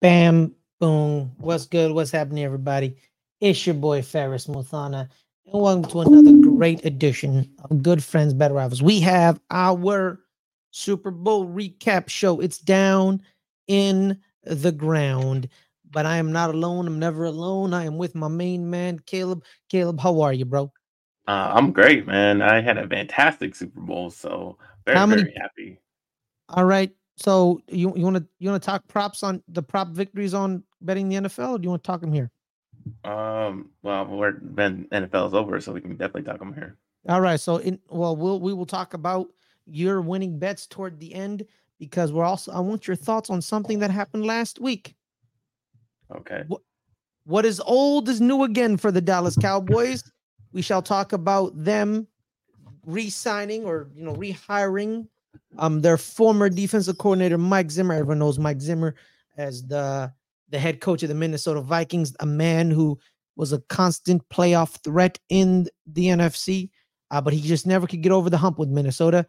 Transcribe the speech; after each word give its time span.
Bam, 0.00 0.54
boom. 0.78 1.32
What's 1.36 1.66
good? 1.66 1.92
What's 1.92 2.10
happening, 2.10 2.42
everybody? 2.42 2.96
It's 3.42 3.66
your 3.66 3.74
boy 3.74 4.00
Fares 4.00 4.46
Muthana, 4.46 5.10
and 5.44 5.62
welcome 5.62 5.90
to 5.90 6.00
another 6.00 6.38
great 6.38 6.86
edition 6.86 7.50
of 7.64 7.82
Good 7.82 8.02
Friends, 8.02 8.32
Better 8.32 8.54
Rivals. 8.54 8.82
We 8.82 8.98
have 9.00 9.38
our 9.50 10.18
Super 10.70 11.10
Bowl 11.10 11.46
recap 11.46 12.08
show. 12.08 12.40
It's 12.40 12.56
down 12.56 13.20
in 13.66 14.18
the 14.44 14.72
ground, 14.72 15.50
but 15.90 16.06
I 16.06 16.16
am 16.16 16.32
not 16.32 16.48
alone. 16.48 16.86
I'm 16.86 16.98
never 16.98 17.24
alone. 17.24 17.74
I 17.74 17.84
am 17.84 17.98
with 17.98 18.14
my 18.14 18.28
main 18.28 18.70
man, 18.70 19.00
Caleb. 19.00 19.44
Caleb, 19.68 20.00
how 20.00 20.22
are 20.22 20.32
you, 20.32 20.46
bro? 20.46 20.72
Uh, 21.28 21.52
I'm 21.54 21.72
great, 21.72 22.06
man. 22.06 22.40
I 22.40 22.62
had 22.62 22.78
a 22.78 22.88
fantastic 22.88 23.54
Super 23.54 23.80
Bowl, 23.80 24.08
so 24.08 24.56
very, 24.86 25.06
many- 25.06 25.22
very 25.24 25.34
happy. 25.36 25.80
All 26.48 26.64
right. 26.64 26.90
So 27.20 27.60
you 27.68 27.92
you 27.94 28.04
want 28.04 28.16
to 28.16 28.26
you 28.38 28.48
want 28.48 28.62
to 28.62 28.66
talk 28.66 28.88
props 28.88 29.22
on 29.22 29.42
the 29.46 29.62
prop 29.62 29.88
victories 29.88 30.32
on 30.32 30.64
betting 30.80 31.10
the 31.10 31.16
NFL, 31.16 31.50
or 31.50 31.58
do 31.58 31.64
you 31.64 31.68
want 31.68 31.84
to 31.84 31.86
talk 31.86 32.00
them 32.00 32.14
here? 32.14 32.30
Um, 33.04 33.68
well, 33.82 34.06
we're 34.06 34.32
when 34.32 34.86
NFL 34.86 35.28
is 35.28 35.34
over, 35.34 35.60
so 35.60 35.72
we 35.72 35.82
can 35.82 35.96
definitely 35.96 36.22
talk 36.22 36.38
them 36.38 36.54
here. 36.54 36.78
All 37.10 37.20
right. 37.20 37.38
So 37.38 37.58
in 37.58 37.78
well, 37.90 38.16
we'll 38.16 38.40
we 38.40 38.54
will 38.54 38.64
talk 38.64 38.94
about 38.94 39.28
your 39.66 40.00
winning 40.00 40.38
bets 40.38 40.66
toward 40.66 40.98
the 40.98 41.12
end 41.12 41.44
because 41.78 42.10
we're 42.10 42.24
also 42.24 42.52
I 42.52 42.60
want 42.60 42.88
your 42.88 42.96
thoughts 42.96 43.28
on 43.28 43.42
something 43.42 43.80
that 43.80 43.90
happened 43.90 44.24
last 44.24 44.58
week. 44.58 44.94
Okay. 46.16 46.44
What, 46.48 46.62
What 47.24 47.44
is 47.44 47.60
old 47.60 48.08
is 48.08 48.22
new 48.22 48.44
again 48.44 48.78
for 48.78 48.90
the 48.90 49.02
Dallas 49.02 49.36
Cowboys. 49.36 50.10
We 50.52 50.62
shall 50.62 50.80
talk 50.80 51.12
about 51.12 51.52
them 51.54 52.06
re-signing 52.86 53.66
or 53.66 53.90
you 53.94 54.04
know 54.04 54.14
rehiring 54.14 55.06
um 55.58 55.80
their 55.80 55.96
former 55.96 56.48
defensive 56.48 56.98
coordinator 56.98 57.38
Mike 57.38 57.70
Zimmer. 57.70 57.94
Everyone 57.94 58.18
knows 58.18 58.38
Mike 58.38 58.60
Zimmer 58.60 58.94
as 59.36 59.62
the 59.66 60.12
the 60.50 60.58
head 60.58 60.80
coach 60.80 61.02
of 61.02 61.08
the 61.08 61.14
Minnesota 61.14 61.60
Vikings, 61.60 62.14
a 62.20 62.26
man 62.26 62.70
who 62.70 62.98
was 63.36 63.52
a 63.52 63.60
constant 63.68 64.28
playoff 64.28 64.82
threat 64.82 65.18
in 65.28 65.68
the 65.86 66.06
NFC, 66.06 66.70
uh, 67.10 67.20
but 67.20 67.32
he 67.32 67.40
just 67.40 67.66
never 67.66 67.86
could 67.86 68.02
get 68.02 68.12
over 68.12 68.28
the 68.28 68.36
hump 68.36 68.58
with 68.58 68.68
Minnesota 68.68 69.24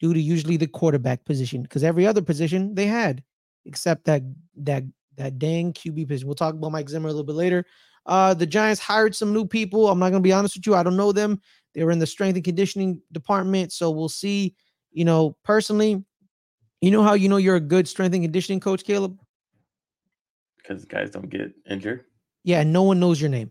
due 0.00 0.12
to 0.12 0.20
usually 0.20 0.56
the 0.56 0.66
quarterback 0.66 1.24
position 1.24 1.62
because 1.62 1.82
every 1.82 2.06
other 2.06 2.22
position 2.22 2.74
they 2.74 2.86
had 2.86 3.22
except 3.64 4.04
that 4.04 4.22
that 4.56 4.84
that 5.16 5.38
dang 5.38 5.72
QB 5.72 6.08
position. 6.08 6.28
We'll 6.28 6.34
talk 6.34 6.54
about 6.54 6.72
Mike 6.72 6.88
Zimmer 6.88 7.08
a 7.08 7.12
little 7.12 7.24
bit 7.24 7.34
later. 7.34 7.64
Uh, 8.04 8.34
the 8.34 8.46
Giants 8.46 8.80
hired 8.80 9.14
some 9.14 9.32
new 9.32 9.44
people. 9.44 9.88
I'm 9.88 9.98
not 9.98 10.10
going 10.10 10.22
to 10.22 10.26
be 10.26 10.32
honest 10.32 10.56
with 10.56 10.66
you. 10.66 10.74
I 10.74 10.82
don't 10.82 10.96
know 10.96 11.12
them. 11.12 11.40
They 11.74 11.82
were 11.82 11.90
in 11.90 11.98
the 11.98 12.06
strength 12.06 12.36
and 12.36 12.44
conditioning 12.44 13.00
department. 13.12 13.72
So 13.72 13.90
we'll 13.90 14.08
see. 14.08 14.54
You 14.96 15.04
know, 15.04 15.36
personally, 15.44 16.02
you 16.80 16.90
know 16.90 17.02
how 17.02 17.12
you 17.12 17.28
know 17.28 17.36
you're 17.36 17.56
a 17.56 17.60
good 17.60 17.86
strength 17.86 18.14
and 18.14 18.24
conditioning 18.24 18.60
coach, 18.60 18.82
Caleb? 18.82 19.20
Because 20.56 20.86
guys 20.86 21.10
don't 21.10 21.28
get 21.28 21.52
injured. 21.70 22.06
Yeah, 22.44 22.60
and 22.62 22.72
no 22.72 22.82
one 22.82 22.98
knows 22.98 23.20
your 23.20 23.28
name 23.28 23.50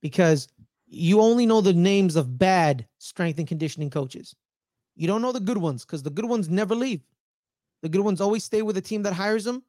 because 0.00 0.46
you 0.86 1.20
only 1.20 1.44
know 1.44 1.60
the 1.60 1.72
names 1.72 2.14
of 2.14 2.38
bad 2.38 2.86
strength 2.98 3.40
and 3.40 3.48
conditioning 3.48 3.90
coaches. 3.90 4.36
You 4.94 5.08
don't 5.08 5.22
know 5.22 5.32
the 5.32 5.40
good 5.40 5.58
ones 5.58 5.84
because 5.84 6.04
the 6.04 6.10
good 6.10 6.24
ones 6.24 6.48
never 6.48 6.76
leave. 6.76 7.00
The 7.82 7.88
good 7.88 8.02
ones 8.02 8.20
always 8.20 8.44
stay 8.44 8.62
with 8.62 8.76
the 8.76 8.80
team 8.80 9.02
that 9.02 9.12
hires 9.12 9.42
them. 9.42 9.64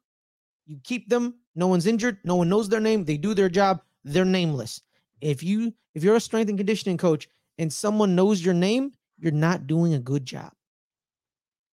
You 0.66 0.78
keep 0.84 1.08
them. 1.08 1.34
No 1.56 1.66
one's 1.66 1.88
injured. 1.88 2.18
No 2.22 2.36
one 2.36 2.48
knows 2.48 2.68
their 2.68 2.78
name. 2.78 3.04
They 3.04 3.16
do 3.16 3.34
their 3.34 3.48
job. 3.48 3.82
They're 4.04 4.24
nameless. 4.24 4.82
If 5.20 5.42
you 5.42 5.74
if 5.96 6.04
you're 6.04 6.14
a 6.14 6.20
strength 6.20 6.48
and 6.48 6.58
conditioning 6.58 6.96
coach 6.96 7.28
and 7.58 7.72
someone 7.72 8.14
knows 8.14 8.44
your 8.44 8.54
name, 8.54 8.92
you're 9.22 9.32
not 9.32 9.66
doing 9.66 9.94
a 9.94 10.00
good 10.00 10.26
job. 10.26 10.52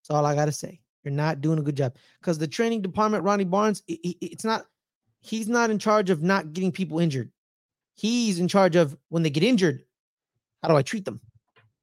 That's 0.02 0.12
all 0.12 0.26
I 0.26 0.36
gotta 0.36 0.52
say. 0.52 0.80
You're 1.04 1.14
not 1.14 1.42
doing 1.42 1.60
a 1.60 1.64
good 1.64 1.76
job 1.76 1.96
because 2.22 2.38
the 2.38 2.48
training 2.48 2.82
department, 2.82 3.24
Ronnie 3.24 3.44
Barnes, 3.44 3.84
i- 3.90 4.00
i- 4.06 4.18
it's 4.22 4.44
not. 4.44 4.68
He's 5.22 5.50
not 5.50 5.70
in 5.70 5.80
charge 5.80 6.10
of 6.10 6.22
not 6.22 6.54
getting 6.54 6.72
people 6.72 7.00
injured. 7.00 7.32
He's 7.96 8.40
in 8.40 8.48
charge 8.48 8.76
of 8.76 8.96
when 9.10 9.24
they 9.24 9.30
get 9.30 9.44
injured. 9.44 9.84
How 10.62 10.70
do 10.70 10.76
I 10.76 10.82
treat 10.82 11.04
them? 11.04 11.20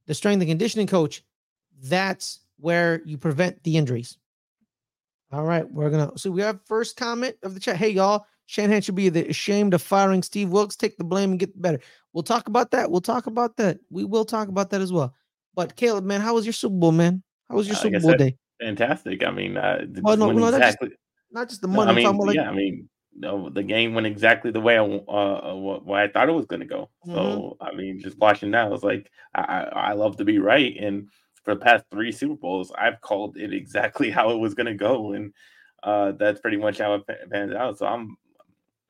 The 0.07 0.15
strength 0.15 0.41
and 0.41 0.51
conditioning 0.51 0.87
coach. 0.87 1.25
That's 1.83 2.41
where 2.59 3.03
you 3.05 3.19
prevent 3.19 3.63
the 3.65 3.77
injuries. 3.77 4.17
All 5.33 5.45
right, 5.45 5.71
we're 5.71 5.91
gonna. 5.91 6.17
So 6.17 6.31
we 6.31 6.41
have 6.43 6.61
first 6.65 6.97
comment 6.97 7.37
of 7.43 7.55
the 7.55 7.61
chat. 7.61 7.77
Hey 7.77 7.91
y'all, 7.91 8.27
Shanahan 8.47 8.81
should 8.81 8.95
be 8.95 9.09
the 9.09 9.29
ashamed 9.29 9.75
of 9.75 9.83
firing 9.83 10.23
Steve 10.23 10.51
Wilks. 10.51 10.77
Take 10.77 10.97
the 10.97 11.05
blame 11.05 11.31
and 11.31 11.41
get 11.41 11.61
better. 11.61 11.81
We'll 12.13 12.23
talk 12.23 12.49
about 12.49 12.71
that. 12.71 12.91
We'll 12.91 13.01
talk 13.01 13.27
about 13.27 13.57
that. 13.57 13.79
We 13.91 14.05
will 14.05 14.25
talk 14.25 14.49
about 14.49 14.71
that 14.71 14.81
as 14.81 14.93
well. 14.93 15.15
But 15.57 15.75
Caleb, 15.75 16.05
man, 16.05 16.21
how 16.21 16.35
was 16.35 16.47
your 16.47 16.53
Super 16.53 16.77
Bowl, 16.77 16.93
man? 16.93 17.23
How 17.49 17.57
was 17.57 17.67
your 17.67 17.77
Uh, 17.77 17.81
Super 17.81 18.01
Bowl 18.01 18.15
day? 18.15 18.37
Fantastic. 18.61 19.25
I 19.25 19.31
mean, 19.31 19.57
uh, 19.57 19.87
Well, 20.03 20.17
no, 20.17 20.31
no, 20.31 20.39
just- 20.51 20.57
exactly. 20.59 20.91
Not 21.33 21.49
just 21.49 21.61
the 21.63 21.69
money. 21.69 21.89
I 21.89 21.91
I'm 21.91 21.97
mean, 21.97 22.07
about, 22.07 22.27
like, 22.29 22.37
yeah. 22.37 22.49
I 22.49 22.55
mean, 22.55 22.89
no, 23.19 23.49
the 23.49 23.63
game 23.63 23.95
went 23.95 24.07
exactly 24.07 24.51
the 24.51 24.61
way 24.61 24.79
I 24.79 24.83
uh, 24.85 25.51
uh, 25.51 25.55
what, 25.57 25.85
what 25.85 26.01
I 26.01 26.09
thought 26.09 26.29
it 26.29 26.33
was 26.33 26.47
going 26.47 26.61
to 26.61 26.67
go. 26.67 26.91
Mhm. 27.07 27.15
So 27.15 27.57
I 27.61 27.75
mean, 27.75 27.99
just 27.99 28.19
watching 28.19 28.51
that, 28.53 28.67
I 28.67 28.69
was 28.69 28.85
like, 28.85 29.11
I, 29.35 29.41
I 29.43 29.63
I 29.63 29.93
love 29.95 30.17
to 30.19 30.25
be 30.25 30.39
right, 30.39 30.77
and 30.79 31.09
for 31.43 31.55
the 31.55 31.61
past 31.61 31.85
three 31.91 32.13
Super 32.13 32.37
Bowls, 32.37 32.71
I've 32.79 33.01
called 33.01 33.37
it 33.39 33.53
exactly 33.53 34.11
how 34.19 34.31
it 34.31 34.37
was 34.37 34.55
going 34.55 34.67
to 34.67 34.75
go, 34.75 35.13
and 35.13 35.33
uh, 35.83 36.13
that's 36.13 36.41
pretty 36.41 36.59
much 36.59 36.79
how 36.79 36.95
it 36.95 37.03
pans 37.31 37.53
out. 37.55 37.79
So 37.79 37.87
I'm, 37.87 38.17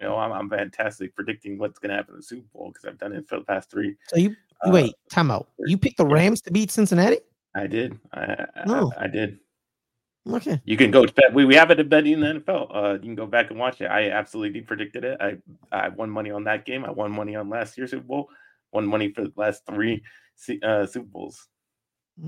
you 0.00 0.06
know, 0.06 0.16
I'm, 0.16 0.32
I'm 0.32 0.50
fantastic 0.50 1.14
predicting 1.14 1.58
what's 1.58 1.78
going 1.78 1.90
to 1.90 1.96
happen 1.96 2.14
in 2.14 2.18
the 2.20 2.22
Super 2.22 2.46
Bowl 2.52 2.68
because 2.68 2.84
I've 2.84 2.98
done 2.98 3.12
it 3.12 3.28
for 3.28 3.38
the 3.38 3.44
past 3.44 3.70
three. 3.70 3.96
So 4.08 4.16
you 4.16 4.34
wait, 4.66 4.94
time 5.10 5.30
out. 5.30 5.48
You 5.58 5.78
picked 5.78 5.98
the. 5.98 6.06
Rams 6.06 6.40
to 6.42 6.50
beat 6.50 6.70
Cincinnati? 6.70 7.18
I 7.54 7.66
did. 7.66 7.98
I, 8.12 8.46
No. 8.66 8.92
I, 8.98 9.04
I 9.04 9.06
did. 9.08 9.38
Okay. 10.28 10.60
You 10.64 10.76
can 10.76 10.90
go. 10.90 11.06
bet- 11.06 11.32
We, 11.32 11.44
we 11.44 11.54
have 11.54 11.70
it 11.70 11.78
at 11.78 11.88
betting 11.88 12.14
in 12.14 12.20
the 12.20 12.40
NFL. 12.40 12.74
Uh, 12.74 12.92
you 12.94 12.98
can 13.00 13.14
go 13.14 13.26
back 13.26 13.50
and 13.50 13.58
watch 13.58 13.80
it. 13.80 13.86
I 13.86 14.10
absolutely 14.10 14.60
predicted 14.60 15.04
it. 15.04 15.18
I 15.20 15.36
I 15.70 15.88
won 15.90 16.10
money 16.10 16.30
on 16.30 16.44
that 16.44 16.64
game. 16.64 16.84
I 16.84 16.90
won 16.90 17.12
money 17.12 17.36
on 17.36 17.48
last 17.48 17.78
year's 17.78 17.92
Super 17.92 18.02
Bowl. 18.04 18.28
Won 18.72 18.86
money 18.86 19.12
for 19.12 19.22
the 19.22 19.32
last 19.36 19.62
three 19.66 20.02
uh, 20.62 20.84
Super 20.86 21.06
Bowls. 21.06 21.46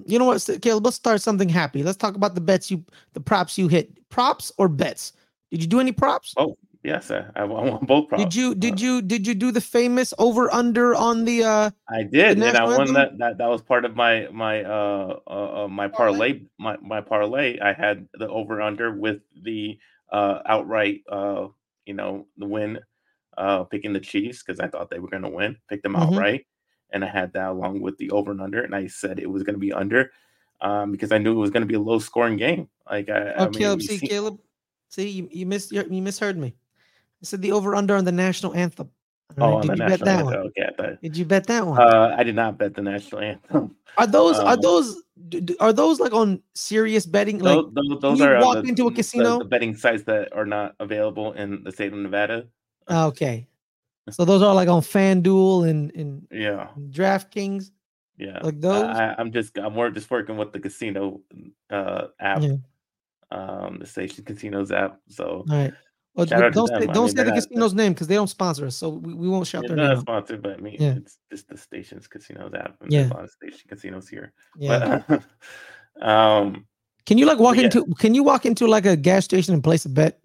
You 0.06 0.18
know 0.18 0.26
what, 0.26 0.48
Caleb? 0.62 0.84
Let's 0.84 0.96
start 0.96 1.22
something 1.22 1.48
happy. 1.48 1.82
Let's 1.82 1.96
talk 1.96 2.14
about 2.14 2.34
the 2.34 2.40
bets 2.40 2.70
you, 2.70 2.84
the 3.14 3.20
props 3.20 3.56
you 3.58 3.68
hit. 3.68 4.08
Props 4.10 4.52
or 4.58 4.68
bets? 4.68 5.14
Did 5.50 5.62
you 5.62 5.66
do 5.66 5.80
any 5.80 5.92
props? 5.92 6.34
Oh 6.36 6.56
yes, 6.88 7.10
I, 7.12 7.26
I 7.36 7.44
won 7.44 7.84
both. 7.86 8.08
Props. 8.08 8.24
Did 8.24 8.34
you 8.34 8.54
did 8.54 8.80
you 8.80 9.02
did 9.02 9.26
you 9.26 9.34
do 9.34 9.52
the 9.52 9.60
famous 9.60 10.14
over 10.18 10.48
under 10.52 10.94
on 10.94 11.24
the 11.24 11.44
uh 11.44 11.70
I 11.88 12.02
did, 12.02 12.40
and 12.40 12.56
I 12.56 12.64
won 12.64 12.80
anthem? 12.80 12.94
that. 12.94 13.18
That 13.18 13.38
that 13.38 13.48
was 13.48 13.62
part 13.62 13.84
of 13.84 13.94
my 13.94 14.28
my 14.32 14.64
uh, 14.64 15.20
uh 15.28 15.64
uh, 15.64 15.68
my 15.68 15.88
parlay 15.88 16.40
my 16.58 16.76
my 16.82 17.00
parlay. 17.00 17.58
I 17.60 17.72
had 17.72 18.08
the 18.14 18.28
over 18.28 18.60
under 18.60 18.90
with 18.96 19.20
the 19.44 19.78
uh 20.10 20.40
outright 20.46 21.02
uh 21.12 21.48
you 21.84 21.94
know 21.94 22.26
the 22.38 22.46
win 22.46 22.80
uh 23.36 23.64
picking 23.64 23.92
the 23.92 24.00
Chiefs 24.00 24.42
because 24.42 24.58
I 24.60 24.68
thought 24.68 24.88
they 24.90 24.98
were 24.98 25.12
going 25.12 25.22
to 25.28 25.28
win. 25.28 25.56
Picked 25.68 25.82
them 25.84 25.94
Mhm. 25.94 26.08
outright, 26.08 26.46
and 26.90 27.04
I 27.04 27.08
had 27.08 27.32
that 27.34 27.50
along 27.50 27.80
with 27.84 27.96
the 27.98 28.10
over 28.10 28.30
and 28.32 28.40
under, 28.40 28.62
and 28.64 28.74
I 28.74 28.86
said 28.88 29.18
it 29.20 29.30
was 29.30 29.42
going 29.44 29.54
to 29.54 29.60
be 29.60 29.72
under. 29.72 30.10
Um, 30.60 30.90
because 30.90 31.12
I 31.12 31.18
knew 31.18 31.32
it 31.38 31.44
was 31.46 31.50
going 31.54 31.62
to 31.62 31.68
be 31.70 31.78
a 31.78 31.80
low 31.80 32.00
scoring 32.00 32.36
game. 32.36 32.66
Like 32.90 33.08
I, 33.08 33.34
Oh, 33.38 33.44
I 33.46 33.48
mean, 33.48 33.52
Caleb, 33.62 33.82
see, 33.82 33.98
see- 33.98 34.08
Caleb, 34.08 34.40
see, 34.88 35.08
you, 35.08 35.28
you 35.30 35.46
missed 35.46 35.70
your, 35.70 35.86
you 35.86 36.02
misheard 36.02 36.36
me. 36.36 36.56
I 37.22 37.24
said 37.24 37.42
the 37.42 37.52
over 37.52 37.74
under 37.74 37.96
on 37.96 38.04
the 38.04 38.12
national 38.12 38.54
anthem. 38.54 38.90
Oh, 39.38 39.46
right, 39.46 39.54
on 39.54 39.60
Did 39.62 39.70
the 39.70 39.72
you 39.74 39.78
bet 39.78 39.88
national 39.90 40.04
that 40.06 40.18
anthem. 40.20 40.26
one? 40.26 40.36
Okay, 40.46 40.70
thought. 40.76 41.02
Did 41.02 41.16
you 41.16 41.24
bet 41.24 41.46
that 41.48 41.66
one? 41.66 41.80
Uh, 41.80 42.14
I 42.16 42.22
did 42.22 42.34
not 42.34 42.58
bet 42.58 42.74
the 42.74 42.82
national 42.82 43.20
anthem. 43.22 43.76
are 43.96 44.06
those 44.06 44.38
are 44.38 44.54
um, 44.54 44.60
those 44.60 45.02
d- 45.28 45.40
d- 45.40 45.56
are 45.60 45.72
those 45.72 46.00
like 46.00 46.12
on 46.12 46.40
serious 46.54 47.04
betting? 47.06 47.40
Like 47.40 47.56
those, 47.56 47.72
those, 47.74 48.00
those 48.00 48.18
you 48.20 48.24
are 48.24 48.40
walk 48.40 48.62
the, 48.62 48.68
into 48.68 48.86
a 48.86 48.92
casino- 48.94 49.38
the 49.40 49.44
betting 49.44 49.74
sites 49.76 50.04
that 50.04 50.32
are 50.32 50.46
not 50.46 50.74
available 50.80 51.32
in 51.32 51.62
the 51.64 51.72
state 51.72 51.92
of 51.92 51.98
Nevada. 51.98 52.46
okay, 52.88 53.46
so 54.10 54.24
those 54.24 54.42
are 54.42 54.54
like 54.54 54.68
on 54.68 54.80
FanDuel 54.80 55.68
and 55.68 55.92
and 55.94 56.26
Yeah, 56.30 56.68
DraftKings. 56.90 57.70
yeah. 58.16 58.38
Like 58.42 58.60
those? 58.60 58.84
I, 58.84 59.14
I'm 59.18 59.30
just 59.32 59.58
I'm 59.58 59.74
more 59.74 59.90
just 59.90 60.10
working 60.10 60.36
with 60.36 60.52
the 60.52 60.60
casino 60.60 61.20
uh, 61.70 62.06
app, 62.18 62.42
Yeah. 62.42 62.56
um, 63.30 63.78
the 63.80 63.86
station 63.86 64.24
casinos 64.24 64.70
app. 64.72 65.00
So 65.08 65.44
All 65.50 65.56
right. 65.56 65.74
Well, 66.18 66.26
Shout 66.26 66.40
but 66.40 66.46
out 66.46 66.48
to 66.48 66.54
don't 66.54 66.66
them. 66.72 66.80
say, 66.80 66.86
don't 66.92 67.06
mean, 67.06 67.16
say 67.16 67.22
the 67.22 67.30
casino's 67.32 67.74
name 67.74 67.92
because 67.92 68.08
they 68.08 68.16
don't 68.16 68.26
sponsor 68.28 68.66
us, 68.66 68.74
so 68.76 68.88
we, 68.88 69.14
we 69.14 69.28
won't 69.28 69.46
shout 69.46 69.64
their 69.68 69.76
name 69.76 69.86
a 69.86 69.92
out. 69.92 70.00
sponsor, 70.00 70.36
but 70.36 70.54
I 70.54 70.56
mean, 70.56 70.76
Yeah. 70.80 70.94
it's 70.96 71.16
just 71.30 71.48
the 71.48 71.56
station's 71.56 72.08
casinos 72.08 72.52
app. 72.54 72.74
And 72.82 72.92
Yeah. 72.92 73.02
There's 73.02 73.10
a 73.12 73.14
lot 73.14 73.24
of 73.24 73.30
station 73.30 73.60
casinos 73.68 74.08
here. 74.08 74.32
Yeah. 74.58 75.02
But, 75.08 75.22
um, 76.02 76.66
Can 77.06 77.18
you 77.18 77.24
like 77.26 77.38
walk 77.38 77.56
yeah. 77.56 77.64
into? 77.66 77.86
Can 78.00 78.14
you 78.14 78.24
walk 78.24 78.44
into 78.46 78.66
like 78.66 78.84
a 78.84 78.96
gas 78.96 79.24
station 79.24 79.54
and 79.54 79.62
place 79.62 79.84
a 79.86 79.88
bet? 79.88 80.18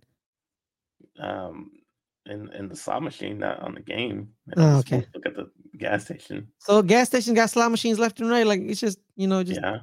um, 1.19 1.71
in 2.25 2.49
in 2.53 2.67
the 2.69 2.75
slot 2.75 3.03
machine, 3.03 3.37
not 3.39 3.59
on 3.59 3.75
the 3.75 3.81
game. 3.81 4.29
Oh, 4.57 4.79
okay. 4.79 5.05
Look 5.13 5.25
at 5.25 5.35
the 5.35 5.49
gas 5.77 6.05
station. 6.05 6.47
So 6.57 6.81
gas 6.81 7.07
station 7.07 7.33
got 7.35 7.49
slot 7.49 7.69
machines 7.71 7.99
left 7.99 8.19
and 8.19 8.29
right. 8.29 8.47
Like 8.47 8.61
it's 8.61 8.79
just 8.79 8.97
you 9.15 9.27
know 9.27 9.43
just 9.43 9.61
yeah. 9.61 9.79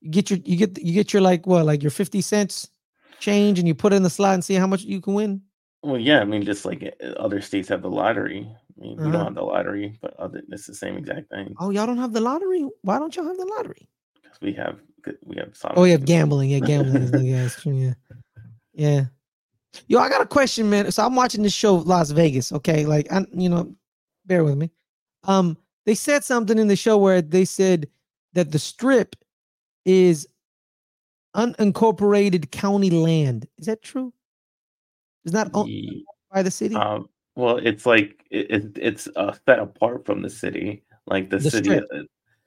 you 0.00 0.10
get 0.10 0.30
your 0.30 0.38
you 0.44 0.56
get 0.56 0.78
you 0.80 0.92
get 0.92 1.12
your 1.12 1.22
like 1.22 1.46
what 1.46 1.64
like 1.66 1.82
your 1.82 1.90
fifty 1.90 2.20
cents 2.20 2.70
change 3.18 3.58
and 3.58 3.66
you 3.66 3.74
put 3.74 3.92
it 3.92 3.96
in 3.96 4.02
the 4.04 4.10
slot 4.10 4.34
and 4.34 4.44
see 4.44 4.54
how 4.54 4.66
much 4.66 4.82
you 4.84 5.00
can 5.00 5.14
win. 5.14 5.42
Well, 5.82 5.98
yeah, 5.98 6.20
I 6.20 6.24
mean, 6.24 6.44
just 6.44 6.64
like 6.64 6.82
uh, 7.02 7.06
other 7.12 7.40
states 7.40 7.68
have 7.68 7.82
the 7.82 7.90
lottery. 7.90 8.48
I 8.50 8.80
mean, 8.80 8.96
we 8.96 9.02
Uh-huh. 9.04 9.12
don't 9.12 9.24
have 9.26 9.34
the 9.34 9.42
lottery, 9.42 9.98
but 10.02 10.14
other 10.18 10.42
it's 10.48 10.66
the 10.66 10.74
same 10.74 10.96
exact 10.96 11.30
thing 11.30 11.54
Oh, 11.60 11.70
y'all 11.70 11.86
don't 11.86 11.98
have 11.98 12.12
the 12.12 12.20
lottery? 12.20 12.68
Why 12.82 12.98
don't 12.98 13.14
y'all 13.14 13.26
have 13.26 13.36
the 13.36 13.46
lottery? 13.46 13.88
because 14.22 14.40
we 14.40 14.52
have 14.54 14.80
we 15.24 15.36
have. 15.36 15.54
Oh, 15.76 15.84
you 15.84 15.92
have 15.92 16.04
gambling. 16.04 16.50
Yeah, 16.50 16.60
gambling 16.60 17.02
is 17.02 17.12
the 17.12 17.22
yeah, 17.22 17.44
it's 17.44 17.62
true. 17.62 17.74
Yeah, 17.74 17.94
yeah. 18.74 19.04
Yo, 19.86 19.98
I 20.00 20.08
got 20.08 20.20
a 20.22 20.26
question, 20.26 20.68
man. 20.68 20.90
So 20.90 21.04
I'm 21.04 21.14
watching 21.14 21.42
this 21.42 21.52
show, 21.52 21.76
Las 21.76 22.10
Vegas. 22.10 22.52
Okay, 22.52 22.84
like 22.86 23.10
I, 23.12 23.24
you 23.32 23.48
know, 23.48 23.72
bear 24.26 24.42
with 24.44 24.56
me. 24.56 24.70
Um, 25.24 25.56
they 25.86 25.94
said 25.94 26.24
something 26.24 26.58
in 26.58 26.68
the 26.68 26.76
show 26.76 26.98
where 26.98 27.22
they 27.22 27.44
said 27.44 27.88
that 28.32 28.50
the 28.50 28.58
strip 28.58 29.14
is 29.84 30.26
unincorporated 31.36 32.50
county 32.50 32.90
land. 32.90 33.46
Is 33.58 33.66
that 33.66 33.82
true? 33.82 34.12
Is 35.28 35.34
not 35.34 35.50
owned 35.52 35.70
by 36.32 36.42
the 36.42 36.50
city? 36.50 36.74
Um, 36.74 37.10
well, 37.36 37.58
it's 37.58 37.84
like 37.84 38.24
it, 38.30 38.50
it, 38.50 38.78
it's 38.80 39.08
uh, 39.14 39.36
set 39.44 39.58
apart 39.58 40.06
from 40.06 40.22
the 40.22 40.30
city. 40.30 40.84
Like 41.06 41.28
the, 41.28 41.38
The 41.38 41.50
city, 41.50 41.68
strip. 41.68 41.84
uh, 41.94 41.98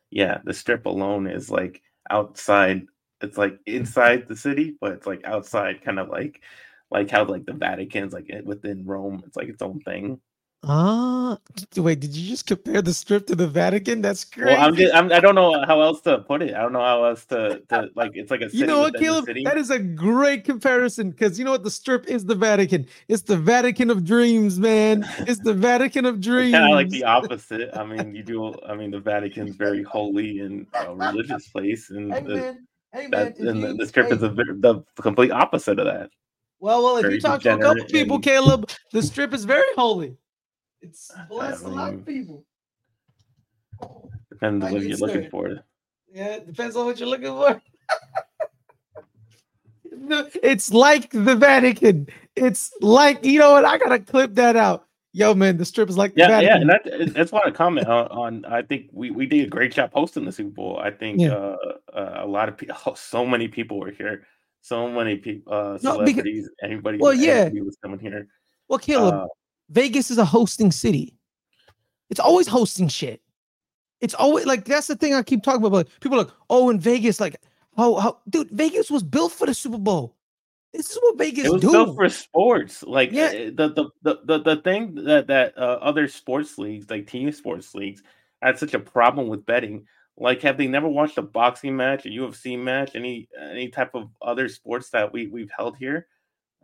yeah, 0.09 0.39
the 0.43 0.53
strip 0.53 0.87
alone 0.87 1.27
is 1.27 1.51
like 1.51 1.83
outside. 2.09 2.87
It's 3.21 3.37
like 3.37 3.59
inside 3.67 4.27
the 4.27 4.35
city, 4.35 4.77
but 4.81 4.93
it's 4.93 5.05
like 5.05 5.23
outside, 5.25 5.83
kind 5.83 5.99
of 5.99 6.09
like 6.09 6.41
like 6.89 7.11
how 7.11 7.23
like 7.25 7.45
the 7.45 7.53
Vatican's 7.53 8.13
like 8.13 8.33
within 8.45 8.83
Rome. 8.83 9.21
It's 9.27 9.37
like 9.37 9.49
its 9.49 9.61
own 9.61 9.79
thing. 9.81 10.19
Ah, 10.63 11.39
wait, 11.75 11.99
did 11.99 12.15
you 12.15 12.29
just 12.29 12.45
compare 12.45 12.83
the 12.83 12.93
strip 12.93 13.25
to 13.25 13.35
the 13.35 13.47
Vatican? 13.47 13.99
That's 13.99 14.23
crazy. 14.23 14.45
Well, 14.45 14.61
I'm 14.61 14.75
just 14.75 14.93
I'm, 14.93 15.11
I 15.11 15.19
don't 15.19 15.33
know 15.33 15.63
how 15.65 15.81
else 15.81 16.01
to 16.01 16.19
put 16.19 16.43
it. 16.43 16.53
I 16.53 16.61
don't 16.61 16.71
know 16.71 16.81
how 16.81 17.03
else 17.03 17.25
to, 17.25 17.63
to 17.69 17.89
like. 17.95 18.11
It's 18.13 18.29
like 18.29 18.41
a 18.41 18.45
city 18.45 18.59
you 18.59 18.65
know 18.67 18.79
what, 18.79 18.95
Caleb? 18.95 19.25
That 19.43 19.57
is 19.57 19.71
a 19.71 19.79
great 19.79 20.43
comparison 20.43 21.09
because 21.09 21.39
you 21.39 21.45
know 21.45 21.51
what? 21.51 21.63
The 21.63 21.71
strip 21.71 22.05
is 22.07 22.25
the 22.25 22.35
Vatican. 22.35 22.85
It's 23.07 23.23
the 23.23 23.37
Vatican 23.37 23.89
of 23.89 24.05
dreams, 24.05 24.59
man. 24.59 25.03
It's 25.21 25.39
the 25.39 25.55
Vatican 25.55 26.05
of 26.05 26.21
dreams. 26.21 26.51
kind 26.51 26.65
of 26.65 26.75
like 26.75 26.89
the 26.89 27.05
opposite. 27.05 27.75
I 27.75 27.83
mean, 27.83 28.13
you 28.13 28.21
do. 28.21 28.53
I 28.63 28.75
mean, 28.75 28.91
the 28.91 28.99
Vatican's 28.99 29.55
very 29.55 29.81
holy 29.81 30.41
and 30.41 30.67
uh, 30.75 30.93
religious 30.93 31.47
place, 31.47 31.89
and 31.89 32.11
the, 32.11 32.35
man, 32.35 32.67
hey 32.93 33.07
man. 33.07 33.09
that 33.09 33.39
and 33.39 33.61
you- 33.61 33.77
the 33.77 33.87
strip 33.87 34.09
hey, 34.09 34.15
is 34.15 34.21
a, 34.21 34.29
the 34.29 34.83
complete 35.01 35.31
opposite 35.31 35.79
of 35.79 35.85
that. 35.85 36.11
well, 36.59 36.83
well, 36.83 36.97
if 36.97 37.01
very 37.01 37.15
you 37.15 37.21
talk 37.21 37.41
to 37.41 37.55
a 37.55 37.59
couple 37.59 37.83
people, 37.85 38.19
Caleb, 38.19 38.69
the 38.91 39.01
strip 39.01 39.33
is 39.33 39.43
very 39.43 39.73
holy. 39.75 40.17
It's 40.81 41.11
I 41.15 41.25
blessed 41.25 41.63
a 41.63 41.67
lot 41.67 41.91
mean, 41.91 41.99
of 41.99 42.05
people. 42.05 42.45
Depends 44.29 44.65
I 44.65 44.71
what 44.71 44.81
you're 44.81 44.97
looking 44.97 45.27
started. 45.27 45.31
for. 45.31 45.63
Yeah, 46.13 46.35
it 46.35 46.47
depends 46.47 46.75
on 46.75 46.85
what 46.85 46.99
you're 46.99 47.09
looking 47.09 47.27
for. 47.27 47.61
It's 50.43 50.73
like 50.73 51.11
the 51.11 51.35
Vatican. 51.35 52.07
It's 52.35 52.71
like 52.81 53.23
you 53.25 53.39
know 53.39 53.51
what? 53.51 53.65
I 53.65 53.77
gotta 53.77 53.99
clip 53.99 54.33
that 54.35 54.55
out. 54.55 54.87
Yo, 55.13 55.33
man, 55.33 55.57
the 55.57 55.65
strip 55.65 55.89
is 55.89 55.97
like 55.97 56.13
the 56.15 56.21
Vatican. 56.27 56.43
Yeah, 56.67 56.73
yeah, 56.85 56.99
and 57.01 57.09
that, 57.09 57.13
that's 57.13 57.31
why 57.31 57.41
I 57.45 57.51
comment 57.51 57.87
on, 57.87 58.07
on. 58.07 58.45
I 58.45 58.61
think 58.61 58.89
we, 58.93 59.11
we 59.11 59.25
did 59.25 59.45
a 59.45 59.49
great 59.49 59.73
job 59.73 59.91
hosting 59.93 60.23
the 60.25 60.31
Super 60.31 60.49
Bowl. 60.51 60.79
I 60.81 60.89
think 60.91 61.19
Yeah. 61.19 61.33
uh, 61.33 61.57
uh, 61.93 62.19
a 62.23 62.25
lot 62.25 62.47
of 62.49 62.57
people, 62.57 62.75
so 62.95 63.25
many 63.25 63.47
people 63.49 63.79
were 63.79 63.91
here. 63.91 64.25
So 64.61 64.89
many 64.89 65.17
people, 65.17 65.53
uh, 65.53 65.77
No, 65.83 65.97
because- 65.99 66.11
celebrities, 66.13 66.49
anybody, 66.63 66.97
Well, 66.99 67.13
yeah. 67.13 67.33
anybody 67.33 67.61
was 67.61 67.77
coming 67.83 67.99
here. 67.99 68.27
well, 68.69 68.79
Caleb, 68.79 69.13
Uh, 69.13 69.27
Vegas 69.71 70.11
is 70.11 70.17
a 70.17 70.25
hosting 70.25 70.71
city. 70.71 71.15
It's 72.09 72.19
always 72.19 72.47
hosting 72.47 72.87
shit. 72.87 73.21
It's 74.01 74.13
always 74.13 74.45
like 74.45 74.65
that's 74.65 74.87
the 74.87 74.95
thing 74.95 75.13
I 75.13 75.23
keep 75.23 75.43
talking 75.43 75.61
about. 75.63 75.71
Like, 75.73 75.99
people 75.99 76.19
are 76.19 76.23
like, 76.23 76.33
oh, 76.49 76.69
in 76.69 76.79
Vegas, 76.79 77.19
like, 77.19 77.37
how, 77.77 77.95
how, 77.95 78.19
dude, 78.29 78.49
Vegas 78.51 78.89
was 78.91 79.03
built 79.03 79.31
for 79.31 79.45
the 79.47 79.53
Super 79.53 79.77
Bowl. 79.77 80.15
This 80.73 80.89
is 80.89 80.97
what 81.01 81.17
Vegas 81.17 81.45
it 81.45 81.51
was 81.51 81.61
do. 81.61 81.71
built 81.71 81.95
for 81.95 82.09
sports. 82.09 82.81
Like 82.83 83.11
Yeah. 83.11 83.31
the, 83.31 83.69
the 83.75 83.89
the 84.03 84.19
the 84.23 84.39
the 84.39 84.55
thing 84.61 84.95
that 84.95 85.27
that 85.27 85.57
uh, 85.57 85.79
other 85.81 86.07
sports 86.07 86.57
leagues, 86.57 86.89
like 86.89 87.07
team 87.07 87.31
sports 87.31 87.75
leagues, 87.75 88.01
had 88.41 88.57
such 88.57 88.73
a 88.73 88.79
problem 88.79 89.27
with 89.27 89.45
betting. 89.45 89.85
Like, 90.17 90.41
have 90.41 90.57
they 90.57 90.67
never 90.67 90.87
watched 90.87 91.17
a 91.17 91.21
boxing 91.21 91.75
match, 91.75 92.05
a 92.05 92.09
UFC 92.09 92.57
match, 92.57 92.91
any 92.95 93.27
any 93.39 93.67
type 93.69 93.95
of 93.95 94.09
other 94.21 94.47
sports 94.49 94.89
that 94.91 95.11
we 95.11 95.27
we've 95.27 95.51
held 95.55 95.77
here? 95.77 96.07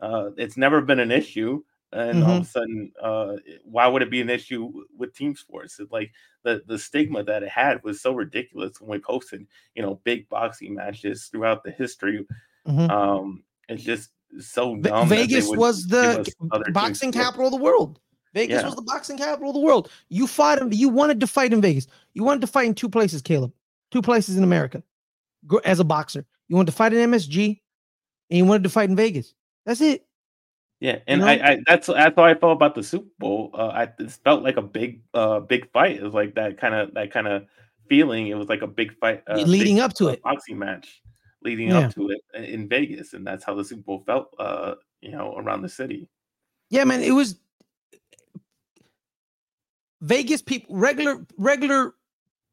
Uh, 0.00 0.30
it's 0.36 0.56
never 0.56 0.80
been 0.80 1.00
an 1.00 1.10
issue, 1.10 1.62
and 1.92 2.22
all 2.22 2.36
of 2.36 2.42
a 2.42 2.46
sudden, 2.46 2.92
uh, 3.02 3.36
why 3.64 3.86
would 3.86 4.02
it 4.02 4.10
be 4.10 4.20
an 4.20 4.28
issue 4.30 4.70
with 4.96 5.14
team 5.14 5.34
sports? 5.34 5.78
It's 5.80 5.90
like 5.92 6.12
the 6.42 6.62
the 6.66 6.78
stigma 6.78 7.22
that 7.24 7.42
it 7.42 7.48
had 7.48 7.82
was 7.82 8.00
so 8.00 8.12
ridiculous 8.12 8.80
when 8.80 8.90
we 8.90 8.98
posted, 8.98 9.46
you 9.74 9.82
know, 9.82 10.00
big 10.04 10.28
boxing 10.28 10.74
matches 10.74 11.26
throughout 11.26 11.62
the 11.64 11.70
history 11.70 12.26
Mhm. 12.66 12.90
um, 12.90 13.44
it's 13.68 13.82
just 13.82 14.10
so 14.40 14.76
dumb. 14.76 15.08
Vegas 15.08 15.48
was 15.48 15.86
the 15.86 16.20
us 16.20 16.28
other 16.50 16.64
team 16.64 16.72
boxing 16.74 17.12
capital 17.12 17.46
of 17.46 17.52
the 17.52 17.58
world. 17.58 17.98
Vegas 18.34 18.60
Yeah. 18.60 18.66
was 18.66 18.74
the 18.76 18.82
boxing 18.82 19.16
capital 19.16 19.48
of 19.50 19.54
the 19.54 19.60
world. 19.60 19.90
You 20.10 20.26
fought 20.26 20.58
him. 20.58 20.70
You 20.72 20.90
wanted 20.90 21.18
to 21.20 21.26
fight 21.26 21.54
in 21.54 21.62
Vegas. 21.62 21.86
You 22.12 22.24
wanted 22.24 22.42
to 22.42 22.46
fight 22.46 22.66
in 22.66 22.74
two 22.74 22.90
places, 22.90 23.22
Caleb. 23.22 23.52
Two 23.90 24.02
places 24.02 24.36
in 24.36 24.44
America. 24.44 24.82
As 25.64 25.80
a 25.80 25.84
boxer, 25.84 26.26
you 26.48 26.56
wanted 26.56 26.72
to 26.72 26.76
fight 26.76 26.92
in 26.92 26.98
MSG, 27.10 27.62
and 28.28 28.36
you 28.36 28.44
wanted 28.44 28.64
to 28.64 28.68
fight 28.68 28.90
in 28.90 28.96
Vegas. 28.96 29.34
That's 29.64 29.80
it. 29.80 30.06
Yeah, 30.80 31.00
and 31.08 31.20
know? 31.22 31.26
I, 31.26 31.32
I 31.50 31.58
that's 31.66 31.88
that's 31.88 32.14
how 32.16 32.24
I 32.24 32.34
felt 32.34 32.52
about 32.52 32.74
the 32.74 32.82
Super 32.84 33.08
Bowl. 33.18 33.50
Uh, 33.52 33.66
I 33.68 33.82
it 33.98 34.10
felt 34.22 34.44
like 34.44 34.56
a 34.56 34.62
big 34.62 35.02
uh 35.12 35.40
big 35.40 35.70
fight. 35.72 35.96
It 35.96 36.02
was 36.02 36.14
like 36.14 36.34
that 36.36 36.56
kind 36.58 36.74
of 36.74 36.94
that 36.94 37.10
kind 37.12 37.26
of 37.26 37.46
feeling. 37.88 38.28
It 38.28 38.36
was 38.36 38.48
like 38.48 38.62
a 38.62 38.66
big 38.68 38.96
fight 38.98 39.22
uh, 39.28 39.38
Leading 39.42 39.76
big, 39.76 39.82
up 39.84 39.94
to 39.94 40.08
uh, 40.08 40.12
it. 40.12 40.22
boxing 40.22 40.58
match, 40.58 41.02
leading 41.42 41.68
Yeah. 41.68 41.78
up 41.80 41.94
to 41.94 42.10
it 42.10 42.20
in- 42.34 42.44
in 42.44 42.68
Vegas, 42.68 43.12
and 43.14 43.26
that's 43.26 43.42
how 43.44 43.54
the 43.54 43.64
Super 43.64 43.82
Bowl 43.82 44.04
felt. 44.06 44.32
Uh, 44.38 44.74
you 45.00 45.10
know, 45.10 45.36
around 45.36 45.62
the 45.62 45.68
city. 45.68 46.08
Yeah, 46.70 46.84
man. 46.84 47.02
It 47.02 47.12
was 47.12 47.36
Vegas 50.00 50.42
people, 50.42 50.76
regular 50.76 51.26
regular 51.38 51.94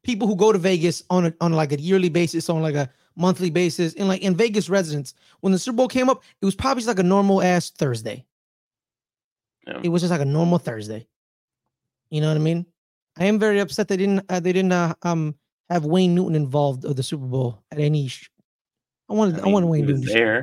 people 0.03 0.27
who 0.27 0.35
go 0.35 0.51
to 0.51 0.57
Vegas 0.57 1.03
on 1.09 1.27
a, 1.27 1.33
on 1.41 1.53
like 1.53 1.71
a 1.71 1.79
yearly 1.79 2.09
basis, 2.09 2.49
on 2.49 2.61
like 2.61 2.75
a 2.75 2.89
monthly 3.15 3.49
basis, 3.49 3.93
and 3.95 4.07
like 4.07 4.21
in 4.21 4.35
Vegas 4.35 4.69
residents. 4.69 5.13
When 5.41 5.53
the 5.53 5.59
Super 5.59 5.77
Bowl 5.77 5.87
came 5.87 6.09
up, 6.09 6.23
it 6.41 6.45
was 6.45 6.55
probably 6.55 6.81
just 6.81 6.87
like 6.87 6.99
a 6.99 7.03
normal 7.03 7.41
ass 7.41 7.69
Thursday. 7.69 8.25
Yeah. 9.67 9.79
It 9.83 9.89
was 9.89 10.01
just 10.01 10.11
like 10.11 10.21
a 10.21 10.25
normal 10.25 10.57
Thursday. 10.59 11.07
You 12.09 12.21
know 12.21 12.27
what 12.27 12.37
I 12.37 12.41
mean? 12.41 12.65
I 13.17 13.25
am 13.25 13.39
very 13.39 13.59
upset 13.59 13.87
they 13.87 13.97
didn't 13.97 14.25
uh, 14.29 14.39
they 14.39 14.53
didn't 14.53 14.71
uh, 14.73 14.93
um 15.03 15.35
have 15.69 15.85
Wayne 15.85 16.13
Newton 16.13 16.35
involved 16.35 16.85
of 16.85 16.95
the 16.95 17.03
Super 17.03 17.25
Bowl 17.25 17.63
at 17.71 17.79
any. 17.79 18.07
Sh- 18.07 18.29
I 19.09 19.13
wanted 19.13 19.39
I, 19.39 19.43
mean, 19.43 19.53
wanted 19.53 19.65
he 19.67 19.71
Wayne 19.71 19.85
was 19.87 20.01
Newton. 20.01 20.13
there. 20.15 20.39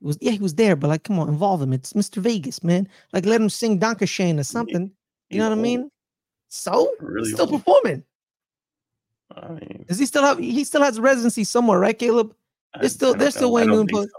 It 0.00 0.06
was 0.06 0.18
yeah 0.20 0.32
he 0.32 0.38
was 0.38 0.54
there, 0.54 0.76
but 0.76 0.88
like 0.88 1.04
come 1.04 1.18
on, 1.18 1.28
involve 1.28 1.62
him. 1.62 1.72
It's 1.72 1.92
Mr. 1.92 2.16
Vegas, 2.16 2.62
man. 2.64 2.88
Like 3.12 3.24
let 3.26 3.40
him 3.40 3.48
sing 3.50 3.78
Danke 3.78 4.06
Schoen 4.08 4.38
or 4.40 4.44
something. 4.44 4.90
You 5.30 5.38
know 5.38 5.48
what 5.48 5.58
I 5.58 5.60
mean? 5.60 5.90
So 6.48 6.92
Really 7.00 7.30
still 7.32 7.50
old. 7.52 7.62
performing. 7.64 8.02
I 9.34 9.48
mean, 9.50 9.84
Does 9.88 9.98
he 9.98 10.06
still 10.06 10.22
have? 10.22 10.38
He 10.38 10.64
still 10.64 10.82
has 10.82 11.00
residency 11.00 11.44
somewhere, 11.44 11.78
right, 11.78 11.98
Caleb? 11.98 12.34
They're 12.80 12.88
still- 12.88 13.14
I 13.14 13.18
don't 13.18 13.32
still. 13.32 13.48
I 13.56 13.60
Wayne 13.60 13.68
don't 13.68 13.90
put- 13.90 14.10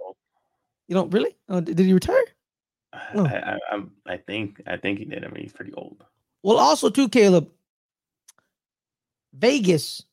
You 0.87 0.95
don't 0.95 1.13
really? 1.13 1.35
Oh, 1.49 1.61
did, 1.61 1.77
he 1.79 1.93
retire? 1.93 2.23
No. 3.13 3.23
Oh. 3.23 3.25
I, 3.25 3.53
I, 3.53 3.59
I'm, 3.71 3.91
I 4.07 4.17
think 4.17 4.61
I 4.65 4.77
think 4.77 4.99
he 4.99 5.05
did. 5.05 5.23
I 5.23 5.27
mean, 5.27 5.43
he's 5.43 5.53
pretty 5.53 5.73
old. 5.73 6.03
Well, 6.43 6.57
also 6.57 6.89
too, 6.89 7.09
Caleb. 7.09 7.49
Vegas 9.33 10.03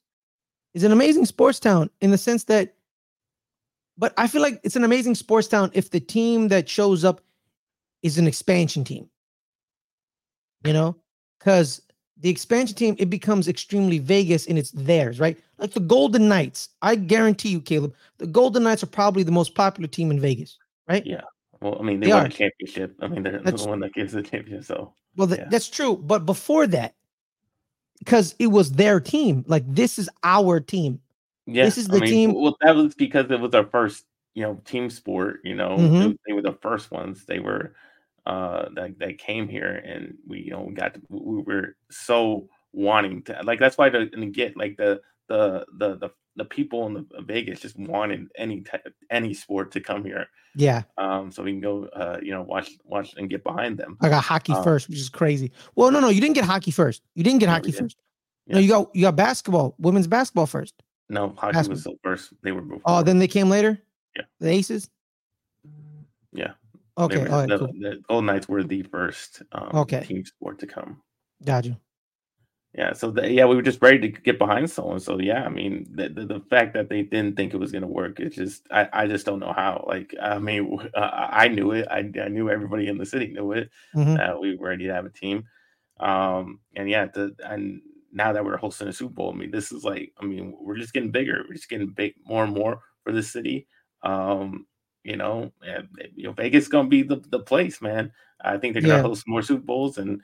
is 0.75 0.83
an 0.85 0.93
amazing 0.93 1.25
sports 1.25 1.59
town 1.59 1.89
in 2.01 2.11
the 2.11 2.19
sense 2.19 2.45
that, 2.45 2.75
but 3.97 4.13
I 4.19 4.27
feel 4.27 4.43
like 4.43 4.61
it's 4.65 4.77
an 4.77 4.85
amazing 4.85 5.15
sports 5.15 5.49
town 5.49 5.71
if 5.73 5.91
the 5.91 6.01
team 6.01 6.49
that 6.49 6.69
shows 6.69 7.05
up 7.05 7.21
is 8.03 8.19
an 8.19 8.27
expansion 8.27 8.85
team. 8.85 9.09
You 10.65 10.73
know, 10.73 10.97
because 11.39 11.81
the 12.25 12.31
expansion 12.31 12.75
team 12.75 12.97
it 12.99 13.11
becomes 13.11 13.49
extremely 13.49 13.99
Vegas 13.99 14.47
and 14.47 14.59
it's 14.59 14.71
theirs, 14.71 15.21
right? 15.21 15.39
Like 15.59 15.73
the 15.73 15.81
Golden 15.81 16.27
Knights. 16.27 16.71
I 16.81 16.97
guarantee 16.97 17.51
you, 17.51 17.61
Caleb, 17.61 17.93
the 18.17 18.27
Golden 18.27 18.63
Knights 18.63 18.83
are 18.83 18.87
probably 18.87 19.23
the 19.25 19.31
most 19.31 19.55
popular 19.55 19.87
team 19.89 20.11
in 20.11 20.19
Vegas, 20.19 20.57
right? 20.89 21.05
Yeah. 21.05 21.21
Well, 21.61 21.77
I 21.79 21.83
mean, 21.83 22.01
they, 22.01 22.07
They 22.07 22.13
won 22.15 22.23
are. 22.23 22.27
a 22.29 22.31
championship. 22.31 22.97
I 23.03 23.09
mean, 23.09 23.25
they're 23.25 23.41
That's- 23.41 23.63
the 23.65 23.69
one 23.69 23.81
that 23.81 23.93
gives 23.93 24.15
the 24.15 24.23
championship. 24.23 24.65
So 24.65 24.95
Well, 25.17 25.29
Yeah. 25.29 25.49
that's 25.51 25.69
true. 25.69 25.97
But 25.99 26.25
before 26.25 26.67
that, 26.69 26.95
because 27.99 28.35
it 28.39 28.47
was 28.47 28.73
their 28.73 29.01
team, 29.01 29.45
like 29.47 29.65
this 29.69 29.99
is 29.99 30.09
our 30.23 30.61
team. 30.61 31.01
yeah, 31.47 31.67
This 31.67 31.77
is 31.77 31.91
I 31.91 31.93
the 31.93 32.01
mean, 32.01 32.09
team- 32.11 32.33
Well, 32.35 32.57
that 32.63 32.75
was 32.75 32.95
because 32.95 33.31
it 33.31 33.39
was 33.39 33.55
our 33.55 33.67
first, 33.67 34.07
you 34.33 34.43
know, 34.45 34.63
team 34.65 34.89
sport. 34.89 35.41
You 35.45 35.57
know, 35.57 35.77
Mhm. 35.77 36.13
It- 36.13 36.21
they 36.27 36.33
were 36.33 36.41
the 36.43 36.57
first 36.63 36.91
ones. 36.91 37.27
They 37.27 37.39
were 37.39 37.75
uh 38.27 38.69
that 38.75 38.99
that 38.99 39.19
came 39.19 39.49
here, 39.49 39.75
and 39.85 40.15
we, 40.27 40.41
you 40.41 40.51
know, 40.51 40.63
we 40.63 40.75
got 40.75 40.95
to, 40.95 41.01
we 41.09 41.43
were 41.43 41.77
so 41.91 42.49
wanting 42.73 43.23
to 43.23 43.39
like 43.45 43.59
that's 43.61 43.79
why 43.79 43.89
to 43.91 44.09
and 44.13 44.33
get 44.35 44.57
like 44.57 44.77
the 44.77 45.01
the 45.29 45.65
the 45.79 45.97
the 45.99 46.11
the 46.37 46.45
people 46.45 46.87
in 46.87 46.95
the 46.95 47.07
Vegas 47.23 47.61
just 47.61 47.79
wanted 47.79 48.27
any 48.37 48.61
type 48.63 48.83
any 49.11 49.33
sport 49.35 49.71
to 49.73 49.81
come 49.81 50.05
here, 50.05 50.27
Yeah, 50.57 50.83
um, 50.99 51.31
so 51.31 51.45
we 51.45 51.53
can 51.53 51.61
go, 51.61 51.85
uh, 51.95 52.19
you 52.21 52.33
know, 52.33 52.43
watch 52.43 52.73
watch 52.85 53.15
and 53.17 53.31
get 53.31 53.45
behind 53.45 53.79
them. 53.79 53.97
I 54.01 54.09
got 54.09 54.25
hockey 54.25 54.53
Um, 54.53 54.65
first, 54.65 54.89
which 54.89 54.99
is 54.99 55.09
crazy. 55.09 55.53
Well, 55.77 55.93
no, 55.93 56.01
no, 56.01 56.09
you 56.09 56.21
didn't 56.21 56.35
get 56.35 56.45
hockey 56.45 56.73
first. 56.73 57.03
You 57.15 57.23
didn't 57.23 57.39
get 57.39 57.47
No, 57.47 57.53
hockey 57.53 57.71
didn't. 57.71 57.85
first. 57.85 57.97
No, 58.49 58.59
Yeah. 58.59 58.63
you 58.63 58.69
got 58.69 58.91
you 58.97 59.03
got 59.03 59.15
basketball, 59.17 59.77
women's 59.79 60.09
basketball 60.09 60.47
first. 60.47 60.75
No, 61.09 61.35
hockey 61.39 61.53
That's- 61.53 61.69
was 61.69 61.85
the 61.85 61.95
first. 62.03 62.33
They 62.43 62.51
were 62.51 62.63
before. 62.63 62.81
Oh, 62.85 63.03
then 63.05 63.19
they 63.21 63.29
came 63.29 63.49
later. 63.49 63.79
Yeah. 64.17 64.23
the 64.41 64.49
Aces. 64.49 64.91
Yeah. 66.33 66.55
Okay. 66.97 67.27
All 67.27 67.41
right. 67.41 67.49
the, 67.49 67.59
Cool. 67.59 67.73
the 67.81 68.03
Golden 68.09 68.27
Knights 68.27 68.49
were 68.49 68.63
the 68.63 68.83
first 68.85 69.43
um, 69.53 69.71
Okay. 69.75 70.01
team 70.05 70.25
sport 70.25 70.59
to 70.61 70.67
come. 70.67 71.03
Got 71.45 71.65
you. 71.65 71.77
Yeah, 72.77 72.93
so 72.93 73.13
the, 73.13 73.31
yeah, 73.31 73.45
we 73.45 73.55
were 73.55 73.63
just 73.63 73.81
ready 73.81 74.01
to 74.01 74.09
get 74.09 74.37
behind 74.37 74.69
someone. 74.69 74.99
So 74.99 75.21
yeah, 75.21 75.45
I 75.45 75.49
mean, 75.49 75.87
the, 75.95 76.09
the, 76.09 76.27
the 76.27 76.41
fact 76.51 76.75
that 76.75 76.89
they 76.89 77.03
didn't 77.03 77.37
think 77.37 77.55
it 77.55 77.59
was 77.59 77.71
going 77.71 77.83
to 77.83 77.89
work, 77.89 78.19
it's 78.19 78.35
just 78.35 78.67
I, 78.73 78.89
I 78.93 79.07
just 79.07 79.25
don't 79.27 79.39
know 79.39 79.53
how. 79.53 79.85
Like, 79.87 80.13
I 80.21 80.39
mean, 80.39 80.81
uh, 80.93 81.11
I 81.31 81.47
knew 81.49 81.71
it. 81.71 81.87
I, 81.89 82.11
I 82.21 82.29
knew 82.29 82.51
everybody 82.51 82.89
in 82.89 82.99
the 82.99 83.07
city 83.07 83.29
knew 83.29 83.53
it. 83.53 83.71
Mhm. 83.95 84.19
Uh, 84.19 84.41
we 84.41 84.57
were 84.57 84.69
ready 84.71 84.87
to 84.87 84.93
have 84.95 85.07
a 85.07 85.11
team. 85.11 85.45
Um, 86.01 86.59
and 86.75 86.91
yeah, 86.91 87.07
the, 87.07 87.37
and 87.49 87.81
now 88.13 88.33
that 88.33 88.45
we're 88.45 88.57
hosting 88.57 88.89
a 88.89 88.93
Super 88.93 89.15
Bowl, 89.15 89.33
I 89.33 89.37
mean, 89.37 89.53
this 89.53 89.71
is 89.71 89.85
like, 89.85 90.13
I 90.21 90.25
mean, 90.25 90.57
we're 90.61 90.77
just 90.79 90.93
getting 90.93 91.13
bigger. 91.13 91.45
We're 91.49 91.55
just 91.55 91.69
getting 91.69 91.91
big 91.91 92.15
more 92.27 92.43
and 92.43 92.53
more 92.55 92.81
for 93.05 93.13
the 93.13 93.23
city. 93.23 93.69
Um, 94.03 94.67
you 95.05 95.17
know, 95.17 95.53
and, 95.67 95.89
you 96.17 96.25
know, 96.25 96.33
Vegas 96.33 96.65
is 96.65 96.69
gonna 96.69 96.89
be 96.89 97.03
the, 97.03 97.17
the 97.29 97.39
place, 97.39 97.81
man. 97.81 98.11
I 98.43 98.57
think 98.59 98.73
they're 98.73 98.83
gonna 98.83 98.95
Yeah. 98.95 99.03
host 99.03 99.29
more 99.29 99.43
Super 99.43 99.63
Bowls 99.63 99.99
and 99.99 100.21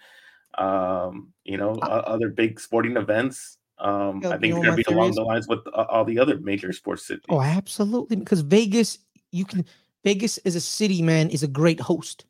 um, 0.58 1.32
you 1.44 1.56
know, 1.56 1.78
o- 1.80 1.86
other 1.86 2.28
big 2.28 2.58
sporting 2.58 2.96
events. 2.96 3.58
Um, 3.78 4.20
I 4.26 4.36
think 4.36 4.54
they're 4.54 4.64
gonna 4.64 4.76
be 4.76 4.82
theory 4.82 4.96
along 4.96 5.10
is? 5.10 5.16
the 5.16 5.22
lines 5.22 5.48
with 5.48 5.60
uh, 5.68 5.86
all 5.88 6.04
the 6.04 6.18
other 6.18 6.38
major 6.40 6.72
sports 6.72 7.06
cities. 7.06 7.24
Oh, 7.28 7.40
absolutely. 7.40 8.16
Because 8.16 8.40
Vegas, 8.40 8.98
you 9.30 9.44
can 9.44 9.64
Vegas 10.04 10.38
as 10.38 10.56
a 10.56 10.60
city, 10.60 11.02
man, 11.02 11.30
is 11.30 11.42
a 11.42 11.48
great 11.48 11.80
host. 11.80 12.24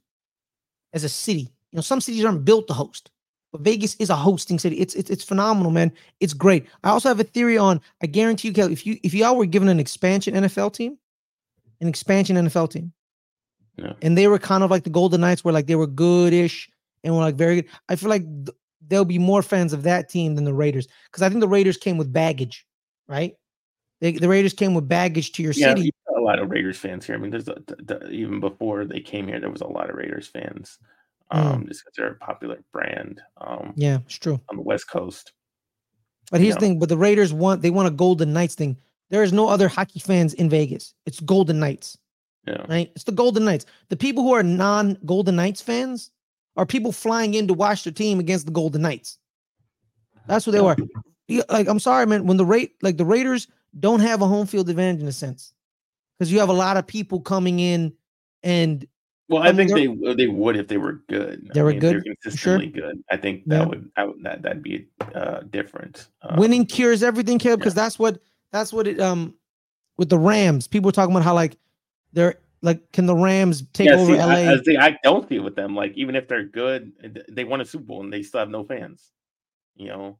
As 0.92 1.02
a 1.04 1.08
city, 1.08 1.50
you 1.70 1.76
know, 1.76 1.82
some 1.82 2.00
cities 2.00 2.24
aren't 2.24 2.44
built 2.44 2.66
to 2.68 2.74
host, 2.74 3.10
but 3.52 3.62
Vegas 3.62 3.94
is 3.96 4.10
a 4.10 4.16
hosting 4.16 4.58
city. 4.58 4.76
It's 4.76 4.94
it's 4.94 5.08
it's 5.10 5.24
phenomenal, 5.24 5.70
man. 5.72 5.92
It's 6.20 6.34
great. 6.34 6.66
I 6.84 6.90
also 6.90 7.08
have 7.08 7.20
a 7.20 7.24
theory 7.24 7.56
on. 7.56 7.80
I 8.02 8.06
guarantee 8.06 8.48
you, 8.48 8.54
Kelly, 8.54 8.72
if 8.72 8.84
you 8.86 8.98
if 9.02 9.14
y'all 9.14 9.36
were 9.36 9.46
given 9.46 9.68
an 9.68 9.80
expansion 9.80 10.34
NFL 10.34 10.74
team, 10.74 10.98
an 11.80 11.88
expansion 11.88 12.36
NFL 12.36 12.70
team, 12.70 12.92
Yeah. 13.76 13.92
and 14.02 14.16
they 14.18 14.26
were 14.28 14.38
kind 14.38 14.62
of 14.64 14.70
like 14.70 14.84
the 14.84 14.90
Golden 14.90 15.20
Knights, 15.20 15.44
where 15.44 15.54
like 15.54 15.66
they 15.66 15.74
were 15.76 15.86
goodish 15.86 16.68
and 17.04 17.14
were 17.14 17.20
like 17.20 17.36
very 17.36 17.56
good. 17.62 17.70
I 17.88 17.96
feel 17.96 18.10
like 18.10 18.22
th- 18.24 18.56
there'll 18.86 19.04
be 19.04 19.18
more 19.18 19.42
fans 19.42 19.72
of 19.72 19.82
that 19.84 20.08
team 20.08 20.34
than 20.34 20.44
the 20.44 20.54
Raiders 20.54 20.86
because 21.04 21.22
I 21.22 21.28
think 21.28 21.40
the 21.40 21.48
Raiders 21.48 21.76
came 21.76 21.96
with 21.96 22.12
baggage, 22.12 22.66
right? 23.08 23.34
They, 24.00 24.12
the 24.12 24.28
Raiders 24.28 24.52
came 24.54 24.74
with 24.74 24.88
baggage 24.88 25.32
to 25.32 25.42
your 25.42 25.52
yeah, 25.52 25.74
city. 25.74 25.90
a 26.16 26.20
lot 26.20 26.38
of 26.38 26.50
Raiders 26.50 26.78
fans 26.78 27.04
here. 27.06 27.14
I 27.14 27.18
mean, 27.18 27.30
there's 27.30 27.48
a, 27.48 27.54
th- 27.54 27.86
th- 27.86 28.10
even 28.10 28.40
before 28.40 28.84
they 28.84 29.00
came 29.00 29.28
here, 29.28 29.38
there 29.40 29.50
was 29.50 29.60
a 29.60 29.66
lot 29.66 29.90
of 29.90 29.96
Raiders 29.96 30.26
fans. 30.26 30.78
Um, 31.32 31.66
just 31.68 31.84
because 31.84 31.94
they're 31.96 32.12
a 32.12 32.14
popular 32.16 32.58
brand 32.72 33.20
um, 33.40 33.58
Mm. 33.58 33.72
Yeah, 33.76 33.98
it's 34.04 34.18
true. 34.18 34.40
on 34.48 34.56
the 34.56 34.62
West 34.62 34.88
Coast. 34.90 35.32
But 36.32 36.40
here's 36.40 36.50
Yeah. 36.50 36.54
the 36.54 36.60
thing: 36.60 36.78
but 36.80 36.88
the 36.88 36.96
Raiders 36.96 37.32
want 37.32 37.62
they 37.62 37.70
want 37.70 37.88
a 37.88 37.92
Golden 37.92 38.32
Knights 38.32 38.54
thing. 38.56 38.76
There 39.10 39.22
is 39.22 39.32
no 39.32 39.48
other 39.48 39.68
hockey 39.68 39.98
fans 40.00 40.34
in 40.34 40.48
Vegas. 40.48 40.94
It's 41.04 41.20
Golden 41.20 41.58
Knights, 41.58 41.98
Yeah, 42.46 42.64
right? 42.68 42.90
It's 42.94 43.04
the 43.04 43.12
Golden 43.12 43.44
Knights. 43.44 43.66
The 43.88 43.96
people 43.96 44.22
who 44.22 44.32
are 44.32 44.42
non-Golden 44.42 45.36
Knights 45.36 45.60
fans 45.60 46.10
are 46.56 46.64
people 46.66 46.92
flying 46.92 47.34
in 47.34 47.48
to 47.48 47.54
watch 47.54 47.84
their 47.84 47.92
team 47.92 48.20
against 48.20 48.46
the 48.46 48.52
Golden 48.52 48.82
Knights. 48.82 49.18
That's 50.26 50.46
what 50.46 50.52
they 50.52 50.58
Yeah. 50.58 50.64
are. 50.64 50.76
Yeah, 51.28 51.42
Like 51.48 51.68
I'm 51.68 51.80
sorry, 51.80 52.06
man. 52.06 52.26
When 52.26 52.36
the 52.36 52.44
rate 52.46 52.74
like 52.82 52.96
the 52.96 53.04
Raiders 53.04 53.48
don't 53.78 54.00
have 54.00 54.22
a 54.22 54.26
home 54.26 54.46
field 54.46 54.68
advantage 54.68 55.00
in 55.02 55.08
a 55.08 55.12
sense, 55.12 55.52
because 56.18 56.32
you 56.32 56.38
have 56.40 56.48
a 56.48 56.52
lot 56.54 56.76
of 56.76 56.86
people 56.86 57.20
coming 57.20 57.60
in 57.60 57.92
and 58.42 58.86
well, 59.28 59.42
I 59.44 59.46
I 59.48 59.52
mean, 59.52 59.68
think 59.68 60.04
they 60.08 60.14
they 60.14 60.26
would 60.26 60.56
if 60.56 60.66
they 60.66 60.76
were 60.78 61.02
good. 61.08 61.48
They 61.54 61.60
I 61.60 61.62
were 61.62 61.70
mean, 61.70 61.78
good, 61.78 62.02
sure. 62.04 62.14
consistently 62.22 62.66
good. 62.66 63.02
I 63.12 63.16
think 63.16 63.44
that 63.46 63.60
Yeah. 63.60 63.66
would 63.66 63.90
I 63.96 64.04
would 64.04 64.22
that 64.24 64.42
that'd 64.42 64.62
be 64.62 64.86
uh, 65.14 65.42
different. 65.50 66.08
Um, 66.22 66.36
winning 66.38 66.66
cures 66.66 67.02
everything, 67.04 67.38
Caleb, 67.38 67.60
because 67.60 67.74
that's 67.74 67.96
what 67.98 68.20
that's 68.52 68.72
what 68.72 68.86
it 68.86 69.00
um 69.00 69.34
with 69.98 70.08
the 70.08 70.18
Rams. 70.18 70.66
People 70.66 70.88
were 70.88 70.92
talking 70.92 71.14
about 71.14 71.24
how 71.24 71.34
like 71.34 71.56
they're 72.12 72.36
like 72.62 72.90
can 72.92 73.06
the 73.06 73.14
Rams 73.14 73.62
take 73.72 73.88
yeah, 73.88 73.96
over 73.96 74.12
see, 74.12 74.18
LA? 74.18 74.52
I, 74.52 74.62
see, 74.62 74.76
I 74.76 74.98
don't 75.02 75.28
feel 75.28 75.42
with 75.42 75.56
them. 75.56 75.74
Like 75.74 75.92
even 75.94 76.14
if 76.16 76.28
they're 76.28 76.44
good, 76.44 76.92
they 77.28 77.44
won 77.44 77.60
a 77.60 77.64
Super 77.64 77.84
Bowl 77.84 78.02
and 78.02 78.12
they 78.12 78.22
still 78.22 78.40
have 78.40 78.50
no 78.50 78.64
fans. 78.64 79.10
You 79.76 79.88
know, 79.88 80.18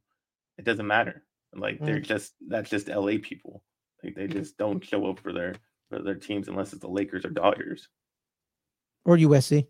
it 0.57 0.65
doesn't 0.65 0.87
matter. 0.87 1.23
Like 1.53 1.79
they're 1.79 1.99
Mm. 1.99 2.05
just 2.05 2.33
that's 2.47 2.69
just 2.69 2.87
LA 2.87 3.17
people. 3.21 3.61
Like 4.03 4.15
they 4.15 4.27
just 4.27 4.57
don't 4.57 4.83
show 4.83 5.05
up 5.07 5.19
for 5.19 5.33
their 5.33 5.55
for 5.89 5.99
their 6.01 6.15
teams 6.15 6.47
unless 6.47 6.71
it's 6.73 6.81
the 6.81 6.87
Lakers 6.87 7.25
or 7.25 7.29
Dodgers. 7.29 7.87
or 9.05 9.17
USC. 9.17 9.67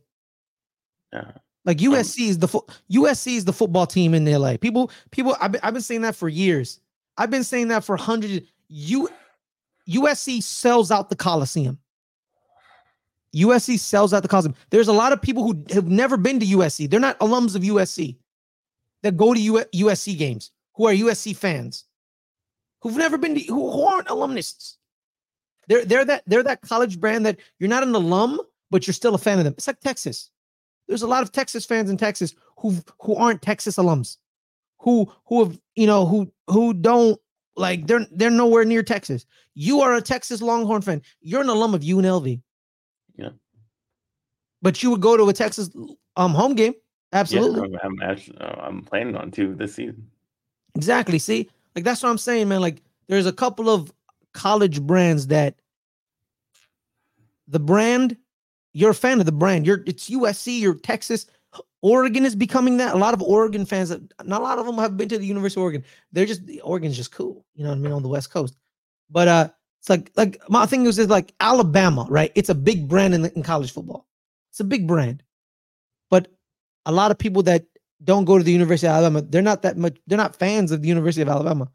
Yeah. 1.11 1.31
Like 1.65 1.77
USC 1.77 2.27
is 2.27 2.39
the 2.39 2.47
fo- 2.47 2.65
USC 2.91 3.35
is 3.35 3.45
the 3.45 3.53
football 3.53 3.85
team 3.85 4.13
in 4.13 4.25
LA. 4.25 4.57
People, 4.57 4.91
people, 5.11 5.35
I've 5.39 5.51
been, 5.51 5.61
I've 5.63 5.73
been 5.73 5.81
saying 5.81 6.01
that 6.01 6.15
for 6.15 6.27
years. 6.29 6.79
I've 7.21 7.29
been 7.29 7.43
saying 7.43 7.67
that 7.67 7.83
for 7.83 7.97
hundreds. 7.97 8.47
U 8.67 9.07
USC 9.87 10.41
sells 10.41 10.89
out 10.89 11.09
the 11.09 11.15
Coliseum. 11.15 11.77
USC 13.35 13.77
sells 13.77 14.11
out 14.11 14.23
the 14.23 14.27
Coliseum. 14.27 14.55
There's 14.71 14.87
a 14.87 14.93
lot 14.93 15.13
of 15.13 15.21
people 15.21 15.43
who 15.43 15.63
have 15.71 15.87
never 15.87 16.17
been 16.17 16.39
to 16.39 16.45
USC. 16.47 16.89
They're 16.89 16.99
not 16.99 17.19
alums 17.19 17.55
of 17.55 17.61
USC 17.61 18.17
that 19.03 19.17
go 19.17 19.35
to 19.35 19.39
U- 19.39 19.65
USC 19.75 20.17
games, 20.17 20.49
who 20.73 20.87
are 20.87 20.93
USC 20.93 21.35
fans, 21.35 21.85
who've 22.81 22.97
never 22.97 23.19
been 23.19 23.35
to, 23.35 23.41
who, 23.41 23.71
who 23.71 23.83
aren't 23.83 24.09
alumnists. 24.09 24.79
They're 25.67 25.85
they're 25.85 26.05
that 26.05 26.23
they're 26.25 26.41
that 26.41 26.61
college 26.61 26.99
brand 26.99 27.27
that 27.27 27.37
you're 27.59 27.69
not 27.69 27.83
an 27.83 27.93
alum, 27.93 28.41
but 28.71 28.87
you're 28.87 28.95
still 28.95 29.13
a 29.13 29.19
fan 29.19 29.37
of 29.37 29.43
them. 29.43 29.53
It's 29.57 29.67
like 29.67 29.79
Texas. 29.79 30.31
There's 30.87 31.03
a 31.03 31.07
lot 31.07 31.21
of 31.21 31.31
Texas 31.31 31.67
fans 31.67 31.91
in 31.91 31.97
Texas 31.97 32.33
who 32.57 32.77
who 32.99 33.15
aren't 33.15 33.43
Texas 33.43 33.77
alums, 33.77 34.17
who 34.81 35.11
who 35.25 35.43
have 35.43 35.59
you 35.75 35.87
know 35.87 36.05
who 36.05 36.31
who 36.47 36.73
don't 36.73 37.19
like 37.55 37.87
they're 37.87 38.05
they're 38.11 38.29
nowhere 38.29 38.65
near 38.65 38.83
Texas. 38.83 39.25
You 39.53 39.81
are 39.81 39.95
a 39.95 40.01
Texas 40.01 40.41
Longhorn 40.41 40.81
fan. 40.81 41.01
You're 41.21 41.41
an 41.41 41.49
alum 41.49 41.73
of 41.73 41.81
UNLV. 41.81 42.41
Yeah. 43.15 43.29
But 44.61 44.81
you 44.81 44.91
would 44.91 45.01
go 45.01 45.17
to 45.17 45.29
a 45.29 45.33
Texas 45.33 45.69
um 46.17 46.33
home 46.33 46.55
game. 46.55 46.73
Absolutely. 47.13 47.69
Yeah, 47.71 47.77
I'm, 47.83 48.01
I'm 48.01 48.09
actually 48.09 48.37
uh, 48.39 48.61
I'm 48.61 48.81
planning 48.81 49.15
on 49.15 49.31
two 49.31 49.53
this 49.55 49.75
season. 49.75 50.07
Exactly. 50.75 51.19
See, 51.19 51.49
like 51.75 51.85
that's 51.85 52.01
what 52.01 52.09
I'm 52.09 52.17
saying, 52.17 52.49
man. 52.49 52.61
Like 52.61 52.81
there's 53.07 53.27
a 53.27 53.33
couple 53.33 53.69
of 53.69 53.91
college 54.33 54.81
brands 54.81 55.27
that 55.27 55.55
the 57.47 57.59
brand, 57.59 58.17
you're 58.73 58.91
a 58.91 58.95
fan 58.95 59.19
of 59.19 59.25
the 59.25 59.31
brand. 59.31 59.67
You're 59.67 59.83
it's 59.85 60.09
USC, 60.09 60.59
you're 60.59 60.75
Texas. 60.75 61.27
Oregon 61.81 62.25
is 62.25 62.35
becoming 62.35 62.77
that. 62.77 62.93
A 62.93 62.97
lot 62.97 63.13
of 63.13 63.21
Oregon 63.21 63.65
fans, 63.65 63.89
not 64.23 64.41
a 64.41 64.43
lot 64.43 64.59
of 64.59 64.65
them 64.65 64.77
have 64.77 64.97
been 64.97 65.09
to 65.09 65.17
the 65.17 65.25
University 65.25 65.59
of 65.59 65.63
Oregon. 65.63 65.83
They're 66.11 66.25
just 66.25 66.41
Oregon's 66.63 66.95
just 66.95 67.11
cool, 67.11 67.45
you 67.55 67.63
know 67.63 67.69
what 67.69 67.77
I 67.77 67.81
mean, 67.81 67.91
on 67.91 68.03
the 68.03 68.09
West 68.09 68.31
Coast. 68.31 68.55
But 69.09 69.27
uh, 69.27 69.49
it's 69.79 69.89
like 69.89 70.11
like 70.15 70.41
my 70.47 70.65
thing 70.65 70.85
is, 70.85 70.99
is 70.99 71.09
like 71.09 71.33
Alabama, 71.39 72.05
right? 72.09 72.31
It's 72.35 72.49
a 72.49 72.55
big 72.55 72.87
brand 72.87 73.13
in, 73.13 73.25
in 73.25 73.43
college 73.43 73.71
football. 73.71 74.07
It's 74.51 74.59
a 74.59 74.65
big 74.65 74.87
brand, 74.87 75.23
but 76.09 76.27
a 76.85 76.91
lot 76.91 77.11
of 77.11 77.17
people 77.17 77.41
that 77.43 77.65
don't 78.03 78.25
go 78.25 78.37
to 78.37 78.43
the 78.43 78.51
University 78.51 78.87
of 78.87 78.93
Alabama, 78.93 79.21
they're 79.21 79.41
not 79.41 79.63
that 79.63 79.77
much. 79.77 79.97
They're 80.05 80.17
not 80.17 80.35
fans 80.35 80.71
of 80.71 80.81
the 80.81 80.87
University 80.87 81.21
of 81.21 81.29
Alabama. 81.29 81.69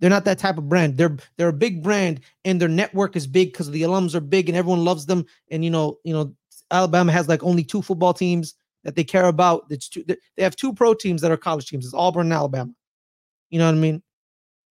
They're 0.00 0.10
not 0.10 0.24
that 0.24 0.38
type 0.38 0.58
of 0.58 0.68
brand. 0.68 0.96
They're 0.96 1.16
they're 1.36 1.48
a 1.48 1.52
big 1.52 1.82
brand, 1.82 2.20
and 2.44 2.60
their 2.60 2.68
network 2.68 3.16
is 3.16 3.26
big 3.26 3.52
because 3.52 3.70
the 3.70 3.82
alums 3.82 4.14
are 4.14 4.20
big, 4.20 4.48
and 4.48 4.56
everyone 4.56 4.84
loves 4.84 5.04
them. 5.06 5.26
And 5.50 5.62
you 5.62 5.70
know, 5.70 5.98
you 6.04 6.14
know, 6.14 6.34
Alabama 6.70 7.12
has 7.12 7.28
like 7.28 7.42
only 7.42 7.64
two 7.64 7.82
football 7.82 8.14
teams 8.14 8.54
that 8.84 8.96
they 8.96 9.04
care 9.04 9.26
about. 9.26 9.66
It's 9.70 9.88
two. 9.88 10.04
They 10.04 10.42
have 10.42 10.56
two 10.56 10.72
pro 10.72 10.94
teams 10.94 11.20
that 11.22 11.30
are 11.30 11.36
college 11.36 11.68
teams. 11.68 11.84
It's 11.84 11.94
Auburn 11.94 12.26
and 12.26 12.32
Alabama. 12.32 12.72
You 13.50 13.58
know 13.58 13.66
what 13.66 13.74
I 13.74 13.78
mean? 13.78 14.02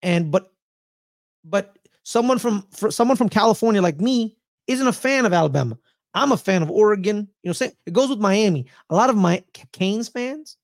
And 0.01 0.31
but 0.31 0.51
but 1.43 1.77
someone 2.03 2.39
from 2.39 2.65
for 2.71 2.91
someone 2.91 3.17
from 3.17 3.29
California 3.29 3.81
like 3.81 3.99
me 3.99 4.37
isn't 4.67 4.87
a 4.87 4.93
fan 4.93 5.25
of 5.25 5.33
Alabama. 5.33 5.77
I'm 6.13 6.31
a 6.31 6.37
fan 6.37 6.61
of 6.61 6.69
Oregon. 6.69 7.27
You 7.43 7.51
know, 7.51 7.67
it 7.85 7.93
goes 7.93 8.09
with 8.09 8.19
Miami. 8.19 8.65
A 8.89 8.95
lot 8.95 9.09
of 9.09 9.15
my 9.15 9.43
Canes 9.71 10.09
fans. 10.09 10.57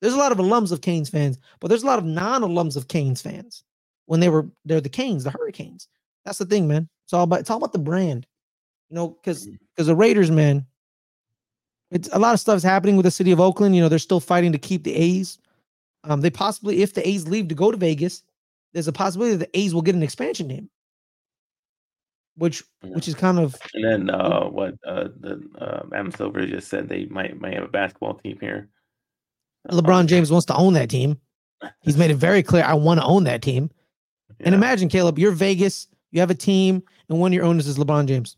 There's 0.00 0.14
a 0.14 0.18
lot 0.18 0.32
of 0.32 0.38
alums 0.38 0.72
of 0.72 0.82
Canes 0.82 1.08
fans, 1.08 1.38
but 1.60 1.68
there's 1.68 1.82
a 1.82 1.86
lot 1.86 1.98
of 1.98 2.04
non-alums 2.04 2.76
of 2.76 2.88
Canes 2.88 3.22
fans 3.22 3.64
when 4.06 4.20
they 4.20 4.28
were 4.28 4.46
they're 4.64 4.80
the 4.80 4.88
Canes, 4.88 5.24
the 5.24 5.30
Hurricanes. 5.30 5.88
That's 6.24 6.38
the 6.38 6.46
thing, 6.46 6.66
man. 6.68 6.88
It's 7.04 7.12
all 7.12 7.24
about 7.24 7.40
it's 7.40 7.50
all 7.50 7.58
about 7.58 7.72
the 7.72 7.78
brand. 7.78 8.26
You 8.88 8.96
know, 8.96 9.08
because 9.08 9.46
because 9.46 9.86
mm. 9.86 9.88
the 9.88 9.96
Raiders, 9.96 10.30
man, 10.30 10.66
it's 11.90 12.08
a 12.12 12.18
lot 12.18 12.34
of 12.34 12.40
stuff 12.40 12.56
is 12.56 12.62
happening 12.62 12.96
with 12.96 13.04
the 13.04 13.10
city 13.10 13.32
of 13.32 13.40
Oakland. 13.40 13.74
You 13.76 13.82
know, 13.82 13.88
they're 13.88 13.98
still 13.98 14.20
fighting 14.20 14.52
to 14.52 14.58
keep 14.58 14.84
the 14.84 14.94
A's. 14.94 15.38
Um, 16.04 16.20
they 16.20 16.30
possibly, 16.30 16.82
if 16.82 16.94
the 16.94 17.06
A's 17.08 17.26
leave 17.28 17.48
to 17.48 17.54
go 17.54 17.70
to 17.70 17.76
Vegas, 17.76 18.22
there's 18.72 18.88
a 18.88 18.92
possibility 18.92 19.36
that 19.36 19.52
the 19.52 19.58
A's 19.58 19.74
will 19.74 19.82
get 19.82 19.94
an 19.94 20.02
expansion 20.02 20.48
team, 20.48 20.68
which 22.36 22.62
Yeah. 22.82 22.90
which 22.90 23.08
is 23.08 23.14
kind 23.14 23.38
of 23.38 23.56
And 23.74 23.84
then 23.84 24.10
uh, 24.10 24.44
what 24.44 24.74
uh, 24.86 25.08
the 25.18 25.40
uh, 25.58 25.82
Adam 25.92 26.12
Silver 26.12 26.46
just 26.46 26.68
said 26.68 26.88
they 26.88 27.06
might 27.06 27.40
might 27.40 27.54
have 27.54 27.64
a 27.64 27.68
basketball 27.68 28.14
team 28.14 28.38
here. 28.40 28.68
LeBron 29.70 30.06
James 30.06 30.30
wants 30.30 30.46
to 30.46 30.56
own 30.56 30.74
that 30.74 30.90
team. 30.90 31.18
He's 31.80 31.96
made 31.96 32.10
it 32.10 32.16
very 32.16 32.42
clear, 32.42 32.62
I 32.62 32.74
want 32.74 33.00
to 33.00 33.06
own 33.06 33.24
that 33.24 33.42
team. 33.42 33.70
And 34.40 34.54
imagine, 34.54 34.88
Caleb, 34.88 35.18
you're 35.18 35.32
Vegas, 35.32 35.88
you 36.12 36.20
have 36.20 36.30
a 36.30 36.34
team, 36.34 36.82
and 37.08 37.18
one 37.18 37.32
of 37.32 37.34
your 37.34 37.44
owners 37.44 37.66
is 37.66 37.78
LeBron 37.78 38.06
James. 38.06 38.36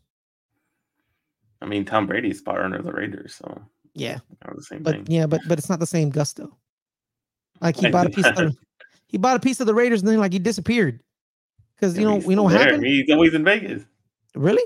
I 1.61 1.65
mean, 1.65 1.85
Tom 1.85 2.07
Brady's 2.07 2.41
owner 2.47 2.77
of 2.77 2.85
the 2.85 2.91
Raiders, 2.91 3.35
so 3.35 3.61
Yeah, 3.93 4.19
that 4.41 4.55
was 4.55 4.65
the 4.65 4.75
same 4.75 4.83
but 4.83 4.95
thing. 4.95 5.05
yeah, 5.07 5.25
but 5.27 5.41
but 5.47 5.57
it's 5.57 5.69
not 5.69 5.79
the 5.79 5.85
same 5.85 6.09
gusto. 6.09 6.55
Like 7.61 7.75
he 7.77 7.87
bought 7.91 8.07
a 8.07 8.09
piece 8.09 8.25
of 8.27 8.35
the, 8.35 8.55
he 9.07 9.17
bought 9.17 9.35
a 9.35 9.39
piece 9.39 9.59
of 9.59 9.67
the 9.67 9.73
Raiders 9.73 10.01
and 10.01 10.07
then 10.09 10.19
like 10.19 10.33
he 10.33 10.39
disappeared. 10.39 11.01
Because 11.75 11.97
you 11.97 12.05
know, 12.05 12.15
we 12.17 12.31
you 12.31 12.35
know 12.35 12.43
what 12.43 12.49
still 12.51 12.59
there. 12.59 12.71
happened? 12.71 12.85
He's 12.85 13.09
always 13.09 13.33
in 13.33 13.43
Vegas. 13.43 13.83
Really? 14.35 14.63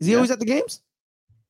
Is 0.00 0.06
he 0.06 0.12
Yeah. 0.12 0.16
always 0.18 0.30
at 0.30 0.38
the 0.38 0.46
games? 0.46 0.82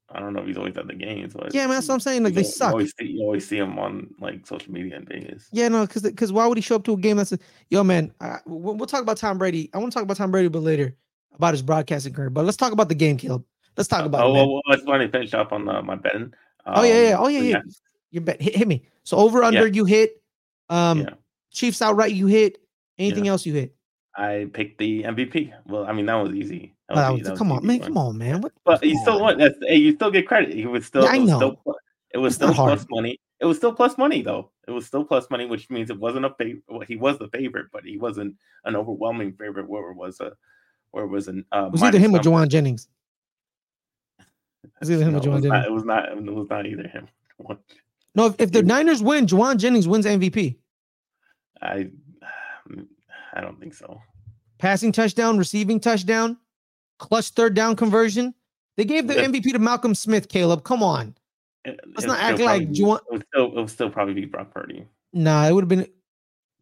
I 0.08 0.20
don't 0.20 0.32
know 0.32 0.40
if 0.40 0.46
he's 0.46 0.56
always 0.56 0.76
at 0.76 0.86
the 0.86 0.94
games, 0.94 1.34
but 1.34 1.52
Yeah, 1.52 1.66
man, 1.66 1.76
that's 1.76 1.88
what 1.88 1.94
I'm 1.94 2.00
saying. 2.00 2.22
Like 2.22 2.34
you 2.34 2.42
they 2.42 2.48
suck. 2.48 2.68
You 2.68 2.72
always, 2.72 2.94
see, 2.98 3.06
you 3.06 3.20
always 3.22 3.48
see 3.48 3.58
him 3.58 3.78
on 3.78 4.14
like 4.20 4.46
social 4.46 4.72
media 4.72 4.96
in 4.96 5.04
Vegas. 5.04 5.48
Yeah, 5.52 5.68
no, 5.68 5.84
because 5.84 6.02
because 6.02 6.32
why 6.32 6.46
would 6.46 6.56
he 6.56 6.62
show 6.62 6.76
up 6.76 6.84
to 6.84 6.92
a 6.92 6.96
game 6.96 7.16
that's 7.16 7.32
a, 7.32 7.38
yo 7.70 7.82
man? 7.82 8.12
I, 8.20 8.38
we'll, 8.46 8.74
we'll 8.76 8.86
talk 8.86 9.02
about 9.02 9.16
Tom 9.16 9.36
Brady. 9.38 9.68
I 9.74 9.78
want 9.78 9.92
to 9.92 9.94
talk 9.94 10.04
about 10.04 10.16
Tom 10.16 10.30
Brady 10.30 10.48
but 10.48 10.62
later 10.62 10.94
about 11.34 11.54
his 11.54 11.62
broadcasting 11.62 12.12
career, 12.12 12.30
but 12.30 12.44
let's 12.44 12.56
talk 12.56 12.72
about 12.72 12.88
the 12.88 12.94
game, 12.94 13.16
Caleb. 13.16 13.44
Let's 13.76 13.88
talk 13.88 14.04
about 14.06 14.24
oh, 14.24 14.30
it. 14.30 14.32
well, 14.32 14.52
well, 14.54 14.62
I 14.68 14.74
just 14.76 14.86
want 14.86 15.02
to 15.02 15.08
finish 15.08 15.34
up 15.34 15.52
on 15.52 15.68
uh, 15.68 15.82
my 15.82 15.96
betting. 15.96 16.32
oh 16.66 16.82
yeah, 16.82 17.08
yeah, 17.10 17.14
Um, 17.16 17.24
oh 17.24 17.28
yeah, 17.28 17.38
so 17.40 17.44
yeah. 17.44 17.60
You 18.10 18.20
bet. 18.20 18.40
Hit, 18.40 18.56
hit 18.56 18.68
me. 18.68 18.86
So 19.04 19.16
over 19.18 19.42
under 19.44 19.66
you 19.66 19.84
hit. 19.84 20.22
Um, 20.70 21.00
Yeah. 21.00 21.10
Chiefs 21.50 21.80
outright 21.82 22.12
you 22.12 22.26
hit. 22.26 22.58
Anything 22.98 23.26
Yeah. 23.26 23.32
else 23.32 23.46
you 23.46 23.52
hit? 23.52 23.74
I 24.16 24.48
picked 24.52 24.78
the 24.78 25.02
MVP. 25.04 25.52
Well, 25.66 25.84
I 25.86 25.92
mean 25.92 26.06
that 26.06 26.14
was 26.14 26.32
easy. 26.34 26.74
That 26.88 27.10
was, 27.12 27.22
that 27.22 27.30
was 27.32 27.38
come 27.38 27.52
on, 27.52 27.66
man. 27.66 27.78
one. 27.80 27.86
Come 27.88 27.98
on, 27.98 28.18
man. 28.18 28.40
What, 28.40 28.52
But 28.64 28.82
you 28.84 28.98
still 29.00 29.16
on. 29.16 29.20
won. 29.20 29.38
That's 29.38 29.56
hey, 29.66 29.76
you 29.76 29.92
still 29.94 30.10
get 30.10 30.26
credit. 30.26 30.54
He 30.54 30.66
was 30.66 30.86
still. 30.86 31.02
Yeah, 31.04 31.10
I 31.10 31.16
it 31.16 31.20
was 31.20 31.28
know. 31.30 31.36
Still, 31.38 31.74
it 32.14 32.18
was 32.18 32.28
It's 32.32 32.36
still 32.36 32.54
plus 32.54 32.80
hard. 32.80 32.86
money. 32.90 33.20
It 33.40 33.44
was 33.44 33.56
still 33.58 33.72
plus 33.74 33.98
money 33.98 34.22
though. 34.22 34.50
It 34.66 34.70
was 34.70 34.86
still 34.86 35.04
plus 35.04 35.28
money, 35.30 35.44
which 35.46 35.68
means 35.68 35.90
it 35.90 35.98
wasn't 35.98 36.24
a 36.24 36.30
favorite. 36.38 36.62
Well, 36.68 36.80
he 36.80 36.96
was 36.96 37.18
the 37.18 37.28
favorite, 37.28 37.66
but 37.72 37.84
he 37.84 37.98
wasn't 37.98 38.34
an 38.64 38.74
overwhelming 38.76 39.32
favorite. 39.34 39.68
Where 39.68 39.90
it 39.90 39.96
was 39.96 40.20
a, 40.20 40.32
where 40.92 41.04
it 41.04 41.08
was 41.08 41.28
an. 41.28 41.44
Uh, 41.52 41.66
It 41.66 41.72
was 41.72 41.82
either 41.82 41.98
him 41.98 42.12
or 42.14 42.22
number. 42.22 42.30
Jauan 42.30 42.48
Jennings. 42.48 42.88
Was 44.80 44.90
either 44.90 45.04
him 45.04 45.12
No, 45.12 45.18
it 45.18 45.24
Jauan 45.24 45.32
was 45.34 45.44
not- 45.44 45.64
It 45.66 45.72
was 45.72 45.84
not. 45.84 46.12
It 46.12 46.22
was 46.34 46.48
not 46.50 46.66
either 46.66 46.88
him. 46.88 47.08
No, 48.14 48.26
if, 48.26 48.34
if 48.40 48.52
the 48.52 48.62
Niners 48.62 49.02
win, 49.02 49.26
Jauan 49.26 49.58
Jennings 49.58 49.86
wins 49.86 50.06
MVP. 50.06 50.56
I, 51.62 51.88
I 53.34 53.40
don't 53.40 53.58
think 53.60 53.74
so. 53.74 54.00
Passing 54.58 54.92
touchdown, 54.92 55.36
receiving 55.38 55.80
touchdown, 55.80 56.38
clutch 56.98 57.30
third 57.30 57.54
down 57.54 57.76
conversion. 57.76 58.34
They 58.76 58.84
gave 58.84 59.06
the 59.06 59.14
Yeah. 59.14 59.26
MVP 59.26 59.52
to 59.52 59.58
Malcolm 59.58 59.94
Smith. 59.94 60.28
Caleb, 60.28 60.64
come 60.64 60.82
on. 60.82 61.14
It- 61.64 61.78
Let's 61.86 62.04
it 62.04 62.08
not 62.08 62.20
act 62.20 62.38
like 62.40 62.68
Jauan- 62.70 62.98
It 62.98 63.12
would 63.12 63.24
still. 63.32 63.46
It 63.46 63.54
would 63.54 63.70
still 63.70 63.90
probably 63.90 64.14
be 64.14 64.24
Brock 64.24 64.52
Purdy. 64.52 64.86
Nah, 65.12 65.46
it 65.46 65.52
would 65.52 65.62
have 65.62 65.68
been 65.68 65.86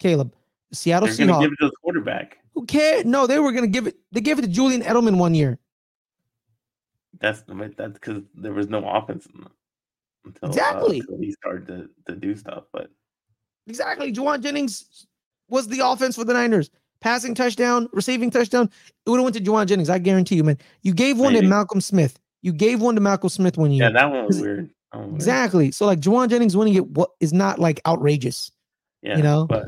Caleb. 0.00 0.34
Seattle 0.72 1.06
They're 1.08 1.14
Seahawks. 1.26 1.40
give 1.42 1.52
it 1.52 1.56
to 1.60 1.66
the 1.68 1.76
quarterback. 1.82 2.38
Who 2.54 2.66
cared? 2.66 3.06
No, 3.06 3.26
they 3.28 3.38
were 3.38 3.52
gonna 3.52 3.66
give 3.68 3.86
it. 3.86 3.96
They 4.12 4.20
gave 4.20 4.38
it 4.38 4.42
to 4.42 4.48
Julian 4.48 4.82
Edelman 4.82 5.18
one 5.18 5.34
year. 5.34 5.58
That's 7.24 7.42
that's 7.76 7.92
because 7.94 8.22
there 8.34 8.52
was 8.52 8.68
no 8.68 8.86
offense 8.88 9.26
in- 9.26 9.46
until, 10.24 10.50
uh, 10.50 10.84
until 10.86 11.18
he 11.18 11.32
started 11.32 11.66
to, 11.66 11.88
to 12.12 12.18
do 12.18 12.36
stuff. 12.36 12.64
But 12.72 12.90
Exactly. 13.66 14.12
Jauan 14.12 14.42
Jennings 14.42 15.06
was 15.48 15.68
the 15.68 15.80
offense 15.80 16.16
for 16.16 16.24
the 16.24 16.32
Niners. 16.34 16.70
Passing 17.00 17.34
touchdown, 17.34 17.88
receiving 17.92 18.30
touchdown. 18.30 18.70
It 19.04 19.10
would 19.10 19.18
have 19.18 19.24
went 19.24 19.36
to 19.36 19.42
Jauan 19.42 19.66
Jennings. 19.66 19.90
I 19.90 19.98
guarantee 19.98 20.36
you, 20.36 20.44
man. 20.44 20.58
You 20.82 20.94
gave 20.94 21.18
one 21.18 21.34
to 21.34 21.42
Malcolm 21.42 21.80
Smith. 21.80 22.18
You 22.40 22.52
gave 22.52 22.80
one 22.80 22.94
to 22.94 23.00
Malcolm 23.00 23.28
Smith 23.28 23.58
one 23.58 23.70
year. 23.72 23.84
yeah, 23.84 23.90
that 23.90 24.10
one 24.10 24.26
was 24.26 24.40
weird. 24.40 24.70
That 24.92 24.98
one 24.98 25.00
was 25.00 25.10
weird. 25.12 25.16
exactly. 25.16 25.70
So 25.70 25.84
like 25.86 26.00
Jauan 26.00 26.28
Jennings 26.28 26.56
winning 26.56 26.74
it 26.74 26.86
what 26.88 27.10
is 27.20 27.32
not 27.32 27.58
like 27.58 27.80
outrageous. 27.86 28.50
Yeah, 29.02 29.18
you 29.18 29.22
know? 29.22 29.46
but 29.46 29.66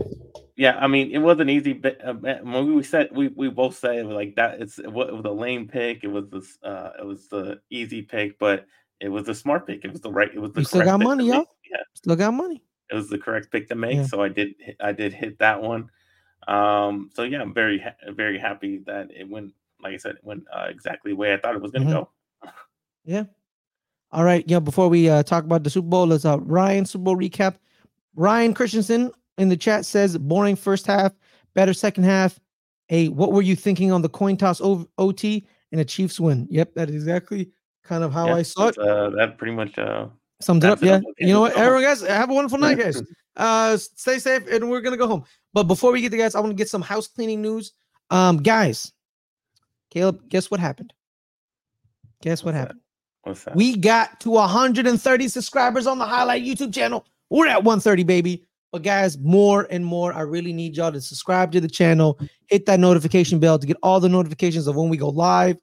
yeah, 0.57 0.77
I 0.79 0.87
mean, 0.87 1.11
it 1.13 1.19
was 1.19 1.39
an 1.41 1.49
easy 1.51 1.73
bet. 1.75 2.01
Uh, 2.05 2.15
when 2.15 2.75
we 2.75 2.83
said 2.83 3.11
we, 3.13 3.29
we 3.29 3.49
both 3.51 3.77
said 3.79 3.97
it 3.97 4.07
was 4.07 4.15
like 4.17 4.35
that. 4.37 4.61
It's 4.61 4.79
it 4.79 4.87
it 4.87 4.93
was 4.93 5.25
a 5.25 5.31
lame 5.31 5.69
pick. 5.69 6.03
It 6.03 6.09
was 6.09 6.29
this. 6.31 6.59
Uh, 6.63 6.91
it 6.99 7.05
was 7.07 7.29
the 7.29 7.61
easy 7.71 8.03
pick, 8.03 8.39
but 8.39 8.67
it 9.01 9.09
was 9.11 9.25
the 9.25 9.35
smart 9.35 9.67
pick. 9.67 9.85
It 9.85 9.93
was 9.93 10.01
the 10.01 10.11
right. 10.11 10.31
It 10.35 10.41
was 10.41 10.53
the 10.53 10.61
You 10.61 10.67
still 10.67 10.85
got 10.85 11.01
money, 11.01 11.27
yo. 11.27 11.45
Yeah, 11.71 11.79
Still 11.95 12.17
got 12.17 12.33
money. 12.33 12.63
it 12.91 12.95
was 12.95 13.09
the 13.11 13.19
correct 13.19 13.51
pick 13.53 13.69
to 13.69 13.75
make. 13.75 13.97
Yeah. 13.97 14.07
So 14.07 14.23
I 14.23 14.29
did. 14.29 14.55
I 14.81 14.93
did 14.93 15.13
hit 15.13 15.39
that 15.41 15.61
one. 15.63 15.91
Um. 16.49 17.11
So 17.15 17.23
yeah, 17.25 17.41
I'm 17.43 17.53
very 17.55 17.85
very 18.11 18.39
happy 18.39 18.79
that 18.87 19.11
it 19.11 19.29
went. 19.29 19.53
Like 19.83 19.93
I 19.95 19.99
said, 19.99 20.17
it 20.17 20.25
went 20.25 20.45
uh, 20.53 20.67
exactly 20.71 21.13
the 21.13 21.17
way 21.17 21.35
I 21.35 21.37
thought 21.37 21.55
it 21.55 21.61
was 21.61 21.71
going 21.71 21.87
to 21.87 21.93
Mhm. 21.93 21.95
go. 22.45 22.51
Yeah. 23.05 23.25
All 24.11 24.25
right. 24.25 24.43
Yeah. 24.49 24.61
Before 24.61 24.89
we 24.89 25.09
uh, 25.11 25.23
talk 25.23 25.45
about 25.45 25.65
the 25.65 25.71
Super 25.71 25.89
Bowl, 25.89 26.07
let's 26.07 26.25
uh 26.25 26.39
Ryan 26.41 26.87
Super 26.87 27.05
Bowl 27.05 27.17
recap. 27.17 27.57
Ryan 28.15 28.55
Christensen 28.55 29.13
in 29.39 29.49
the 29.49 29.57
chat 29.57 29.85
says 29.85 30.17
boring 30.19 30.57
first 30.57 30.87
half, 30.87 31.13
better 31.55 31.73
second 31.75 32.05
half. 32.05 32.39
A 32.91 33.09
what 33.09 33.33
were 33.33 33.43
you 33.43 33.57
thinking 33.57 33.91
on 33.93 34.03
the 34.03 34.09
coin 34.09 34.37
toss 34.37 34.61
o- 34.61 34.89
OT 34.99 35.47
and 35.73 35.81
a 35.81 35.85
Chiefs 35.85 36.21
win? 36.21 36.47
Yep, 36.51 36.75
that 36.75 36.89
is 36.89 36.95
exactly 36.95 37.51
kind 37.83 38.05
of 38.05 38.13
how 38.13 38.27
Yeah, 38.29 38.37
I 38.37 38.43
saw 38.43 38.69
it. 38.69 38.79
Uh, 38.79 39.11
that 39.11 39.39
pretty 39.39 39.55
much. 39.55 39.77
Uh, 39.79 40.07
Summed 40.41 40.63
it 40.65 40.71
up. 40.71 40.83
Yeah. 40.83 41.01
You 41.19 41.33
know 41.33 41.41
what, 41.41 41.57
everyone, 41.57 41.83
guys, 41.83 42.03
have 42.03 42.29
a 42.31 42.35
wonderful 42.35 42.59
night, 42.59 42.79
guys. 42.79 43.03
Uh, 43.39 43.77
stay 43.77 44.19
safe, 44.19 44.47
and 44.51 44.71
we're 44.71 44.81
gonna 44.81 44.97
go 44.97 45.07
home. 45.07 45.23
But 45.53 45.65
before 45.65 45.93
we 45.93 46.01
get 46.01 46.11
to 46.13 46.17
guys, 46.17 46.35
I 46.35 46.41
want 46.41 46.53
to 46.53 46.57
get 46.57 46.71
some 46.71 46.81
house 46.81 47.07
cleaning 47.07 47.43
news. 47.43 47.73
Um, 48.09 48.39
guys, 48.39 48.93
Caleb, 49.91 50.27
guess 50.31 50.51
what 50.51 50.59
happened? 50.59 50.95
Guess 52.23 52.43
what 52.43 52.55
What's 52.55 52.55
that? 52.55 52.61
happened? 52.61 52.81
What's 53.25 53.45
that? 53.45 53.55
We 53.57 53.77
got 53.77 54.21
to 54.21 54.31
130 54.31 55.29
subscribers 55.29 55.87
on 55.87 55.99
the 55.99 56.07
Highlight 56.07 56.45
YouTube 56.45 56.73
channel. 56.73 57.05
We're 57.29 57.47
at 57.49 57.63
130, 57.63 58.05
baby. 58.05 58.46
But 58.77 58.83
guys, 58.83 59.17
more 59.17 59.67
and 59.71 59.87
more, 59.87 60.13
I 60.13 60.21
really 60.21 60.53
need 60.53 60.77
y'all 60.77 60.93
to 60.93 61.01
subscribe 61.01 61.51
to 61.53 61.63
the 61.63 61.67
channel, 61.67 62.21
hit 62.49 62.67
that 62.67 62.79
notification 62.79 63.39
bell 63.39 63.59
to 63.59 63.67
get 63.67 63.79
all 63.83 64.01
the 64.01 64.09
notifications 64.11 64.67
of 64.67 64.77
when 64.77 64.91
we 64.91 64.99
go 64.99 65.09
live, 65.09 65.57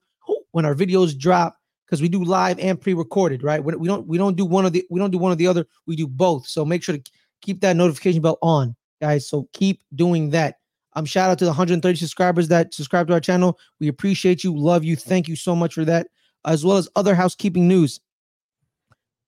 when 0.50 0.64
our 0.64 0.74
videos 0.74 1.16
drop, 1.16 1.56
because 1.86 2.02
we 2.02 2.08
do 2.08 2.24
live 2.24 2.58
and 2.58 2.80
pre-recorded, 2.80 3.44
right? 3.44 3.62
We 3.62 3.86
don't 3.86 4.04
we 4.08 4.18
don't 4.18 4.36
do 4.36 4.44
one 4.44 4.66
of 4.66 4.72
the 4.72 4.84
we 4.90 4.98
don't 4.98 5.12
do 5.12 5.18
one 5.18 5.30
or 5.30 5.36
the 5.36 5.46
other. 5.46 5.64
We 5.86 5.94
do 5.94 6.08
both. 6.08 6.48
So 6.48 6.64
make 6.64 6.82
sure 6.82 6.96
to 6.96 7.10
keep 7.40 7.60
that 7.60 7.76
notification 7.76 8.20
bell 8.20 8.36
on, 8.42 8.74
guys. 9.00 9.28
So 9.28 9.48
keep 9.52 9.80
doing 9.94 10.30
that. 10.30 10.56
Um, 10.94 11.04
shout 11.04 11.30
out 11.30 11.38
to 11.38 11.44
the 11.44 11.50
130 11.50 11.96
subscribers 11.96 12.48
that 12.48 12.74
subscribe 12.74 13.06
to 13.06 13.12
our 13.12 13.20
channel. 13.20 13.60
We 13.78 13.86
appreciate 13.86 14.42
you, 14.42 14.58
love 14.58 14.82
you, 14.82 14.96
thank 14.96 15.28
you 15.28 15.36
so 15.36 15.54
much 15.54 15.74
for 15.74 15.84
that 15.84 16.08
as 16.44 16.64
well 16.64 16.78
as 16.78 16.88
other 16.96 17.14
housekeeping 17.14 17.68
news. 17.68 18.00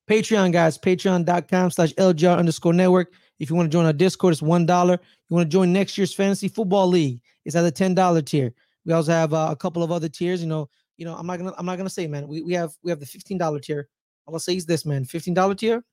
Patreon, 0.08 0.52
guys, 0.52 0.76
patreon.com 0.76 1.70
slash 1.70 1.92
LGR 1.94 2.36
underscore 2.36 2.72
network. 2.72 3.12
If 3.38 3.50
you 3.50 3.56
want 3.56 3.70
to 3.70 3.72
join 3.76 3.84
our 3.86 3.92
Discord, 3.92 4.32
it's 4.32 4.42
$1. 4.42 4.88
You 4.88 5.34
want 5.34 5.44
to 5.46 5.52
join 5.52 5.72
next 5.72 5.98
year's 5.98 6.14
fantasy 6.14 6.48
football 6.48 6.86
league, 6.86 7.20
it's 7.44 7.54
at 7.56 7.62
the 7.62 7.72
$10 7.72 8.24
tier. 8.26 8.52
We 8.84 8.92
also 8.92 9.12
have 9.12 9.34
uh, 9.34 9.48
a 9.50 9.56
couple 9.56 9.82
of 9.82 9.90
other 9.92 10.08
tiers. 10.08 10.40
You 10.40 10.46
know, 10.48 10.68
you 10.96 11.04
know, 11.04 11.14
I'm 11.14 11.26
not 11.26 11.38
gonna 11.38 11.52
I'm 11.58 11.66
not 11.66 11.76
gonna 11.76 11.90
say, 11.90 12.06
man. 12.06 12.26
We, 12.28 12.40
we 12.42 12.52
have 12.54 12.72
we 12.82 12.90
have 12.90 13.00
the 13.00 13.06
$15 13.06 13.62
tier. 13.62 13.88
All 14.26 14.34
I'll 14.34 14.40
say 14.40 14.56
is 14.56 14.64
this, 14.66 14.86
man. 14.86 15.04
$15 15.04 15.58
tier, 15.58 15.84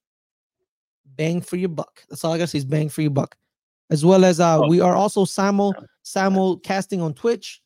bang 1.15 1.41
for 1.41 1.56
your 1.58 1.69
buck. 1.69 2.03
That's 2.10 2.23
all 2.23 2.34
I 2.34 2.38
gotta 2.38 2.47
say 2.47 2.60
is 2.60 2.65
bang 2.65 2.89
for 2.89 3.01
your 3.01 3.12
buck. 3.12 3.36
As 3.89 4.06
well 4.06 4.23
as 4.25 4.39
uh 4.39 4.60
Oh. 4.60 4.67
we 4.67 4.79
are 4.79 4.95
also 4.95 5.25
simul 5.25 5.75
simulcasting 6.06 7.01
on 7.01 7.13
Twitch, 7.13 7.62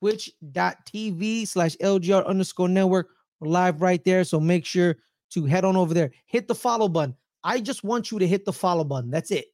twitch.tv 0.00 1.48
slash 1.48 1.76
LGR 1.76 2.26
underscore 2.26 2.68
network. 2.68 3.08
We're 3.40 3.48
live 3.48 3.80
right 3.82 4.02
there. 4.04 4.24
So 4.24 4.38
make 4.38 4.64
sure 4.64 4.96
to 5.30 5.44
head 5.44 5.64
on 5.64 5.76
over 5.76 5.94
there. 5.94 6.10
Hit 6.26 6.48
the 6.48 6.54
follow 6.54 6.88
button. 6.88 7.14
I 7.48 7.60
just 7.60 7.82
want 7.82 8.10
you 8.10 8.18
to 8.18 8.28
hit 8.28 8.44
the 8.44 8.52
follow 8.52 8.84
button. 8.84 9.10
That's 9.10 9.30
it. 9.30 9.46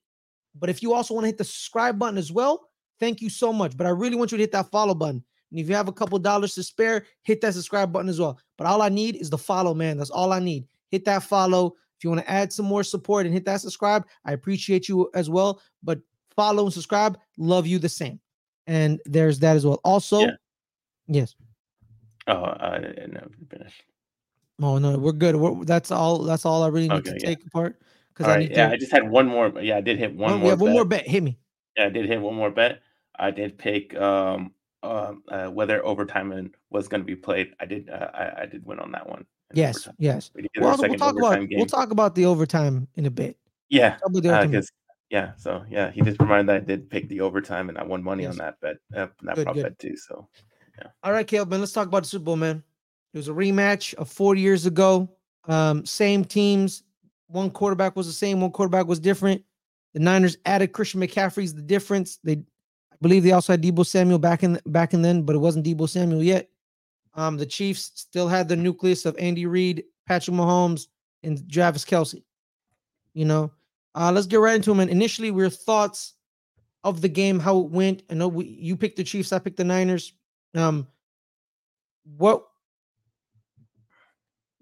But 0.59 0.69
if 0.69 0.83
you 0.83 0.93
also 0.93 1.15
want 1.15 1.25
to 1.25 1.29
hit 1.29 1.39
the 1.39 1.45
subscribe 1.45 1.97
button 1.97 2.19
as 2.19 2.33
well, 2.33 2.69
thank 2.99 3.23
you 3.23 3.31
so 3.31 3.53
much. 3.53 3.77
But 3.77 3.87
I 3.87 3.91
really 3.91 4.17
want 4.17 4.33
you 4.33 4.37
to 4.39 4.43
hit 4.43 4.51
that 4.51 4.69
follow 4.73 4.95
button. 4.95 5.23
And 5.53 5.61
if 5.61 5.69
you 5.69 5.77
have 5.77 5.87
a 5.87 5.93
couple 5.93 6.19
dollars 6.19 6.57
to 6.57 6.65
spare, 6.65 7.07
hit 7.23 7.41
that 7.43 7.55
subscribe 7.55 7.93
button 7.93 8.09
as 8.09 8.19
well. 8.19 8.37
But 8.59 8.67
all 8.67 8.83
I 8.83 8.89
need 8.89 9.15
is 9.15 9.31
the 9.31 9.39
follow, 9.39 9.75
man. 9.75 9.97
That's 9.97 10.11
all 10.11 10.33
I 10.33 10.41
need. 10.41 10.67
Hit 10.91 11.05
that 11.05 11.23
follow. 11.23 11.77
If 11.97 12.03
you 12.03 12.11
want 12.11 12.23
to 12.23 12.31
add 12.31 12.53
some 12.53 12.67
more 12.67 12.83
support 12.83 13.27
and 13.27 13.33
hit 13.33 13.45
that 13.45 13.61
subscribe, 13.61 14.05
I 14.25 14.33
appreciate 14.33 14.89
you 14.89 15.09
as 15.15 15.31
well. 15.31 15.63
But 15.85 16.01
follow 16.35 16.65
and 16.65 16.73
subscribe, 16.73 17.17
love 17.39 17.65
you 17.65 17.79
the 17.79 17.89
same. 17.89 18.19
And 18.67 19.01
there's 19.05 19.39
that 19.39 19.55
as 19.55 19.65
well. 19.65 19.81
Also, 19.85 20.19
Yeah. 20.19 20.31
yes. 21.07 21.37
Oh, 22.27 22.57
I 22.59 22.79
didn't. 22.79 23.17
Oh 24.63 24.79
no, 24.79 24.97
we're 24.99 25.13
good. 25.13 25.37
We're, 25.37 25.65
that's 25.65 25.91
all. 25.91 26.23
That's 26.23 26.45
all 26.47 26.63
I 26.63 26.69
really 26.69 26.89
need 26.89 26.99
Okay, 26.99 27.11
to 27.11 27.19
yeah. 27.21 27.27
take 27.35 27.45
apart 27.47 27.81
because 28.15 28.27
I 28.31 28.37
right, 28.37 28.41
need 28.41 28.51
yeah, 28.53 28.69
to. 28.69 28.75
I 28.75 28.77
just 28.77 28.93
had 28.93 29.09
one 29.09 29.27
more. 29.27 29.49
Yeah, 29.61 29.77
I 29.79 29.81
did 29.81 29.99
hit 29.99 30.15
one 30.15 30.35
Oh, 30.35 30.39
more. 30.39 30.51
have 30.51 30.61
one 30.61 30.71
bet. 30.71 30.75
more 30.75 30.85
bet. 30.85 31.09
Hit 31.09 31.23
me. 31.23 31.39
Yeah, 31.77 31.87
I 31.87 31.89
did 31.89 32.07
hit 32.07 32.21
one 32.21 32.35
more 32.35 32.51
bet. 32.51 32.81
I 33.19 33.31
did 33.31 33.59
pick 33.59 33.95
um, 33.97 34.53
um 34.83 35.23
uh, 35.29 35.47
whether 35.49 35.85
overtime 35.85 36.31
and 36.33 36.55
was 36.71 36.87
going 36.89 37.01
to 37.01 37.07
be 37.07 37.17
played. 37.17 37.55
I 37.59 37.67
did. 37.67 37.89
Uh, 37.91 38.11
I, 38.15 38.43
I 38.43 38.47
did 38.47 38.65
win 38.65 38.79
on 38.79 38.93
that 38.93 39.09
one. 39.09 39.27
Yes, 39.53 39.77
overtime. 39.77 39.95
yes. 39.99 40.31
We 40.35 40.47
We'll, 40.57 40.77
we'll 40.77 40.95
talk 40.95 41.17
about 41.17 41.33
game. 41.49 41.49
we'll 41.59 41.67
talk 41.67 41.91
about 41.91 42.15
the 42.15 42.27
overtime 42.27 42.87
in 42.95 43.07
a 43.07 43.11
bit. 43.11 43.37
yeah, 43.71 43.91
Talk 43.97 44.07
about 44.11 44.23
the 44.23 44.29
overtime. 44.31 44.51
because 44.51 44.71
yeah. 45.11 45.33
So 45.37 45.65
yeah, 45.69 45.91
he 45.91 46.01
just 46.01 46.21
reminded 46.21 46.47
that 46.49 46.57
I 46.63 46.65
did 46.65 46.91
pick 46.91 47.09
the 47.09 47.21
overtime, 47.23 47.69
and 47.69 47.79
I 47.79 47.83
won 47.83 48.03
money 48.05 48.23
Yes. 48.23 48.33
on 48.33 48.39
that 48.39 48.61
bet. 48.61 48.77
Uh, 48.95 49.09
that 49.23 49.35
Good, 49.35 49.45
prop 49.45 49.57
good. 49.57 49.63
bet 49.65 49.79
too. 49.81 49.97
So 49.97 50.29
Yeah. 50.79 50.89
All 51.03 51.13
right, 51.13 51.27
Caleb, 51.27 51.51
man. 51.51 51.61
Let's 51.61 51.73
talk 51.73 51.89
about 51.89 52.05
the 52.05 52.09
Super 52.09 52.25
Bowl, 52.25 52.37
man. 52.37 52.63
It 53.15 53.19
was 53.19 53.29
a 53.29 53.33
rematch 53.33 53.95
of 53.95 54.11
four 54.11 54.35
years 54.35 54.67
ago. 54.67 55.09
Um, 55.45 55.87
same 55.87 56.25
teams. 56.25 56.83
One 57.29 57.49
quarterback 57.49 57.95
was 57.95 58.09
the 58.09 58.13
same. 58.13 58.41
One 58.41 58.51
quarterback 58.51 58.87
was 58.87 58.99
different. 58.99 59.43
The 59.93 60.01
Niners 60.01 60.37
added 60.47 60.73
Christian 60.73 61.01
McCaffrey's 61.01 61.55
the 61.55 61.63
difference. 61.63 62.19
They, 62.25 62.33
I 62.33 62.97
believe, 63.01 63.23
they 63.23 63.31
also 63.31 63.53
had 63.53 63.63
Deebo 63.63 63.87
Samuel 63.87 64.19
back 64.19 64.43
in 64.43 64.59
back 64.67 64.95
in 64.95 65.03
then, 65.03 65.23
but 65.23 65.37
it 65.37 65.39
wasn't 65.39 65.65
Deebo 65.65 65.89
Samuel 65.89 66.25
yet. 66.25 66.51
Um, 67.15 67.37
the 67.37 67.47
Chiefs 67.47 67.93
still 67.95 68.27
had 68.27 68.49
the 68.49 68.57
nucleus 68.57 69.07
of 69.07 69.17
Andy 69.21 69.47
Reid, 69.47 69.85
Patrick 70.07 70.37
Mahomes, 70.37 70.89
and 71.23 71.49
Travis 71.51 71.85
Kelce. 71.85 72.25
You 73.13 73.27
know, 73.27 73.53
uh, 73.95 74.11
let's 74.13 74.27
get 74.27 74.41
right 74.41 74.57
into 74.57 74.71
them. 74.71 74.81
And 74.81 74.91
initially, 74.91 75.29
your 75.29 75.51
thoughts 75.51 76.15
of 76.83 77.01
the 77.01 77.09
game, 77.09 77.39
how 77.39 77.61
it 77.61 77.71
went. 77.71 78.03
I 78.11 78.15
know 78.15 78.27
we, 78.27 78.47
you 78.47 78.77
picked 78.77 78.97
the 78.97 79.05
Chiefs, 79.05 79.33
I 79.33 79.39
picked 79.39 79.59
the 79.59 79.65
Niners. 79.65 80.13
Um, 80.57 80.89
what 82.17 82.45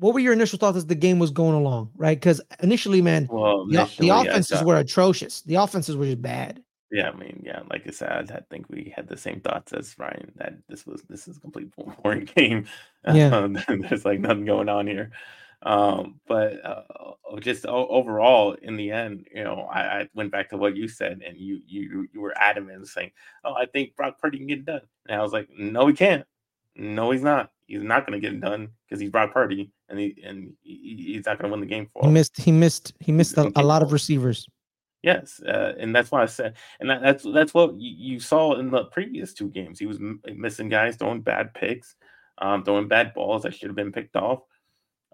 what 0.03 0.13
were 0.15 0.21
your 0.21 0.33
initial 0.33 0.59
thoughts 0.59 0.77
as 0.77 0.87
the 0.87 0.95
game 0.95 1.19
was 1.19 1.31
going 1.31 1.55
along, 1.55 1.91
right? 1.97 2.19
Because 2.19 2.41
initially, 2.63 3.01
man, 3.01 3.29
Well, 3.31 3.67
the, 3.67 3.79
initially, 3.81 4.09
the 4.09 4.15
I 4.15 4.23
offenses 4.25 4.59
thought- 4.59 4.67
were 4.67 4.77
atrocious. 4.79 5.43
The 5.43 5.55
offenses 5.55 5.97
were 5.97 6.05
just 6.07 6.21
bad. 6.23 6.63
Yeah, 6.91 7.09
I 7.09 7.17
mean, 7.17 7.43
yeah, 7.47 7.61
like 7.71 7.87
I 7.87 7.91
said, 7.91 8.31
I 8.31 8.41
think 8.51 8.67
we 8.69 8.93
had 8.95 9.09
the 9.09 9.17
same 9.17 9.41
thoughts 9.41 9.73
as 9.73 9.99
Ryan 9.99 10.31
that 10.37 10.55
this 10.69 10.87
was 10.87 11.03
this 11.09 11.27
is 11.27 11.39
a 11.39 11.41
complete 11.41 11.71
boring 12.03 12.27
game. 12.37 12.67
Yeah. 13.11 13.49
There's 13.69 14.05
like 14.05 14.21
nothing 14.21 14.45
going 14.45 14.69
on 14.69 14.87
here. 14.87 15.11
Um, 15.63 16.21
but 16.27 16.63
uh, 16.67 16.83
just 17.41 17.65
overall, 17.67 18.53
in 18.61 18.77
the 18.77 18.91
end, 18.91 19.27
you 19.35 19.45
know, 19.45 19.69
I, 19.73 19.81
I 20.01 20.09
went 20.13 20.33
back 20.33 20.51
to 20.51 20.57
what 20.57 20.77
you 20.77 20.89
said, 20.89 21.23
and 21.27 21.39
you 21.39 21.61
you 21.67 22.09
you 22.13 22.21
were 22.21 22.37
adamant 22.37 22.89
saying, 22.89 23.13
"Oh, 23.45 23.55
I 23.55 23.67
think 23.67 23.95
Brock 23.97 24.19
Purdy 24.21 24.39
can 24.39 24.49
get 24.49 24.59
it 24.59 24.65
done," 24.67 24.83
and 25.09 25.19
I 25.19 25.23
was 25.23 25.33
like, 25.33 25.49
"No, 25.57 25.87
he 25.87 25.95
can't. 25.95 26.27
No, 26.77 27.11
he's 27.11 27.23
not. 27.23 27.53
He's 27.67 27.83
not 27.83 28.07
going 28.07 28.21
to 28.21 28.27
get 28.27 28.35
it 28.35 28.41
done 28.41 28.69
because 28.85 29.01
he's 29.01 29.11
Brock 29.11 29.33
Purdy, 29.33 29.71
and 29.93 30.01
he 30.01 30.17
and 30.25 30.55
he, 30.63 31.13
he's 31.15 31.27
not 31.27 31.39
going 31.39 31.51
to 31.51 31.53
win 31.53 31.61
the 31.61 31.67
game 31.67 31.89
for 31.93 32.03
He 32.03 32.11
missed. 32.11 32.37
He 32.41 32.51
missed. 32.51 32.95
He 32.99 33.13
missed 33.13 33.37
a, 33.37 33.53
a 33.55 33.63
lot 33.63 33.83
of 33.83 33.93
receivers. 33.93 34.49
Yes, 35.03 35.41
uh, 35.47 35.75
and 35.79 35.95
that's 35.95 36.11
why 36.11 36.23
I 36.23 36.27
said, 36.27 36.55
and 36.81 36.89
that, 36.89 37.03
that's 37.03 37.25
that's 37.33 37.53
what 37.53 37.75
you, 37.75 38.13
you 38.15 38.21
saw 38.21 38.55
in 38.59 38.71
the 38.71 38.85
previous 38.87 39.35
two 39.35 39.51
games. 39.51 39.79
He 39.79 39.87
was 39.87 39.99
m- 39.99 40.21
missing 40.35 40.69
guys, 40.69 40.97
throwing 40.97 41.21
bad 41.21 41.55
picks, 41.55 41.95
um, 42.39 42.65
throwing 42.65 42.89
bad 42.89 43.13
balls 43.13 43.43
that 43.43 43.55
should 43.55 43.69
have 43.69 43.77
been 43.77 43.93
picked 43.93 44.17
off. 44.17 44.41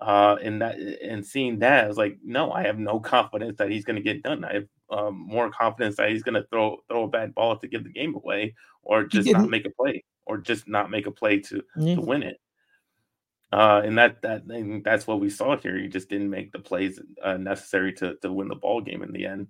Uh, 0.00 0.36
and 0.42 0.62
that 0.62 0.78
and 0.78 1.26
seeing 1.26 1.58
that, 1.58 1.84
I 1.84 1.88
was 1.88 1.96
like, 1.96 2.18
no, 2.22 2.52
I 2.52 2.62
have 2.62 2.78
no 2.78 3.00
confidence 3.14 3.58
that 3.58 3.70
he's 3.70 3.84
going 3.84 3.96
to 3.96 4.02
get 4.02 4.22
done. 4.22 4.44
I 4.44 4.52
have 4.54 4.66
um, 4.90 5.26
more 5.26 5.50
confidence 5.50 5.96
that 5.96 6.10
he's 6.10 6.22
going 6.22 6.40
to 6.40 6.46
throw 6.52 6.76
throw 6.88 7.04
a 7.04 7.08
bad 7.08 7.34
ball 7.34 7.56
to 7.56 7.66
give 7.66 7.82
the 7.82 7.90
game 7.90 8.14
away, 8.14 8.54
or 8.82 9.04
just 9.04 9.26
not 9.32 9.50
make 9.50 9.66
a 9.66 9.70
play, 9.70 10.04
or 10.26 10.38
just 10.38 10.68
not 10.68 10.90
make 10.90 11.06
a 11.06 11.10
play 11.10 11.40
to 11.40 11.62
Yeah. 11.76 11.96
to 11.96 12.00
win 12.02 12.22
it. 12.22 12.36
Uh, 13.52 13.80
and 13.84 13.96
that 13.98 14.22
that 14.22 14.42
and 14.44 14.84
that's 14.84 15.06
what 15.06 15.20
we 15.20 15.30
saw 15.30 15.56
here. 15.56 15.78
He 15.78 15.88
just 15.88 16.10
didn't 16.10 16.30
make 16.30 16.52
the 16.52 16.58
plays 16.58 17.00
uh, 17.22 17.38
necessary 17.38 17.92
to 17.94 18.16
to 18.22 18.32
win 18.32 18.48
the 18.48 18.54
ball 18.56 18.80
game 18.82 19.02
in 19.02 19.12
the 19.12 19.26
end. 19.26 19.48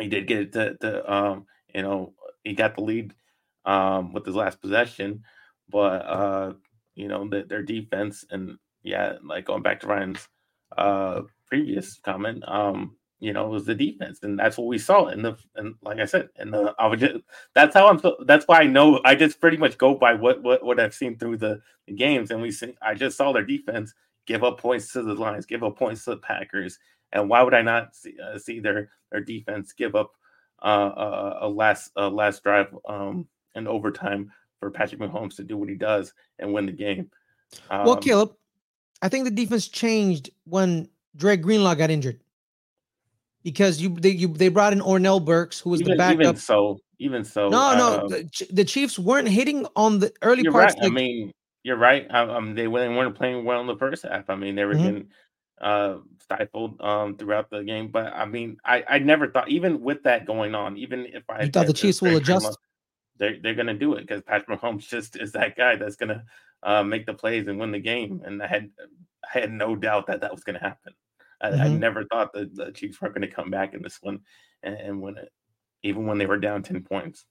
He 0.00 0.08
did 0.08 0.26
get 0.26 0.40
it 0.40 0.52
to, 0.54 0.76
to 0.78 1.12
um, 1.12 1.46
you 1.74 1.82
know, 1.82 2.14
he 2.44 2.54
got 2.54 2.76
the 2.76 2.82
lead 2.82 3.14
um 3.64 4.12
with 4.12 4.26
his 4.26 4.34
last 4.34 4.60
possession, 4.60 5.22
but 5.68 6.02
uh, 6.06 6.52
you 6.96 7.08
know, 7.08 7.28
the, 7.28 7.44
their 7.48 7.62
defense 7.62 8.24
and 8.30 8.58
yeah, 8.82 9.14
like 9.24 9.46
going 9.46 9.62
back 9.62 9.80
to 9.80 9.86
Ryan's 9.88 10.28
uh 10.76 11.22
previous 11.48 11.98
comment, 12.04 12.42
um, 12.48 12.96
you 13.18 13.32
know, 13.32 13.46
it 13.46 13.50
was 13.50 13.64
the 13.64 13.74
defense, 13.74 14.18
and 14.22 14.38
that's 14.38 14.58
what 14.58 14.66
we 14.66 14.78
saw 14.78 15.06
in 15.06 15.22
the 15.22 15.36
and 15.54 15.74
like 15.82 15.98
I 15.98 16.04
said, 16.04 16.28
and 16.36 16.52
the 16.52 16.74
I 16.78 16.86
would 16.86 17.00
just 17.00 17.16
that's 17.54 17.74
how 17.74 17.88
I'm 17.88 17.98
so 17.98 18.16
that's 18.26 18.46
why 18.46 18.60
I 18.60 18.66
know 18.66 19.00
I 19.04 19.14
just 19.14 19.40
pretty 19.40 19.56
much 19.56 19.78
go 19.78 19.94
by 19.94 20.12
what 20.12 20.42
what 20.42 20.62
what 20.62 20.78
I've 20.78 20.94
seen 20.94 21.16
through 21.16 21.38
the, 21.38 21.60
the 21.86 21.94
games, 21.94 22.30
and 22.30 22.42
we 22.42 22.50
see 22.50 22.74
I 22.82 22.94
just 22.94 23.16
saw 23.16 23.32
their 23.32 23.44
defense 23.44 23.94
give 24.26 24.44
up 24.44 24.60
points 24.60 24.92
to 24.92 25.02
the 25.02 25.14
Lions, 25.14 25.46
give 25.46 25.64
up 25.64 25.78
points 25.78 26.04
to 26.04 26.10
the 26.10 26.16
Packers, 26.18 26.78
and 27.12 27.28
why 27.28 27.42
would 27.42 27.54
I 27.54 27.62
not 27.62 27.96
see, 27.96 28.14
uh, 28.22 28.38
see 28.38 28.60
their 28.60 28.90
their 29.10 29.22
defense 29.22 29.72
give 29.72 29.94
up 29.94 30.12
uh, 30.62 30.90
a, 30.96 31.38
a 31.42 31.48
last 31.48 31.92
a 31.96 32.08
last 32.08 32.42
drive 32.42 32.76
um 32.86 33.26
in 33.54 33.66
overtime 33.66 34.30
for 34.60 34.70
Patrick 34.70 35.00
Mahomes 35.00 35.36
to 35.36 35.42
do 35.42 35.56
what 35.56 35.70
he 35.70 35.74
does 35.74 36.12
and 36.38 36.52
win 36.52 36.66
the 36.66 36.72
game? 36.72 37.10
Um, 37.70 37.86
well, 37.86 37.96
Caleb, 37.96 38.34
I 39.00 39.08
think 39.08 39.24
the 39.24 39.30
defense 39.30 39.68
changed 39.68 40.28
when 40.44 40.86
Dre 41.16 41.38
Greenlaw 41.38 41.74
got 41.74 41.90
injured 41.90 42.20
because 43.46 43.80
you 43.80 43.90
they 43.90 44.10
you 44.10 44.26
they 44.26 44.48
brought 44.48 44.72
in 44.72 44.80
Oren 44.80 45.24
Burks, 45.24 45.60
who 45.60 45.70
was 45.70 45.80
even, 45.80 45.92
the 45.92 45.98
backup. 45.98 46.20
even 46.20 46.36
so, 46.36 46.80
even 46.98 47.24
so, 47.24 47.48
no, 47.48 47.76
no, 47.78 48.00
um, 48.00 48.08
the, 48.08 48.46
the 48.50 48.64
Chiefs 48.64 48.98
weren't 48.98 49.28
hitting 49.28 49.64
on 49.76 50.00
the 50.00 50.12
early 50.22 50.42
You're 50.42 50.52
parts. 50.52 50.74
right. 50.74 50.84
I 50.84 50.88
mean, 50.92 51.30
you're 51.62 51.76
right. 51.76 52.08
Um, 52.10 52.30
um, 52.30 52.54
they 52.56 52.66
weren't 52.66 52.96
weren't 52.96 53.14
playing 53.14 53.44
well 53.44 53.60
in 53.60 53.68
the 53.68 53.76
first 53.76 54.02
half. 54.02 54.28
I 54.28 54.34
mean, 54.34 54.56
they 54.56 54.64
were 54.64 54.74
Mhm. 54.74 54.82
getting 54.82 55.08
uh 55.60 55.98
stifled 56.20 56.80
um 56.80 57.16
throughout 57.16 57.48
the 57.48 57.62
game. 57.62 57.86
But 57.86 58.12
I 58.12 58.24
mean, 58.24 58.56
I 58.64 58.82
I 58.88 58.98
never 58.98 59.28
thought 59.30 59.48
even 59.48 59.80
with 59.80 60.02
that 60.02 60.26
going 60.26 60.56
on, 60.56 60.76
even 60.76 61.06
if 61.06 61.22
I 61.30 61.44
You 61.44 61.50
thought 61.52 61.68
the 61.68 61.72
Chiefs 61.72 62.02
will 62.02 62.16
adjust? 62.16 62.58
They're 63.16 63.38
they're 63.40 63.54
gonna 63.54 63.74
do 63.74 63.94
it 63.94 64.00
because 64.00 64.22
Patrick 64.22 64.60
Mahomes 64.60 64.88
just 64.88 65.14
is 65.14 65.30
that 65.32 65.56
guy 65.56 65.76
that's 65.76 65.94
gonna 65.94 66.24
uh 66.64 66.82
make 66.82 67.06
the 67.06 67.14
plays 67.14 67.46
and 67.46 67.60
win 67.60 67.70
the 67.70 67.78
game. 67.78 68.22
And 68.24 68.42
I 68.42 68.48
had 68.48 68.70
I 69.24 69.38
had 69.38 69.52
no 69.52 69.76
doubt 69.76 70.08
that 70.08 70.22
that 70.22 70.34
was 70.34 70.42
gonna 70.42 70.58
happen. 70.58 70.94
I, 71.40 71.48
I 71.48 71.52
Mhm. 71.68 71.78
never 71.78 72.04
thought 72.04 72.32
that 72.32 72.54
the 72.54 72.72
Chiefs 72.72 73.00
were 73.00 73.10
gonna 73.10 73.30
come 73.30 73.50
back 73.50 73.74
in 73.74 73.82
this 73.82 73.98
one 74.00 74.20
and, 74.62 74.74
and 74.76 75.00
win 75.02 75.18
it, 75.18 75.30
even 75.82 76.06
when 76.06 76.18
they 76.18 76.26
were 76.26 76.38
down 76.38 76.62
ten 76.62 76.82
points. 76.82 77.24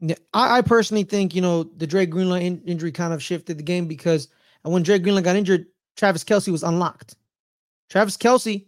Yeah, 0.00 0.16
I, 0.32 0.58
I 0.58 0.62
personally 0.62 1.04
think 1.04 1.34
you 1.34 1.40
know 1.42 1.64
the 1.64 1.86
Dre 1.86 2.06
Greenlaw 2.06 2.36
in- 2.36 2.62
injury 2.66 2.92
kind 2.92 3.12
of 3.12 3.22
shifted 3.22 3.58
the 3.58 3.62
game 3.62 3.86
because 3.86 4.28
when 4.62 4.82
Dre 4.82 4.98
Greenlaw 4.98 5.20
got 5.22 5.36
injured, 5.36 5.66
Travis 5.96 6.24
Kelce 6.24 6.48
was 6.50 6.62
unlocked. 6.62 7.16
Travis 7.90 8.16
Kelce, 8.16 8.66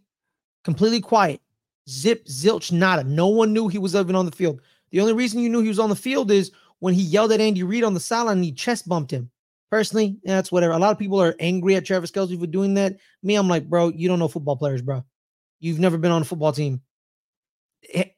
completely 0.64 1.00
quiet, 1.00 1.40
zip, 1.88 2.24
zilch, 2.26 2.70
nada. 2.72 3.02
No 3.04 3.28
one 3.28 3.52
knew 3.52 3.68
he 3.68 3.78
was 3.78 3.94
even 3.94 4.14
on 4.14 4.26
the 4.26 4.32
field. 4.32 4.60
The 4.90 5.00
only 5.00 5.12
reason 5.14 5.40
you 5.40 5.48
knew 5.48 5.62
he 5.62 5.68
was 5.68 5.78
on 5.78 5.88
the 5.90 5.96
field 5.96 6.30
is 6.30 6.52
when 6.78 6.94
he 6.94 7.02
yelled 7.02 7.32
at 7.32 7.40
Andy 7.40 7.62
Reid 7.62 7.82
on 7.84 7.94
the 7.94 8.00
sideline 8.00 8.36
and 8.38 8.44
he 8.44 8.52
chest 8.52 8.88
bumped 8.88 9.10
him. 9.10 9.30
Personally, 9.70 10.16
yeah, 10.22 10.36
that's 10.36 10.52
whatever. 10.52 10.72
A 10.72 10.78
lot 10.78 10.92
of 10.92 10.98
people 10.98 11.20
are 11.20 11.34
angry 11.40 11.74
at 11.74 11.84
Travis 11.84 12.10
Kelce 12.10 12.38
for 12.38 12.46
doing 12.46 12.74
that. 12.74 12.96
Me, 13.22 13.34
I'm 13.34 13.48
like, 13.48 13.68
bro, 13.68 13.88
you 13.88 14.08
don't 14.08 14.18
know 14.18 14.28
football 14.28 14.56
players, 14.56 14.80
bro. 14.80 15.04
You've 15.58 15.80
never 15.80 15.98
been 15.98 16.12
on 16.12 16.22
a 16.22 16.24
football 16.24 16.52
team. 16.52 16.80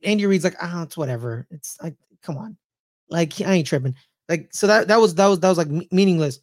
Andy 0.02 0.26
Reid's 0.26 0.44
like, 0.44 0.56
ah, 0.60 0.82
it's 0.82 0.96
whatever. 0.96 1.46
It's 1.50 1.78
like, 1.82 1.94
come 2.22 2.36
on. 2.36 2.56
Like 3.08 3.40
I 3.40 3.54
ain't 3.54 3.66
tripping. 3.66 3.94
Like 4.28 4.48
so 4.52 4.66
that 4.66 4.88
that 4.88 5.00
was 5.00 5.14
that 5.14 5.26
was 5.26 5.40
that 5.40 5.48
was 5.48 5.58
like 5.58 5.68
meaningless. 5.90 6.40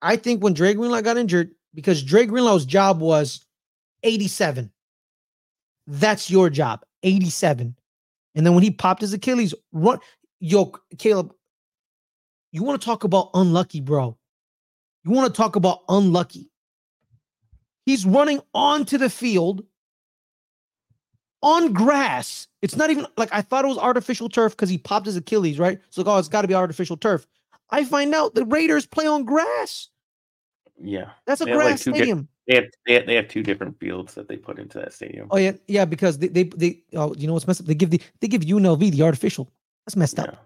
I 0.00 0.16
think 0.16 0.42
when 0.42 0.54
Dre 0.54 0.72
Greenlaw 0.72 1.02
got 1.02 1.18
injured, 1.18 1.50
because 1.74 2.02
Dre 2.02 2.24
Greenlaw's 2.24 2.64
job 2.64 3.00
was 3.00 3.44
87. 4.02 4.70
That's 5.86 6.30
your 6.30 6.48
job, 6.48 6.84
87. 7.02 7.76
And 8.34 8.46
then 8.46 8.54
when 8.54 8.62
he 8.62 8.70
popped 8.70 9.02
his 9.02 9.12
Achilles, 9.12 9.54
run 9.72 9.98
yo, 10.38 10.72
Caleb. 10.98 11.34
You 12.52 12.62
want 12.64 12.80
to 12.80 12.84
talk 12.84 13.04
about 13.04 13.30
unlucky, 13.34 13.80
bro? 13.80 14.16
You 15.04 15.10
want 15.12 15.32
to 15.32 15.36
talk 15.36 15.56
about 15.56 15.80
unlucky? 15.88 16.50
He's 17.86 18.04
running 18.04 18.40
onto 18.54 18.98
the 18.98 19.10
field 19.10 19.64
on 21.42 21.72
grass. 21.72 22.46
It's 22.62 22.76
not 22.76 22.90
even 22.90 23.06
like 23.16 23.32
I 23.32 23.42
thought 23.42 23.64
it 23.64 23.68
was 23.68 23.78
artificial 23.78 24.28
turf 24.28 24.52
because 24.52 24.68
he 24.68 24.78
popped 24.78 25.06
his 25.06 25.16
Achilles, 25.16 25.58
right? 25.58 25.80
So, 25.90 26.02
oh, 26.04 26.18
it's 26.18 26.28
got 26.28 26.42
to 26.42 26.48
be 26.48 26.54
artificial 26.54 26.96
turf. 26.96 27.26
I 27.70 27.84
find 27.84 28.14
out 28.14 28.34
the 28.34 28.44
Raiders 28.44 28.86
play 28.86 29.06
on 29.06 29.24
grass. 29.24 29.88
Yeah, 30.82 31.10
That's 31.26 31.40
a 31.40 31.44
They 31.44 31.50
have, 31.50 31.58
like, 31.58 31.66
grass 31.66 31.84
di- 31.84 31.92
stadium. 31.92 32.28
they 32.46 32.54
have, 32.56 32.64
they 32.86 32.94
have 32.94 33.06
they 33.06 33.14
have 33.14 33.28
two 33.28 33.42
different 33.42 33.78
fields 33.78 34.14
that 34.14 34.28
they 34.28 34.36
put 34.36 34.58
into 34.58 34.78
that 34.78 34.92
stadium. 34.92 35.28
Oh 35.30 35.36
yeah, 35.36 35.52
yeah, 35.68 35.84
because 35.84 36.18
they 36.18 36.28
they 36.28 36.44
they 36.44 36.82
oh 36.94 37.14
you 37.16 37.26
know 37.26 37.34
what's 37.34 37.46
messed 37.46 37.60
up? 37.60 37.66
They 37.66 37.74
give 37.74 37.90
the 37.90 38.00
they 38.20 38.28
give 38.28 38.42
UNLV 38.42 38.90
the 38.92 39.02
artificial. 39.02 39.50
That's 39.86 39.96
messed 39.96 40.18
up. 40.18 40.26
Yeah. 40.26 40.38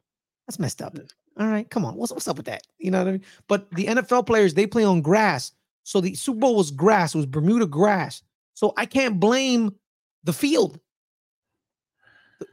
That's 0.47 0.59
messed 0.59 0.83
up. 0.83 0.97
All 1.38 1.47
right, 1.49 1.68
come 1.68 1.85
on. 1.85 1.97
What's 1.97 2.12
what's 2.12 2.29
up 2.29 2.37
with 2.37 2.47
that? 2.47 2.62
You 2.79 2.90
know 2.90 2.99
what 2.99 3.09
I 3.09 3.12
mean? 3.12 3.25
But 3.49 3.70
the 3.73 3.87
NFL 3.87 4.27
players 4.27 4.55
they 4.55 4.66
play 4.66 4.85
on 4.85 5.03
grass. 5.03 5.53
So 5.83 6.01
the 6.01 6.14
Super 6.14 6.40
Bowl 6.40 6.57
was 6.57 6.70
grass. 6.70 7.14
It 7.14 7.18
was 7.18 7.27
Bermuda 7.27 7.66
grass. 7.66 8.23
So 8.55 8.73
I 8.77 8.87
can't 8.87 9.18
blame 9.18 9.75
the 10.23 10.33
field 10.33 10.79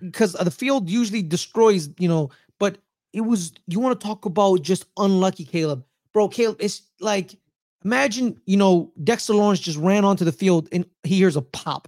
because 0.01 0.33
the 0.33 0.51
field 0.51 0.89
usually 0.89 1.21
destroys. 1.21 1.89
You 1.99 2.07
know, 2.07 2.31
but 2.59 2.79
it 3.13 3.21
was. 3.21 3.53
You 3.67 3.79
want 3.79 3.99
to 3.99 4.07
talk 4.07 4.25
about 4.25 4.63
just 4.63 4.85
unlucky, 4.97 5.45
Caleb, 5.45 5.85
bro? 6.13 6.27
Caleb, 6.27 6.57
it's 6.59 6.81
like 6.99 7.37
imagine 7.85 8.41
you 8.45 8.57
know 8.57 8.91
Dexter 9.03 9.33
Lawrence 9.33 9.59
just 9.59 9.77
ran 9.77 10.05
onto 10.05 10.25
the 10.25 10.31
field 10.31 10.69
and 10.71 10.85
he 11.03 11.17
hears 11.17 11.35
a 11.35 11.41
pop. 11.41 11.87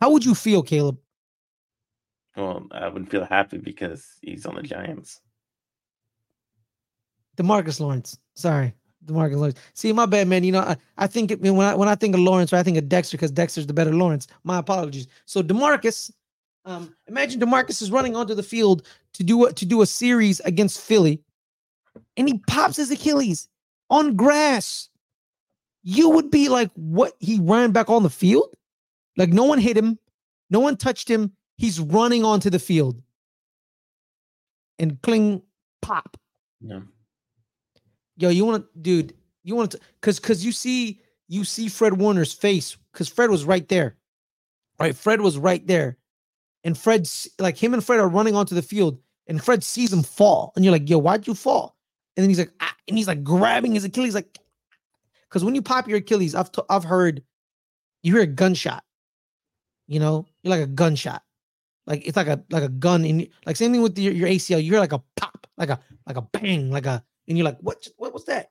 How 0.00 0.10
would 0.10 0.24
you 0.24 0.34
feel, 0.34 0.62
Caleb? 0.62 0.98
Well, 2.36 2.66
I 2.70 2.86
wouldn't 2.88 3.10
feel 3.10 3.24
happy 3.24 3.58
because 3.58 4.06
he's 4.22 4.46
on 4.46 4.54
the 4.54 4.62
Giants. 4.62 5.20
Demarcus 7.38 7.80
Lawrence. 7.80 8.18
Sorry, 8.34 8.74
Demarcus 9.06 9.36
Lawrence. 9.36 9.58
See, 9.74 9.92
my 9.92 10.06
bad, 10.06 10.28
man. 10.28 10.44
You 10.44 10.52
know, 10.52 10.60
I, 10.60 10.76
I 10.98 11.06
think 11.06 11.30
it, 11.30 11.40
when 11.40 11.58
I 11.60 11.74
when 11.74 11.88
I 11.88 11.94
think 11.94 12.14
of 12.14 12.20
Lawrence, 12.20 12.52
I 12.52 12.62
think 12.62 12.76
of 12.76 12.88
Dexter 12.88 13.16
because 13.16 13.30
Dexter's 13.30 13.66
the 13.66 13.72
better 13.72 13.94
Lawrence. 13.94 14.26
My 14.44 14.58
apologies. 14.58 15.06
So 15.24 15.42
Demarcus, 15.42 16.10
um, 16.64 16.94
imagine 17.06 17.40
Demarcus 17.40 17.80
is 17.80 17.90
running 17.90 18.16
onto 18.16 18.34
the 18.34 18.42
field 18.42 18.86
to 19.14 19.22
do 19.22 19.46
a, 19.46 19.52
to 19.52 19.64
do 19.64 19.82
a 19.82 19.86
series 19.86 20.40
against 20.40 20.80
Philly, 20.80 21.22
and 22.16 22.28
he 22.28 22.38
pops 22.48 22.76
his 22.76 22.90
Achilles 22.90 23.48
on 23.88 24.16
grass. 24.16 24.88
You 25.84 26.10
would 26.10 26.30
be 26.30 26.48
like, 26.48 26.70
what? 26.74 27.14
He 27.20 27.38
ran 27.40 27.70
back 27.70 27.88
on 27.88 28.02
the 28.02 28.10
field, 28.10 28.52
like 29.16 29.30
no 29.30 29.44
one 29.44 29.60
hit 29.60 29.76
him, 29.76 29.98
no 30.50 30.58
one 30.58 30.76
touched 30.76 31.08
him. 31.08 31.32
He's 31.56 31.78
running 31.80 32.24
onto 32.24 32.50
the 32.50 32.58
field, 32.58 33.00
and 34.80 35.00
cling, 35.02 35.42
pop 35.82 36.16
Yeah. 36.60 36.80
Yo, 38.18 38.28
you 38.28 38.44
want 38.44 38.62
to, 38.62 38.78
dude, 38.80 39.14
you 39.44 39.54
want 39.54 39.70
to, 39.70 39.80
cause, 40.02 40.20
cause 40.20 40.44
you 40.44 40.52
see, 40.52 41.00
you 41.28 41.44
see 41.44 41.68
Fred 41.68 41.94
Warner's 41.94 42.32
face, 42.32 42.76
cause 42.92 43.08
Fred 43.08 43.30
was 43.30 43.44
right 43.44 43.66
there, 43.68 43.96
right? 44.78 44.94
Fred 44.94 45.20
was 45.20 45.38
right 45.38 45.66
there, 45.66 45.96
and 46.64 46.76
Fred's 46.76 47.28
like 47.38 47.56
him 47.56 47.72
and 47.72 47.82
Fred 47.82 48.00
are 48.00 48.08
running 48.08 48.34
onto 48.34 48.54
the 48.54 48.62
field, 48.62 48.98
and 49.26 49.42
Fred 49.42 49.64
sees 49.64 49.92
him 49.92 50.02
fall, 50.02 50.52
and 50.54 50.64
you're 50.64 50.72
like, 50.72 50.90
yo, 50.90 50.98
why'd 50.98 51.26
you 51.26 51.34
fall? 51.34 51.76
And 52.16 52.22
then 52.24 52.30
he's 52.30 52.38
like, 52.38 52.52
ah, 52.60 52.74
and 52.88 52.98
he's 52.98 53.08
like 53.08 53.22
grabbing 53.22 53.74
his 53.74 53.84
Achilles, 53.84 54.14
like, 54.14 54.38
Because 55.28 55.44
when 55.44 55.54
you 55.54 55.62
pop 55.62 55.88
your 55.88 55.98
Achilles, 55.98 56.34
I've 56.34 56.50
t- 56.50 56.62
I've 56.68 56.84
heard 56.84 57.22
you 58.02 58.12
hear 58.12 58.22
a 58.22 58.26
gunshot. 58.26 58.82
You 59.86 60.00
know, 60.00 60.26
you're 60.42 60.50
like 60.50 60.62
a 60.62 60.66
gunshot. 60.66 61.22
Like 61.86 62.06
it's 62.06 62.16
like 62.16 62.26
a 62.26 62.42
like 62.50 62.62
a 62.62 62.68
gun 62.68 63.04
in 63.04 63.28
like 63.46 63.56
same 63.56 63.72
thing 63.72 63.82
with 63.82 63.98
your, 63.98 64.12
your 64.12 64.28
ACL. 64.28 64.62
You 64.62 64.72
hear 64.72 64.80
like 64.80 64.92
a 64.92 65.02
pop, 65.16 65.46
like 65.56 65.70
a 65.70 65.80
like 66.06 66.16
a 66.16 66.22
bang, 66.22 66.70
like 66.70 66.86
a 66.86 67.02
and 67.28 67.36
you're 67.36 67.44
like, 67.44 67.58
what 67.60 67.86
what 67.96 68.12
was 68.12 68.24
that? 68.24 68.50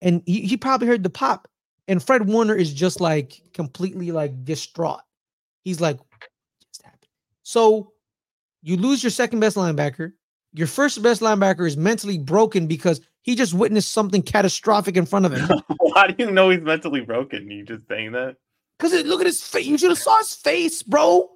And 0.00 0.22
he, 0.26 0.42
he 0.42 0.56
probably 0.56 0.86
heard 0.86 1.02
the 1.02 1.10
pop. 1.10 1.48
And 1.88 2.02
Fred 2.02 2.28
Warner 2.28 2.54
is 2.54 2.72
just 2.72 3.00
like 3.00 3.40
completely 3.54 4.12
like 4.12 4.44
distraught. 4.44 5.00
He's 5.64 5.80
like, 5.80 5.98
just 6.70 6.82
happened. 6.82 7.08
So 7.42 7.92
you 8.62 8.76
lose 8.76 9.02
your 9.02 9.10
second 9.10 9.40
best 9.40 9.56
linebacker. 9.56 10.12
Your 10.52 10.66
first 10.66 11.02
best 11.02 11.20
linebacker 11.20 11.66
is 11.66 11.76
mentally 11.76 12.18
broken 12.18 12.66
because 12.66 13.00
he 13.22 13.34
just 13.34 13.54
witnessed 13.54 13.92
something 13.92 14.22
catastrophic 14.22 14.96
in 14.96 15.06
front 15.06 15.26
of 15.26 15.32
him. 15.32 15.60
Why 15.80 16.08
do 16.08 16.24
you 16.24 16.30
know 16.30 16.50
he's 16.50 16.60
mentally 16.60 17.00
broken? 17.00 17.50
You 17.50 17.64
just 17.64 17.88
saying 17.88 18.12
that? 18.12 18.36
Because 18.78 18.92
look 19.04 19.20
at 19.20 19.26
his 19.26 19.42
face. 19.42 19.66
You 19.66 19.76
should 19.76 19.90
have 19.90 19.98
saw 19.98 20.18
his 20.18 20.34
face, 20.34 20.82
bro. 20.82 21.28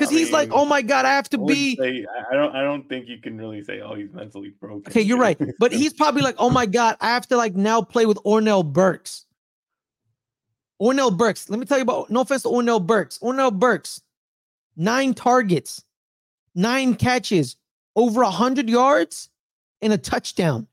Because 0.00 0.14
he's 0.14 0.32
like, 0.32 0.48
oh 0.50 0.64
my 0.64 0.80
god, 0.80 1.04
I 1.04 1.10
have 1.10 1.28
to 1.28 1.42
I 1.42 1.46
be. 1.46 1.76
say- 1.76 2.06
I 2.30 2.34
don't. 2.34 2.56
I 2.56 2.62
don't 2.62 2.88
think 2.88 3.06
you 3.06 3.18
can 3.18 3.36
really 3.36 3.62
say, 3.62 3.82
"Oh, 3.82 3.94
he's 3.94 4.10
mentally 4.12 4.54
broken." 4.58 4.90
Okay, 4.90 5.02
you're 5.02 5.18
right. 5.18 5.38
But 5.58 5.72
he's 5.72 5.92
probably 5.92 6.22
like, 6.22 6.36
oh 6.38 6.48
my 6.48 6.64
god, 6.64 6.96
I 7.00 7.08
have 7.08 7.26
to 7.28 7.36
like 7.36 7.54
now 7.54 7.82
play 7.82 8.06
with 8.06 8.18
Oren 8.24 8.72
Burks. 8.72 9.26
Oren 10.78 11.16
Burks. 11.16 11.50
Let 11.50 11.60
me 11.60 11.66
tell 11.66 11.76
you 11.76 11.82
about. 11.82 12.10
No 12.10 12.22
offense 12.22 12.42
to 12.42 12.48
Oren 12.48 12.86
Burks. 12.86 13.18
Oren 13.20 13.58
Burks, 13.58 14.00
nine 14.74 15.12
targets, 15.12 15.84
nine 16.54 16.94
catches, 16.94 17.56
over 17.94 18.22
a 18.22 18.30
hundred 18.30 18.70
yards, 18.70 19.28
and 19.82 19.92
a 19.92 19.98
touchdown. 19.98 20.66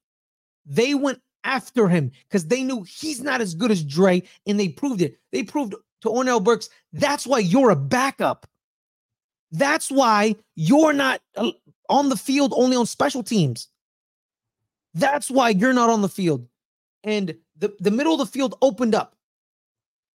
They 0.65 0.93
went 0.93 1.21
after 1.43 1.89
him 1.89 2.11
because 2.29 2.45
they 2.47 2.63
knew 2.63 2.83
he's 2.83 3.21
not 3.21 3.41
as 3.41 3.55
good 3.55 3.71
as 3.71 3.83
Dre, 3.83 4.23
and 4.45 4.57
they 4.57 4.69
proved 4.69 5.01
it. 5.01 5.19
They 5.33 5.43
proved 5.43 5.75
to 6.01 6.09
Oren 6.09 6.43
Burks 6.43 6.69
that's 6.93 7.27
why 7.27 7.39
you're 7.39 7.71
a 7.71 7.75
backup. 7.75 8.47
That's 9.51 9.89
why 9.89 10.35
you're 10.55 10.93
not 10.93 11.21
uh, 11.35 11.51
on 11.89 12.09
the 12.09 12.17
field 12.17 12.53
only 12.55 12.75
on 12.75 12.85
special 12.85 13.23
teams. 13.23 13.69
That's 14.93 15.29
why 15.29 15.49
you're 15.49 15.73
not 15.73 15.89
on 15.89 16.01
the 16.01 16.09
field. 16.09 16.47
And 17.03 17.35
the, 17.57 17.73
the 17.79 17.91
middle 17.91 18.13
of 18.13 18.19
the 18.19 18.25
field 18.25 18.55
opened 18.61 18.95
up. 18.95 19.15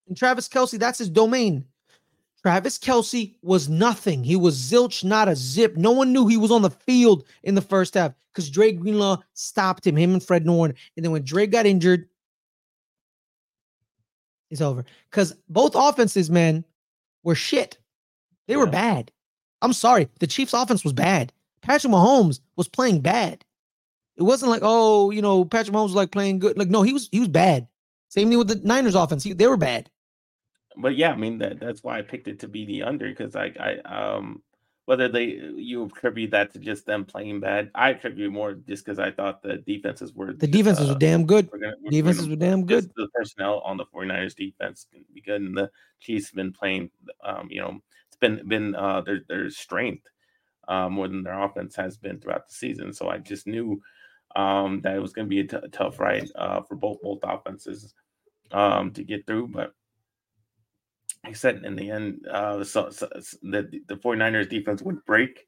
And 0.07 0.17
Travis 0.17 0.49
Kelce, 0.49 0.77
that's 0.77 0.99
his 0.99 1.09
domain. 1.09 1.65
Travis 2.41 2.77
Kelce 2.77 3.33
was 3.41 3.69
nothing. 3.69 4.23
He 4.23 4.35
was 4.35 4.59
zilch, 4.59 5.03
not 5.03 5.29
a 5.29 5.35
zip. 5.35 5.77
No 5.77 5.91
one 5.91 6.11
knew 6.11 6.27
he 6.27 6.35
was 6.35 6.51
on 6.51 6.61
the 6.61 6.69
field 6.69 7.23
in 7.43 7.55
the 7.55 7.61
first 7.61 7.93
half 7.93 8.13
because 8.33 8.49
Dre 8.49 8.73
Greenlaw 8.73 9.17
stopped 9.33 9.87
him, 9.87 9.95
him 9.95 10.11
and 10.11 10.23
Fred 10.23 10.45
Norn. 10.45 10.73
And 10.97 11.05
then 11.05 11.13
when 11.13 11.23
Dre 11.23 11.47
got 11.47 11.65
injured, 11.65 12.09
it's 14.51 14.59
over. 14.59 14.83
Because 15.09 15.33
both 15.47 15.71
offenses, 15.73 16.29
man, 16.29 16.65
were 17.23 17.35
shit. 17.35 17.77
They 18.47 18.57
were 18.57 18.67
bad. 18.67 19.09
I'm 19.63 19.73
sorry. 19.73 20.09
The 20.19 20.27
Chiefs' 20.27 20.53
offense 20.53 20.83
was 20.83 20.93
bad. 20.93 21.33
Patrick 21.61 21.91
Mahomes 21.93 22.39
was 22.55 22.67
playing 22.67 23.01
bad. 23.01 23.43
It 24.17 24.23
wasn't 24.23 24.51
like, 24.51 24.61
oh, 24.63 25.09
you 25.09 25.21
know, 25.21 25.43
Patrick 25.45 25.73
Mahomes 25.75 25.85
was 25.85 25.95
like 25.95 26.11
playing 26.11 26.39
good. 26.39 26.57
Like, 26.57 26.69
no, 26.69 26.81
he 26.83 26.93
was 26.93 27.09
he 27.11 27.19
was 27.19 27.29
bad. 27.29 27.67
Same 28.09 28.29
thing 28.29 28.37
with 28.37 28.49
the 28.49 28.61
Niners 28.67 28.93
offense. 28.95 29.23
He, 29.23 29.33
they 29.33 29.47
were 29.47 29.57
bad. 29.57 29.89
but 30.77 30.95
yeah, 30.95 31.11
I 31.11 31.15
mean 31.15 31.37
that 31.39 31.59
that's 31.59 31.83
why 31.83 31.97
I 31.97 32.01
picked 32.03 32.27
it 32.27 32.39
to 32.41 32.47
be 32.47 32.65
the 32.65 32.83
under 32.83 33.07
because 33.09 33.35
I 33.35 33.53
I 33.59 33.77
um 33.87 34.43
whether 34.85 35.07
they 35.07 35.25
you 35.55 35.85
attribute 35.85 36.31
that 36.31 36.51
to 36.53 36.59
just 36.59 36.85
them 36.85 37.05
playing 37.05 37.39
bad, 37.39 37.71
I 37.73 37.91
attribute 37.91 38.33
more 38.33 38.53
just 38.53 38.83
because 38.85 38.99
I 38.99 39.11
thought 39.11 39.41
the 39.41 39.57
defenses 39.59 40.13
were 40.13 40.33
The 40.33 40.45
defenses 40.47 40.89
uh, 40.89 40.93
were 40.93 40.99
damn 40.99 41.25
good. 41.25 41.49
we're 41.51 41.59
gonna, 41.59 41.75
we're 41.81 41.89
Defenses 41.91 42.23
gonna- 42.25 42.31
were 42.35 42.35
damn 42.45 42.65
good. 42.65 42.91
The 42.97 43.07
personnel 43.15 43.59
on 43.61 43.77
the 43.77 43.85
49ers 43.85 44.35
defense 44.35 44.85
can 44.91 45.05
be 45.13 45.21
good, 45.21 45.41
and 45.41 45.55
the 45.57 45.71
Chiefs 46.01 46.27
have 46.27 46.35
been 46.35 46.51
playing. 46.51 46.89
Um, 47.23 47.47
you 47.49 47.61
know, 47.61 47.79
it's 48.13 48.19
been 48.19 48.47
been 48.47 48.75
uh 48.75 49.01
their 49.01 49.21
their 49.27 49.49
strength 49.49 50.05
uh, 50.67 50.87
more 50.87 51.07
than 51.07 51.23
their 51.23 51.41
offense 51.41 51.75
has 51.75 51.97
been 51.97 52.19
throughout 52.19 52.47
the 52.47 52.53
season. 52.53 52.93
So 52.93 53.09
I 53.09 53.17
just 53.17 53.47
knew 53.47 53.81
um 54.35 54.81
that 54.81 54.95
it 54.95 55.01
was 55.01 55.13
going 55.13 55.25
to 55.25 55.29
be 55.29 55.41
a 55.41 55.47
t- 55.47 55.67
tough 55.71 55.99
ride 55.99 56.29
uh 56.35 56.61
for 56.61 56.75
both 56.75 57.01
both 57.01 57.19
offenses 57.23 57.93
um 58.51 58.91
to 58.91 59.03
get 59.03 59.25
through, 59.27 59.47
but. 59.49 59.73
Like 61.23 61.31
I 61.31 61.35
said 61.35 61.63
in 61.63 61.77
the 61.77 61.89
end, 61.89 62.27
uh, 62.29 62.65
so, 62.65 62.89
so, 62.89 63.07
so 63.21 63.37
the 63.43 63.79
the 63.87 63.95
49ers 63.95 64.49
defense 64.49 64.81
would 64.81 65.05
break 65.05 65.47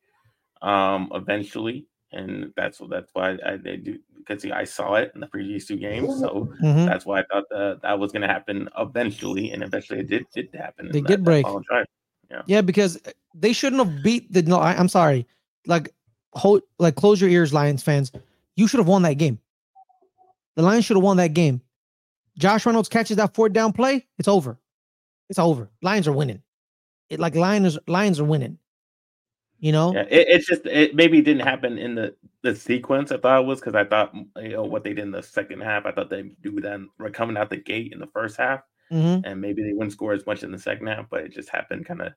um, 0.61 1.11
eventually, 1.13 1.85
and 2.13 2.53
that's 2.55 2.79
what 2.79 2.89
that's 2.91 3.09
why 3.13 3.37
I 3.45 3.57
they 3.57 3.75
do 3.75 3.99
because 4.17 4.41
see, 4.41 4.53
I 4.53 4.63
saw 4.63 4.93
it 4.95 5.11
in 5.15 5.19
the 5.19 5.27
previous 5.27 5.65
two 5.67 5.75
games, 5.75 6.07
so 6.21 6.47
Mhm. 6.61 6.85
that's 6.87 7.05
why 7.05 7.19
I 7.19 7.23
thought 7.25 7.43
that 7.49 7.79
that 7.81 7.99
was 7.99 8.13
going 8.13 8.21
to 8.21 8.27
happen 8.29 8.69
eventually, 8.77 9.51
and 9.51 9.63
eventually 9.63 9.99
it 9.99 10.07
did 10.07 10.25
did 10.33 10.49
happen. 10.53 10.91
They 10.93 11.01
did 11.01 11.19
that 11.19 11.23
break. 11.25 11.45
Drive. 12.29 12.43
Yeah, 12.47 12.61
because 12.61 12.99
they 13.33 13.53
shouldn't 13.53 13.83
have 13.83 14.03
beat 14.03 14.31
the. 14.31 14.43
No, 14.43 14.57
I, 14.57 14.73
I'm 14.77 14.89
sorry. 14.89 15.27
Like, 15.67 15.93
hold, 16.33 16.61
like, 16.79 16.95
close 16.95 17.19
your 17.19 17.29
ears, 17.29 17.53
Lions 17.53 17.83
fans. 17.83 18.11
You 18.55 18.67
should 18.67 18.79
have 18.79 18.87
won 18.87 19.01
that 19.03 19.15
game. 19.15 19.39
The 20.55 20.63
Lions 20.63 20.85
should 20.85 20.97
have 20.97 21.03
won 21.03 21.17
that 21.17 21.33
game. 21.33 21.61
Josh 22.37 22.65
Reynolds 22.65 22.89
catches 22.89 23.17
that 23.17 23.33
fourth 23.33 23.53
down 23.53 23.73
play. 23.73 24.05
It's 24.17 24.27
over. 24.27 24.57
It's 25.29 25.39
over. 25.39 25.69
Lions 25.81 26.07
are 26.07 26.13
winning. 26.13 26.41
It 27.09 27.19
like 27.19 27.35
Lions. 27.35 27.77
Lions 27.87 28.19
are 28.19 28.25
winning. 28.25 28.57
You 29.59 29.71
know. 29.71 29.93
Yeah, 29.93 30.05
it, 30.09 30.27
it's 30.29 30.47
just 30.47 30.65
it 30.65 30.95
maybe 30.95 31.21
didn't 31.21 31.47
happen 31.47 31.77
in 31.77 31.95
the 31.95 32.15
the 32.41 32.55
sequence 32.55 33.11
I 33.11 33.17
thought 33.17 33.41
it 33.41 33.47
was 33.47 33.59
because 33.59 33.73
I 33.73 33.83
thought 33.83 34.13
you 34.13 34.49
know 34.49 34.63
what 34.63 34.83
they 34.83 34.93
did 34.93 35.03
in 35.03 35.11
the 35.11 35.23
second 35.23 35.61
half. 35.61 35.85
I 35.85 35.91
thought 35.91 36.09
they'd 36.09 36.39
do 36.41 36.59
that 36.61 36.79
coming 37.13 37.37
out 37.37 37.49
the 37.49 37.57
gate 37.57 37.91
in 37.91 37.99
the 37.99 38.07
first 38.07 38.37
half. 38.37 38.61
Mhm. 38.91 39.21
and 39.25 39.41
maybe 39.41 39.63
they 39.63 39.73
wouldn't 39.73 39.93
score 39.93 40.13
as 40.13 40.25
much 40.25 40.43
in 40.43 40.51
the 40.51 40.59
second 40.59 40.87
half, 40.87 41.07
but 41.09 41.23
it 41.23 41.33
just 41.33 41.49
happened 41.49 41.85
kind 41.85 42.01
of 42.01 42.13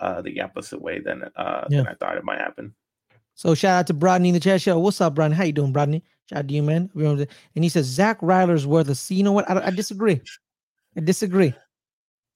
uh, 0.00 0.20
the 0.22 0.40
opposite 0.40 0.80
way 0.82 0.98
than 0.98 1.22
uh, 1.36 1.66
Yeah. 1.70 1.78
than 1.78 1.88
I 1.88 1.94
thought 1.94 2.16
it 2.16 2.24
might 2.24 2.38
happen. 2.40 2.74
So 3.34 3.54
shout 3.54 3.78
out 3.80 3.86
to 3.86 3.94
Brodney 3.94 4.28
in 4.28 4.34
the 4.34 4.40
chat 4.40 4.60
show. 4.60 4.78
What's 4.78 5.00
up, 5.00 5.14
Brodney? 5.14 5.34
How 5.34 5.44
you 5.44 5.52
doing, 5.52 5.72
Brodney? 5.72 6.02
Shout 6.28 6.40
out 6.40 6.48
to 6.48 6.54
you, 6.54 6.62
man. 6.62 6.90
And 6.94 7.28
he 7.64 7.68
says 7.68 7.86
Zack 7.86 8.18
Ryder's 8.20 8.66
worthless. 8.66 9.00
See, 9.00 9.14
you 9.14 9.22
know 9.22 9.32
what? 9.32 9.48
I, 9.50 9.66
I 9.66 9.70
disagree. 9.70 10.20
I 10.96 11.00
disagree. 11.00 11.54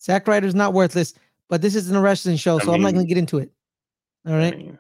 Zack 0.00 0.28
Ryder's 0.28 0.54
not 0.54 0.74
worthless, 0.74 1.14
but 1.48 1.60
this 1.60 1.74
isn't 1.74 1.94
a 1.96 2.00
wrestling 2.00 2.36
show, 2.36 2.58
I 2.60 2.64
so 2.64 2.72
I'm 2.72 2.82
not 2.82 2.94
gonna 2.94 3.06
get 3.06 3.18
into 3.18 3.38
it. 3.38 3.50
All 4.26 4.34
right. 4.34 4.54
I 4.54 4.56
mean, 4.56 4.78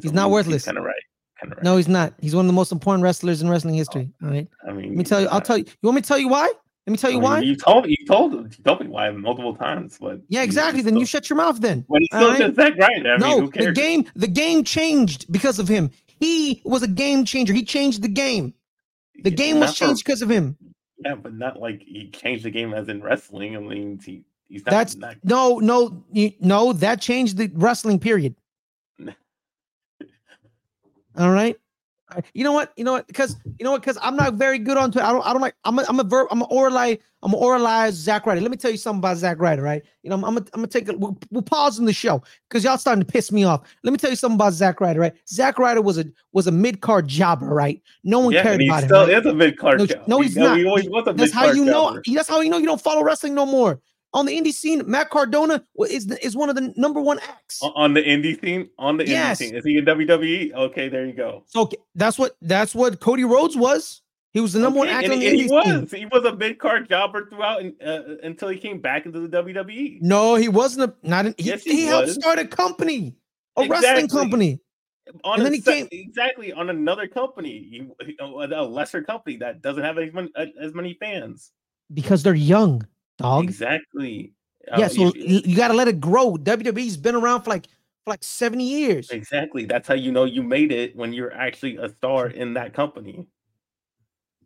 He's 0.00 0.12
not 0.12 0.30
worthless. 0.30 0.64
Kind 0.64 0.78
of 0.78 0.84
right. 0.84 0.94
Kind 1.40 1.52
of 1.52 1.58
right. 1.58 1.64
No, 1.64 1.76
he's 1.76 1.88
not. 1.88 2.14
He's 2.20 2.34
one 2.34 2.44
of 2.44 2.48
the 2.48 2.52
most 2.54 2.70
important 2.70 3.02
wrestlers 3.02 3.42
in 3.42 3.48
wrestling 3.48 3.74
history. 3.74 4.10
All 4.22 4.28
right. 4.30 4.46
I 4.66 4.72
mean, 4.72 4.90
Let 4.90 4.96
me 4.98 5.04
tell 5.04 5.20
you. 5.20 5.28
I'll 5.28 5.40
tell 5.40 5.58
you. 5.58 5.64
You 5.66 5.86
want 5.88 5.96
me 5.96 6.02
to 6.02 6.08
tell 6.08 6.18
you 6.18 6.28
why? 6.28 6.52
Let 6.86 6.92
me 6.92 6.96
tell 6.96 7.10
I 7.10 7.14
you 7.14 7.20
mean, 7.20 7.24
why. 7.30 7.40
You 7.40 7.56
told 7.56 7.86
you 7.88 7.96
told 8.06 8.32
you 8.32 8.64
told 8.64 8.80
me 8.80 8.88
why 8.88 9.10
multiple 9.10 9.54
times, 9.54 9.98
but 10.00 10.20
Yeah, 10.28 10.42
exactly. 10.42 10.82
Then 10.82 10.96
you 10.96 11.04
shut 11.06 11.28
your 11.30 11.36
mouth. 11.36 11.60
Then. 11.60 11.84
But 11.88 12.00
he 12.00 12.06
still 12.06 12.28
right? 12.30 12.54
Zack 12.54 12.76
Ryder. 12.78 13.10
I 13.14 13.18
mean, 13.18 13.20
no, 13.20 13.40
who 13.42 13.50
the 13.50 13.72
game. 13.72 14.06
The 14.16 14.26
game 14.26 14.64
changed 14.64 15.30
because 15.30 15.58
of 15.58 15.68
him. 15.68 15.90
He 16.18 16.62
was 16.64 16.82
a 16.82 16.88
game 16.88 17.24
changer. 17.24 17.52
He 17.52 17.64
changed 17.64 18.02
the 18.02 18.08
game. 18.08 18.54
The 19.22 19.30
Yeah, 19.30 19.36
game 19.36 19.60
was 19.60 19.68
not 19.70 19.76
for- 19.76 19.84
changed 19.86 20.04
because 20.04 20.22
of 20.22 20.30
him. 20.30 20.56
Yeah, 21.04 21.14
but 21.14 21.34
not 21.34 21.58
like 21.60 21.82
he 21.82 22.10
changed 22.10 22.44
the 22.44 22.50
game 22.50 22.74
as 22.74 22.88
in 22.88 23.02
wrestling. 23.02 23.56
I 23.56 23.60
mean, 23.60 24.00
he 24.04 24.22
he's 24.48 24.64
not. 24.64 24.70
That's 24.72 24.96
not 24.96 25.16
no, 25.22 25.58
no, 25.58 26.02
you, 26.12 26.32
no. 26.40 26.72
That 26.72 27.00
changed 27.00 27.36
the 27.36 27.50
wrestling 27.54 27.98
period. 27.98 28.34
All 31.16 31.30
right. 31.30 31.56
You 32.34 32.44
know 32.44 32.52
what? 32.52 32.72
You 32.76 32.84
know 32.84 32.92
what? 32.92 33.06
Because 33.06 33.36
you 33.58 33.64
know 33.64 33.72
what? 33.72 33.82
Because 33.82 33.98
I'm 34.02 34.16
not 34.16 34.34
very 34.34 34.58
good 34.58 34.76
on 34.76 34.90
Twitter. 34.92 35.06
I 35.06 35.12
don't. 35.12 35.26
I 35.26 35.32
don't 35.32 35.42
like. 35.42 35.54
I'm. 35.64 35.78
A, 35.78 35.84
I'm 35.88 36.00
a 36.00 36.04
verb. 36.04 36.28
I'm 36.30 36.42
a 36.42 36.48
oralize. 36.48 36.98
I'm 37.22 37.34
a 37.34 37.36
oralize 37.36 37.92
Zack 37.92 38.24
Ryder. 38.26 38.40
Let 38.40 38.50
me 38.50 38.56
tell 38.56 38.70
you 38.70 38.76
something 38.76 39.00
about 39.00 39.16
Zack 39.18 39.38
Ryder. 39.40 39.62
Right? 39.62 39.82
You 40.02 40.10
know, 40.10 40.16
I'm. 40.16 40.24
I'm. 40.24 40.44
Gonna, 40.44 40.66
take. 40.66 40.88
A, 40.88 40.96
we'll, 40.96 41.18
we'll 41.30 41.42
pause 41.42 41.78
in 41.78 41.84
the 41.84 41.92
show 41.92 42.22
because 42.48 42.64
y'all 42.64 42.78
starting 42.78 43.04
to 43.04 43.10
piss 43.10 43.30
me 43.30 43.44
off. 43.44 43.62
Let 43.84 43.92
me 43.92 43.98
tell 43.98 44.10
you 44.10 44.16
something 44.16 44.36
about 44.36 44.52
Zack 44.52 44.80
Ryder. 44.80 45.00
Right? 45.00 45.14
Zack 45.28 45.58
Ryder 45.58 45.82
was 45.82 45.98
a 45.98 46.04
was 46.32 46.46
a 46.46 46.52
mid 46.52 46.80
card 46.80 47.08
jobber. 47.08 47.46
Right? 47.46 47.80
No 48.04 48.20
one 48.20 48.32
yeah, 48.32 48.42
cared 48.42 48.62
about 48.62 48.82
him. 48.82 48.88
still 48.88 49.06
right? 49.06 49.18
is 49.18 49.26
a 49.26 49.34
mid 49.34 49.58
card. 49.58 49.78
No, 49.78 49.86
job. 49.86 50.08
no, 50.08 50.20
He- 50.20 50.28
he's 50.28 50.36
not. 50.36 50.58
He 50.58 50.66
always 50.66 50.88
was 50.88 51.04
a 51.06 51.12
That's 51.12 51.32
how 51.32 51.52
you 51.52 51.64
know. 51.64 51.90
jobber. 51.90 52.02
That's 52.14 52.28
how 52.28 52.40
you 52.40 52.50
know 52.50 52.58
you 52.58 52.66
don't 52.66 52.80
follow 52.80 53.02
wrestling 53.02 53.34
no 53.34 53.46
more. 53.46 53.80
On 54.12 54.26
the 54.26 54.36
indie 54.36 54.52
scene, 54.52 54.82
Matt 54.90 55.08
Cardona 55.10 55.64
is 55.88 56.06
the- 56.08 56.24
is 56.24 56.34
one 56.36 56.48
of 56.48 56.56
the 56.56 56.72
number 56.76 57.00
one 57.00 57.20
acts. 57.20 57.60
On 57.62 57.94
the 57.94 58.02
indie 58.02 58.40
scene. 58.40 58.68
On 58.78 58.96
the 58.96 59.06
Yes. 59.06 59.40
indie 59.40 59.44
scene, 59.46 59.54
is 59.56 59.64
he 59.64 59.78
in 59.78 59.84
WWE? 59.84 60.52
Okay, 60.52 60.88
there 60.88 61.06
you 61.06 61.12
go. 61.12 61.44
So 61.46 61.60
okay, 61.62 61.76
that's 61.94 62.18
what 62.18 62.36
that's 62.42 62.74
what 62.74 62.98
Cody 63.00 63.24
Rhodes 63.24 63.56
was. 63.56 64.02
He 64.32 64.40
was 64.40 64.52
the 64.52 64.60
number 64.60 64.78
one 64.78 64.88
Okay, 64.88 64.96
actor 64.96 65.04
and, 65.06 65.14
on 65.14 65.20
the 65.20 65.26
and 65.28 65.36
he 65.40 65.46
indie 65.46 65.64
scene. 65.64 65.80
was. 65.82 65.92
He 65.92 66.06
was 66.06 66.24
a 66.24 66.34
mid 66.36 66.58
card 66.58 66.88
jobber 66.88 67.28
throughout 67.28 67.62
in, 67.62 67.74
uh, 67.84 68.16
until 68.22 68.48
he 68.48 68.58
came 68.58 68.80
back 68.80 69.06
into 69.06 69.20
the. 69.20 69.28
WWE. 69.28 69.98
No, 70.02 70.34
he 70.36 70.48
wasn't 70.48 70.90
a 70.90 71.08
not. 71.08 71.26
An, 71.26 71.34
he, 71.38 71.44
Yes, 71.44 71.62
he, 71.64 71.72
he 71.72 71.84
helped 71.86 72.10
start 72.10 72.38
a 72.38 72.46
company, 72.46 73.16
a 73.56 73.66
wrestling 73.68 74.08
company. 74.08 74.60
On 75.24 75.38
And 75.38 75.46
then 75.46 75.52
he 75.54 75.60
se- 75.60 75.72
came- 75.72 75.88
exactly 75.90 76.52
on 76.52 76.70
another 76.70 77.08
company, 77.08 77.50
he, 77.70 78.06
he- 78.06 78.16
a 78.20 78.24
a 78.24 78.62
lesser 78.64 79.02
company 79.02 79.36
that 79.38 79.60
doesn't 79.62 79.82
have 79.82 79.98
as 79.98 80.12
many, 80.12 80.30
as 80.60 80.72
many 80.74 80.94
fans. 81.00 81.50
Because 81.92 82.22
they're 82.22 82.34
young, 82.34 82.86
dog. 83.20 83.44
Exactly. 83.44 84.32
Uh, 84.70 84.76
yeah, 84.78 84.88
so 84.88 85.08
if- 85.08 85.16
you, 85.16 85.40
you 85.44 85.56
got 85.56 85.68
to 85.68 85.74
let 85.74 85.88
it 85.88 86.00
grow. 86.00 86.34
WWE's 86.36 86.96
been 86.96 87.14
around 87.14 87.42
for 87.42 87.50
like 87.50 87.66
for 88.04 88.10
like 88.10 88.22
seventy 88.24 88.64
years. 88.64 89.10
exactly. 89.10 89.64
That's 89.64 89.86
how 89.88 89.94
you 89.94 90.10
know 90.12 90.24
you 90.24 90.42
made 90.42 90.72
it 90.72 90.96
when 90.96 91.12
you're 91.12 91.32
actually 91.32 91.76
a 91.76 91.88
star 91.88 92.26
in 92.42 92.54
that 92.54 92.72
company. 92.74 93.26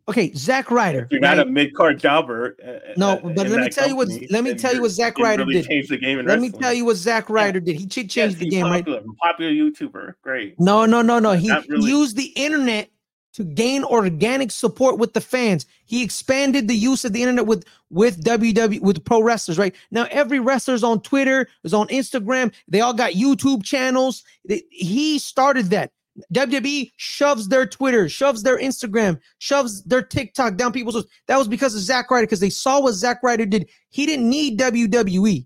Okay, 0.07 0.31
Zack 0.33 0.69
Ryder. 0.69 1.05
If 1.05 1.11
you're 1.13 1.19
not 1.19 1.37
right? 1.37 1.47
a 1.47 1.49
mid 1.49 1.73
card 1.73 1.97
jobber. 1.99 2.55
uh, 2.63 2.93
No, 2.95 3.13
uh, 3.13 3.21
but 3.35 3.47
let 3.49 3.59
me 3.59 3.69
tell 3.69 3.87
you 3.87 3.95
what- 3.95 4.07
company, 4.09 4.27
let 4.29 4.43
me 4.43 4.53
tell 4.53 4.71
you 4.75 4.81
what 4.81 4.91
Zack 4.91 5.17
Ryder 5.17 5.43
really 5.43 5.61
did. 5.61 5.65
Changed 5.67 5.89
the 5.89 5.97
game 5.97 6.19
in 6.19 6.27
Let 6.27 6.39
me 6.39 6.51
tell 6.51 6.71
you 6.73 6.85
what 6.85 6.97
Zack 6.97 7.27
Ryder 7.27 7.59
did. 7.59 7.75
He 7.77 7.87
changed 7.87 8.15
Yes, 8.15 8.35
the 8.35 8.47
game, 8.47 8.65
right? 8.65 8.85
popular, 8.85 9.01
Popular 9.23 9.51
YouTuber. 9.51 10.13
Great. 10.21 10.59
No, 10.59 10.85
no, 10.85 11.01
no, 11.01 11.17
no. 11.17 11.31
He 11.31 11.47
Not 11.47 11.67
really. 11.67 11.89
used 11.89 12.15
the 12.17 12.31
internet 12.35 12.89
to 13.35 13.43
gain 13.43 13.83
organic 13.83 14.49
support 14.49 14.97
with 14.97 15.13
the 15.13 15.19
fans. 15.19 15.65
He 15.85 16.01
expanded 16.01 16.67
the 16.67 16.75
use 16.75 17.03
of 17.03 17.11
the 17.11 17.21
internet 17.21 17.45
with 17.45 17.65
with 17.89 18.23
WWE 18.23 18.79
with 18.79 19.03
pro 19.03 19.21
wrestlers. 19.21 19.57
Right 19.57 19.75
now, 19.91 20.07
every 20.09 20.39
wrestler's 20.39 20.83
on 20.83 21.01
Twitter, 21.01 21.47
is 21.63 21.73
on 21.73 21.87
Instagram. 21.89 22.53
They 22.69 22.79
all 22.79 22.93
got 22.93 23.11
YouTube 23.11 23.63
channels. 23.63 24.23
He 24.69 25.19
started 25.19 25.69
that. 25.71 25.91
WWE 26.33 26.93
shoves 26.95 27.49
their 27.49 27.65
Twitter, 27.65 28.07
shoves 28.07 28.41
their 28.43 28.57
Instagram, 28.57 29.19
shoves 29.39 29.83
their 29.83 30.01
TikTok 30.01 30.55
down 30.55 30.71
people's. 30.71 31.05
That 31.27 31.37
was 31.37 31.49
because 31.49 31.75
of 31.75 31.81
Zack 31.81 32.09
Ryder, 32.09 32.25
because 32.25 32.39
they 32.39 32.49
saw 32.49 32.81
what 32.81 32.93
Zack 32.93 33.21
Ryder 33.21 33.45
did. 33.45 33.69
He 33.89 34.05
didn't 34.05 34.29
need 34.29 34.57
WWE, 34.57 35.45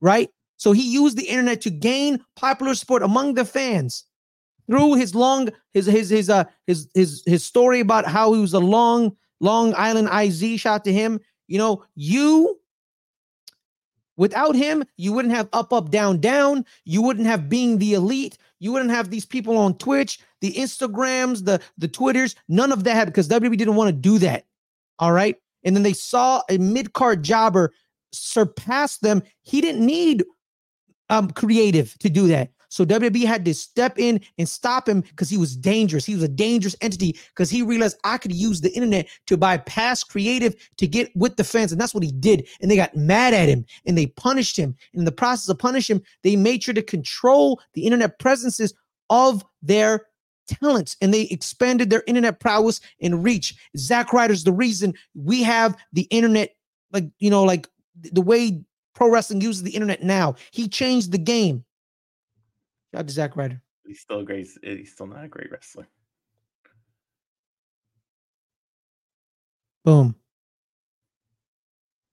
right? 0.00 0.30
So 0.56 0.70
he 0.70 0.88
used 0.88 1.16
the 1.16 1.26
internet 1.26 1.60
to 1.62 1.70
gain 1.70 2.24
popular 2.36 2.76
support 2.76 3.02
among 3.02 3.34
the 3.34 3.44
fans 3.44 4.04
through 4.68 4.94
his 4.94 5.14
long 5.14 5.48
his 5.72 5.86
his 5.86 6.10
his 6.10 6.30
uh 6.30 6.44
his 6.66 6.88
his 6.94 7.22
his 7.26 7.44
story 7.44 7.80
about 7.80 8.06
how 8.06 8.32
he 8.32 8.40
was 8.40 8.54
a 8.54 8.60
long 8.60 9.16
Long 9.40 9.74
Island 9.76 10.08
IZ 10.12 10.60
shot 10.60 10.84
to 10.84 10.92
him. 10.92 11.20
You 11.46 11.58
know, 11.58 11.84
you 11.94 12.58
without 14.16 14.56
him, 14.56 14.84
you 14.96 15.12
wouldn't 15.12 15.34
have 15.34 15.48
up 15.52 15.72
up 15.72 15.90
down 15.90 16.20
down. 16.20 16.64
You 16.84 17.02
wouldn't 17.02 17.26
have 17.26 17.48
being 17.48 17.78
the 17.78 17.94
elite. 17.94 18.38
You 18.58 18.72
wouldn't 18.72 18.90
have 18.90 19.10
these 19.10 19.24
people 19.24 19.56
on 19.56 19.78
Twitch, 19.78 20.20
the 20.40 20.52
Instagrams, 20.52 21.44
the 21.44 21.60
the 21.78 21.88
Twitters. 21.88 22.34
None 22.48 22.72
of 22.72 22.84
that 22.84 23.06
because 23.06 23.28
WWE 23.28 23.56
didn't 23.56 23.76
want 23.76 23.88
to 23.88 23.92
do 23.92 24.18
that. 24.18 24.44
All 24.98 25.12
right, 25.12 25.36
and 25.64 25.76
then 25.76 25.84
they 25.84 25.92
saw 25.92 26.42
a 26.50 26.58
mid 26.58 26.92
card 26.92 27.22
jobber 27.22 27.72
surpass 28.12 28.98
them. 28.98 29.22
He 29.42 29.60
didn't 29.60 29.84
need 29.84 30.24
um 31.08 31.30
creative 31.30 31.96
to 32.00 32.10
do 32.10 32.26
that. 32.28 32.50
So 32.68 32.84
WWE 32.84 33.24
had 33.24 33.44
to 33.44 33.54
step 33.54 33.98
in 33.98 34.20
and 34.38 34.48
stop 34.48 34.88
him 34.88 35.00
because 35.00 35.28
he 35.28 35.38
was 35.38 35.56
dangerous. 35.56 36.04
He 36.04 36.14
was 36.14 36.22
a 36.22 36.28
dangerous 36.28 36.76
entity 36.80 37.18
because 37.28 37.50
he 37.50 37.62
realized 37.62 37.98
I 38.04 38.18
could 38.18 38.34
use 38.34 38.60
the 38.60 38.72
internet 38.72 39.08
to 39.26 39.36
bypass 39.36 40.04
creative 40.04 40.54
to 40.76 40.86
get 40.86 41.10
with 41.16 41.36
the 41.36 41.44
fans. 41.44 41.72
And 41.72 41.80
that's 41.80 41.94
what 41.94 42.04
he 42.04 42.12
did. 42.12 42.46
And 42.60 42.70
they 42.70 42.76
got 42.76 42.96
mad 42.96 43.34
at 43.34 43.48
him 43.48 43.64
and 43.86 43.96
they 43.96 44.06
punished 44.06 44.56
him. 44.56 44.74
And 44.92 45.00
in 45.00 45.04
the 45.04 45.12
process 45.12 45.48
of 45.48 45.58
punishing 45.58 45.96
him, 45.96 46.02
they 46.22 46.36
made 46.36 46.62
sure 46.62 46.74
to 46.74 46.82
control 46.82 47.60
the 47.74 47.84
internet 47.84 48.18
presences 48.18 48.74
of 49.10 49.44
their 49.62 50.06
talents 50.46 50.96
and 51.00 51.12
they 51.12 51.22
expanded 51.22 51.90
their 51.90 52.02
internet 52.06 52.40
prowess 52.40 52.80
and 53.00 53.22
reach. 53.22 53.54
Zack 53.76 54.12
Ryder's 54.12 54.44
the 54.44 54.52
reason 54.52 54.94
we 55.14 55.42
have 55.42 55.76
the 55.92 56.02
internet, 56.10 56.56
like, 56.92 57.04
you 57.18 57.30
know, 57.30 57.44
like 57.44 57.68
the 57.94 58.22
way 58.22 58.62
pro 58.94 59.10
wrestling 59.10 59.40
uses 59.40 59.62
the 59.62 59.70
internet 59.70 60.02
now. 60.02 60.34
He 60.50 60.68
changed 60.68 61.12
the 61.12 61.18
game. 61.18 61.64
Shout 62.92 63.00
out 63.00 63.06
to 63.08 63.12
Zack 63.12 63.36
Ryder. 63.36 63.60
He's 63.86 64.00
still 64.00 64.20
a 64.20 64.24
great. 64.24 64.48
Eh, 64.62 64.76
he's 64.76 64.92
still 64.92 65.06
not 65.06 65.24
a 65.24 65.28
great 65.28 65.50
wrestler. 65.50 65.86
Boom. 69.84 70.14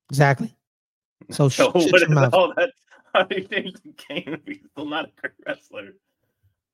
Exactly. 0.10 0.56
So, 1.32 1.50
So 1.50 1.72
shut 1.72 1.74
what 1.74 1.86
your 1.86 2.04
is 2.04 2.10
mouth. 2.10 2.34
all 2.34 2.54
that? 2.56 2.70
How 3.14 3.24
do 3.24 3.36
you 3.38 3.48
the 3.48 3.94
game 4.08 4.36
if 4.36 4.42
he's 4.46 4.60
still 4.72 4.86
not 4.86 5.06
a 5.06 5.12
great 5.20 5.34
wrestler? 5.48 5.94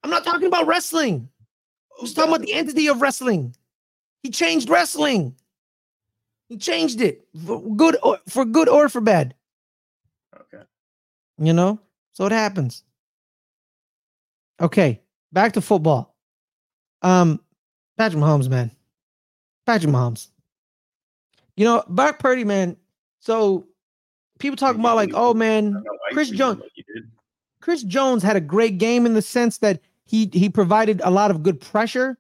I'm 0.04 0.10
not 0.10 0.26
talking 0.26 0.48
about 0.48 0.68
wrestling. 0.68 1.30
I'm 1.98 2.08
oh, 2.08 2.14
talking 2.14 2.34
about 2.34 2.42
the 2.42 2.52
entity 2.52 2.88
of 2.88 3.02
wrestling. 3.02 3.56
He 4.24 4.30
changed 4.30 4.70
wrestling. 4.70 5.36
He 6.50 6.58
changed 6.58 7.00
it 7.00 7.26
for 7.46 7.62
good 7.76 7.96
or 8.04 8.20
for 8.28 8.44
good 8.44 8.68
or 8.68 8.90
for 8.90 9.00
bad. 9.00 9.36
Okay. 10.36 10.64
You 11.38 11.54
know? 11.54 11.80
So 12.12 12.26
it 12.26 12.34
happens. 12.34 12.84
Okay, 14.62 15.02
back 15.34 15.54
to 15.54 15.62
football. 15.62 16.16
Um, 17.02 17.42
Patrick 17.98 18.22
Mahomes, 18.22 18.50
man. 18.50 18.72
Patrick 19.66 19.92
Mahomes. 19.92 20.30
You 21.58 21.66
know, 21.66 21.84
Brock 21.88 22.20
Purdy, 22.20 22.44
man. 22.44 22.78
So 23.20 23.68
people 24.40 24.56
talking 24.56 24.80
about 24.80 24.96
like, 24.96 25.12
oh 25.14 25.34
man, 25.34 25.84
Chris 26.12 26.30
Jones-. 26.30 26.62
Chris 27.62 27.84
Jones 27.84 28.24
had 28.24 28.36
a 28.36 28.42
great 28.42 28.78
game 28.78 29.06
in 29.06 29.14
the 29.14 29.22
sense 29.22 29.60
that 29.60 29.82
he 30.06 30.30
he 30.34 30.50
provided 30.50 31.02
a 31.04 31.12
lot 31.12 31.32
of 31.32 31.44
good 31.44 31.60
pressure 31.60 32.18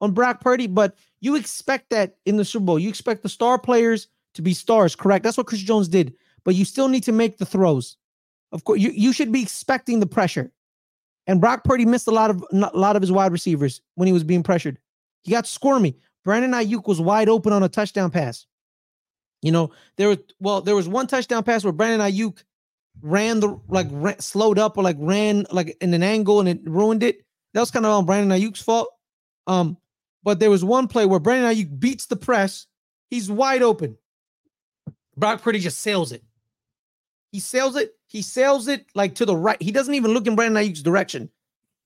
on 0.00 0.12
Brock 0.12 0.40
Purdy, 0.40 0.66
but 0.66 0.96
you 1.20 1.36
expect 1.36 1.90
that 1.90 2.16
in 2.26 2.36
the 2.36 2.44
Super 2.44 2.64
Bowl. 2.64 2.78
You 2.78 2.88
expect 2.88 3.22
the 3.22 3.28
star 3.28 3.58
players 3.58 4.08
to 4.34 4.42
be 4.42 4.52
stars, 4.52 4.94
correct? 4.96 5.22
That's 5.22 5.36
what 5.36 5.46
Chris 5.46 5.60
Jones 5.60 5.88
did, 5.88 6.14
but 6.44 6.54
you 6.54 6.64
still 6.64 6.88
need 6.88 7.04
to 7.04 7.12
make 7.12 7.38
the 7.38 7.46
throws. 7.46 7.96
Of 8.52 8.64
course, 8.64 8.80
you, 8.80 8.90
you 8.90 9.12
should 9.12 9.32
be 9.32 9.42
expecting 9.42 10.00
the 10.00 10.06
pressure. 10.06 10.52
And 11.26 11.40
Brock 11.40 11.64
Purdy 11.64 11.86
missed 11.86 12.06
a 12.06 12.10
lot 12.10 12.30
of 12.30 12.44
a 12.52 12.76
lot 12.76 12.96
of 12.96 13.02
his 13.02 13.12
wide 13.12 13.32
receivers 13.32 13.80
when 13.94 14.06
he 14.06 14.12
was 14.12 14.24
being 14.24 14.42
pressured. 14.42 14.78
He 15.22 15.30
got 15.30 15.46
squirmy. 15.46 15.96
Brandon 16.24 16.52
Aiyuk 16.52 16.86
was 16.86 17.00
wide 17.00 17.28
open 17.28 17.52
on 17.52 17.62
a 17.62 17.68
touchdown 17.68 18.10
pass. 18.10 18.46
You 19.42 19.52
know, 19.52 19.70
there 19.96 20.08
was 20.08 20.18
well, 20.40 20.60
there 20.60 20.76
was 20.76 20.88
one 20.88 21.06
touchdown 21.06 21.42
pass 21.42 21.64
where 21.64 21.72
Brandon 21.72 22.00
Aiyuk 22.00 22.42
ran 23.02 23.40
the 23.40 23.58
like 23.68 23.88
ran, 23.90 24.18
slowed 24.20 24.58
up 24.58 24.78
or 24.78 24.84
like 24.84 24.96
ran 24.98 25.46
like 25.50 25.76
in 25.80 25.92
an 25.94 26.02
angle 26.02 26.40
and 26.40 26.48
it 26.48 26.60
ruined 26.64 27.02
it. 27.02 27.24
That 27.52 27.60
was 27.60 27.70
kind 27.70 27.86
of 27.86 27.92
on 27.92 28.06
Brandon 28.06 28.38
Aiyuk's 28.38 28.62
fault. 28.62 28.88
Um, 29.46 29.76
but 30.22 30.40
there 30.40 30.50
was 30.50 30.64
one 30.64 30.88
play 30.88 31.06
where 31.06 31.20
Brandon 31.20 31.54
Aiyuk 31.54 31.78
beats 31.78 32.06
the 32.06 32.16
press. 32.16 32.66
He's 33.10 33.30
wide 33.30 33.62
open. 33.62 33.96
Brock 35.16 35.42
Purdy 35.42 35.58
just 35.58 35.80
sails 35.80 36.12
it. 36.12 36.22
He 37.30 37.40
sails 37.40 37.76
it. 37.76 37.94
He 38.14 38.22
sails 38.22 38.68
it 38.68 38.86
like 38.94 39.16
to 39.16 39.26
the 39.26 39.36
right. 39.36 39.60
He 39.60 39.72
doesn't 39.72 39.92
even 39.92 40.14
look 40.14 40.28
in 40.28 40.36
Brandon 40.36 40.62
Aiyuk's 40.62 40.84
direction. 40.84 41.28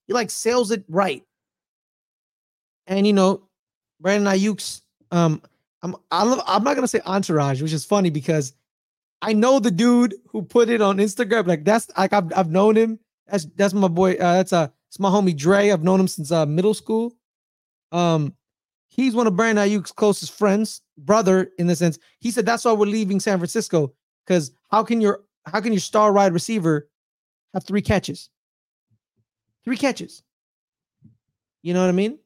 He 0.07 0.13
like 0.13 0.29
sails 0.29 0.71
it 0.71 0.85
right. 0.87 1.25
And 2.87 3.07
you 3.07 3.15
know, 3.15 3.49
Brandon 3.99 4.31
Aiyuk's 4.35 4.83
um 5.11 5.41
I'm 5.81 5.97
I'm 6.13 6.65
not 6.65 6.75
gonna 6.75 6.87
say 6.87 7.01
entourage, 7.07 7.63
which 7.63 7.73
is 7.73 7.87
funny 7.87 8.11
because 8.11 8.53
I 9.23 9.33
know 9.33 9.59
the 9.59 9.71
dude 9.71 10.17
who 10.27 10.43
put 10.43 10.69
it 10.69 10.83
on 10.83 10.99
Instagram. 10.99 11.47
Like 11.47 11.65
that's 11.65 11.91
like 11.97 12.13
I've 12.13 12.31
I've 12.37 12.51
known 12.51 12.77
him. 12.77 12.99
That's 13.27 13.47
that's 13.57 13.73
my 13.73 13.89
boy. 13.89 14.13
Uh, 14.13 14.35
that's 14.35 14.53
uh 14.53 14.69
it's 14.89 15.01
my 15.01 15.09
homie 15.09 15.35
Dre. 15.35 15.71
I've 15.71 15.83
known 15.83 15.99
him 15.99 16.09
since 16.09 16.31
uh, 16.31 16.45
middle 16.45 16.75
school. 16.75 17.17
Um, 17.91 18.35
he's 18.89 19.15
one 19.15 19.27
of 19.27 19.35
Brandon 19.35 19.67
Aiyuk's 19.67 19.93
closest 19.93 20.37
friends, 20.37 20.83
brother 20.99 21.53
in 21.59 21.69
the 21.69 21.75
sense. 21.75 21.99
He 22.19 22.31
said 22.31 22.45
that's 22.45 22.67
why 22.67 22.73
we're 22.73 22.85
leaving 22.85 23.19
San 23.19 23.39
Francisco 23.39 23.95
because 24.27 24.53
how 24.71 24.85
can 24.85 25.01
your 25.01 25.23
how 25.49 25.61
can 25.61 25.73
your 25.73 25.81
star 25.81 26.13
wide 26.13 26.33
receiver 26.33 26.89
have 27.55 27.65
three 27.65 27.83
catches? 27.83 28.31
Three 29.65 29.77
catches. 29.77 30.23
You 31.63 31.75
know 31.75 31.81
what 31.81 31.89
I 31.89 31.93
mean? 31.93 32.19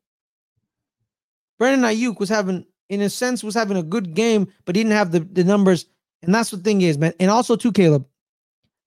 Brandon 1.58 1.88
Aiyuk 1.88 2.18
was 2.18 2.28
having, 2.28 2.66
in 2.88 3.00
a 3.00 3.10
sense, 3.10 3.42
was 3.42 3.54
having 3.54 3.76
a 3.76 3.82
good 3.82 4.14
game, 4.14 4.52
but 4.64 4.76
he 4.76 4.82
didn't 4.82 4.96
have 4.96 5.12
the, 5.12 5.20
the 5.20 5.44
numbers. 5.44 5.86
And 6.22 6.34
that's 6.34 6.50
the 6.50 6.56
thing 6.56 6.82
is, 6.82 6.98
man. 6.98 7.14
And 7.18 7.30
also 7.30 7.56
too, 7.56 7.72
Caleb, 7.72 8.06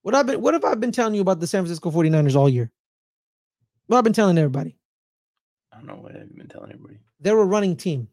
what 0.02 0.13
I've 0.13 0.28
been 0.28 0.41
what 0.41 0.54
have 0.54 0.63
I 0.63 0.76
been 0.76 0.91
telling 0.91 1.15
you 1.15 1.21
about 1.21 1.39
the 1.39 1.48
San 1.48 1.63
Francisco 1.63 1.89
49ers 1.89 2.36
all 2.36 2.48
year? 2.48 2.71
What 3.88 3.98
I've 3.98 4.04
been 4.04 4.13
telling 4.13 4.38
everybody. 4.38 4.78
I 5.71 5.78
don't 5.78 5.88
know 5.88 5.95
what 5.95 6.15
I've 6.15 6.36
been 6.36 6.48
telling 6.48 6.71
everybody. 6.71 7.00
They're 7.19 7.38
a 7.38 7.45
running 7.45 7.76
team. 7.76 8.08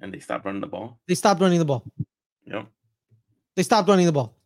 And 0.00 0.12
they 0.12 0.20
stopped 0.20 0.44
running 0.44 0.60
the 0.60 0.66
ball. 0.66 0.98
They 1.06 1.14
stopped 1.14 1.40
running 1.40 1.58
the 1.58 1.64
ball. 1.64 1.84
Yep. 2.46 2.66
They 3.56 3.62
stopped 3.62 3.88
running 3.88 4.06
the 4.06 4.12
ball. 4.12 4.36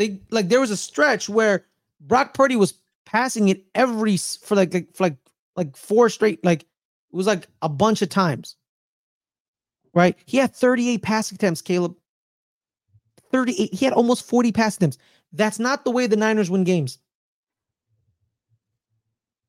They 0.00 0.18
like 0.30 0.48
there 0.48 0.60
was 0.60 0.70
a 0.70 0.78
stretch 0.78 1.28
where 1.28 1.66
Brock 2.00 2.32
Purdy 2.32 2.56
was 2.56 2.72
passing 3.04 3.50
it 3.50 3.66
every 3.74 4.16
for 4.16 4.54
like 4.54 4.72
like 4.72 4.96
for 4.96 5.04
like 5.04 5.16
like 5.56 5.76
four 5.76 6.08
straight 6.08 6.42
like 6.42 6.62
it 6.62 6.66
was 7.12 7.26
like 7.26 7.48
a 7.60 7.68
bunch 7.68 8.00
of 8.00 8.08
times. 8.08 8.56
Right? 9.92 10.16
He 10.24 10.38
had 10.38 10.54
38 10.54 11.02
pass 11.02 11.30
attempts, 11.30 11.60
Caleb. 11.60 11.96
38. 13.30 13.74
He 13.74 13.84
had 13.84 13.92
almost 13.92 14.26
40 14.26 14.52
pass 14.52 14.76
attempts. 14.76 14.96
That's 15.34 15.58
not 15.58 15.84
the 15.84 15.90
way 15.90 16.06
the 16.06 16.16
Niners 16.16 16.50
win 16.50 16.64
games. 16.64 16.98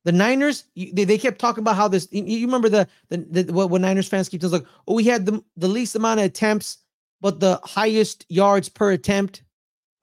The 0.03 0.11
Niners, 0.11 0.65
they, 0.75 1.05
they 1.05 1.17
kept 1.17 1.39
talking 1.39 1.61
about 1.61 1.77
how 1.77 1.87
this. 1.87 2.09
You, 2.11 2.45
remember 2.45 2.67
the 2.67 2.89
the, 3.07 3.17
the 3.43 3.53
what, 3.53 3.69
what 3.69 3.79
Niners 3.79 4.09
fans 4.09 4.27
keep 4.27 4.41
telling 4.41 4.63
like, 4.63 4.69
oh, 4.85 4.95
we 4.95 5.05
had 5.05 5.25
the 5.25 5.41
the 5.55 5.69
least 5.69 5.95
amount 5.95 6.19
of 6.19 6.25
attempts, 6.25 6.79
but 7.21 7.39
the 7.39 7.57
highest 7.63 8.25
yards 8.27 8.67
per 8.67 8.91
attempt. 8.91 9.43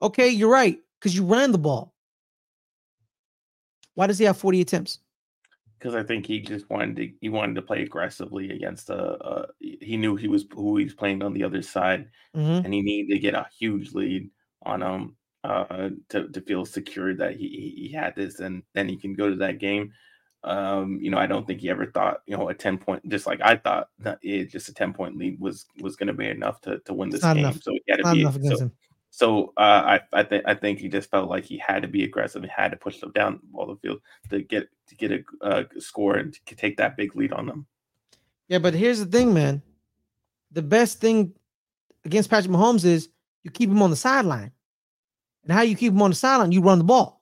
Okay, 0.01 0.29
you're 0.29 0.51
right 0.51 0.79
because 0.99 1.15
you 1.15 1.25
ran 1.25 1.51
the 1.51 1.57
ball. 1.57 1.93
Why 3.95 4.07
does 4.07 4.17
he 4.19 4.25
have 4.25 4.37
40 4.37 4.61
attempts? 4.61 4.99
Because 5.77 5.95
I 5.95 6.03
think 6.03 6.25
he 6.25 6.41
just 6.41 6.69
wanted 6.69 6.95
to 6.97 7.09
he 7.21 7.29
wanted 7.29 7.55
to 7.55 7.61
play 7.61 7.81
aggressively 7.83 8.51
against 8.51 8.89
a, 8.89 8.97
uh 9.23 9.45
he 9.61 9.95
knew 9.97 10.15
he 10.15 10.27
was 10.27 10.45
who 10.53 10.77
he's 10.77 10.93
playing 10.93 11.23
on 11.23 11.33
the 11.33 11.43
other 11.43 11.61
side 11.61 12.09
Mhm. 12.35 12.65
and 12.65 12.73
he 12.73 12.81
needed 12.81 13.13
to 13.13 13.19
get 13.19 13.33
a 13.33 13.47
huge 13.57 13.93
lead 13.93 14.29
on 14.63 14.81
him 14.81 15.15
uh 15.45 15.89
to, 16.09 16.27
to 16.29 16.41
feel 16.41 16.65
secure 16.65 17.15
that 17.15 17.35
he 17.37 17.47
he 17.47 17.87
he 17.87 17.93
had 17.93 18.13
this 18.15 18.39
and 18.41 18.63
then 18.73 18.89
he 18.89 18.97
can 18.97 19.13
go 19.13 19.29
to 19.29 19.35
that 19.37 19.59
game. 19.59 19.93
Um, 20.43 20.99
you 21.01 21.11
know, 21.11 21.17
I 21.17 21.27
don't 21.27 21.45
think 21.45 21.59
he 21.61 21.69
ever 21.69 21.85
thought, 21.91 22.21
you 22.25 22.35
know, 22.37 22.47
a 22.49 22.53
10 22.53 22.77
point, 22.77 23.07
just 23.09 23.27
like 23.27 23.41
I 23.41 23.57
thought 23.57 23.89
that 23.99 24.19
it 24.21 24.45
just 24.51 24.69
a 24.69 24.73
10 24.73 24.93
point 24.93 25.17
lead 25.17 25.39
was 25.39 25.65
was 25.81 25.95
going 25.97 26.07
to 26.07 26.13
be 26.13 26.27
enough 26.27 26.61
to, 26.61 26.79
to 26.79 26.93
win 26.93 27.09
this 27.09 27.27
game. 27.27 27.37
Enough. 27.39 27.61
So 27.61 27.71
he 27.73 27.83
had 27.89 27.97
to 27.97 28.03
be 28.05 28.23
so, 28.43 28.65
so 29.09 29.53
uh, 29.57 29.97
I 29.97 29.99
I 30.13 30.23
think 30.23 30.43
I 30.45 30.53
think 30.53 30.79
he 30.79 30.87
just 30.87 31.09
felt 31.09 31.29
like 31.29 31.43
he 31.43 31.57
had 31.57 31.81
to 31.81 31.87
be 31.87 32.03
aggressive 32.03 32.43
and 32.43 32.51
had 32.51 32.71
to 32.71 32.77
push 32.77 32.99
them 32.99 33.11
down 33.11 33.39
all 33.53 33.65
the 33.65 33.75
field 33.77 34.01
to 34.29 34.41
get 34.41 34.69
to 34.87 34.95
get 34.95 35.11
a 35.11 35.23
uh, 35.41 35.63
score 35.79 36.15
and 36.15 36.33
to 36.45 36.55
take 36.55 36.77
that 36.77 36.95
big 36.95 37.15
lead 37.15 37.33
on 37.33 37.47
them. 37.47 37.65
Yeah, 38.47 38.59
but 38.59 38.73
here's 38.73 38.99
the 38.99 39.05
thing, 39.05 39.33
man. 39.33 39.61
The 40.51 40.61
best 40.61 40.99
thing 40.99 41.33
against 42.05 42.29
Patrick 42.29 42.51
Mahomes 42.51 42.85
is 42.85 43.09
you 43.43 43.51
keep 43.51 43.69
him 43.69 43.81
on 43.81 43.89
the 43.89 43.95
sideline. 43.95 44.51
And 45.43 45.51
how 45.51 45.61
you 45.61 45.75
keep 45.75 45.93
him 45.93 46.01
on 46.01 46.11
the 46.11 46.15
sideline? 46.15 46.51
You 46.51 46.61
run 46.61 46.77
the 46.77 46.83
ball. 46.83 47.21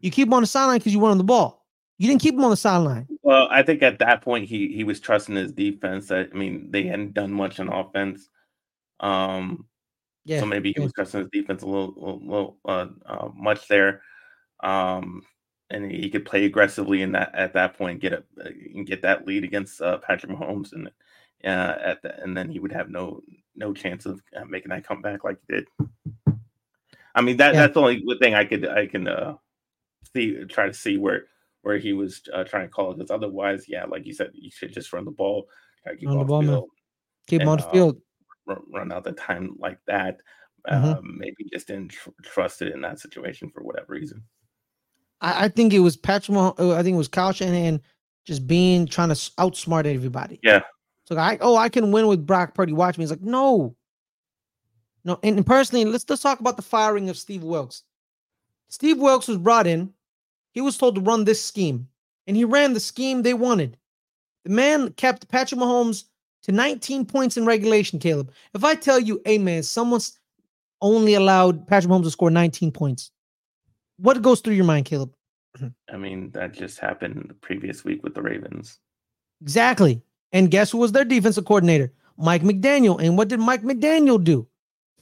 You 0.00 0.10
keep 0.10 0.28
him 0.28 0.34
on 0.34 0.42
the 0.42 0.46
sideline 0.46 0.78
because 0.78 0.92
you 0.92 1.04
run 1.04 1.18
the 1.18 1.24
ball. 1.24 1.66
You 1.98 2.08
didn't 2.08 2.22
keep 2.22 2.34
him 2.34 2.44
on 2.44 2.50
the 2.50 2.56
sideline. 2.56 3.06
Well, 3.22 3.48
I 3.50 3.62
think 3.62 3.82
at 3.82 3.98
that 4.00 4.22
point 4.22 4.48
he 4.48 4.68
he 4.72 4.84
was 4.84 5.00
trusting 5.00 5.36
his 5.36 5.52
defense. 5.52 6.10
I 6.10 6.24
mean, 6.32 6.70
they 6.70 6.84
hadn't 6.84 7.14
done 7.14 7.32
much 7.32 7.60
on 7.60 7.68
offense. 7.68 8.28
Um, 9.00 9.66
yeah. 10.24 10.40
So 10.40 10.46
maybe 10.46 10.72
he 10.72 10.80
was 10.80 10.92
trusting 10.92 11.20
his 11.20 11.30
defense 11.30 11.62
a 11.62 11.66
little, 11.66 11.94
little, 11.96 12.20
little 12.24 12.56
uh, 12.64 12.86
uh, 13.06 13.28
much 13.34 13.66
there. 13.68 14.02
Um, 14.62 15.22
and 15.70 15.90
he 15.90 16.10
could 16.10 16.24
play 16.24 16.44
aggressively 16.44 17.02
in 17.02 17.12
that 17.12 17.34
at 17.34 17.54
that 17.54 17.76
point, 17.76 18.00
get 18.00 18.12
a 18.12 18.22
and 18.36 18.86
get 18.86 19.02
that 19.02 19.26
lead 19.26 19.42
against 19.42 19.80
uh, 19.80 19.98
Patrick 19.98 20.30
Mahomes, 20.30 20.72
and 20.72 20.88
uh, 21.44 21.74
at 21.82 22.02
the, 22.02 22.22
and 22.22 22.36
then 22.36 22.50
he 22.50 22.58
would 22.58 22.72
have 22.72 22.90
no 22.90 23.22
no 23.56 23.72
chance 23.72 24.06
of 24.06 24.20
uh, 24.36 24.44
making 24.44 24.68
that 24.68 24.86
comeback 24.86 25.24
like 25.24 25.38
he 25.48 25.54
did. 25.54 25.66
I 27.14 27.22
mean 27.22 27.38
that 27.38 27.54
yeah. 27.54 27.60
that's 27.60 27.74
the 27.74 27.80
only 27.80 28.02
good 28.02 28.18
thing 28.20 28.34
I 28.34 28.44
could 28.44 28.68
I 28.68 28.86
can 28.86 29.08
uh, 29.08 29.36
see 30.14 30.44
try 30.44 30.66
to 30.66 30.74
see 30.74 30.98
where 30.98 31.24
where 31.62 31.78
he 31.78 31.92
was 31.92 32.22
uh, 32.32 32.44
trying 32.44 32.66
to 32.66 32.72
call 32.72 32.90
it 32.90 32.98
because 32.98 33.10
otherwise, 33.10 33.64
yeah, 33.66 33.84
like 33.84 34.06
you 34.06 34.12
said, 34.12 34.30
you 34.34 34.50
should 34.50 34.72
just 34.72 34.92
run 34.92 35.04
the 35.04 35.10
ball, 35.10 35.48
keep 35.98 36.08
run 36.08 36.18
the 36.18 36.24
ball, 36.24 36.42
field, 36.42 36.68
keep 37.26 37.40
and, 37.40 37.50
on 37.50 37.58
the 37.58 37.66
uh, 37.66 37.72
field, 37.72 37.96
run, 38.72 38.92
out 38.92 39.04
the 39.04 39.12
time 39.12 39.56
like 39.58 39.78
that. 39.86 40.18
Mm-hmm. 40.68 40.84
Um, 40.84 41.16
maybe 41.18 41.48
just 41.52 41.66
didn't 41.66 41.90
tr- 41.90 42.10
trust 42.22 42.62
it 42.62 42.72
in 42.72 42.80
that 42.82 43.00
situation 43.00 43.50
for 43.52 43.62
whatever 43.62 43.92
reason. 43.92 44.22
I, 45.20 45.44
I 45.44 45.48
think 45.48 45.72
it 45.72 45.80
was 45.80 45.96
Patrick. 45.96 46.36
Uh, 46.36 46.74
I 46.74 46.82
think 46.82 46.94
it 46.94 46.98
was 46.98 47.08
Kyle 47.08 47.32
Shanahan 47.32 47.80
just 48.24 48.46
being 48.46 48.86
trying 48.86 49.08
to 49.08 49.14
outsmart 49.14 49.86
everybody. 49.86 50.38
Yeah. 50.42 50.62
So 51.04 51.16
I 51.16 51.38
oh 51.40 51.56
I 51.56 51.68
can 51.68 51.90
win 51.90 52.06
with 52.06 52.26
Brock 52.26 52.54
Purdy. 52.54 52.72
Watch 52.72 52.96
me. 52.96 53.02
He's 53.02 53.10
like 53.10 53.22
no, 53.22 53.74
no. 55.04 55.18
And, 55.22 55.36
and 55.36 55.46
personally, 55.46 55.84
let's 55.84 56.08
let's 56.08 56.22
talk 56.22 56.40
about 56.40 56.56
the 56.56 56.62
firing 56.62 57.08
of 57.08 57.16
Steve 57.16 57.42
Wilks. 57.42 57.82
Steve 58.68 58.98
Wilks 58.98 59.28
was 59.28 59.38
brought 59.38 59.66
in. 59.66 59.92
He 60.52 60.60
was 60.60 60.78
told 60.78 60.94
to 60.94 61.00
run 61.00 61.24
this 61.24 61.44
scheme, 61.44 61.88
and 62.26 62.36
he 62.36 62.44
ran 62.44 62.72
the 62.72 62.80
scheme 62.80 63.22
they 63.22 63.34
wanted. 63.34 63.76
The 64.44 64.50
man 64.50 64.92
kept 64.92 65.28
Patrick 65.28 65.60
Mahomes 65.60 66.04
to 66.42 66.52
19 66.52 67.06
points 67.06 67.36
in 67.36 67.46
regulation. 67.46 67.98
Caleb, 67.98 68.32
if 68.54 68.64
I 68.64 68.74
tell 68.74 68.98
you, 68.98 69.20
hey 69.24 69.38
man, 69.38 69.62
someone's 69.62 70.18
only 70.80 71.14
allowed 71.14 71.66
Patrick 71.66 71.90
Mahomes 71.90 72.04
to 72.04 72.10
score 72.10 72.30
19 72.30 72.72
points, 72.72 73.10
what 73.98 74.20
goes 74.20 74.40
through 74.40 74.54
your 74.54 74.64
mind, 74.64 74.84
Caleb? 74.84 75.14
I 75.92 75.96
mean, 75.96 76.30
that 76.32 76.52
just 76.52 76.78
happened 76.78 77.26
the 77.28 77.34
previous 77.34 77.84
week 77.84 78.02
with 78.02 78.14
the 78.14 78.22
Ravens. 78.22 78.78
Exactly. 79.40 80.02
And 80.32 80.50
guess 80.50 80.70
who 80.70 80.78
was 80.78 80.92
their 80.92 81.04
defensive 81.04 81.44
coordinator? 81.44 81.92
Mike 82.16 82.42
McDaniel. 82.42 83.00
And 83.00 83.16
what 83.16 83.28
did 83.28 83.40
Mike 83.40 83.62
McDaniel 83.62 84.22
do? 84.22 84.46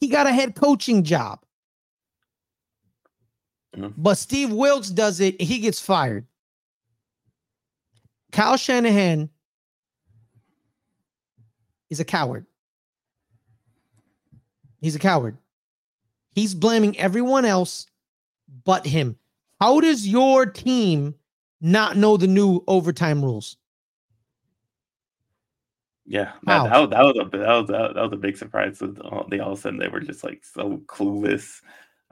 He 0.00 0.08
got 0.08 0.26
a 0.26 0.32
head 0.32 0.54
coaching 0.54 1.04
job. 1.04 1.40
Mm-hmm. 3.76 3.92
But 3.96 4.18
Steve 4.18 4.50
Wilks 4.50 4.90
does 4.90 5.20
it, 5.20 5.40
he 5.40 5.58
gets 5.58 5.80
fired. 5.80 6.26
Kyle 8.32 8.56
Shanahan 8.56 9.28
is 11.90 12.00
a 12.00 12.04
coward. 12.04 12.46
He's 14.80 14.94
a 14.94 15.00
coward. 15.00 15.36
He's 16.32 16.54
blaming 16.54 16.98
everyone 16.98 17.44
else 17.44 17.86
but 18.64 18.86
him. 18.86 19.16
How 19.60 19.80
does 19.80 20.08
your 20.08 20.46
team 20.46 21.14
not 21.60 21.96
know 21.96 22.16
the 22.16 22.26
new 22.26 22.64
overtime 22.66 23.22
rules? 23.22 23.56
Yeah, 26.06 26.32
that, 26.44 26.70
that, 26.70 26.90
that, 26.90 27.04
was 27.04 27.16
a 27.18 27.38
that 27.38 27.48
was 27.48 27.70
a, 27.70 27.92
that 27.94 28.02
was 28.02 28.12
a 28.12 28.16
big 28.16 28.36
surprise. 28.36 28.80
They 28.80 29.38
all 29.38 29.52
of 29.52 29.58
a 29.58 29.60
sudden 29.60 29.78
they 29.78 29.88
were 29.88 30.00
just 30.00 30.24
like 30.24 30.44
so 30.44 30.78
clueless. 30.86 31.60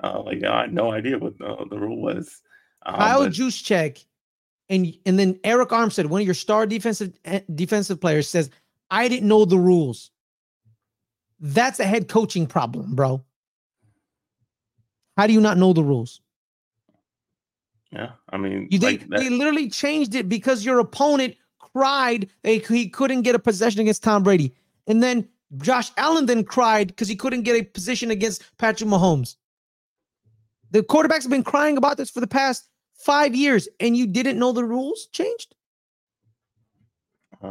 Uh, 0.02 0.22
like 0.22 0.44
I 0.44 0.62
had 0.62 0.74
no 0.74 0.92
idea 0.92 1.18
what 1.18 1.36
the, 1.38 1.66
the 1.68 1.78
rule 1.78 2.00
was. 2.00 2.40
Um, 2.86 2.94
Kyle 2.94 3.24
but... 3.24 3.32
Juszczyk 3.32 4.04
and 4.68 4.94
and 5.06 5.18
then 5.18 5.34
Arik 5.36 5.68
Armstead, 5.68 6.06
one 6.06 6.20
of 6.20 6.26
your 6.26 6.34
star 6.34 6.66
defensive 6.66 7.12
eh, 7.24 7.40
defensive 7.54 8.00
players, 8.00 8.28
says, 8.28 8.50
"I 8.90 9.08
didn't 9.08 9.28
know 9.28 9.44
the 9.44 9.58
rules." 9.58 10.10
That's 11.40 11.78
a 11.78 11.84
head 11.84 12.08
coaching 12.08 12.46
problem, 12.46 12.94
bro. 12.94 13.24
How 15.16 15.26
do 15.26 15.32
you 15.32 15.40
not 15.40 15.58
know 15.58 15.72
the 15.72 15.84
rules? 15.84 16.20
Yeah, 17.92 18.10
I 18.28 18.36
mean, 18.36 18.68
you, 18.70 18.78
like 18.78 19.08
they, 19.08 19.24
they 19.24 19.30
literally 19.30 19.70
changed 19.70 20.14
it 20.14 20.28
because 20.28 20.64
your 20.64 20.78
opponent 20.78 21.36
cried 21.58 22.28
he 22.42 22.88
couldn't 22.88 23.22
get 23.22 23.34
a 23.34 23.38
possession 23.38 23.80
against 23.80 24.02
Tom 24.02 24.22
Brady, 24.22 24.54
and 24.86 25.02
then 25.02 25.28
Josh 25.56 25.90
Allen 25.96 26.26
then 26.26 26.44
cried 26.44 26.88
because 26.88 27.08
he 27.08 27.16
couldn't 27.16 27.42
get 27.42 27.60
a 27.60 27.64
position 27.64 28.10
against 28.10 28.44
Patrick 28.58 28.90
Mahomes. 28.90 29.36
The 30.70 30.82
quarterbacks 30.82 31.22
have 31.22 31.30
been 31.30 31.44
crying 31.44 31.78
about 31.78 31.96
this 31.96 32.10
for 32.10 32.20
the 32.20 32.26
past 32.26 32.68
five 32.94 33.34
years, 33.34 33.68
and 33.80 33.96
you 33.96 34.06
didn't 34.06 34.38
know 34.38 34.52
the 34.52 34.64
rules 34.64 35.06
changed. 35.12 35.54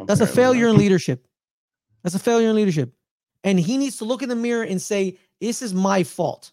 That's 0.06 0.22
a 0.22 0.28
failure 0.28 0.68
in 0.68 0.78
leadership. 0.78 1.28
That's 2.04 2.16
a 2.16 2.20
failure 2.20 2.50
in 2.50 2.56
leadership, 2.56 2.94
and 3.44 3.60
he 3.60 3.78
needs 3.78 3.98
to 3.98 4.06
look 4.06 4.22
in 4.22 4.30
the 4.30 4.36
mirror 4.36 4.64
and 4.64 4.82
say, 4.82 5.18
"This 5.40 5.62
is 5.62 5.74
my 5.74 6.04
fault." 6.04 6.52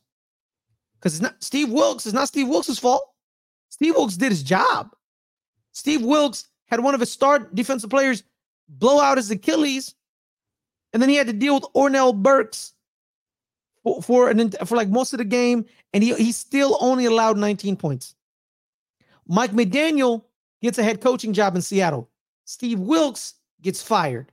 Because 0.94 1.14
it's 1.14 1.22
not 1.22 1.42
Steve 1.42 1.70
Wilks. 1.70 2.06
It's 2.06 2.14
not 2.14 2.28
Steve 2.28 2.48
Wilks' 2.48 2.78
fault. 2.78 3.02
Steve 3.68 3.94
Wilks 3.94 4.16
did 4.16 4.30
his 4.30 4.42
job. 4.42 4.94
Steve 5.72 6.02
Wilks 6.02 6.48
had 6.66 6.80
one 6.80 6.94
of 6.94 7.00
his 7.00 7.10
star 7.10 7.40
defensive 7.40 7.90
players 7.90 8.22
blow 8.68 9.00
out 9.00 9.18
his 9.18 9.30
Achilles, 9.30 9.94
and 10.92 11.02
then 11.02 11.08
he 11.08 11.16
had 11.16 11.26
to 11.26 11.32
deal 11.32 11.54
with 11.54 11.66
Oren 11.74 12.22
Burks 12.22 12.72
for 13.82 14.00
for, 14.02 14.30
an, 14.30 14.50
for 14.64 14.76
like 14.76 14.88
most 14.88 15.12
of 15.12 15.18
the 15.18 15.24
game, 15.24 15.66
and 15.92 16.02
he 16.02 16.14
he 16.14 16.32
still 16.32 16.78
only 16.80 17.04
allowed 17.04 17.36
19 17.36 17.76
points. 17.76 18.14
Mike 19.26 19.52
McDaniel 19.52 20.24
gets 20.62 20.78
a 20.78 20.82
head 20.82 21.00
coaching 21.00 21.32
job 21.32 21.54
in 21.54 21.62
Seattle. 21.62 22.10
Steve 22.44 22.78
Wilks 22.78 23.34
gets 23.62 23.82
fired. 23.82 24.32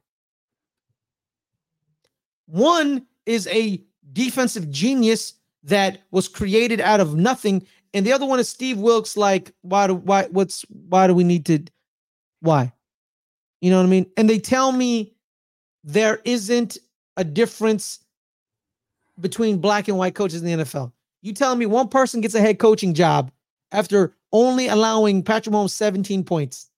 One 2.48 3.06
is 3.26 3.48
a 3.48 3.84
defensive 4.14 4.70
genius 4.70 5.36
that 5.64 6.02
was 6.12 6.28
created 6.28 6.82
out 6.82 7.00
of 7.00 7.16
nothing 7.16 7.66
and 7.94 8.06
the 8.06 8.14
other 8.14 8.26
one 8.26 8.40
is 8.40 8.50
Steve 8.50 8.78
Wilks. 8.78 9.18
Like, 9.18 9.54
why 9.62 9.88
do 9.88 9.96
why 9.96 10.28
what's 10.32 10.64
why 10.90 11.08
do 11.08 11.14
we 11.14 11.24
need 11.24 11.46
to 11.48 11.64
why? 12.40 12.72
You 13.60 13.70
know 13.70 13.78
what 13.78 13.86
I 13.86 13.90
mean? 13.90 14.10
And 14.18 14.30
they 14.30 14.40
tell 14.40 14.72
me 14.72 15.14
there 15.84 16.22
isn't 16.26 16.78
a 17.18 17.24
difference 17.24 18.00
between 19.20 19.60
black 19.60 19.88
and 19.88 19.98
white 19.98 20.16
coaches 20.16 20.42
in 20.42 20.60
the 20.60 20.64
NFL. 20.64 20.92
You 21.22 21.34
tell 21.34 21.56
me 21.56 21.66
one 21.66 21.90
person 21.90 22.22
gets 22.22 22.34
a 22.34 22.40
head 22.40 22.58
coaching 22.58 22.94
job 22.94 23.32
after 23.72 24.16
only 24.32 24.68
allowing 24.68 25.22
Patrick 25.22 25.54
Mahomes 25.54 25.72
17 25.72 26.24
points. 26.24 26.71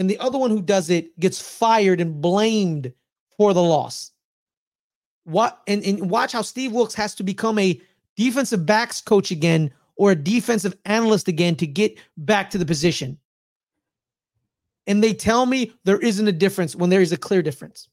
And 0.00 0.08
the 0.08 0.18
other 0.18 0.38
one 0.38 0.50
who 0.50 0.62
does 0.62 0.88
it 0.88 1.16
gets 1.20 1.42
fired 1.42 2.00
and 2.00 2.22
blamed 2.22 2.90
for 3.36 3.52
the 3.52 3.62
loss. 3.62 4.12
What 5.24 5.60
and, 5.66 5.84
and 5.84 6.10
watch 6.10 6.32
how 6.32 6.40
Steve 6.40 6.72
Wilks 6.72 6.94
has 6.94 7.14
to 7.16 7.22
become 7.22 7.58
a 7.58 7.78
defensive 8.16 8.64
backs 8.64 9.02
coach 9.02 9.30
again 9.30 9.70
or 9.96 10.12
a 10.12 10.16
defensive 10.16 10.74
analyst 10.86 11.28
again 11.28 11.54
to 11.56 11.66
get 11.66 11.98
back 12.16 12.48
to 12.48 12.56
the 12.56 12.64
position. 12.64 13.18
And 14.86 15.04
they 15.04 15.12
tell 15.12 15.44
me 15.44 15.74
there 15.84 16.00
isn't 16.00 16.26
a 16.26 16.32
difference 16.32 16.74
when 16.74 16.88
there 16.88 17.02
is 17.02 17.12
a 17.12 17.18
clear 17.18 17.42
difference. 17.42 17.86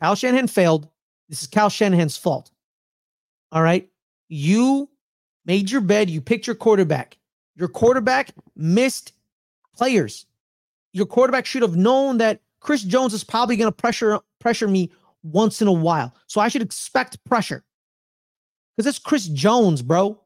Kyle 0.00 0.14
Shanahan 0.14 0.48
failed. 0.48 0.88
This 1.28 1.42
is 1.42 1.46
Kyle 1.46 1.68
Shanahan's 1.68 2.16
fault. 2.16 2.50
All 3.52 3.62
right. 3.62 3.86
You 4.30 4.88
made 5.44 5.70
your 5.70 5.82
bed, 5.82 6.08
you 6.08 6.22
picked 6.22 6.46
your 6.46 6.56
quarterback. 6.56 7.18
Your 7.54 7.68
quarterback 7.68 8.30
missed 8.56 9.12
players. 9.76 10.24
Your 10.92 11.06
quarterback 11.06 11.46
should 11.46 11.62
have 11.62 11.76
known 11.76 12.18
that 12.18 12.40
Chris 12.60 12.82
Jones 12.82 13.14
is 13.14 13.24
probably 13.24 13.56
going 13.56 13.70
to 13.70 13.76
pressure 13.76 14.20
pressure 14.38 14.68
me 14.68 14.90
once 15.22 15.60
in 15.62 15.68
a 15.68 15.72
while. 15.72 16.14
So 16.26 16.40
I 16.40 16.48
should 16.48 16.62
expect 16.62 17.22
pressure. 17.24 17.64
Because 18.76 18.86
it's 18.86 18.98
Chris 18.98 19.26
Jones, 19.26 19.82
bro. 19.82 20.18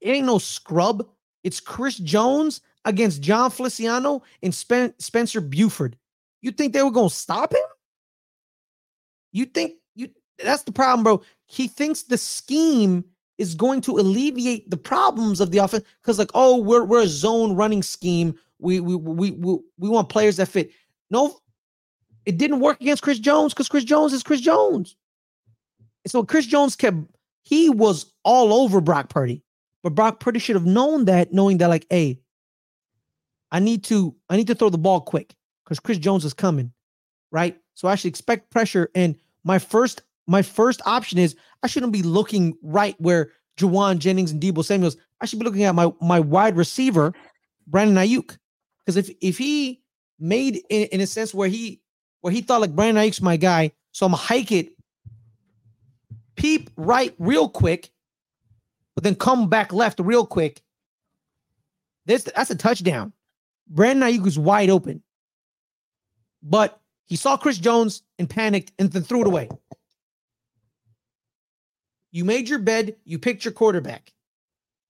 It 0.00 0.10
ain't 0.10 0.26
no 0.26 0.38
scrub. 0.38 1.06
It's 1.44 1.60
Chris 1.60 1.96
Jones 1.96 2.60
against 2.84 3.22
Jon 3.22 3.50
Feliciano 3.50 4.22
and 4.42 4.54
Spen- 4.54 4.94
Spencer 4.98 5.40
Burford. 5.40 5.96
You 6.42 6.50
think 6.50 6.72
they 6.72 6.82
were 6.82 6.90
gonna 6.90 7.10
stop 7.10 7.52
him? 7.52 7.60
You 9.32 9.44
think 9.44 9.74
you 9.94 10.08
that's 10.42 10.62
the 10.62 10.72
problem, 10.72 11.04
bro. 11.04 11.22
He 11.46 11.68
thinks 11.68 12.02
the 12.02 12.18
scheme 12.18 13.04
is 13.40 13.54
going 13.54 13.80
to 13.80 13.98
alleviate 13.98 14.70
the 14.70 14.76
problems 14.76 15.40
of 15.40 15.50
the 15.50 15.58
offense. 15.58 15.84
Because 16.00 16.18
like 16.18 16.30
oh 16.34 16.56
we're 16.58 16.84
we're 16.84 17.02
a 17.02 17.08
zone 17.08 17.56
running 17.56 17.82
scheme. 17.82 18.38
We 18.58 18.78
we 18.80 18.94
we 18.94 19.30
we, 19.32 19.58
we 19.78 19.88
want 19.88 20.08
players 20.08 20.36
that 20.36 20.46
fit. 20.46 20.70
No 21.10 21.40
it 22.26 22.36
didn't 22.38 22.60
work 22.60 22.80
against 22.80 23.02
Chris 23.02 23.18
Jones 23.18 23.52
because 23.52 23.68
Chris 23.68 23.84
Jones 23.84 24.12
is 24.12 24.22
Chris 24.22 24.40
Jones. 24.40 24.94
And 26.04 26.12
so 26.12 26.22
Chris 26.22 26.46
Jones 26.46 26.76
kept 26.76 26.98
he 27.42 27.70
was 27.70 28.12
all 28.24 28.52
over 28.52 28.80
Brock 28.80 29.08
Purdy. 29.08 29.42
But 29.82 29.94
Brock 29.94 30.20
Purdy 30.20 30.38
should 30.38 30.56
have 30.56 30.66
known 30.66 31.06
that 31.06 31.32
knowing 31.32 31.58
that 31.58 31.68
like 31.68 31.86
hey 31.90 32.20
I 33.50 33.58
need 33.58 33.82
to 33.84 34.14
I 34.28 34.36
need 34.36 34.46
to 34.46 34.54
throw 34.54 34.68
the 34.68 34.78
ball 34.78 35.00
quick 35.00 35.34
because 35.64 35.80
Chris 35.80 35.98
Jones 35.98 36.24
is 36.24 36.34
coming 36.34 36.72
right? 37.30 37.56
So 37.74 37.88
I 37.88 37.94
should 37.94 38.08
expect 38.08 38.50
pressure. 38.50 38.90
And 38.94 39.16
my 39.44 39.58
first 39.58 40.02
my 40.26 40.42
first 40.42 40.80
option 40.86 41.18
is 41.18 41.34
I 41.62 41.66
shouldn't 41.66 41.92
be 41.92 42.02
looking 42.02 42.56
right 42.62 42.94
where 42.98 43.30
Jauan 43.56 43.98
Jennings 43.98 44.32
and 44.32 44.40
Deebo 44.40 44.64
Samuels. 44.64 44.96
I 45.20 45.26
should 45.26 45.38
be 45.38 45.44
looking 45.44 45.64
at 45.64 45.74
my 45.74 45.92
my 46.00 46.20
wide 46.20 46.56
receiver, 46.56 47.12
Brandon 47.66 47.96
Aiyuk. 47.96 48.38
Because 48.84 48.96
if 48.96 49.10
if 49.20 49.38
he 49.38 49.82
made 50.18 50.62
in, 50.70 50.88
in 50.88 51.00
a 51.00 51.06
sense 51.06 51.34
where 51.34 51.48
he 51.48 51.80
where 52.20 52.32
he 52.32 52.40
thought 52.40 52.60
like 52.60 52.74
Brandon 52.74 53.02
Aiyuk's 53.02 53.22
my 53.22 53.36
guy, 53.36 53.72
so 53.92 54.06
I'm 54.06 54.12
gonna 54.12 54.22
hike 54.22 54.52
it, 54.52 54.72
peep 56.36 56.70
right 56.76 57.14
real 57.18 57.48
quick, 57.48 57.90
but 58.94 59.04
then 59.04 59.14
come 59.14 59.48
back 59.48 59.72
left 59.72 60.00
real 60.00 60.26
quick. 60.26 60.62
This 62.06 62.24
that's 62.24 62.50
a 62.50 62.56
touchdown. 62.56 63.12
Brandon 63.68 64.08
Aiyuk 64.08 64.26
is 64.26 64.38
wide 64.38 64.70
open, 64.70 65.02
but 66.42 66.80
he 67.06 67.16
saw 67.16 67.36
Chris 67.36 67.58
Jones 67.58 68.02
and 68.18 68.28
panicked 68.28 68.72
and 68.78 68.90
then 68.90 69.02
threw 69.02 69.20
it 69.20 69.26
away. 69.26 69.48
You 72.12 72.24
made 72.24 72.48
your 72.48 72.58
bed. 72.58 72.96
You 73.04 73.18
picked 73.18 73.44
your 73.44 73.52
quarterback. 73.52 74.12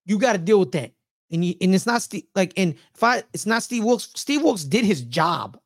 You 0.07 0.18
got 0.18 0.33
to 0.33 0.39
deal 0.39 0.59
with 0.59 0.73
that. 0.73 0.93
And 1.31 1.45
you, 1.45 1.55
and 1.61 1.75
it's 1.75 1.87
not 1.87 2.03
Steve, 2.03 2.25
like 2.35 2.53
and 2.57 2.75
if 2.95 3.05
I 3.05 3.23
it's 3.33 3.47
not 3.47 3.62
Steve 3.62 3.85
Wilks. 3.85 4.09
Steve 4.16 4.43
Wilks 4.43 4.64
did 4.64 4.85
his 4.85 5.03
job, 5.03 5.61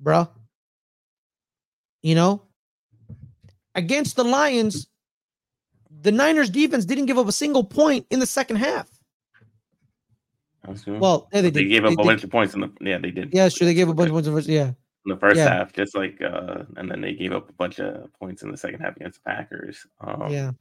bro. 0.00 0.28
You 2.02 2.14
know, 2.14 2.42
against 3.74 4.16
the 4.16 4.24
Lions, 4.24 4.86
the 5.90 6.10
Niners 6.10 6.48
defense 6.48 6.86
didn't 6.86 7.04
give 7.04 7.18
up 7.18 7.28
a 7.28 7.32
single 7.32 7.64
point 7.64 8.06
in 8.10 8.18
the 8.18 8.26
second 8.26 8.56
half. 8.56 8.88
Well, 10.86 11.28
yeah, 11.32 11.42
they, 11.42 11.50
they 11.50 11.64
gave 11.64 11.84
up 11.84 11.96
they, 11.96 12.02
a 12.02 12.06
bunch 12.06 12.24
of 12.24 12.30
points 12.30 12.54
in 12.54 12.60
the 12.60 12.70
yeah 12.80 12.98
they 12.98 13.10
did. 13.10 13.34
Yeah, 13.34 13.48
sure. 13.48 13.66
They 13.66 13.74
gave 13.74 13.88
a 13.88 13.94
bunch 13.94 14.08
of 14.08 14.32
points. 14.32 14.48
Yeah, 14.48 14.72
in 15.06 15.10
the 15.10 15.16
first 15.16 15.38
yeah. 15.38 15.48
half, 15.48 15.72
just 15.72 15.94
like 15.94 16.20
uh, 16.20 16.64
and 16.76 16.90
then 16.90 17.00
they 17.00 17.14
gave 17.14 17.32
up 17.32 17.48
a 17.48 17.54
bunch 17.54 17.80
of 17.80 18.12
points 18.18 18.42
in 18.42 18.50
the 18.50 18.56
second 18.56 18.80
half 18.80 18.96
against 18.96 19.22
the 19.22 19.30
Packers. 19.30 19.86
Um, 20.00 20.30
yeah. 20.30 20.52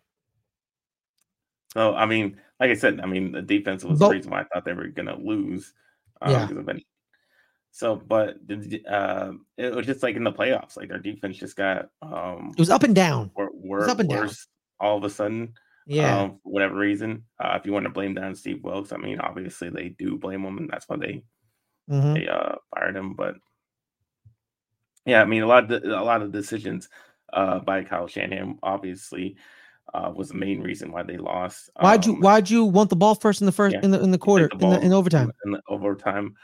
So 1.73 1.95
I 1.95 2.05
mean, 2.05 2.37
like 2.59 2.71
I 2.71 2.75
said, 2.75 2.99
I 3.01 3.05
mean 3.05 3.31
the 3.31 3.41
defense 3.41 3.83
was 3.83 3.99
but, 3.99 4.09
the 4.09 4.15
reason 4.15 4.31
why 4.31 4.41
I 4.41 4.43
thought 4.45 4.65
they 4.65 4.73
were 4.73 4.87
gonna 4.87 5.17
lose. 5.17 5.73
Um, 6.21 6.31
yeah. 6.31 6.45
Been, 6.47 6.81
so, 7.71 7.95
but 7.95 8.37
uh, 8.89 9.31
it 9.57 9.75
was 9.75 9.85
just 9.85 10.03
like 10.03 10.15
in 10.15 10.23
the 10.23 10.31
playoffs, 10.31 10.75
like 10.75 10.89
their 10.89 10.97
defense 10.97 11.37
just 11.37 11.55
got 11.55 11.89
um, 12.01 12.51
it 12.53 12.59
was 12.59 12.69
up 12.69 12.83
and 12.83 12.95
down. 12.95 13.31
Were, 13.35 13.51
were 13.53 13.89
up 13.89 13.99
and 13.99 14.09
down. 14.09 14.29
all 14.79 14.97
of 14.97 15.03
a 15.03 15.09
sudden. 15.09 15.53
Yeah. 15.85 16.21
Um, 16.21 16.39
for 16.43 16.51
whatever 16.51 16.75
reason, 16.75 17.23
uh, 17.39 17.57
if 17.59 17.65
you 17.65 17.73
want 17.73 17.85
to 17.85 17.89
blame 17.89 18.15
on 18.19 18.35
Steve 18.35 18.63
Wilks, 18.63 18.91
I 18.91 18.97
mean, 18.97 19.19
obviously 19.19 19.69
they 19.69 19.89
do 19.89 20.17
blame 20.17 20.45
him, 20.45 20.57
and 20.59 20.69
that's 20.69 20.87
why 20.87 20.97
they 20.97 21.23
mm-hmm. 21.89 22.13
they 22.13 22.27
uh, 22.27 22.55
fired 22.75 22.95
him. 22.95 23.15
But 23.15 23.35
yeah, 25.09 25.21
I 25.21 25.25
mean 25.25 25.41
a 25.41 25.47
lot 25.47 25.63
of 25.63 25.81
the, 25.81 25.99
a 25.99 26.03
lot 26.03 26.21
of 26.21 26.31
decisions 26.31 26.89
uh, 27.33 27.59
by 27.59 27.83
Kyle 27.83 28.07
Shanahan 28.07 28.59
obviously 28.63 29.37
uh, 29.93 30.11
was 30.15 30.29
the 30.29 30.35
main 30.35 30.61
reason 30.61 30.91
why 30.91 31.03
they 31.03 31.17
lost. 31.17 31.69
Why'd 31.79 32.05
you 32.05 32.13
um, 32.13 32.21
Why'd 32.21 32.49
you 32.49 32.65
want 32.65 32.89
the 32.89 32.95
ball 32.95 33.15
first 33.15 33.41
in 33.41 33.45
the 33.45 33.51
first 33.51 33.75
yeah, 33.75 33.81
in 33.83 33.91
the 33.91 34.01
in 34.01 34.11
the 34.11 34.17
quarter 34.17 34.49
the 34.49 34.65
in, 34.65 34.69
the, 34.69 34.79
in 34.81 34.93
overtime 34.93 35.31
in 35.45 35.51
the 35.51 35.61
overtime? 35.67 36.35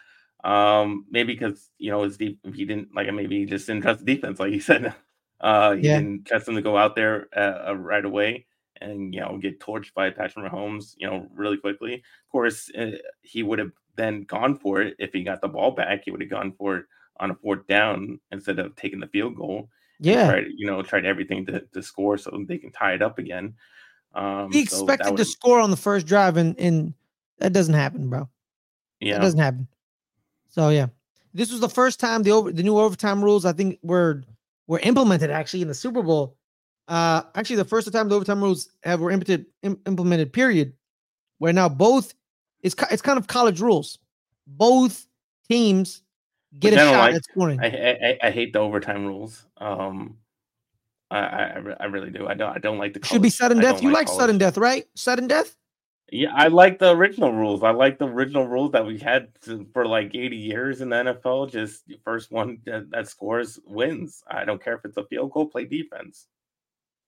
Um, 0.43 1.05
maybe 1.09 1.33
because 1.33 1.69
you 1.77 1.91
know 1.91 2.03
his 2.03 2.17
deep 2.17 2.39
he 2.53 2.65
didn't 2.65 2.89
like 2.95 3.11
maybe 3.13 3.39
he 3.39 3.45
just 3.45 3.67
didn't 3.67 3.83
trust 3.83 4.05
the 4.05 4.15
defense 4.15 4.39
like 4.39 4.51
he 4.51 4.59
said. 4.59 4.93
Uh, 5.41 5.73
he 5.73 5.81
yeah. 5.81 5.97
didn't 5.97 6.25
trust 6.25 6.45
them 6.45 6.55
to 6.55 6.61
go 6.61 6.77
out 6.77 6.95
there 6.95 7.27
uh, 7.35 7.67
uh, 7.67 7.75
right 7.75 8.05
away 8.05 8.45
and 8.79 9.13
you 9.13 9.19
know 9.19 9.37
get 9.37 9.59
torched 9.59 9.93
by 9.93 10.09
Patrick 10.09 10.49
Mahomes 10.49 10.93
you 10.97 11.05
know 11.05 11.27
really 11.35 11.57
quickly. 11.57 11.95
Of 11.95 12.31
course, 12.31 12.71
uh, 12.73 12.91
he 13.21 13.43
would 13.43 13.59
have 13.59 13.71
then 13.97 14.23
gone 14.23 14.57
for 14.57 14.81
it 14.81 14.95
if 14.97 15.11
he 15.11 15.23
got 15.23 15.41
the 15.41 15.49
ball 15.49 15.71
back. 15.71 16.03
He 16.05 16.11
would 16.11 16.21
have 16.21 16.29
gone 16.29 16.53
for 16.57 16.77
it 16.77 16.85
on 17.19 17.31
a 17.31 17.35
fourth 17.35 17.65
down 17.67 18.19
instead 18.31 18.59
of 18.59 18.75
taking 18.75 18.99
the 18.99 19.07
field 19.07 19.35
goal. 19.35 19.69
Yeah, 19.99 20.27
tried, 20.27 20.47
you 20.55 20.67
know, 20.67 20.81
tried 20.81 21.05
everything 21.05 21.45
to, 21.45 21.61
to 21.61 21.81
score 21.81 22.17
so 22.17 22.43
they 22.47 22.57
can 22.57 22.71
tie 22.71 22.93
it 22.93 23.01
up 23.01 23.17
again. 23.17 23.53
Um, 24.13 24.51
he 24.51 24.61
expected 24.61 25.07
so 25.07 25.15
to 25.15 25.25
score 25.25 25.59
on 25.59 25.71
the 25.71 25.77
first 25.77 26.05
drive, 26.05 26.37
and 26.37 26.57
and 26.59 26.93
that 27.39 27.53
doesn't 27.53 27.73
happen, 27.73 28.09
bro. 28.09 28.27
Yeah, 28.99 29.15
that 29.15 29.21
doesn't 29.21 29.39
happen. 29.39 29.67
So 30.49 30.69
yeah, 30.69 30.87
this 31.33 31.51
was 31.51 31.59
the 31.59 31.69
first 31.69 31.99
time 31.99 32.23
the 32.23 32.31
over 32.31 32.51
the 32.51 32.63
new 32.63 32.77
overtime 32.77 33.23
rules 33.23 33.45
I 33.45 33.53
think 33.53 33.79
were 33.83 34.23
were 34.67 34.79
implemented 34.79 35.31
actually 35.31 35.61
in 35.61 35.67
the 35.67 35.73
Super 35.73 36.01
Bowl. 36.01 36.37
Uh, 36.87 37.23
actually, 37.35 37.57
the 37.57 37.65
first 37.65 37.91
time 37.91 38.09
the 38.09 38.15
overtime 38.15 38.41
rules 38.41 38.69
have 38.83 38.99
were 39.01 39.11
implemented 39.11 39.45
implemented. 39.63 40.33
Period. 40.33 40.73
Where 41.39 41.53
now 41.53 41.67
both 41.67 42.13
it's 42.61 42.75
it's 42.89 43.01
kind 43.01 43.19
of 43.19 43.27
college 43.27 43.59
rules. 43.59 43.99
Both 44.47 45.07
teams 45.49 46.01
get 46.59 46.73
a 46.73 46.77
shot 46.77 46.97
like, 46.97 47.15
at 47.15 47.23
scoring. 47.25 47.59
I, 47.61 47.67
I, 47.67 48.17
I 48.27 48.31
hate 48.31 48.53
the 48.53 48.59
overtime 48.59 49.05
rules. 49.05 49.45
Um, 49.57 50.17
I, 51.11 51.19
I, 51.19 51.75
I 51.79 51.85
really 51.85 52.09
do. 52.09 52.27
I 52.27 52.33
don't 52.33 52.55
I 52.55 52.59
don't 52.59 52.77
like 52.77 52.93
the 52.93 52.99
college. 52.99 53.11
should 53.11 53.21
be 53.21 53.29
sudden 53.29 53.59
death. 53.59 53.81
You 53.81 53.91
like, 53.91 54.07
like 54.07 54.17
sudden 54.17 54.37
death, 54.37 54.57
right? 54.57 54.85
Sudden 54.95 55.27
death. 55.27 55.55
Yeah, 56.11 56.29
I 56.35 56.47
like 56.49 56.77
the 56.77 56.95
original 56.95 57.33
rules. 57.33 57.63
I 57.63 57.71
like 57.71 57.97
the 57.97 58.07
original 58.07 58.47
rules 58.47 58.71
that 58.73 58.85
we 58.85 58.99
had 58.99 59.29
to, 59.45 59.65
for 59.73 59.87
like 59.87 60.13
80 60.13 60.37
years 60.37 60.81
in 60.81 60.89
the 60.89 60.97
NFL. 60.97 61.51
Just 61.51 61.83
first 62.03 62.31
one 62.31 62.59
that, 62.65 62.91
that, 62.91 63.07
scores 63.07 63.59
wins. 63.65 64.23
I 64.29 64.45
don't 64.45 64.63
care 64.63 64.75
if 64.75 64.85
it's 64.85 64.97
a 64.97 65.05
field 65.05 65.31
goal. 65.31 65.47
Play 65.47 65.65
defense. 65.65 66.27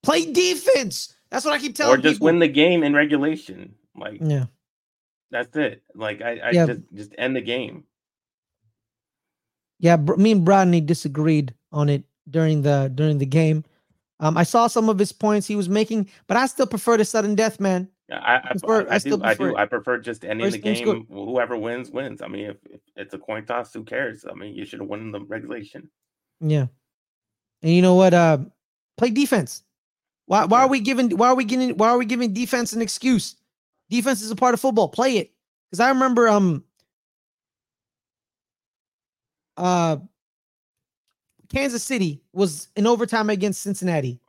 Play 0.02 0.32
defense. 0.32 1.14
That's 1.30 1.46
what 1.46 1.54
I 1.54 1.60
keep 1.60 1.76
telling. 1.76 2.00
Or 2.00 2.02
just 2.02 2.16
people. 2.16 2.26
win 2.26 2.40
the 2.40 2.48
game 2.48 2.84
in 2.84 2.94
regulation. 2.94 3.76
Like 3.96 4.20
yeah, 4.22 4.46
that's 5.32 5.56
it. 5.56 5.84
Like 5.94 6.22
I, 6.22 6.38
I 6.38 6.50
yeah. 6.52 6.66
just 6.66 6.82
just 6.94 7.16
end 7.18 7.36
the 7.36 7.42
game. 7.42 7.84
Yeah, 9.80 9.98
me 9.98 10.32
and 10.32 10.48
Rodney 10.48 10.82
disagreed 10.82 11.54
on 11.72 11.90
it 11.90 12.04
during 12.30 12.64
the 12.64 12.92
during 12.94 13.18
the 13.18 13.26
game. 13.26 13.64
Um, 14.20 14.38
I 14.38 14.44
saw 14.44 14.68
some 14.68 14.90
of 14.90 14.98
his 14.98 15.12
points 15.12 15.46
he 15.46 15.56
was 15.56 15.70
making, 15.70 16.10
but 16.26 16.38
I 16.38 16.48
still 16.48 16.66
prefer 16.66 16.98
the 16.98 17.06
sudden 17.06 17.36
death, 17.36 17.60
man. 17.60 17.88
Yeah, 18.10 18.20
I, 18.20 18.38
I, 18.38 18.52
prefer, 18.52 18.90
I, 18.90 18.96
I 18.96 18.98
still 18.98 19.18
do, 19.18 19.24
I 19.24 19.34
do. 19.34 19.56
I 19.56 19.66
prefer 19.66 20.00
just 20.00 20.24
ending 20.24 20.50
the 20.50 20.58
game. 20.58 21.06
Whoever 21.12 21.58
wins 21.58 21.92
wins. 21.92 22.22
I 22.22 22.28
mean, 22.28 22.46
if, 22.46 22.58
if, 22.70 22.80
it's 22.96 23.14
a 23.14 23.18
coin 23.18 23.46
toss, 23.46 23.74
who 23.74 23.84
cares? 23.84 24.26
I 24.30 24.34
mean, 24.34 24.56
you 24.56 24.66
should 24.66 24.80
have 24.80 24.88
won 24.88 25.12
the 25.12 25.22
regulation. 25.22 25.90
Yeah, 26.40 26.68
and 27.62 27.72
you 27.72 27.82
know 27.82 27.96
what? 27.96 28.14
Uh, 28.14 28.40
play 28.98 29.10
defense. 29.10 29.64
Why? 30.26 30.46
Why 30.46 30.62
are 30.62 30.70
we 30.70 30.80
giving? 30.80 31.12
Why 31.12 31.28
are 31.28 31.36
we 31.36 31.44
giving? 31.44 31.78
Why 31.78 31.90
are 31.90 31.98
we 31.98 32.06
giving 32.06 32.34
defense 32.34 32.74
an 32.74 32.82
excuse? 32.82 33.36
Defense 33.90 34.22
is 34.22 34.32
a 34.32 34.36
part 34.36 34.54
of 34.54 34.62
football. 34.62 34.90
Play 34.90 35.18
it. 35.18 35.32
Because 35.70 35.82
I 35.82 35.90
remember, 35.90 36.28
um, 36.28 36.64
uh, 39.58 39.98
Kansas 41.50 41.84
City 41.84 42.22
was 42.34 42.68
in 42.76 42.88
overtime 42.88 43.30
against 43.30 43.62
Cincinnati, 43.62 44.20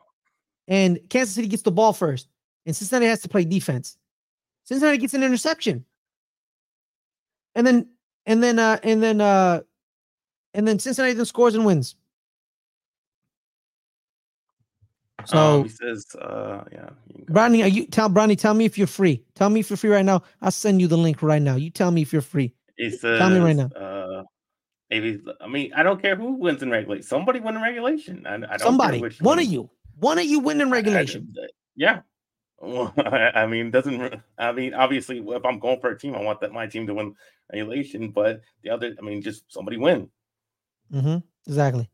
and 0.67 0.99
Kansas 1.09 1.35
City 1.35 1.49
gets 1.49 1.63
the 1.63 1.71
ball 1.71 1.93
first, 1.93 2.29
and 2.67 2.75
Cincinnati 2.75 3.07
has 3.07 3.23
to 3.23 3.29
play 3.29 3.45
defense. 3.45 3.97
Cincinnati 4.65 4.99
gets 4.99 5.15
an 5.15 5.23
interception, 5.23 5.85
and 7.55 7.67
then 7.67 7.89
and 8.27 8.43
then 8.43 8.59
uh 8.59 8.79
and 8.83 9.03
then 9.03 9.21
uh 9.21 9.61
and 10.55 10.67
then 10.67 10.79
Cincinnati 10.79 11.15
then 11.15 11.25
scores 11.25 11.55
and 11.55 11.65
wins. 11.65 11.95
So 15.25 15.37
um, 15.37 15.63
he 15.65 15.69
says, 15.69 16.07
uh, 16.15 16.65
yeah. 16.73 16.91
Bronny, 17.27 17.63
are 17.63 17.69
you 17.69 17.87
tell 17.87 18.09
Bronny, 18.09 18.39
tell 18.39 18.55
me 18.55 18.65
if 18.65 18.79
you're 18.79 18.87
free. 18.87 19.23
Tell 19.35 19.51
me 19.51 19.61
if 19.61 19.69
you're 19.69 19.77
free 19.77 19.91
right 19.91 20.05
now. 20.05 20.23
I'll 20.41 20.51
send 20.51 20.81
you 20.81 20.87
the 20.87 20.97
link 20.97 21.23
right 21.23 21.43
now. 21.43 21.57
You 21.57 21.71
tell 21.71 21.91
me 21.91 22.03
if 22.03 22.13
you're 22.13 22.23
free. 22.23 22.55
He 22.77 22.91
says, 22.91 23.19
tell 23.19 23.29
me 23.29 23.39
right 23.39 23.57
now. 23.57 23.67
Uh, 23.67 24.23
Maybe 24.91 25.21
I 25.41 25.47
mean 25.47 25.73
I 25.75 25.83
don't 25.83 26.01
care 26.01 26.17
who 26.17 26.33
wins 26.33 26.63
in 26.63 26.71
regulation. 26.71 27.03
Somebody 27.03 27.41
win 27.41 27.57
in 27.57 27.63
regulation. 27.63 28.27
I, 28.27 28.35
I 28.35 28.39
don't 28.39 28.61
Somebody, 28.61 29.01
one, 29.01 29.13
one 29.21 29.39
of 29.39 29.45
you, 29.45 29.71
one 29.99 30.19
of 30.19 30.25
you 30.25 30.41
win 30.41 30.61
in 30.61 30.71
regulation. 30.71 31.35
I, 31.37 31.45
I, 31.45 31.49
yeah. 31.77 32.01
Well, 32.61 32.93
I 33.35 33.47
mean, 33.47 33.71
doesn't 33.71 34.21
I 34.39 34.53
mean 34.53 34.75
obviously 34.75 35.19
if 35.19 35.45
I'm 35.45 35.59
going 35.59 35.81
for 35.81 35.91
a 35.91 35.99
team, 35.99 36.15
I 36.15 36.23
want 36.23 36.41
that 36.41 36.53
my 36.53 36.67
team 36.67 36.87
to 36.87 36.95
win 36.95 37.15
regulation. 37.53 38.11
But 38.11 38.41
the 38.63 38.71
other, 38.71 38.95
I 38.99 39.03
mean, 39.03 39.23
just 39.23 39.45
somebody 39.53 39.77
win. 39.77 40.09
Mm-hmm. 40.93 41.19
Exactly. 41.47 41.89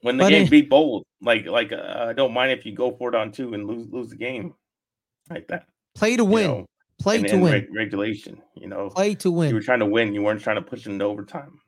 When 0.00 0.16
the 0.16 0.24
but 0.24 0.30
game, 0.30 0.48
be 0.48 0.62
bold. 0.62 1.04
Like 1.20 1.46
like 1.46 1.72
uh, 1.72 2.06
I 2.08 2.12
don't 2.12 2.32
mind 2.32 2.52
if 2.52 2.66
you 2.66 2.74
go 2.74 2.90
for 2.90 3.08
it 3.10 3.14
on 3.14 3.30
two 3.32 3.54
and 3.54 3.66
lose 3.66 3.86
lose 3.90 4.08
the 4.08 4.16
game 4.16 4.54
like 5.30 5.46
that. 5.48 5.66
Play 5.94 6.16
to 6.16 6.24
win. 6.24 6.42
You 6.42 6.48
know, 6.48 6.66
Play 7.00 7.16
and, 7.16 7.26
to 7.28 7.34
and 7.34 7.42
win. 7.42 7.52
Reg- 7.52 7.74
regulation. 7.74 8.42
You 8.54 8.68
know. 8.68 8.90
Play 8.90 9.14
to 9.16 9.30
win. 9.30 9.50
You 9.50 9.56
were 9.56 9.62
trying 9.62 9.80
to 9.80 9.86
win. 9.86 10.14
You 10.14 10.22
weren't 10.22 10.40
trying 10.40 10.56
to 10.56 10.62
push 10.62 10.86
it 10.86 10.90
into 10.90 11.04
overtime. 11.04 11.60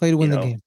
Play 0.00 0.10
to 0.12 0.16
win 0.16 0.30
you 0.30 0.36
the 0.36 0.42
game. 0.42 0.60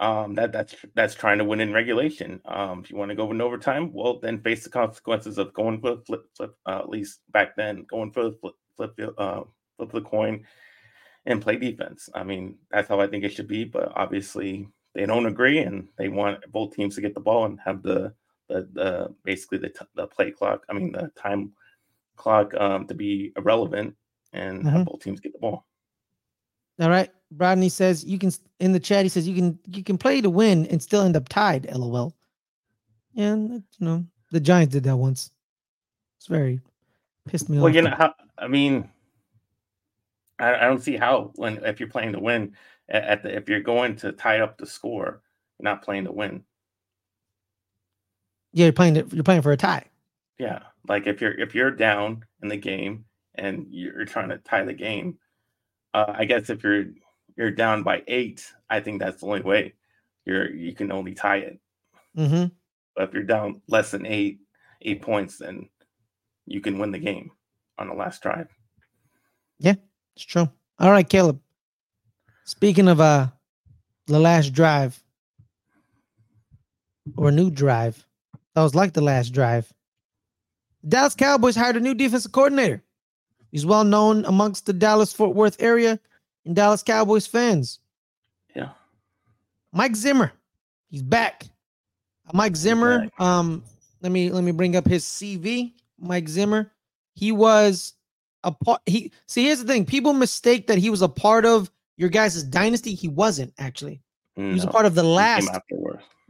Um, 0.00 0.34
that 0.34 0.50
that's 0.50 0.74
that's 0.94 1.14
trying 1.14 1.38
to 1.38 1.44
win 1.44 1.60
in 1.60 1.72
regulation. 1.72 2.40
Um, 2.46 2.80
if 2.82 2.90
you 2.90 2.96
want 2.96 3.10
to 3.10 3.14
go 3.14 3.30
in 3.30 3.40
overtime, 3.40 3.92
well, 3.92 4.18
then 4.18 4.40
face 4.40 4.64
the 4.64 4.70
consequences 4.70 5.36
of 5.36 5.52
going 5.52 5.80
for 5.80 5.96
the 5.96 6.02
flip 6.02 6.24
flip. 6.34 6.54
Uh, 6.66 6.78
at 6.78 6.88
least 6.88 7.20
back 7.32 7.54
then, 7.54 7.84
going 7.84 8.12
for 8.12 8.24
the 8.24 8.32
flip 8.40 8.54
flip 8.76 9.14
uh, 9.18 9.42
flip 9.76 9.92
the 9.92 10.00
coin 10.00 10.42
and 11.26 11.42
play 11.42 11.56
defense. 11.56 12.08
I 12.14 12.24
mean, 12.24 12.56
that's 12.70 12.88
how 12.88 12.98
I 12.98 13.06
think 13.06 13.24
it 13.24 13.32
should 13.34 13.46
be. 13.46 13.64
But 13.64 13.92
obviously, 13.94 14.68
they 14.94 15.04
don't 15.04 15.26
agree, 15.26 15.58
and 15.58 15.88
they 15.98 16.08
want 16.08 16.50
both 16.50 16.74
teams 16.74 16.94
to 16.94 17.02
get 17.02 17.14
the 17.14 17.20
ball 17.20 17.44
and 17.44 17.60
have 17.64 17.82
the 17.82 18.14
the, 18.48 18.68
the 18.72 19.14
basically 19.24 19.58
the, 19.58 19.68
t- 19.68 19.86
the 19.94 20.06
play 20.06 20.30
clock. 20.30 20.64
I 20.70 20.72
mean, 20.72 20.92
the 20.92 21.10
time 21.16 21.52
clock 22.16 22.54
um, 22.54 22.86
to 22.86 22.94
be 22.94 23.32
irrelevant, 23.36 23.94
and 24.32 24.58
mm-hmm. 24.58 24.68
have 24.68 24.86
both 24.86 25.00
teams 25.00 25.20
get 25.20 25.32
the 25.32 25.38
ball. 25.38 25.66
All 26.80 26.90
right. 26.90 27.10
Rodney 27.34 27.68
says 27.68 28.04
you 28.04 28.18
can 28.18 28.30
in 28.60 28.72
the 28.72 28.80
chat. 28.80 29.04
He 29.04 29.08
says 29.08 29.26
you 29.26 29.34
can 29.34 29.58
you 29.66 29.82
can 29.82 29.98
play 29.98 30.20
to 30.20 30.30
win 30.30 30.66
and 30.66 30.82
still 30.82 31.02
end 31.02 31.16
up 31.16 31.28
tied. 31.28 31.66
LOL. 31.74 32.14
And 33.16 33.62
you 33.78 33.86
know 33.86 34.06
the 34.30 34.40
Giants 34.40 34.72
did 34.72 34.84
that 34.84 34.96
once. 34.96 35.30
It's 36.18 36.26
very 36.26 36.60
pissed 37.26 37.48
me 37.48 37.56
well, 37.56 37.66
off. 37.66 37.74
Well, 37.74 37.74
you 37.74 37.82
know 37.82 37.96
how 37.96 38.14
I 38.38 38.48
mean, 38.48 38.88
I, 40.38 40.54
I, 40.54 40.60
don't 40.60 40.82
see 40.82 40.96
how 40.96 41.32
when 41.36 41.64
if 41.64 41.80
you're 41.80 41.88
playing 41.88 42.12
to 42.12 42.20
win 42.20 42.54
at 42.88 43.22
the 43.22 43.34
if 43.34 43.48
you're 43.48 43.60
going 43.60 43.96
to 43.96 44.12
tie 44.12 44.40
up 44.40 44.58
the 44.58 44.66
score, 44.66 45.22
you're 45.58 45.64
not 45.64 45.82
playing 45.82 46.04
to 46.04 46.12
win. 46.12 46.44
Yeah, 48.52 48.66
you're 48.66 48.72
playing 48.72 48.94
to, 48.94 49.06
you're 49.12 49.24
playing 49.24 49.42
for 49.42 49.52
a 49.52 49.56
tie. 49.56 49.84
Yeah, 50.38 50.60
like 50.88 51.06
if 51.06 51.20
you're 51.20 51.38
if 51.38 51.54
you're 51.54 51.70
down 51.70 52.24
in 52.42 52.48
the 52.48 52.56
game 52.56 53.04
and 53.34 53.66
you're 53.70 54.04
trying 54.04 54.28
to 54.28 54.38
tie 54.38 54.64
the 54.64 54.74
game, 54.74 55.18
uh, 55.94 56.12
I 56.14 56.24
guess 56.24 56.50
if 56.50 56.62
you're 56.62 56.86
you're 57.36 57.50
down 57.50 57.82
by 57.82 58.02
eight, 58.06 58.52
I 58.70 58.80
think 58.80 59.00
that's 59.00 59.20
the 59.20 59.26
only 59.26 59.42
way. 59.42 59.74
You're 60.24 60.52
you 60.52 60.74
can 60.74 60.90
only 60.90 61.14
tie 61.14 61.38
it. 61.38 61.60
Mm-hmm. 62.16 62.46
But 62.94 63.08
if 63.08 63.14
you're 63.14 63.22
down 63.22 63.60
less 63.68 63.90
than 63.90 64.06
eight 64.06 64.40
eight 64.82 65.02
points, 65.02 65.38
then 65.38 65.68
you 66.46 66.60
can 66.60 66.78
win 66.78 66.90
the 66.90 66.98
game 66.98 67.30
on 67.78 67.88
the 67.88 67.94
last 67.94 68.22
drive. 68.22 68.48
Yeah, 69.58 69.74
it's 70.14 70.24
true. 70.24 70.50
All 70.78 70.90
right, 70.90 71.08
Caleb. 71.08 71.40
Speaking 72.44 72.88
of 72.88 73.00
uh 73.00 73.28
the 74.06 74.18
last 74.18 74.52
drive 74.52 75.02
or 77.16 77.30
new 77.30 77.50
drive, 77.50 78.06
that 78.54 78.62
was 78.62 78.74
like 78.74 78.94
the 78.94 79.00
last 79.00 79.30
drive. 79.30 79.72
Dallas 80.88 81.14
Cowboys 81.14 81.56
hired 81.56 81.76
a 81.76 81.80
new 81.80 81.94
defensive 81.94 82.32
coordinator. 82.32 82.82
He's 83.50 83.66
well 83.66 83.84
known 83.84 84.24
amongst 84.24 84.66
the 84.66 84.72
Dallas 84.72 85.12
Fort 85.12 85.34
Worth 85.34 85.56
area 85.60 85.98
and 86.46 86.56
Dallas 86.56 86.82
Cowboys 86.82 87.26
fans. 87.26 87.80
Yeah. 88.54 88.70
Mike 89.72 89.96
Zimmer. 89.96 90.32
He's 90.88 91.02
back. 91.02 91.44
Mike 92.32 92.56
Zimmer. 92.56 93.08
Um, 93.18 93.62
let 94.00 94.12
me 94.12 94.30
let 94.30 94.44
me 94.44 94.52
bring 94.52 94.76
up 94.76 94.86
his 94.86 95.04
CV. 95.04 95.72
Mike 95.98 96.28
Zimmer. 96.28 96.72
He 97.14 97.32
was 97.32 97.94
a 98.44 98.52
part. 98.52 98.80
He 98.86 99.12
see. 99.26 99.44
Here's 99.44 99.60
the 99.60 99.66
thing. 99.66 99.84
People 99.84 100.12
mistake 100.12 100.66
that 100.68 100.78
he 100.78 100.90
was 100.90 101.02
a 101.02 101.08
part 101.08 101.44
of 101.44 101.70
your 101.96 102.08
guys' 102.08 102.42
dynasty. 102.42 102.94
He 102.94 103.08
wasn't 103.08 103.52
actually. 103.58 104.00
No, 104.36 104.48
he 104.48 104.54
was 104.54 104.64
a 104.64 104.68
part 104.68 104.86
of 104.86 104.94
the 104.94 105.02
last. 105.02 105.50
He 105.68 105.76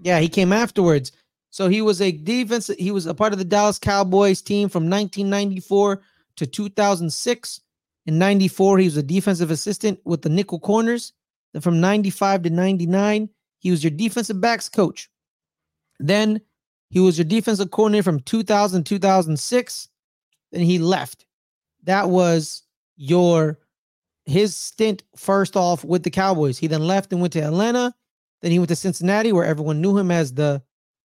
yeah, 0.02 0.20
he 0.20 0.28
came 0.28 0.52
afterwards. 0.52 1.12
So 1.50 1.68
he 1.68 1.82
was 1.82 2.00
a 2.00 2.12
defense. 2.12 2.70
He 2.78 2.90
was 2.90 3.06
a 3.06 3.14
part 3.14 3.32
of 3.32 3.38
the 3.38 3.44
Dallas 3.44 3.78
Cowboys 3.78 4.42
team 4.42 4.68
from 4.68 4.84
1994 4.84 6.02
to 6.36 6.46
2006. 6.46 7.60
In 8.06 8.18
94, 8.18 8.78
he 8.78 8.84
was 8.86 8.96
a 8.96 9.02
defensive 9.02 9.50
assistant 9.50 10.00
with 10.04 10.22
the 10.22 10.28
nickel 10.28 10.60
corners. 10.60 11.12
Then 11.52 11.62
from 11.62 11.80
95 11.80 12.42
to 12.42 12.50
99, 12.50 13.28
he 13.58 13.70
was 13.70 13.82
your 13.82 13.90
defensive 13.90 14.40
backs 14.40 14.68
coach. 14.68 15.10
Then 15.98 16.40
he 16.90 17.00
was 17.00 17.18
your 17.18 17.24
defensive 17.24 17.70
coordinator 17.70 18.04
from 18.04 18.20
2000 18.20 18.84
2006. 18.84 19.88
Then 20.52 20.62
he 20.62 20.78
left. 20.78 21.26
That 21.82 22.08
was 22.10 22.62
your 22.96 23.58
his 24.24 24.56
stint 24.56 25.02
first 25.16 25.56
off 25.56 25.84
with 25.84 26.02
the 26.02 26.10
Cowboys. 26.10 26.58
He 26.58 26.66
then 26.66 26.86
left 26.86 27.12
and 27.12 27.20
went 27.20 27.32
to 27.34 27.40
Atlanta. 27.40 27.94
Then 28.42 28.50
he 28.50 28.58
went 28.58 28.68
to 28.68 28.76
Cincinnati, 28.76 29.32
where 29.32 29.44
everyone 29.44 29.80
knew 29.80 29.96
him 29.96 30.10
as 30.10 30.34
the 30.34 30.62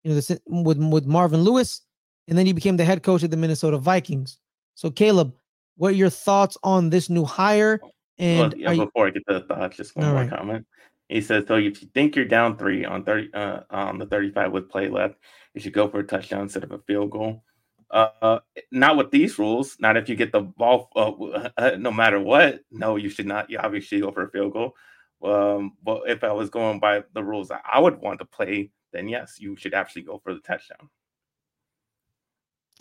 you 0.02 0.10
know, 0.10 0.20
the, 0.20 0.40
with 0.46 0.78
with 0.78 1.06
Marvin 1.06 1.42
Lewis, 1.42 1.82
and 2.28 2.36
then 2.36 2.46
he 2.46 2.52
became 2.52 2.76
the 2.76 2.84
head 2.84 3.02
coach 3.02 3.22
of 3.22 3.30
the 3.30 3.36
Minnesota 3.36 3.78
Vikings. 3.78 4.38
So, 4.74 4.90
Caleb, 4.90 5.34
what 5.76 5.92
are 5.92 5.96
your 5.96 6.10
thoughts 6.10 6.56
on 6.62 6.90
this 6.90 7.08
new 7.08 7.24
hire? 7.24 7.80
And 8.18 8.52
well, 8.52 8.52
yeah, 8.56 8.84
before 8.84 9.06
you... 9.06 9.10
I 9.10 9.10
get 9.10 9.22
to 9.28 9.34
the 9.34 9.46
thoughts, 9.46 9.76
just 9.76 9.96
one 9.96 10.06
All 10.06 10.12
more 10.12 10.22
right. 10.22 10.30
comment. 10.30 10.66
He 11.08 11.20
says, 11.20 11.44
"So 11.46 11.56
if 11.56 11.82
you 11.82 11.88
think 11.94 12.16
you're 12.16 12.24
down 12.24 12.56
three 12.56 12.84
on 12.84 13.04
thirty 13.04 13.32
uh, 13.34 13.60
on 13.70 13.98
the 13.98 14.06
thirty-five 14.06 14.52
with 14.52 14.68
play 14.68 14.88
left, 14.88 15.16
you 15.54 15.60
should 15.60 15.72
go 15.72 15.88
for 15.88 16.00
a 16.00 16.06
touchdown 16.06 16.42
instead 16.42 16.64
of 16.64 16.72
a 16.72 16.78
field 16.78 17.10
goal." 17.10 17.42
Uh, 17.90 18.38
not 18.70 18.96
with 18.96 19.10
these 19.10 19.38
rules. 19.38 19.76
Not 19.78 19.98
if 19.98 20.08
you 20.08 20.16
get 20.16 20.32
the 20.32 20.40
ball, 20.40 20.88
uh, 20.96 21.50
uh, 21.58 21.76
no 21.78 21.92
matter 21.92 22.18
what. 22.18 22.60
No, 22.70 22.96
you 22.96 23.10
should 23.10 23.26
not. 23.26 23.50
You 23.50 23.58
obviously 23.58 24.00
go 24.00 24.10
for 24.10 24.24
a 24.24 24.30
field 24.30 24.54
goal. 24.54 24.74
Um, 25.22 25.72
but 25.84 26.02
if 26.06 26.24
I 26.24 26.32
was 26.32 26.50
going 26.50 26.80
by 26.80 27.02
the 27.12 27.22
rules 27.22 27.48
that 27.48 27.62
I 27.70 27.78
would 27.78 28.00
want 28.00 28.18
to 28.20 28.24
play, 28.24 28.70
then 28.92 29.08
yes, 29.08 29.36
you 29.38 29.56
should 29.56 29.74
actually 29.74 30.02
go 30.02 30.20
for 30.24 30.34
the 30.34 30.40
touchdown. 30.40 30.88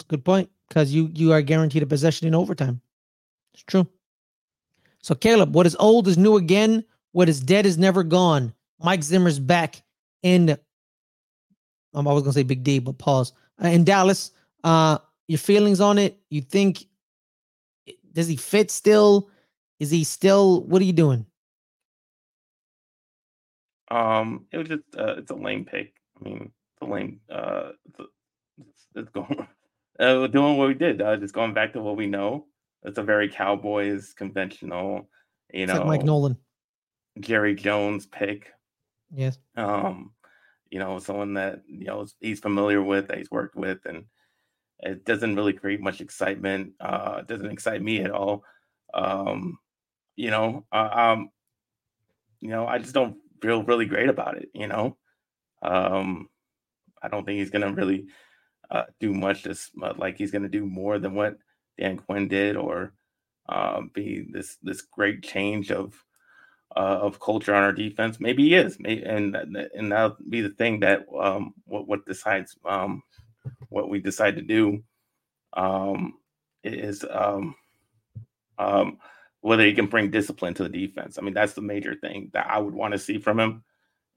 Good 0.07 0.25
point, 0.25 0.49
because 0.67 0.93
you 0.93 1.09
you 1.13 1.31
are 1.31 1.41
guaranteed 1.41 1.83
a 1.83 1.85
possession 1.85 2.27
in 2.27 2.35
overtime. 2.35 2.81
It's 3.53 3.63
true. 3.63 3.87
So 5.01 5.15
Caleb, 5.15 5.55
what 5.55 5.65
is 5.65 5.75
old 5.79 6.07
is 6.07 6.17
new 6.17 6.37
again. 6.37 6.83
What 7.11 7.29
is 7.29 7.39
dead 7.39 7.65
is 7.65 7.77
never 7.77 8.03
gone. 8.03 8.53
Mike 8.79 9.03
Zimmer's 9.03 9.39
back 9.39 9.81
in. 10.23 10.57
Um, 11.93 12.07
I 12.07 12.13
was 12.13 12.23
gonna 12.23 12.33
say 12.33 12.43
Big 12.43 12.63
D, 12.63 12.79
but 12.79 12.97
pause. 12.97 13.33
Uh, 13.63 13.67
in 13.67 13.83
Dallas, 13.83 14.31
uh, 14.63 14.97
your 15.27 15.39
feelings 15.39 15.79
on 15.81 15.97
it? 15.97 16.19
You 16.29 16.41
think 16.41 16.85
does 18.13 18.27
he 18.27 18.35
fit 18.35 18.71
still? 18.71 19.29
Is 19.79 19.91
he 19.91 20.03
still? 20.03 20.63
What 20.63 20.81
are 20.81 20.85
you 20.85 20.93
doing? 20.93 21.25
Um, 23.89 24.45
it 24.51 24.57
was 24.57 24.67
just 24.67 24.83
uh, 24.97 25.15
it's 25.17 25.31
a 25.31 25.35
lame 25.35 25.65
pick. 25.65 25.93
I 26.19 26.23
mean, 26.23 26.51
the 26.79 26.87
lame. 26.87 27.19
Uh, 27.29 27.71
it's, 27.97 28.87
it's 28.95 29.09
going. 29.09 29.47
Uh, 30.01 30.25
doing 30.25 30.57
what 30.57 30.67
we 30.67 30.73
did. 30.73 31.01
Uh, 31.01 31.15
just 31.15 31.33
going 31.33 31.53
back 31.53 31.73
to 31.73 31.81
what 31.81 31.95
we 31.95 32.07
know. 32.07 32.47
It's 32.83 32.97
a 32.97 33.03
very 33.03 33.29
Cowboys 33.29 34.13
conventional. 34.13 35.07
You 35.53 35.65
it's 35.65 35.73
know, 35.73 35.85
Mike 35.85 36.03
Nolan, 36.03 36.37
Jerry 37.19 37.53
Jones 37.53 38.07
pick. 38.07 38.51
Yes. 39.13 39.37
Um, 39.55 40.13
you 40.71 40.79
know, 40.79 40.97
someone 40.97 41.35
that 41.35 41.61
you 41.67 41.85
know 41.85 42.07
he's 42.19 42.39
familiar 42.39 42.81
with, 42.81 43.09
that 43.09 43.19
he's 43.19 43.29
worked 43.29 43.55
with, 43.55 43.79
and 43.85 44.05
it 44.79 45.05
doesn't 45.05 45.35
really 45.35 45.53
create 45.53 45.81
much 45.81 46.01
excitement. 46.01 46.73
Uh, 46.79 47.17
it 47.19 47.27
doesn't 47.27 47.51
excite 47.51 47.83
me 47.83 48.01
at 48.01 48.09
all. 48.09 48.43
Um, 48.95 49.59
you 50.15 50.31
know, 50.31 50.65
uh, 50.71 50.89
um, 50.91 51.29
you 52.39 52.49
know, 52.49 52.65
I 52.65 52.79
just 52.79 52.95
don't 52.95 53.17
feel 53.41 53.63
really 53.63 53.85
great 53.85 54.09
about 54.09 54.37
it. 54.37 54.49
You 54.55 54.67
know, 54.67 54.97
um, 55.61 56.27
I 57.03 57.07
don't 57.07 57.23
think 57.23 57.37
he's 57.37 57.51
gonna 57.51 57.71
really 57.71 58.07
uh, 58.71 58.83
do 58.99 59.13
much. 59.13 59.43
This 59.43 59.69
uh, 59.81 59.93
like 59.97 60.17
he's 60.17 60.31
gonna 60.31 60.49
do 60.49 60.65
more 60.65 60.97
than 60.97 61.13
what 61.13 61.37
Dan 61.77 61.97
Quinn 61.97 62.27
did, 62.27 62.55
or 62.55 62.93
uh, 63.49 63.81
be 63.93 64.25
this 64.31 64.57
this 64.63 64.81
great 64.81 65.23
change 65.23 65.71
of 65.71 65.93
uh, 66.75 66.99
of 67.01 67.19
culture 67.19 67.53
on 67.53 67.63
our 67.63 67.73
defense. 67.73 68.19
Maybe 68.19 68.43
he 68.43 68.55
is, 68.55 68.77
Maybe, 68.79 69.03
and 69.03 69.35
and 69.35 69.91
that'll 69.91 70.17
be 70.29 70.41
the 70.41 70.49
thing 70.49 70.79
that 70.79 71.05
um, 71.19 71.53
what 71.65 71.87
what 71.87 72.05
decides 72.05 72.57
um, 72.65 73.03
what 73.69 73.89
we 73.89 73.99
decide 73.99 74.35
to 74.37 74.41
do 74.41 74.81
um, 75.53 76.13
is 76.63 77.03
um, 77.09 77.55
um, 78.57 78.99
whether 79.41 79.65
he 79.65 79.73
can 79.73 79.87
bring 79.87 80.11
discipline 80.11 80.53
to 80.53 80.63
the 80.63 80.69
defense. 80.69 81.17
I 81.17 81.21
mean, 81.21 81.33
that's 81.33 81.53
the 81.53 81.61
major 81.61 81.95
thing 81.95 82.29
that 82.33 82.47
I 82.47 82.59
would 82.59 82.73
want 82.73 82.93
to 82.93 82.99
see 82.99 83.17
from 83.17 83.39
him 83.39 83.63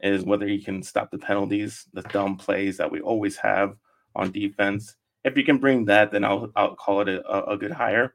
is 0.00 0.24
whether 0.24 0.46
he 0.46 0.62
can 0.62 0.82
stop 0.82 1.11
the 1.11 1.18
penalties, 1.18 1.86
the 1.94 2.02
dumb 2.02 2.36
plays 2.36 2.76
that 2.76 2.90
we 2.90 3.00
always 3.00 3.36
have 3.36 3.76
on 4.14 4.32
defense. 4.32 4.96
If 5.24 5.36
you 5.36 5.44
can 5.44 5.58
bring 5.58 5.84
that, 5.86 6.10
then 6.10 6.24
I'll 6.24 6.50
I'll 6.56 6.74
call 6.74 7.00
it 7.00 7.08
a, 7.08 7.50
a 7.50 7.56
good 7.56 7.72
hire. 7.72 8.14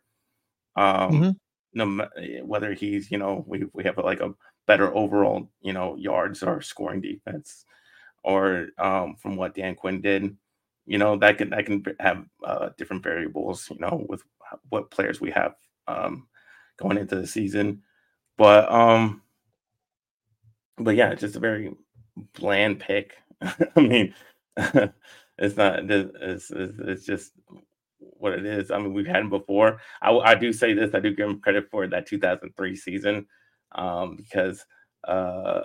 Um, 0.76 1.12
mm-hmm. 1.12 1.30
no, 1.74 2.08
whether 2.44 2.74
he's 2.74 3.12
you 3.12 3.18
know 3.18 3.44
we 3.48 3.66
we 3.74 3.84
have 3.84 3.98
like 3.98 4.22
a 4.22 4.34
better 4.68 4.96
overall 4.96 5.50
you 5.62 5.74
know 5.74 5.96
yards 5.96 6.44
or 6.44 6.62
scoring 6.62 7.02
defense, 7.02 7.66
or 8.24 8.70
um, 8.78 9.16
from 9.16 9.36
what 9.36 9.56
Dan 9.56 9.76
Quinn 9.76 10.02
did, 10.02 10.36
you 10.86 10.98
know 10.98 11.18
that 11.18 11.38
can 11.38 11.50
that 11.50 11.66
can 11.66 11.84
have 12.00 12.26
uh, 12.44 12.70
different 12.78 13.04
variables. 13.04 13.70
You 13.70 13.80
know 13.80 14.06
with 14.08 14.24
what 14.70 14.92
players 14.92 15.20
we 15.20 15.32
have 15.32 15.56
um, 15.88 16.28
going 16.78 16.98
into 16.98 17.16
the 17.16 17.28
season, 17.28 17.82
but 18.38 18.72
um, 18.72 19.22
but 20.78 20.96
yeah, 20.96 21.10
it's 21.10 21.22
just 21.22 21.36
a 21.36 21.40
very 21.40 21.74
bland 22.34 22.80
pick. 22.80 23.16
I 23.42 23.80
mean, 23.80 24.14
it's 25.40 25.58
not. 25.58 25.90
It's, 25.90 26.52
it's, 26.52 26.80
it's 26.80 27.06
just 27.06 27.32
what 28.00 28.34
it 28.34 28.46
is. 28.46 28.72
I 28.72 28.78
mean, 28.78 28.94
we've 28.94 29.08
had 29.08 29.22
him 29.22 29.30
before. 29.30 29.80
I, 30.02 30.12
I 30.12 30.36
do 30.36 30.54
say 30.54 30.74
this. 30.74 30.94
I 30.94 31.00
do 31.00 31.16
give 31.16 31.30
him 31.30 31.40
credit 31.40 31.70
for 31.72 31.88
that 31.88 32.06
2003 32.06 32.76
season 32.76 33.26
um, 33.74 34.16
because 34.16 34.66
uh, 35.08 35.62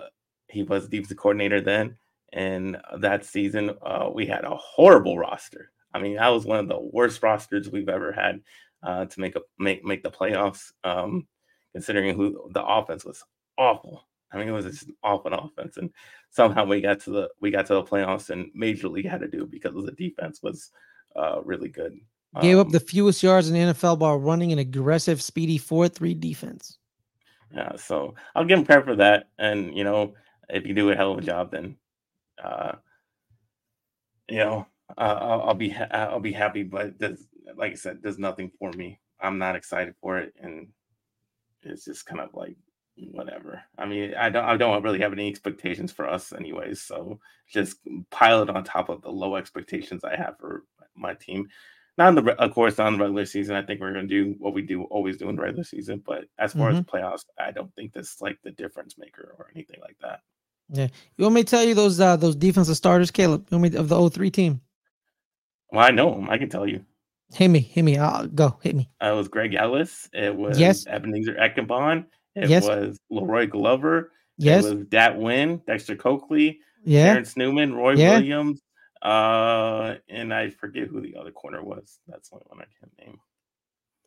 he 0.47 0.63
was 0.63 0.87
defensive 0.87 1.17
coordinator 1.17 1.61
then, 1.61 1.97
and 2.33 2.77
that 2.99 3.25
season 3.25 3.71
uh, 3.85 4.09
we 4.13 4.25
had 4.25 4.45
a 4.45 4.55
horrible 4.55 5.17
roster. 5.17 5.71
I 5.93 5.99
mean, 5.99 6.15
that 6.15 6.29
was 6.29 6.45
one 6.45 6.59
of 6.59 6.67
the 6.67 6.79
worst 6.79 7.21
rosters 7.21 7.69
we've 7.69 7.89
ever 7.89 8.11
had 8.11 8.41
uh, 8.83 9.05
to 9.05 9.19
make 9.19 9.35
a 9.35 9.41
make 9.59 9.83
make 9.83 10.03
the 10.03 10.11
playoffs. 10.11 10.71
Um, 10.83 11.27
considering 11.75 12.15
who 12.15 12.49
the 12.53 12.65
offense 12.65 13.03
was 13.03 13.21
awful. 13.57 14.07
I 14.35 14.39
mean, 14.39 14.49
it 14.49 14.51
was 14.51 14.65
just 14.65 14.87
an 14.89 14.95
awful 15.03 15.33
offense, 15.33 15.77
and 15.77 15.91
somehow 16.31 16.65
we 16.65 16.81
got 16.81 16.99
to 17.01 17.11
the 17.11 17.29
we 17.41 17.51
got 17.51 17.67
to 17.67 17.75
the 17.75 17.83
playoffs, 17.83 18.29
and 18.31 18.51
Major 18.53 18.89
League 18.89 19.07
had 19.07 19.21
to 19.21 19.27
do 19.29 19.47
because 19.47 19.73
the 19.73 19.91
defense 19.93 20.43
was 20.43 20.71
uh, 21.15 21.41
really 21.43 21.69
good. 21.69 21.99
Gave 22.41 22.57
Um, 22.57 22.67
up 22.67 22.69
the 22.69 22.81
fewest 22.81 23.23
yards 23.23 23.49
in 23.49 23.53
the 23.55 23.73
NFL 23.73 23.99
while 23.99 24.17
running 24.17 24.51
an 24.51 24.59
aggressive, 24.59 25.21
speedy 25.21 25.57
4 25.57 25.87
3 25.87 26.13
defense. 26.15 26.79
Yeah, 27.51 27.75
so 27.77 28.15
I'll 28.35 28.45
give 28.45 28.59
him 28.59 28.65
credit 28.65 28.85
for 28.85 28.95
that. 28.97 29.29
And 29.39 29.75
you 29.77 29.83
know, 29.85 30.15
if 30.49 30.67
you 30.67 30.73
do 30.73 30.89
a 30.91 30.95
hell 30.95 31.13
of 31.13 31.19
a 31.19 31.21
job, 31.21 31.51
then 31.51 31.77
uh, 32.43 32.73
you 34.29 34.39
know, 34.39 34.67
uh, 34.97 35.01
I'll, 35.21 35.41
I'll 35.49 35.53
be 35.55 35.69
ha- 35.69 35.87
I'll 35.91 36.19
be 36.19 36.33
happy. 36.33 36.63
But 36.63 36.99
there's, 36.99 37.27
like 37.55 37.73
I 37.73 37.75
said, 37.75 37.99
there's 38.01 38.19
nothing 38.19 38.51
for 38.59 38.71
me. 38.73 38.99
I'm 39.21 39.37
not 39.37 39.55
excited 39.55 39.95
for 40.01 40.17
it, 40.19 40.33
and 40.41 40.67
it's 41.63 41.85
just 41.85 42.05
kind 42.05 42.21
of 42.21 42.33
like 42.33 42.57
whatever. 42.97 43.61
I 43.77 43.85
mean, 43.85 44.13
I 44.15 44.29
don't 44.29 44.45
I 44.45 44.57
don't 44.57 44.83
really 44.83 45.01
have 45.01 45.13
any 45.13 45.27
expectations 45.29 45.91
for 45.91 46.07
us, 46.09 46.33
anyways. 46.33 46.81
So 46.81 47.19
just 47.47 47.77
pile 48.11 48.41
it 48.43 48.49
on 48.49 48.63
top 48.63 48.89
of 48.89 49.01
the 49.01 49.11
low 49.11 49.35
expectations 49.35 50.03
I 50.03 50.15
have 50.15 50.37
for 50.39 50.63
my 50.95 51.13
team. 51.13 51.47
Not 51.97 52.17
in 52.17 52.25
the 52.25 52.41
of 52.41 52.53
course 52.53 52.77
not 52.77 52.87
in 52.89 52.93
the 52.97 53.03
regular 53.03 53.25
season. 53.25 53.55
I 53.55 53.61
think 53.61 53.79
we're 53.79 53.93
gonna 53.93 54.07
do 54.07 54.35
what 54.39 54.53
we 54.53 54.61
do 54.61 54.83
always 54.83 55.17
do 55.17 55.29
in 55.29 55.35
the 55.35 55.41
regular 55.41 55.63
season. 55.63 56.01
But 56.05 56.25
as 56.37 56.53
far 56.53 56.69
as 56.69 56.81
playoffs, 56.81 57.25
I 57.39 57.51
don't 57.51 57.73
think 57.75 57.93
that's 57.93 58.21
like 58.21 58.37
the 58.43 58.51
difference 58.51 58.97
maker 58.97 59.35
or 59.37 59.49
anything 59.55 59.79
like 59.81 59.97
that. 60.01 60.19
Yeah. 60.69 60.87
You 61.17 61.23
want 61.23 61.35
me 61.35 61.43
to 61.43 61.49
tell 61.49 61.63
you 61.63 61.73
those 61.73 61.99
uh, 61.99 62.15
those 62.17 62.35
defensive 62.35 62.75
starters, 62.75 63.11
Caleb? 63.11 63.47
You 63.49 63.57
want 63.57 63.73
me 63.73 63.79
of 63.79 63.87
the 63.87 64.09
03 64.09 64.31
team? 64.31 64.61
Well, 65.71 65.85
I 65.85 65.91
know 65.91 66.13
him. 66.13 66.29
I 66.29 66.37
can 66.37 66.49
tell 66.49 66.67
you. 66.67 66.83
Hit 67.33 67.47
me, 67.49 67.59
hit 67.59 67.83
me. 67.83 67.97
I'll 67.97 68.27
go. 68.27 68.57
Hit 68.61 68.75
me. 68.75 68.89
Uh, 69.01 69.11
it 69.13 69.15
was 69.15 69.27
Greg 69.27 69.53
Ellis. 69.55 70.09
It 70.13 70.35
was 70.35 70.59
Yes. 70.59 70.85
Ebenezer 70.87 71.35
Ekuban. 71.35 72.05
It 72.35 72.49
Yes. 72.49 72.67
was 72.67 72.99
La'Roi 73.11 73.49
Glover. 73.49 74.11
Yes. 74.37 74.65
It 74.65 74.75
was 74.75 74.85
Dat 74.87 75.15
Nguyen, 75.17 75.65
Dexter 75.65 75.95
Coakley, 75.95 76.59
Yeah. 76.83 77.07
Terrence 77.07 77.37
Newman, 77.37 77.73
Roy 77.73 77.93
Yeah. 77.95 78.17
Williams, 78.17 78.61
uh, 79.01 79.95
and 80.09 80.33
I 80.33 80.49
forget 80.49 80.87
who 80.87 80.99
the 81.01 81.15
other 81.15 81.31
corner 81.31 81.63
was. 81.63 81.99
That's 82.07 82.29
the 82.29 82.35
only 82.35 82.45
one 82.49 82.59
I 82.61 82.65
can't 82.79 82.91
name. 83.07 83.19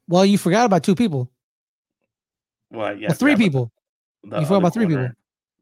Well, 0.09 0.25
you 0.27 0.39
forgot 0.39 0.67
about 0.67 0.83
two 0.85 0.95
people. 0.95 1.31
Well, 2.71 2.97
yeah, 2.97 3.09
well, 3.09 3.17
three 3.17 3.37
people. 3.37 3.73
you 4.25 4.31
forgot 4.31 4.57
about 4.57 4.75
three 4.75 4.87
corner. 4.87 5.17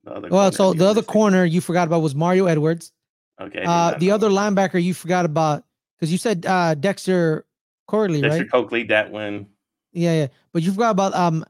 people. 0.05 0.29
Well, 0.31 0.53
so 0.53 0.73
the 0.73 0.87
other 0.87 1.03
corner 1.03 1.45
you 1.45 1.61
forgot 1.61 1.87
about 1.89 2.01
was 2.01 2.15
Mario 2.15 2.47
Edwards. 2.47 2.93
Okay. 3.41 3.63
Uh, 3.67 3.97
the 3.99 4.11
other 4.11 4.29
that. 4.29 4.35
linebacker 4.35 4.83
you 4.83 4.95
forgot 4.95 5.25
about 5.25 5.65
because 5.99 6.11
you 6.11 6.19
said 6.19 6.47
uh, 6.47 6.75
Dexter 6.75 7.45
Corley, 7.87 8.21
Dexter 8.21 8.43
right? 8.43 8.51
Coakley, 8.51 8.85
Dat 8.85 9.11
Nguyen. 9.13 9.47
Yeah, 9.93 10.15
yeah. 10.15 10.27
But 10.53 10.63
you 10.63 10.73
forgot 10.73 10.91
about 10.91 11.15
um, 11.15 11.45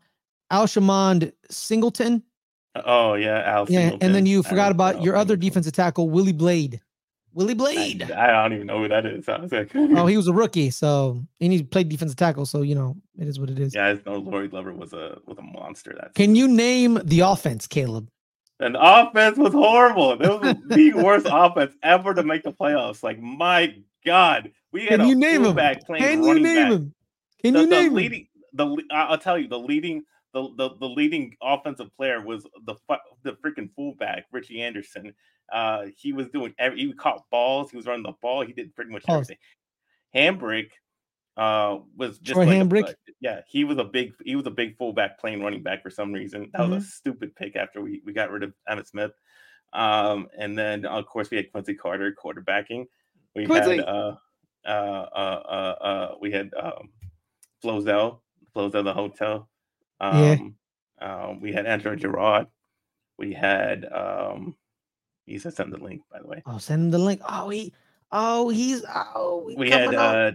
Alshermond 0.52 1.32
Singleton. 1.50 2.22
Uh, 2.74 2.82
oh 2.84 3.14
yeah, 3.14 3.42
Al. 3.42 3.66
Yeah, 3.68 3.96
and 4.00 4.14
then 4.14 4.26
you 4.26 4.42
forgot 4.42 4.72
about 4.72 5.02
your 5.02 5.16
other 5.16 5.36
defensive 5.36 5.72
tackle, 5.72 6.10
Willie 6.10 6.32
Blade. 6.32 6.80
Willie 7.32 7.54
Blade. 7.54 8.10
I 8.12 8.28
don't 8.42 8.54
even 8.54 8.66
know 8.66 8.78
who 8.78 8.88
that 8.88 9.04
is. 9.04 9.28
I 9.28 9.38
was 9.38 9.52
like, 9.52 9.70
oh, 9.74 10.06
he 10.06 10.16
was 10.16 10.26
a 10.26 10.32
rookie, 10.32 10.70
so 10.70 11.22
and 11.40 11.52
he 11.52 11.62
played 11.62 11.88
defensive 11.88 12.16
tackle, 12.16 12.46
so 12.46 12.62
you 12.62 12.74
know 12.74 12.96
it 13.18 13.28
is 13.28 13.38
what 13.38 13.50
it 13.50 13.58
is. 13.58 13.74
yeah, 13.74 13.88
I 13.88 13.92
know 13.92 14.22
La'Roi 14.22 14.50
Glover 14.50 14.72
was 14.72 14.92
a 14.92 15.18
was 15.26 15.38
a 15.38 15.42
monster. 15.42 15.94
That 16.00 16.14
Can 16.14 16.34
you 16.34 16.48
name 16.48 16.98
the 17.04 17.20
offense, 17.20 17.66
Caleb? 17.66 18.08
And 18.58 18.74
offense 18.80 19.36
was 19.36 19.52
horrible. 19.52 20.12
It 20.12 20.20
was 20.20 20.56
the 20.68 20.94
worst 20.94 21.26
offense 21.30 21.74
ever 21.82 22.14
to 22.14 22.22
make 22.22 22.42
the 22.42 22.52
playoffs. 22.52 23.02
Like 23.02 23.20
my 23.20 23.74
God, 24.04 24.50
we 24.72 24.82
had 24.86 25.00
Can 25.00 25.00
a 25.02 25.08
you 25.08 25.14
name 25.14 25.44
him? 25.44 25.56
Can 25.56 26.22
you 26.24 26.38
name 26.40 26.54
back. 26.54 26.72
him? 26.72 26.94
Can 27.42 27.52
the, 27.52 27.58
you 27.58 27.66
the 27.66 27.72
name 27.72 27.98
him? 27.98 28.28
the 28.54 28.82
I'll 28.90 29.18
tell 29.18 29.38
you 29.38 29.48
the 29.48 29.58
leading 29.58 30.04
the, 30.36 30.68
the 30.68 30.76
the 30.78 30.88
leading 30.88 31.34
offensive 31.42 31.94
player 31.96 32.20
was 32.20 32.46
the 32.66 32.74
the 33.22 33.32
freaking 33.34 33.70
fullback 33.74 34.26
Richie 34.32 34.60
Anderson. 34.62 35.14
Uh, 35.50 35.86
he 35.96 36.12
was 36.12 36.28
doing 36.28 36.54
every 36.58 36.78
he 36.80 36.92
caught 36.92 37.22
balls. 37.30 37.70
He 37.70 37.76
was 37.76 37.86
running 37.86 38.02
the 38.02 38.12
ball. 38.20 38.44
He 38.44 38.52
did 38.52 38.74
pretty 38.74 38.90
much 38.90 39.04
Pause. 39.04 39.32
everything. 39.32 39.38
Hambrick 40.14 40.70
uh 41.36 41.78
was 41.96 42.18
just 42.18 42.34
Troy 42.34 42.46
like 42.46 42.48
Hambrick? 42.48 42.88
uh, 42.88 42.92
yeah, 43.20 43.40
he 43.48 43.64
was 43.64 43.78
a 43.78 43.84
big 43.84 44.12
he 44.24 44.36
was 44.36 44.46
a 44.46 44.50
big 44.50 44.76
fullback 44.76 45.18
playing 45.18 45.42
running 45.42 45.62
back 45.62 45.82
for 45.82 45.90
some 45.90 46.12
reason. 46.12 46.50
That 46.52 46.62
Mm-hmm. 46.62 46.72
was 46.72 46.84
a 46.84 46.86
stupid 46.86 47.34
pick 47.36 47.56
after 47.56 47.80
we 47.80 48.02
we 48.04 48.12
got 48.12 48.30
rid 48.30 48.42
of 48.42 48.52
Emmitt 48.68 48.86
Smith. 48.88 49.12
Um, 49.72 50.28
and 50.38 50.56
then 50.58 50.84
of 50.84 51.06
course 51.06 51.30
we 51.30 51.36
had 51.38 51.50
Quincy 51.50 51.74
Carter 51.74 52.14
quarterbacking. 52.22 52.86
We 53.34 53.46
Quincy! 53.46 53.78
had 53.78 53.86
uh 53.88 54.16
uh 54.66 54.68
uh 54.68 55.42
uh, 55.48 55.84
uh 55.84 56.14
we 56.20 56.30
had 56.32 56.50
um 56.54 56.90
Flozell, 57.62 58.20
Flozell 58.54 58.84
the 58.84 58.92
hotel. 58.94 59.48
Yeah. 60.00 60.36
Um, 60.40 60.54
um 61.00 61.40
we 61.40 61.52
had 61.52 61.66
Andrew 61.66 61.96
Gerard. 61.96 62.46
We 63.18 63.32
had 63.32 63.84
um 63.92 64.56
he 65.24 65.38
said 65.38 65.54
send 65.54 65.72
the 65.72 65.78
link 65.78 66.02
by 66.10 66.20
the 66.20 66.26
way. 66.26 66.42
Oh, 66.46 66.58
send 66.58 66.84
him 66.84 66.90
the 66.90 66.98
link. 66.98 67.20
Oh, 67.28 67.48
he. 67.48 67.72
Oh, 68.12 68.48
he's. 68.48 68.84
Oh, 68.88 69.48
he 69.48 69.56
We 69.56 69.70
had 69.70 69.94
uh 69.94 70.32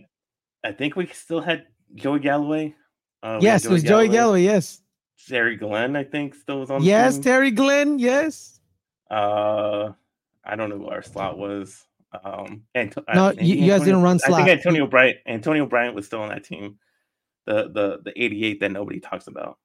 I 0.64 0.72
think 0.72 0.96
we 0.96 1.08
still 1.08 1.42
had 1.42 1.66
Joey 1.96 2.20
Galloway. 2.20 2.76
Uh, 3.24 3.40
yes, 3.42 3.66
it 3.66 3.72
was 3.72 3.84
Joey 3.84 4.10
Galloway. 4.10 4.44
Yes. 4.44 4.82
Terry 5.28 5.56
Glenn, 5.56 5.96
I 5.96 6.04
think, 6.04 6.36
still 6.36 6.60
was 6.60 6.72
on. 6.72 6.84
Yes. 6.84 7.20
Terry 7.20 7.52
Glenn. 7.52 8.00
Yes. 8.00 8.60
Uh, 9.10 9.92
I 10.44 10.56
don't 10.56 10.70
know 10.70 10.78
who 10.78 10.88
our 10.88 11.04
slot 11.04 11.38
was. 11.38 11.86
Um, 12.24 12.64
Anto- 12.76 13.04
No, 13.14 13.32
you- 13.32 13.68
guys 13.68 13.82
didn't 13.82 14.02
run 14.02 14.20
I 14.26 14.36
think 14.36 14.50
Antonio 14.50 14.88
Bryant. 14.88 15.20
Antonio 15.26 15.66
Bryant 15.66 15.96
was 15.96 16.06
still 16.06 16.22
on 16.22 16.30
that 16.30 16.44
team. 16.44 16.78
The 17.46 17.70
the 17.74 18.02
the 18.04 18.14
88 18.24 18.60
that 18.60 18.72
nobody 18.72 19.00
talks 19.00 19.28
about. 19.28 19.58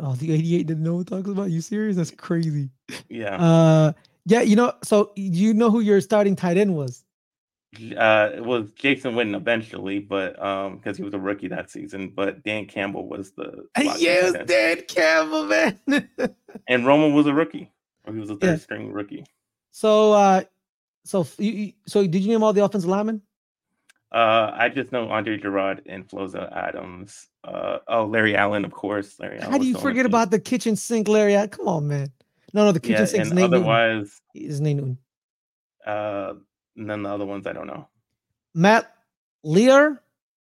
Oh, 0.00 0.14
the 0.14 0.32
88 0.32 0.66
didn't 0.66 0.82
know 0.82 0.96
what 0.96 1.06
talks 1.06 1.28
about. 1.28 1.50
You 1.50 1.60
serious? 1.60 1.96
That's 1.96 2.10
crazy. 2.10 2.68
Yeah. 3.08 3.36
Uh, 3.36 3.92
yeah, 4.26 4.40
you 4.40 4.56
know. 4.56 4.72
So 4.82 5.12
you 5.16 5.54
know 5.54 5.70
who 5.70 5.80
your 5.80 6.00
starting 6.00 6.34
tight 6.34 6.56
end 6.56 6.74
was? 6.74 7.04
Uh, 7.96 8.30
it 8.34 8.44
was 8.44 8.70
Jason 8.72 9.14
Witten 9.14 9.36
eventually, 9.36 9.98
but 9.98 10.40
um, 10.40 10.76
because 10.76 10.96
he 10.96 11.02
was 11.02 11.12
a 11.14 11.18
rookie 11.18 11.48
that 11.48 11.70
season. 11.70 12.08
But 12.14 12.42
Dan 12.44 12.66
Campbell 12.66 13.08
was 13.08 13.32
the 13.32 13.66
Yes, 13.98 14.32
tight. 14.32 14.46
Dan 14.46 14.82
Campbell, 14.88 15.44
man. 15.44 15.80
and 16.68 16.86
Roman 16.86 17.14
was 17.14 17.26
a 17.26 17.34
rookie. 17.34 17.70
He 18.06 18.18
was 18.18 18.30
a 18.30 18.36
third 18.36 18.50
Yeah. 18.50 18.56
string 18.58 18.92
rookie. 18.92 19.24
so, 19.72 20.12
uh, 20.12 20.42
so 21.04 21.26
you, 21.38 21.50
you- 21.52 21.72
so 21.86 22.06
did 22.06 22.22
you 22.22 22.28
name 22.28 22.42
all 22.44 22.52
the 22.52 22.64
offensive 22.64 22.88
linemen? 22.90 23.22
Uh, 24.14 24.52
I 24.56 24.68
just 24.68 24.92
know 24.92 25.08
Andre 25.10 25.36
Gerard 25.36 25.82
and 25.86 26.08
Flozell 26.08 26.50
Adams. 26.56 27.26
Uh, 27.42 27.78
oh, 27.88 28.04
Larry 28.06 28.36
Allen, 28.36 28.64
of 28.64 28.70
course. 28.70 29.18
Larry 29.18 29.40
Allen 29.40 29.50
How 29.50 29.58
do 29.58 29.66
you 29.66 29.76
forget 29.76 30.06
about 30.06 30.30
the 30.30 30.38
kitchen 30.38 30.76
sink, 30.76 31.08
Larry? 31.08 31.34
Come 31.48 31.66
on, 31.66 31.88
man. 31.88 32.12
No, 32.52 32.64
no, 32.64 32.70
the 32.70 32.78
kitchen 32.78 33.00
yeah, 33.00 33.04
sink's 33.06 33.28
and 33.30 33.36
Newton. 33.36 33.54
otherwise, 33.54 34.20
His 34.32 34.60
name 34.60 34.76
Newton. 34.76 34.98
uh, 35.84 36.34
and 36.76 36.88
then 36.88 37.02
the 37.02 37.08
other 37.10 37.26
ones 37.26 37.44
I 37.48 37.52
don't 37.52 37.66
know. 37.66 37.88
Matt 38.54 38.94
Lehr 39.44 39.98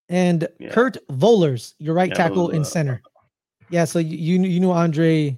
and 0.08 0.48
Yeah. 0.60 0.70
Kurt 0.72 0.98
Vollers, 1.08 1.74
your 1.80 1.96
right 1.96 2.10
Yeah, 2.10 2.16
tackle 2.16 2.52
and 2.52 2.68
center. 2.68 3.02
Yeah, 3.72 3.86
so 3.86 3.98
you 3.98 4.40
you, 4.40 4.60
knew- 4.60 4.72
Andre. 4.72 5.36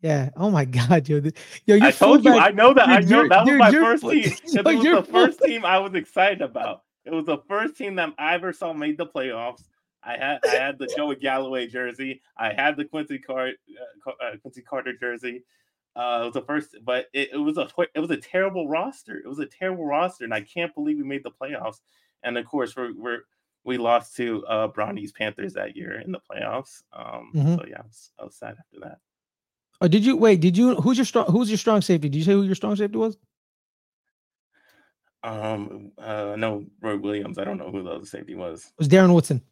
Yeah. 0.00 0.30
Oh 0.36 0.48
my 0.52 0.64
God, 0.78 1.08
yo, 1.08 1.20
yo, 1.66 1.78
I 1.82 1.90
told 1.90 2.24
you, 2.24 2.32
I 2.38 2.52
know 2.52 2.72
that. 2.72 2.88
I 2.88 3.00
know 3.00 3.26
that 3.26 3.44
was 3.44 3.58
my 3.58 3.72
first 3.72 4.02
team. 4.04 4.32
It 4.44 4.64
was 4.64 4.84
the 4.84 5.12
first 5.12 5.40
team 5.42 5.64
I 5.64 5.78
was 5.80 5.94
excited 5.94 6.40
about. 6.40 6.82
It 7.08 7.14
was 7.14 7.24
the 7.24 7.38
first 7.48 7.76
team 7.76 7.94
that 7.96 8.12
I 8.18 8.34
ever 8.34 8.52
saw 8.52 8.72
made 8.72 8.98
the 8.98 9.06
playoffs. 9.06 9.64
I 10.02 10.16
had 10.16 10.38
I 10.44 10.54
had 10.56 10.78
the 10.78 10.86
Joey 10.94 11.16
Galloway 11.16 11.66
jersey. 11.66 12.20
I 12.36 12.52
had 12.52 12.76
the 12.76 12.84
Quincy 12.84 13.18
Car- 13.18 13.48
uh, 14.06 14.10
uh, 14.10 14.36
Quincy 14.42 14.62
Carter 14.62 14.92
jersey. 14.96 15.42
Uh, 15.96 16.20
it 16.22 16.24
was 16.26 16.34
the 16.34 16.42
first, 16.42 16.76
but 16.84 17.06
it, 17.12 17.30
it 17.32 17.36
was 17.38 17.56
a 17.58 17.68
it 17.94 17.98
was 18.00 18.10
a 18.10 18.16
terrible 18.16 18.68
roster. 18.68 19.16
It 19.16 19.26
was 19.26 19.38
a 19.40 19.46
terrible 19.46 19.86
roster, 19.86 20.24
and 20.24 20.32
I 20.34 20.42
can't 20.42 20.72
believe 20.74 20.98
we 20.98 21.02
made 21.04 21.24
the 21.24 21.30
playoffs. 21.32 21.80
And 22.22 22.36
of 22.38 22.46
course, 22.46 22.76
we're, 22.76 22.92
we're 22.94 23.20
we 23.64 23.76
lost 23.78 24.14
to 24.16 24.44
uh, 24.46 24.68
Brownies 24.68 25.12
Panthers 25.12 25.54
that 25.54 25.76
year 25.76 25.98
in 26.00 26.12
the 26.12 26.20
playoffs. 26.30 26.82
Um, 26.92 27.32
Mhm. 27.34 27.56
So 27.58 27.64
yeah, 27.66 27.78
I 27.78 27.82
was, 27.82 28.10
I 28.20 28.24
was 28.24 28.36
sad 28.36 28.56
after 28.58 28.80
that. 28.88 28.98
Oh, 29.80 29.88
did 29.88 30.04
you 30.04 30.16
wait? 30.16 30.40
Did 30.40 30.56
you? 30.56 30.76
Who's 30.76 30.98
your 30.98 31.04
strong? 31.06 31.26
Who's 31.26 31.50
your 31.50 31.58
strong 31.58 31.80
safety? 31.82 32.08
Did 32.08 32.18
you 32.18 32.24
say 32.24 32.32
who 32.32 32.42
your 32.44 32.54
strong 32.54 32.76
safety 32.76 32.98
was? 32.98 33.16
Um, 35.22 35.92
uh, 35.98 36.36
no, 36.38 36.64
Roy 36.80 36.96
Williams. 36.96 37.38
I 37.38 37.44
don't 37.44 37.58
know 37.58 37.70
who 37.70 37.82
the 37.82 37.90
other 37.90 38.06
safety 38.06 38.34
was. 38.34 38.64
It 38.64 38.78
was 38.78 38.88
Darren 38.88 39.12
Woodson. 39.12 39.42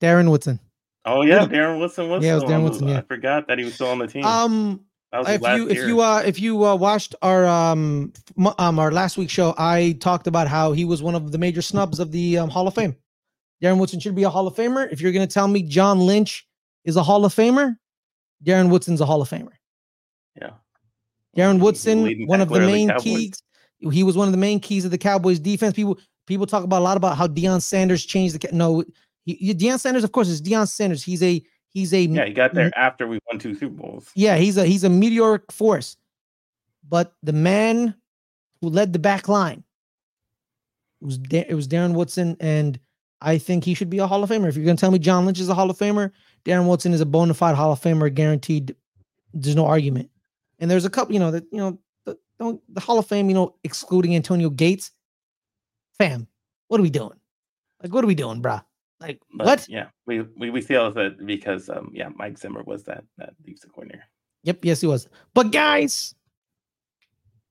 Darren 0.00 0.30
Woodson. 0.30 0.60
Oh 1.04 1.22
yeah, 1.22 1.46
Darren 1.46 1.78
Woodson 1.78 2.08
was. 2.08 2.24
Yeah, 2.24 2.32
it 2.32 2.34
was 2.36 2.44
Darren 2.44 2.62
Woodson, 2.62 2.88
yeah. 2.88 2.98
I 2.98 3.02
forgot 3.02 3.48
that 3.48 3.58
he 3.58 3.64
was 3.64 3.74
still 3.74 3.88
on 3.88 3.98
the 3.98 4.06
team. 4.06 4.24
Um, 4.24 4.84
that 5.12 5.20
was 5.20 5.28
if 5.28 5.56
you 5.56 5.68
if 5.68 5.88
you 5.88 6.00
uh 6.00 6.22
if 6.24 6.40
you 6.40 6.64
uh, 6.64 6.74
watched 6.74 7.14
our 7.22 7.46
um 7.46 8.12
um 8.58 8.78
our 8.78 8.90
last 8.90 9.16
week's 9.16 9.32
show, 9.32 9.54
I 9.56 9.96
talked 10.00 10.26
about 10.26 10.48
how 10.48 10.72
he 10.72 10.84
was 10.84 11.02
one 11.02 11.14
of 11.14 11.30
the 11.30 11.38
major 11.38 11.62
snubs 11.62 12.00
of 12.00 12.10
the 12.10 12.38
um, 12.38 12.50
Hall 12.50 12.66
of 12.66 12.74
Fame. 12.74 12.96
Darren 13.62 13.78
Woodson 13.78 14.00
should 14.00 14.14
be 14.14 14.24
a 14.24 14.30
Hall 14.30 14.46
of 14.46 14.54
Famer. 14.56 14.90
If 14.90 15.00
you're 15.00 15.12
gonna 15.12 15.26
tell 15.26 15.48
me 15.48 15.62
John 15.62 16.00
Lynch 16.00 16.46
is 16.84 16.96
a 16.96 17.02
Hall 17.02 17.24
of 17.24 17.34
Famer, 17.34 17.76
Darren 18.44 18.70
Woodson's 18.70 19.00
a 19.00 19.06
Hall 19.06 19.22
of 19.22 19.28
Famer. 19.28 19.52
yeah. 20.40 20.50
Darren 21.36 21.60
Woodson, 21.60 22.26
one 22.26 22.40
of 22.40 22.48
the 22.48 22.60
main 22.60 22.92
keys. 22.98 23.42
He 23.90 24.02
was 24.02 24.16
one 24.16 24.28
of 24.28 24.32
the 24.32 24.38
main 24.38 24.60
keys 24.60 24.84
of 24.84 24.90
the 24.90 24.98
Cowboys 24.98 25.38
defense. 25.38 25.74
People 25.74 25.98
people 26.26 26.46
talk 26.46 26.64
about 26.64 26.80
a 26.80 26.84
lot 26.84 26.96
about 26.96 27.16
how 27.16 27.26
Deion 27.26 27.60
Sanders 27.62 28.04
changed 28.04 28.40
the 28.40 28.48
no. 28.52 28.84
He, 29.24 29.54
Deion 29.54 29.80
Sanders, 29.80 30.04
of 30.04 30.12
course, 30.12 30.28
is 30.28 30.42
Deion 30.42 30.68
Sanders. 30.68 31.02
He's 31.02 31.22
a 31.22 31.42
he's 31.68 31.92
a 31.94 32.02
Yeah, 32.02 32.24
he 32.26 32.32
got 32.32 32.54
there 32.54 32.70
after 32.76 33.06
we 33.06 33.18
won 33.30 33.38
two 33.38 33.54
Super 33.54 33.74
Bowls. 33.74 34.10
yeah, 34.14 34.36
he's 34.36 34.56
a 34.56 34.64
he's 34.64 34.84
a 34.84 34.90
meteoric 34.90 35.50
force. 35.50 35.96
But 36.88 37.14
the 37.22 37.32
man 37.32 37.94
who 38.60 38.68
led 38.68 38.92
the 38.92 38.98
back 38.98 39.28
line 39.28 39.64
was 41.00 41.18
Da- 41.18 41.46
it 41.48 41.54
was 41.54 41.68
Darren 41.68 41.94
Woodson, 41.94 42.36
and 42.40 42.78
I 43.20 43.38
think 43.38 43.64
he 43.64 43.74
should 43.74 43.90
be 43.90 43.98
a 43.98 44.06
Hall 44.06 44.22
of 44.22 44.30
Famer. 44.30 44.48
If 44.48 44.56
you're 44.56 44.66
gonna 44.66 44.76
tell 44.76 44.90
me 44.90 44.98
John 44.98 45.24
Lynch 45.26 45.40
is 45.40 45.48
a 45.48 45.54
Hall 45.54 45.70
of 45.70 45.78
Famer, 45.78 46.10
Darren 46.44 46.66
Woodson 46.66 46.92
is 46.92 47.00
a 47.00 47.06
bona 47.06 47.34
fide 47.34 47.54
Hall 47.56 47.72
of 47.72 47.80
Famer, 47.80 48.12
guaranteed. 48.12 48.74
There's 49.32 49.56
no 49.56 49.66
argument. 49.66 50.10
And 50.60 50.70
there's 50.70 50.84
a 50.84 50.90
couple, 50.90 51.12
you 51.14 51.18
know, 51.18 51.30
that 51.30 51.44
you 51.50 51.58
know, 51.58 51.78
don't 52.38 52.60
the 52.74 52.80
Hall 52.80 52.98
of 52.98 53.06
Fame, 53.06 53.28
you 53.28 53.34
know, 53.34 53.54
excluding 53.64 54.14
Antonio 54.16 54.50
Gates. 54.50 54.92
Fam, 55.98 56.26
what 56.68 56.80
are 56.80 56.82
we 56.82 56.90
doing? 56.90 57.18
Like, 57.82 57.92
what 57.92 58.02
are 58.02 58.08
we 58.08 58.14
doing, 58.14 58.42
bruh? 58.42 58.64
Like, 59.00 59.20
But 59.34 59.46
what? 59.46 59.68
Yeah, 59.68 59.88
we 60.06 60.22
we 60.36 60.50
we 60.50 60.60
feel 60.60 60.90
that 60.92 61.24
because 61.26 61.68
um 61.68 61.90
yeah, 61.92 62.08
Mike 62.14 62.38
Zimmer 62.38 62.62
was 62.62 62.84
that 62.84 63.04
that 63.18 63.34
defensive 63.42 63.72
coordinator. 63.72 64.04
Yep, 64.44 64.64
yes, 64.64 64.80
he 64.80 64.86
was. 64.86 65.08
But 65.34 65.52
guys, 65.52 66.14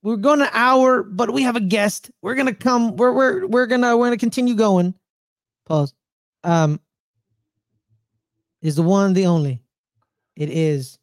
we're 0.02 0.18
going 0.18 0.42
an 0.42 0.50
hour, 0.52 1.04
but 1.04 1.32
we 1.32 1.44
have 1.44 1.56
a 1.56 1.62
guest. 1.62 2.12
We're 2.22 2.36
gonna 2.36 2.54
come. 2.54 2.96
We're 2.98 3.14
we're 3.14 3.48
we're 3.48 3.66
gonna 3.68 3.96
we're 3.98 4.08
gonna 4.08 4.18
continue 4.18 4.56
going. 4.56 4.94
Pause. 5.66 5.94
Um, 6.44 6.80
is 8.62 8.76
the 8.76 8.84
one, 8.84 9.14
the 9.14 9.28
only. 9.28 9.62
It 10.36 10.50
is. 10.50 10.98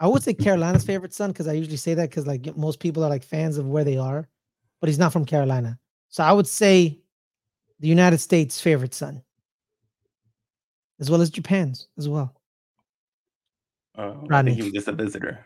I 0.00 0.06
would 0.08 0.22
say 0.22 0.34
Carolina's 0.34 0.84
favorite 0.84 1.14
son 1.14 1.30
because 1.30 1.46
I 1.46 1.52
usually 1.52 1.76
say 1.76 1.94
that 1.94 2.10
because 2.10 2.26
like 2.26 2.56
most 2.56 2.80
people 2.80 3.04
are 3.04 3.08
like 3.10 3.22
fans 3.22 3.58
of 3.58 3.66
where 3.66 3.84
they 3.84 3.96
are, 3.96 4.28
but 4.80 4.88
he's 4.88 4.98
not 4.98 5.12
from 5.12 5.24
Carolina. 5.24 5.78
So 6.08 6.22
I 6.24 6.32
would 6.32 6.46
say 6.48 6.98
the 7.80 7.88
United 7.88 8.18
States' 8.18 8.60
favorite 8.60 8.94
son, 8.94 9.22
as 11.00 11.10
well 11.10 11.20
as 11.22 11.30
Japan's 11.30 11.88
as 11.98 12.08
well. 12.08 12.34
Uh, 13.96 14.12
I 14.12 14.26
Rodney. 14.26 14.50
think 14.52 14.56
he 14.56 14.62
was 14.64 14.72
just 14.72 14.88
a 14.88 14.92
visitor. 14.92 15.44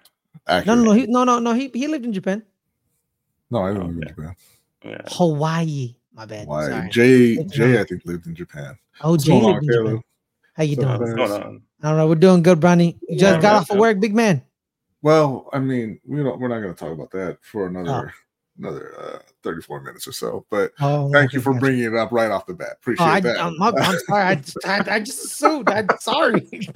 No, 0.48 0.54
Accurate. 0.54 0.78
no, 0.78 0.84
no, 0.84 0.92
he, 0.92 1.06
no, 1.06 1.24
no, 1.24 1.38
no. 1.38 1.52
He 1.52 1.70
he 1.74 1.86
lived 1.86 2.04
in 2.04 2.12
Japan, 2.12 2.42
No, 3.50 3.64
I 3.64 3.72
didn't 3.72 3.88
live 3.88 3.96
in 4.02 4.08
Japan. 4.08 4.34
Yeah. 4.84 4.98
Hawaii. 5.08 5.94
My 6.14 6.24
bad. 6.24 6.46
Why? 6.46 6.68
Sorry. 6.68 6.88
Jay, 6.90 7.44
Jay. 7.44 7.80
I 7.80 7.84
think 7.84 8.02
lived 8.04 8.26
in 8.26 8.34
Japan. 8.34 8.76
Oh, 9.02 9.12
What's 9.12 9.24
Jay 9.24 9.38
going 9.40 9.56
on, 9.56 9.64
in 9.64 9.70
Japan. 9.70 10.02
How 10.54 10.62
you 10.62 10.74
So, 10.76 10.82
doing? 10.82 10.98
What's 10.98 11.14
going 11.14 11.42
on? 11.42 11.62
I 11.82 11.88
don't 11.88 11.96
know. 11.98 12.08
We're 12.08 12.16
doing 12.16 12.42
good, 12.42 12.60
Bronny. 12.60 12.96
You 13.08 13.18
just 13.18 13.36
Yeah, 13.36 13.40
got 13.40 13.54
off 13.56 13.70
of 13.70 13.78
work, 13.78 14.00
big 14.00 14.14
man. 14.14 14.42
Well, 15.02 15.48
I 15.52 15.58
mean, 15.60 16.00
we 16.04 16.22
don't. 16.22 16.40
We're 16.40 16.48
not 16.48 16.60
going 16.60 16.74
to 16.74 16.78
talk 16.78 16.92
about 16.92 17.10
that 17.12 17.38
for 17.42 17.64
Oh. 17.64 17.66
another 17.68 18.12
another 18.58 18.94
uh, 18.98 19.18
thirty-four 19.44 19.80
minutes 19.82 20.08
or 20.08 20.12
so. 20.12 20.44
But 20.50 20.72
Oh, 20.80 21.12
thank 21.12 21.32
you 21.32 21.40
for 21.40 21.50
okay. 21.50 21.60
bringing 21.60 21.84
it 21.84 21.94
up 21.94 22.10
right 22.10 22.30
off 22.32 22.46
the 22.46 22.54
bat. 22.54 22.70
Oh, 22.70 22.76
Appreciate 22.80 23.06
I, 23.06 23.20
that. 23.20 23.38
I'm, 23.40 23.54
I'm 23.62 23.98
sorry. 24.06 24.22
I, 24.24 24.34
just- 24.34 24.66
I, 24.66 24.84
I 24.96 24.98
just 25.00 25.24
assumed. 25.24 25.68
I'm 25.70 25.86
sorry. 26.00 26.48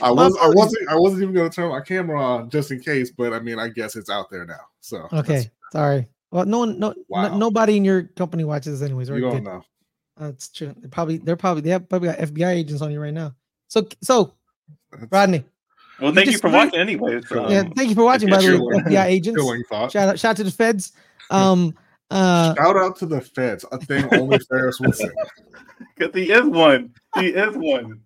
I 0.00 0.10
was 0.10 0.36
I 0.40 0.48
wasn't 0.48 0.88
I 0.88 0.94
wasn't 0.96 1.22
even 1.22 1.34
going 1.34 1.50
to 1.50 1.54
turn 1.54 1.70
my 1.70 1.80
camera 1.80 2.22
on 2.22 2.50
just 2.50 2.70
in 2.70 2.80
case. 2.80 3.10
But 3.10 3.32
I 3.32 3.40
mean, 3.40 3.58
I 3.58 3.68
guess 3.68 3.96
it's 3.96 4.10
out 4.10 4.30
there 4.30 4.44
now. 4.46 4.60
So 4.80 5.08
Okay, 5.12 5.50
sorry. 5.72 6.06
Well, 6.30 6.46
no 6.46 6.58
one, 6.60 6.78
no, 6.78 6.90
no- 6.90 6.94
Wow. 7.08 7.36
nobody 7.36 7.76
in 7.76 7.84
your 7.84 8.04
company 8.04 8.44
watches 8.44 8.78
this 8.80 8.86
anyways. 8.88 9.10
We're 9.10 9.16
you 9.16 9.22
don't 9.30 9.42
know. 9.44 9.62
That's 10.16 10.48
true. 10.48 10.74
They're 10.78 10.88
probably, 10.90 11.18
they're 11.18 11.36
probably, 11.36 11.62
they 11.62 11.70
have 11.70 11.88
probably 11.88 12.08
got 12.08 12.18
FBI 12.18 12.52
agents 12.52 12.80
on 12.82 12.90
you 12.92 13.00
right 13.00 13.12
now. 13.12 13.34
So, 13.72 13.88
so 14.02 14.34
Rodney, 15.10 15.42
Well, 15.98 16.12
thank 16.12 16.26
you 16.26 16.32
for 16.36 16.48
disagree? 16.50 16.52
watching 16.52 16.80
anyway. 16.80 17.20
Cool. 17.22 17.50
yeah, 17.50 17.60
Um, 17.60 17.70
thank 17.72 17.88
you 17.88 17.94
for 17.94 18.04
watching. 18.04 18.28
By 18.28 18.36
the 18.42 18.48
way, 18.50 18.56
chilling. 18.58 18.84
FBI 18.84 19.04
agents. 19.06 19.42
Shout 19.90 19.94
out, 19.96 20.18
shout 20.18 20.30
out 20.32 20.36
to 20.36 20.44
the 20.44 20.50
feds. 20.50 20.92
Um, 21.30 21.74
uh, 22.10 22.54
Shout 22.54 22.76
out 22.76 22.96
to 22.96 23.06
the 23.06 23.22
feds. 23.22 23.64
A 23.72 23.78
thing 23.78 24.06
only 24.12 24.38
Fares 24.50 24.78
would 24.80 24.94
say. 24.94 25.08
Because 25.96 26.14
he 26.14 26.30
is 26.30 26.44
one. 26.44 26.92
He 27.18 27.28
is 27.28 27.56
one. 27.56 28.02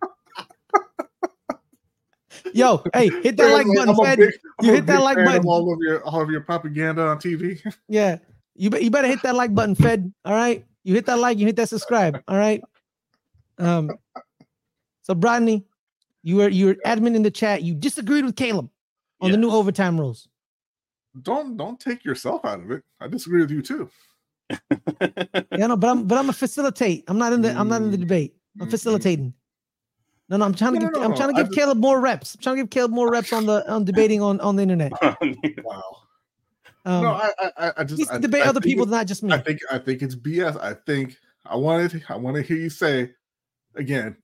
yo, 2.55 2.85
hey, 2.95 3.09
hit 3.23 3.37
that 3.37 3.53
like 3.53 3.67
button, 3.67 3.89
I'm 3.89 3.97
Fed. 3.97 4.19
big- 4.19 4.35
You 4.63 4.73
hit 4.73 4.87
that 4.87 5.03
like 5.03 5.17
fan 5.17 5.27
of 5.27 5.33
button. 5.33 5.49
All 5.49 5.73
of 5.73 5.81
your 5.81 6.05
all 6.05 6.21
of 6.21 6.31
your 6.31 6.43
propaganda 6.43 7.03
on 7.09 7.19
TV. 7.19 7.61
Yeah. 7.89 8.19
You, 8.55 8.71
be, 8.71 8.79
you 8.85 8.91
better 8.91 9.09
hit 9.09 9.21
that 9.25 9.35
like 9.35 9.53
button, 9.55 9.75
Fed. 9.75 10.13
All 10.25 10.33
right. 10.33 10.65
You 10.85 10.95
hit 10.95 11.05
that 11.07 11.19
like, 11.19 11.39
you 11.39 11.45
hit 11.47 11.57
that 11.57 11.69
subscribe. 11.69 12.23
All 12.29 12.39
right. 12.39 12.63
Um, 13.59 13.91
so 15.07 15.15
Brodney, 15.15 15.63
you 16.25 16.35
were 16.37 16.49
you 16.49 16.67
were 16.67 16.75
admin 16.85 17.15
in 17.15 17.23
the 17.23 17.31
chat. 17.31 17.63
You 17.63 17.75
disagreed 17.77 18.25
with 18.25 18.35
Caleb 18.35 18.69
on 19.21 19.31
the 19.31 19.37
new 19.37 19.51
overtime 19.51 20.01
rules. 20.01 20.27
don't 21.23 21.57
don't 21.57 21.79
take 21.79 22.05
yourself 22.05 22.45
out 22.45 22.59
of 22.59 22.73
it. 22.73 22.83
I 23.01 23.07
disagree 23.07 23.41
with 23.41 23.53
you 23.53 23.63
too. 23.63 23.89
Yeah, 24.51 25.69
no, 25.69 25.77
but 25.77 25.91
I'm 25.91 26.09
but 26.09 26.19
I'm 26.19 26.29
a 26.29 26.33
facilitate. 26.33 27.05
I'm 27.07 27.19
not 27.19 27.33
in 27.33 27.41
the 27.43 27.57
I'm 27.57 27.69
not 27.69 27.83
in 27.83 27.93
the 27.93 27.97
debate. 27.97 28.35
I'm 28.59 28.67
mm, 28.67 28.69
mm. 28.69 28.71
facilitating. 28.73 29.33
No, 30.29 30.39
no, 30.39 30.45
I'm 30.45 30.55
trying 30.55 30.73
to 30.75 30.81
No, 30.81 30.87
give 30.87 30.95
no, 30.95 31.03
I'm 31.05 31.15
trying 31.15 31.29
to 31.29 31.37
I 31.37 31.43
give 31.43 31.47
just- 31.53 31.59
Caleb 31.59 31.79
more 31.79 32.01
reps. 32.01 32.35
I'm 32.35 32.41
trying 32.43 32.57
to 32.57 32.63
give 32.63 32.71
Caleb 32.71 32.91
more 32.91 33.09
reps 33.09 33.33
on 33.33 33.47
the 33.47 33.71
on 33.71 33.85
debating 33.85 34.21
on 34.21 34.41
on 34.41 34.57
the 34.57 34.63
internet. 34.63 34.91
Wow. 35.63 35.83
Um, 36.85 37.03
no, 37.03 37.13
I 37.13 37.31
I- 37.39 37.53
I 37.69 37.73
I 37.79 37.85
just 37.85 38.11
I, 38.11 38.19
debate 38.19 38.43
I 38.43 38.49
other 38.49 38.61
people, 38.61 38.85
it- 38.87 38.91
not 38.91 39.07
just 39.07 39.23
me. 39.23 39.33
I 39.33 39.39
think 39.39 39.61
I 39.71 39.79
think 39.79 40.03
it's 40.03 40.17
BS. 40.17 40.61
I 40.61 40.75
think 40.75 41.17
I 41.45 41.55
wanted 41.55 42.03
I 42.09 42.17
want 42.17 42.35
to 42.37 42.43
hear 42.43 42.57
you 42.57 42.71
say 42.71 43.13
again 43.77 44.17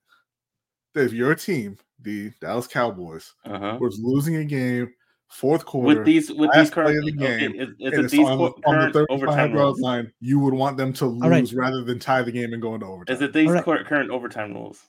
that 0.93 1.05
if 1.05 1.13
your 1.13 1.35
team, 1.35 1.77
the 2.01 2.31
Dallas 2.41 2.67
Cowboys, 2.67 3.33
uh-huh. 3.45 3.77
was 3.79 3.99
losing 4.01 4.35
a 4.37 4.45
game 4.45 4.93
fourth 5.29 5.65
quarter 5.65 5.87
With 5.87 6.05
these, 6.05 6.29
with 6.31 6.49
last 6.49 6.57
these 6.57 6.69
play 6.71 6.83
current, 6.83 6.97
of 7.09 7.17
the 7.17 7.25
okay, 7.25 7.45
is, 7.45 7.51
is 7.53 7.75
and 7.79 7.93
it 7.93 7.99
it's 8.05 8.11
these 8.11 8.27
on, 8.27 8.37
cur- 8.37 8.61
the, 8.61 8.67
on 8.67 8.79
the 8.87 8.93
35 8.93 9.07
overtime 9.09 9.37
yard 9.37 9.53
rules? 9.53 9.79
line, 9.79 10.13
you 10.19 10.39
would 10.39 10.53
want 10.53 10.77
them 10.77 10.93
to 10.93 11.05
lose 11.05 11.53
right. 11.53 11.65
rather 11.65 11.83
than 11.83 11.97
tie 11.99 12.21
the 12.21 12.31
game 12.31 12.53
and 12.53 12.61
go 12.61 12.73
into 12.75 12.85
overtime. 12.85 13.15
Is 13.15 13.21
it 13.21 13.33
these 13.33 13.47
Alright. 13.47 13.65
cur- 13.65 13.83
current 13.83 14.11
overtime 14.11 14.53
rules? 14.53 14.81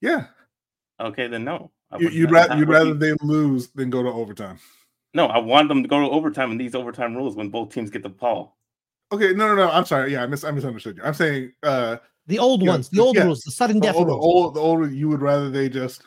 yeah, 0.00 0.26
Okay, 1.00 1.28
then 1.28 1.44
no. 1.44 1.70
You, 1.98 2.06
would 2.06 2.14
you'd 2.14 2.30
not- 2.30 2.34
rather 2.34 2.48
not 2.48 2.58
you'd 2.58 2.68
rather 2.68 2.94
these- 2.94 3.16
they 3.18 3.26
lose 3.26 3.68
than 3.68 3.90
go 3.90 4.02
to 4.02 4.08
overtime. 4.10 4.58
No, 5.14 5.26
I 5.26 5.38
want 5.38 5.68
them 5.68 5.82
to 5.82 5.88
go 5.88 6.00
to 6.00 6.10
overtime 6.10 6.52
in 6.52 6.58
these 6.58 6.74
overtime 6.74 7.14
rules 7.16 7.34
when 7.36 7.48
both 7.48 7.72
teams 7.72 7.88
get 7.90 8.02
the 8.02 8.08
ball. 8.10 8.58
Okay, 9.10 9.32
no, 9.32 9.48
no, 9.48 9.54
no. 9.54 9.70
I'm 9.70 9.86
sorry. 9.86 10.12
Yeah, 10.12 10.22
I 10.22 10.26
mis 10.26 10.44
I 10.44 10.50
misunderstood 10.50 10.98
you. 10.98 11.02
I'm 11.02 11.14
saying 11.14 11.52
uh 11.62 11.96
the 12.28 12.38
old 12.38 12.62
yeah, 12.62 12.70
ones, 12.70 12.88
the 12.90 13.00
old 13.00 13.16
yeah. 13.16 13.24
rules, 13.24 13.40
the 13.40 13.50
sudden 13.50 13.80
the 13.80 13.86
death 13.86 13.96
older, 13.96 14.10
rules. 14.10 14.24
old, 14.24 14.54
the 14.54 14.60
older 14.60 14.86
you 14.86 15.08
would 15.08 15.22
rather 15.22 15.50
they 15.50 15.68
just 15.68 16.02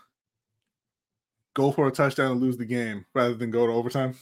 go 1.56 1.72
for 1.72 1.88
a 1.88 1.92
touchdown 1.92 2.32
and 2.32 2.42
lose 2.42 2.58
the 2.58 2.66
game 2.66 3.06
rather 3.14 3.34
than 3.34 3.52
go 3.52 3.66
to 3.66 3.74
overtime. 3.74 4.16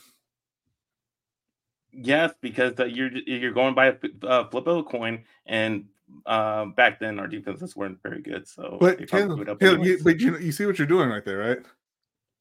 Yes, 1.91 2.33
because 2.41 2.79
uh, 2.79 2.85
you're 2.85 3.11
you're 3.11 3.51
going 3.51 3.75
by 3.75 3.87
a 3.87 3.95
uh, 4.23 4.47
flip 4.49 4.67
of 4.67 4.77
a 4.77 4.83
coin, 4.83 5.25
and 5.45 5.85
uh, 6.25 6.65
back 6.65 6.99
then 6.99 7.19
our 7.19 7.27
defenses 7.27 7.75
weren't 7.75 8.01
very 8.01 8.21
good. 8.21 8.47
So 8.47 8.77
But 8.79 9.05
Caleb, 9.09 9.35
blew 9.35 9.41
it 9.41 9.49
up 9.49 9.59
Caleb, 9.59 9.83
you, 9.83 9.99
but 10.03 10.19
you, 10.19 10.37
you 10.37 10.51
see 10.53 10.65
what 10.65 10.77
you're 10.77 10.87
doing 10.87 11.09
right 11.09 11.25
there, 11.25 11.39
right? 11.39 11.59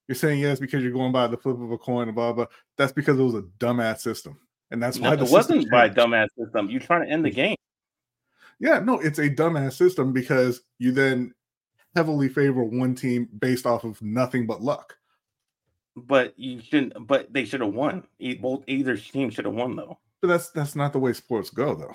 You're 0.07 0.17
saying 0.17 0.41
yes 0.41 0.61
because 0.61 0.83
you're 0.83 0.93
going 0.93 1.13
by 1.13 1.27
the 1.27 1.37
flip 1.37 1.61
of 1.61 1.73
a 1.73 1.79
coin 1.79 2.09
and 2.09 2.15
blah 2.15 2.33
blah. 2.33 2.47
That's 2.77 2.93
because 2.93 3.19
it 3.19 3.23
was 3.23 3.35
a 3.35 3.43
dumbass 3.59 4.01
system, 4.01 4.39
and 4.71 4.81
that's 4.81 4.99
No, 4.99 5.11
why 5.11 5.17
the 5.17 5.25
it 5.25 5.31
wasn't 5.33 5.63
system 5.63 5.71
by 5.71 5.87
a 5.87 5.91
dumbass 5.91 6.29
system. 6.39 6.71
You're 6.71 6.81
trying 6.81 7.07
to 7.07 7.13
end 7.13 7.25
the 7.25 7.31
game. 7.31 7.57
Yeah, 8.61 8.81
no, 8.81 8.99
it's 8.99 9.19
a 9.19 9.31
dumbass 9.31 9.75
system 9.75 10.13
because 10.13 10.61
you 10.79 10.93
then 10.93 11.35
heavily 11.95 12.29
favor 12.29 12.63
one 12.65 12.95
team 12.95 13.29
based 13.39 13.67
off 13.67 13.85
of 13.85 14.01
nothing 14.03 14.47
but 14.47 14.63
luck. 14.63 14.97
But 15.97 16.35
you 16.39 16.61
shouldn't. 16.61 17.07
But 17.07 17.33
they 17.33 17.45
should 17.45 17.61
have 17.61 17.73
won. 17.75 18.05
Both 18.41 18.65
either 18.67 18.97
team 18.97 19.31
should 19.31 19.45
have 19.47 19.55
won 19.55 19.77
though. 19.77 19.99
But 20.23 20.29
that's 20.29 20.51
that's 20.51 20.77
not 20.77 20.93
the 20.93 20.99
way 20.99 21.13
sports 21.13 21.51
go, 21.51 21.75
though. 21.75 21.95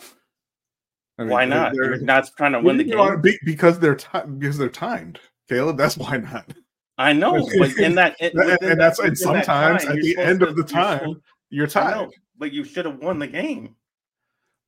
I 1.17 1.23
mean, 1.23 1.31
Why 1.31 1.45
not? 1.45 1.73
they're- 1.73 1.95
You're 1.95 2.01
not 2.01 2.29
trying 2.35 2.53
to 2.53 2.59
win 2.59 2.77
the 2.77 2.85
know, 2.85 3.11
game. 3.11 3.21
be- 3.21 3.39
because 3.45 3.79
they're 3.79 3.95
ti- 3.95 4.25
because 4.37 4.57
they're 4.57 4.69
timed, 4.69 5.19
Caleb. 5.47 5.77
That's 5.77 5.97
why 5.97 6.17
not. 6.17 6.53
I 6.97 7.13
know, 7.13 7.47
but 7.59 7.77
in 7.77 7.95
that, 7.95 8.15
And, 8.19 8.33
in- 8.33 8.39
and 8.39 8.49
that- 8.61 8.77
that's 8.77 8.99
and 8.99 9.17
sometimes 9.17 9.83
time, 9.83 9.97
at 9.97 10.01
the 10.03 10.17
end 10.17 10.39
to- 10.39 10.47
of 10.47 10.55
the 10.55 10.61
you're 10.61 10.67
time 10.67 11.21
you're 11.49 11.67
tired. 11.67 11.95
know, 11.95 12.11
but 12.37 12.51
you 12.51 12.63
should 12.63 12.85
have 12.85 12.97
won 12.99 13.19
the 13.19 13.27
game. 13.27 13.75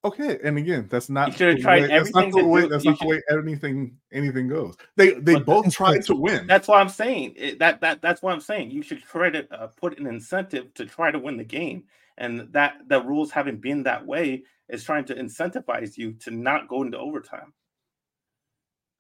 Okay, 0.06 0.38
and 0.44 0.56
again, 0.60 0.88
that's 0.88 1.10
not. 1.10 1.30
You 1.30 1.34
should 1.34 1.48
have 1.56 1.62
tried 1.62 1.82
way- 1.82 1.88
That's 1.88 2.14
not 2.14 2.24
everything 2.26 2.44
the 2.44 2.48
way. 2.48 2.62
do- 2.62 2.70
That's 2.70 2.86
you 2.86 2.92
not 2.92 3.00
the 3.00 3.08
way 3.08 3.22
anything 3.32 3.98
anything 4.12 4.48
goes. 4.48 4.76
They 4.96 5.14
they 5.14 5.34
But 5.34 5.46
both 5.48 5.74
tried 5.74 6.04
to 6.06 6.16
win. 6.16 6.46
That's 6.46 6.68
why 6.68 6.80
I'm 6.80 6.90
saying 6.90 7.34
it, 7.36 7.58
that 7.58 7.82
that 7.82 8.04
that's 8.04 8.22
what 8.22 8.32
I'm 8.32 8.40
saying. 8.40 8.70
You 8.70 8.84
should 8.84 9.02
try 9.02 9.32
to 9.32 9.52
uh, 9.52 9.68
put 9.68 9.98
an 9.98 10.06
incentive 10.06 10.72
to 10.76 10.86
try 10.86 11.10
to 11.10 11.18
win 11.18 11.38
the 11.38 11.44
game, 11.44 11.86
and 12.20 12.42
that 12.54 12.88
the 12.88 13.02
rules 13.02 13.32
haven't 13.32 13.62
been 13.62 13.82
that 13.84 14.06
way 14.06 14.44
is 14.70 14.84
trying 14.84 15.06
to 15.06 15.16
incentivize 15.16 15.98
you 15.98 16.14
to 16.14 16.30
not 16.30 16.68
go 16.68 16.84
into 16.84 17.00
overtime. 17.00 17.52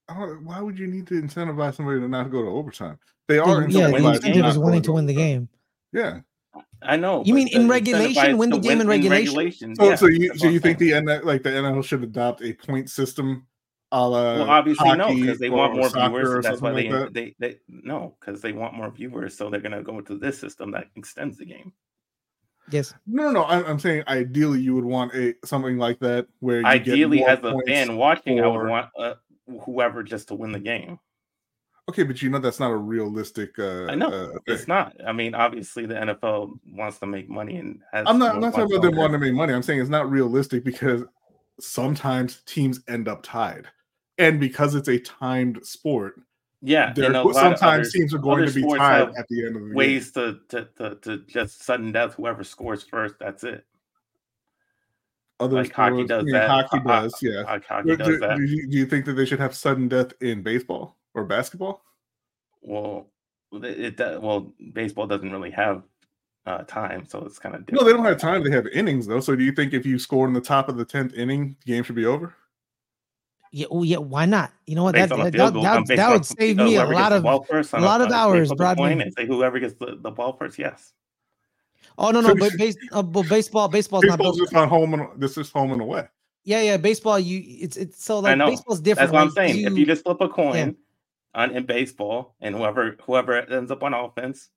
I 0.09 0.13
Why 0.13 0.59
would 0.61 0.79
you 0.79 0.87
need 0.87 1.05
to 1.07 1.21
incentivize 1.21 1.75
somebody 1.75 1.99
to 1.99 2.07
not 2.07 2.31
go 2.31 2.41
to 2.41 2.49
overtime? 2.49 2.97
They 3.27 3.37
are 3.37 3.69
yeah, 3.69 3.87
the 3.87 3.93
win 3.93 4.03
the 4.03 4.13
incentive 4.13 4.45
is 4.47 4.57
wanting 4.57 4.81
to 4.83 4.91
win 4.91 5.05
the 5.05 5.13
game. 5.13 5.49
Yeah. 5.93 6.21
I 6.81 6.97
know. 6.97 7.23
You 7.25 7.33
mean 7.33 7.47
in 7.49 7.67
regulation, 7.67 8.13
incentivize 8.13 8.37
win 8.37 8.49
the 8.49 8.55
to 8.57 8.61
game 8.61 8.81
in 8.81 8.87
regulation? 8.87 9.35
regulation, 9.35 9.75
So 9.75 9.89
yeah, 9.89 9.95
so 9.95 10.07
you 10.07 10.37
so 10.37 10.47
you 10.47 10.59
think 10.59 10.77
the 10.77 10.93
N 10.93 11.05
like 11.23 11.43
the 11.43 11.49
NL 11.49 11.83
should 11.83 12.03
adopt 12.03 12.41
a 12.41 12.53
point 12.53 12.89
system 12.89 13.47
a 13.91 14.09
la 14.09 14.35
Well, 14.35 14.49
obviously 14.49 14.95
no, 14.95 15.13
because 15.13 15.39
they 15.39 15.49
want 15.49 15.75
more 15.75 15.89
viewers. 15.89 16.43
So 16.45 16.49
that's 16.49 16.61
why 16.61 16.71
they 16.73 16.89
like 16.89 16.91
that? 16.91 17.13
they 17.13 17.35
they 17.39 17.57
no, 17.67 18.15
because 18.19 18.41
they 18.41 18.51
want 18.51 18.73
more 18.73 18.91
viewers. 18.91 19.37
So 19.37 19.49
they're 19.49 19.61
gonna 19.61 19.83
go 19.83 20.01
to 20.01 20.17
this 20.17 20.37
system 20.39 20.71
that 20.71 20.87
extends 20.95 21.37
the 21.37 21.45
game. 21.45 21.73
Yes. 22.71 22.93
No, 23.05 23.23
no, 23.23 23.31
no. 23.31 23.45
I'm, 23.45 23.65
I'm 23.65 23.79
saying 23.79 24.03
ideally 24.07 24.59
you 24.59 24.73
would 24.75 24.85
want 24.85 25.13
a 25.13 25.35
something 25.45 25.77
like 25.77 25.99
that 25.99 26.27
where 26.39 26.61
you 26.61 26.65
Ideally, 26.65 27.19
more 27.19 27.29
as 27.29 27.39
a 27.43 27.59
fan 27.67 27.95
watching, 27.95 28.41
I 28.41 28.47
would 28.47 28.67
want 28.67 28.89
uh, 28.97 29.13
whoever 29.61 30.03
just 30.03 30.29
to 30.29 30.35
win 30.35 30.51
the 30.51 30.59
game. 30.59 30.99
Okay, 31.87 32.01
but 32.03 32.19
you 32.21 32.29
know 32.31 32.39
that's 32.39 32.59
not 32.59 32.71
a 32.71 32.75
realistic. 32.75 33.59
Uh, 33.59 33.85
I 33.85 33.93
know 33.95 34.09
uh, 34.09 34.29
it's 34.47 34.67
not. 34.67 34.95
I 35.05 35.11
mean, 35.13 35.35
obviously, 35.35 35.85
the 35.85 35.93
NFL 35.93 36.57
wants 36.71 36.97
to 36.99 37.05
make 37.05 37.29
money 37.29 37.57
and 37.57 37.79
has. 37.93 38.05
I'm 38.07 38.17
not. 38.17 38.35
I'm 38.35 38.41
not 38.41 38.55
talking 38.55 38.75
about 38.75 38.81
them 38.87 38.95
wanting 38.95 39.19
to 39.19 39.25
make 39.25 39.33
money. 39.35 39.53
I'm 39.53 39.61
saying 39.61 39.79
it's 39.81 39.89
not 39.89 40.09
realistic 40.09 40.63
because 40.63 41.03
sometimes 41.59 42.41
teams 42.47 42.81
end 42.87 43.07
up 43.07 43.21
tied, 43.21 43.67
and 44.17 44.39
because 44.39 44.73
it's 44.73 44.87
a 44.89 44.97
timed 44.97 45.63
sport, 45.63 46.15
Yeah, 46.63 46.91
there 46.91 47.05
and 47.05 47.17
a 47.17 47.21
lot 47.21 47.29
of 47.29 47.35
sometimes 47.35 47.87
other- 47.87 47.91
teams 47.91 48.15
are 48.15 48.17
going 48.19 48.47
to 48.47 48.51
be 48.53 48.63
tied 48.63 49.09
at 49.15 49.27
the 49.29 49.45
end 49.45 49.55
of 49.55 49.61
the 49.61 49.67
game. 49.67 49.75
ways 49.75 50.11
to, 50.13 50.39
to 50.49 50.67
to 50.77 50.95
to 51.03 51.17
just 51.27 51.63
sudden 51.63 51.91
death. 51.91 52.15
Whoever 52.15 52.43
scores 52.43 52.81
first, 52.81 53.15
that's 53.19 53.43
it. 53.43 53.63
Other 55.39 55.57
like 55.57 55.71
hockey 55.71 55.97
sports- 55.97 56.11
I 56.11 56.15
does 56.15 56.23
mean, 56.23 56.33
that. 56.33 56.49
Hockey 56.49 56.79
does, 56.79 57.15
yeah. 57.21 57.43
Hockey 57.43 57.95
does 57.95 58.07
do- 58.07 58.17
that. 58.19 58.37
do 58.37 58.43
you, 58.43 58.67
do 58.69 58.77
you 58.77 58.85
think 58.87 59.05
that 59.05 59.13
they 59.13 59.25
should 59.25 59.39
have 59.39 59.53
sudden 59.53 59.87
death 59.87 60.13
in 60.21 60.41
baseball 60.41 60.97
or 61.15 61.23
basketball? 61.23 61.81
Well, 62.61 63.07
it, 63.51 63.99
it 63.99 64.21
well 64.21 64.53
baseball 64.73 65.07
doesn't 65.07 65.31
really 65.31 65.51
have 65.51 65.83
uh, 66.45 66.63
time, 66.63 67.07
so 67.07 67.23
it's 67.25 67.39
kind 67.39 67.55
of 67.55 67.71
No, 67.71 67.83
they 67.83 67.91
don't 67.91 68.05
have 68.05 68.19
time. 68.19 68.43
They 68.43 68.51
have 68.51 68.67
innings 68.67 69.07
though. 69.07 69.19
So 69.19 69.35
do 69.35 69.43
you 69.43 69.51
think 69.51 69.73
if 69.73 69.85
you 69.85 69.97
score 69.97 70.27
in 70.27 70.33
the 70.33 70.41
top 70.41 70.69
of 70.69 70.77
the 70.77 70.85
tenth 70.85 71.13
inning, 71.13 71.55
the 71.65 71.73
game 71.73 71.83
should 71.83 71.95
be 71.95 72.05
over? 72.05 72.35
Yeah. 73.51 73.67
Oh, 73.71 73.83
yeah. 73.83 73.97
Why 73.97 74.25
not? 74.25 74.51
You 74.67 74.75
know 74.75 74.83
what? 74.83 74.95
That 74.95 75.09
that, 75.09 75.31
that, 75.31 75.53
that, 75.53 75.87
that 75.87 76.11
would 76.11 76.25
save 76.25 76.57
me 76.57 76.75
a 76.75 76.85
lot 76.85 77.13
of. 77.13 77.47
first 77.47 77.73
a 77.73 77.79
lot 77.79 78.01
of 78.01 78.11
hours, 78.11 78.49
flip 78.49 78.59
a 78.59 78.63
Brodman. 78.63 79.01
and 79.01 79.13
say 79.13 79.25
whoever 79.25 79.59
gets 79.59 79.73
the, 79.75 79.97
the 79.99 80.11
ball 80.11 80.33
first. 80.33 80.59
Yes. 80.59 80.93
Oh 81.97 82.11
no, 82.11 82.19
no, 82.19 82.35
but, 82.35 82.51
base, 82.57 82.75
uh, 82.91 83.01
but 83.01 83.29
baseball, 83.29 83.69
baseball's 83.69 84.03
not 84.03 84.17
Baseball's 84.17 84.37
built. 84.37 84.49
just 84.49 84.55
on 84.55 84.67
home 84.67 84.93
and 84.95 85.07
this 85.15 85.37
is 85.37 85.49
home 85.49 85.71
and 85.71 85.81
away. 85.81 86.05
Yeah, 86.43 86.61
yeah, 86.61 86.77
baseball. 86.77 87.17
You, 87.17 87.41
it's 87.45 87.77
it's 87.77 88.03
so 88.03 88.19
like 88.19 88.37
know. 88.37 88.47
baseball's 88.47 88.81
different. 88.81 89.11
That's 89.11 89.13
what 89.13 89.21
I'm 89.21 89.47
like, 89.47 89.53
saying. 89.53 89.65
if 89.65 89.77
you 89.77 89.85
just 89.85 90.03
flip 90.03 90.17
a 90.19 90.27
coin 90.27 90.75
on 91.35 91.51
in 91.51 91.65
baseball 91.65 92.35
and 92.41 92.55
whoever 92.55 92.95
whoever 93.03 93.33
ends 93.35 93.69
up 93.71 93.83
on 93.83 93.93
offense, 93.93 94.49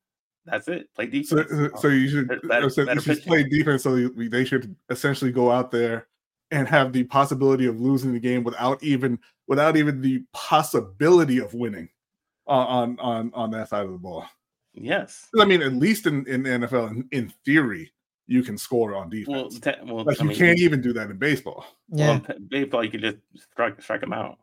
that's 0.47 0.69
it. 0.69 0.89
Play 0.95 1.23
So, 1.23 1.43
defense. 1.43 1.73
Uh, 1.75 1.77
so 1.79 1.89
you 1.89 2.09
should 2.09 2.29
Better- 2.29 2.67
uh, 2.67 2.69
so 2.71 2.83
you 2.91 3.01
should 3.01 3.23
play 3.25 3.43
defense. 3.45 3.83
So 3.83 3.97
you, 3.97 4.29
they 4.29 4.45
should 4.45 4.75
essentially 4.89 5.33
go 5.33 5.51
out 5.51 5.71
there 5.71 6.07
and 6.51 6.67
have 6.69 6.93
the 6.95 7.05
possibility 7.05 7.67
of 7.67 7.79
losing 7.81 8.13
the 8.15 8.21
game 8.21 8.43
without 8.45 8.83
even 8.83 9.19
without 9.49 9.77
even 9.77 10.01
the 10.01 10.23
possibility 10.33 11.39
of 11.39 11.53
winning 11.55 11.89
on 12.47 12.67
on 12.67 13.01
on, 13.01 13.31
on 13.35 13.51
that 13.51 13.69
side 13.69 13.85
of 13.85 13.93
the 13.93 13.99
ball. 13.99 14.25
yes. 14.75 15.27
I 15.41 15.45
mean, 15.45 15.61
at 15.63 15.73
least 15.75 16.07
in, 16.07 16.27
in 16.27 16.43
the 16.45 16.51
NFL, 16.51 16.91
in, 16.93 17.09
in 17.13 17.33
theory, 17.45 17.93
you 18.27 18.43
can 18.43 18.57
score 18.57 18.95
on 18.95 19.11
Well, 19.27 19.49
defense. 19.49 19.61
te- 19.61 19.85
well, 19.93 20.05
like 20.05 20.21
I 20.21 20.23
you 20.23 20.29
mean, 20.31 20.39
can't 20.39 20.59
even 20.61 20.81
do 20.81 20.93
that 20.95 21.11
in 21.11 21.17
baseball. 21.19 21.67
yeah, 21.91 22.21
Well, 22.27 22.37
in 22.37 22.47
baseball, 22.49 22.85
you 22.85 22.91
could 22.91 23.03
just 23.03 23.17
strike 23.37 23.83
strike 23.83 24.01
them 24.01 24.13
out. 24.13 24.39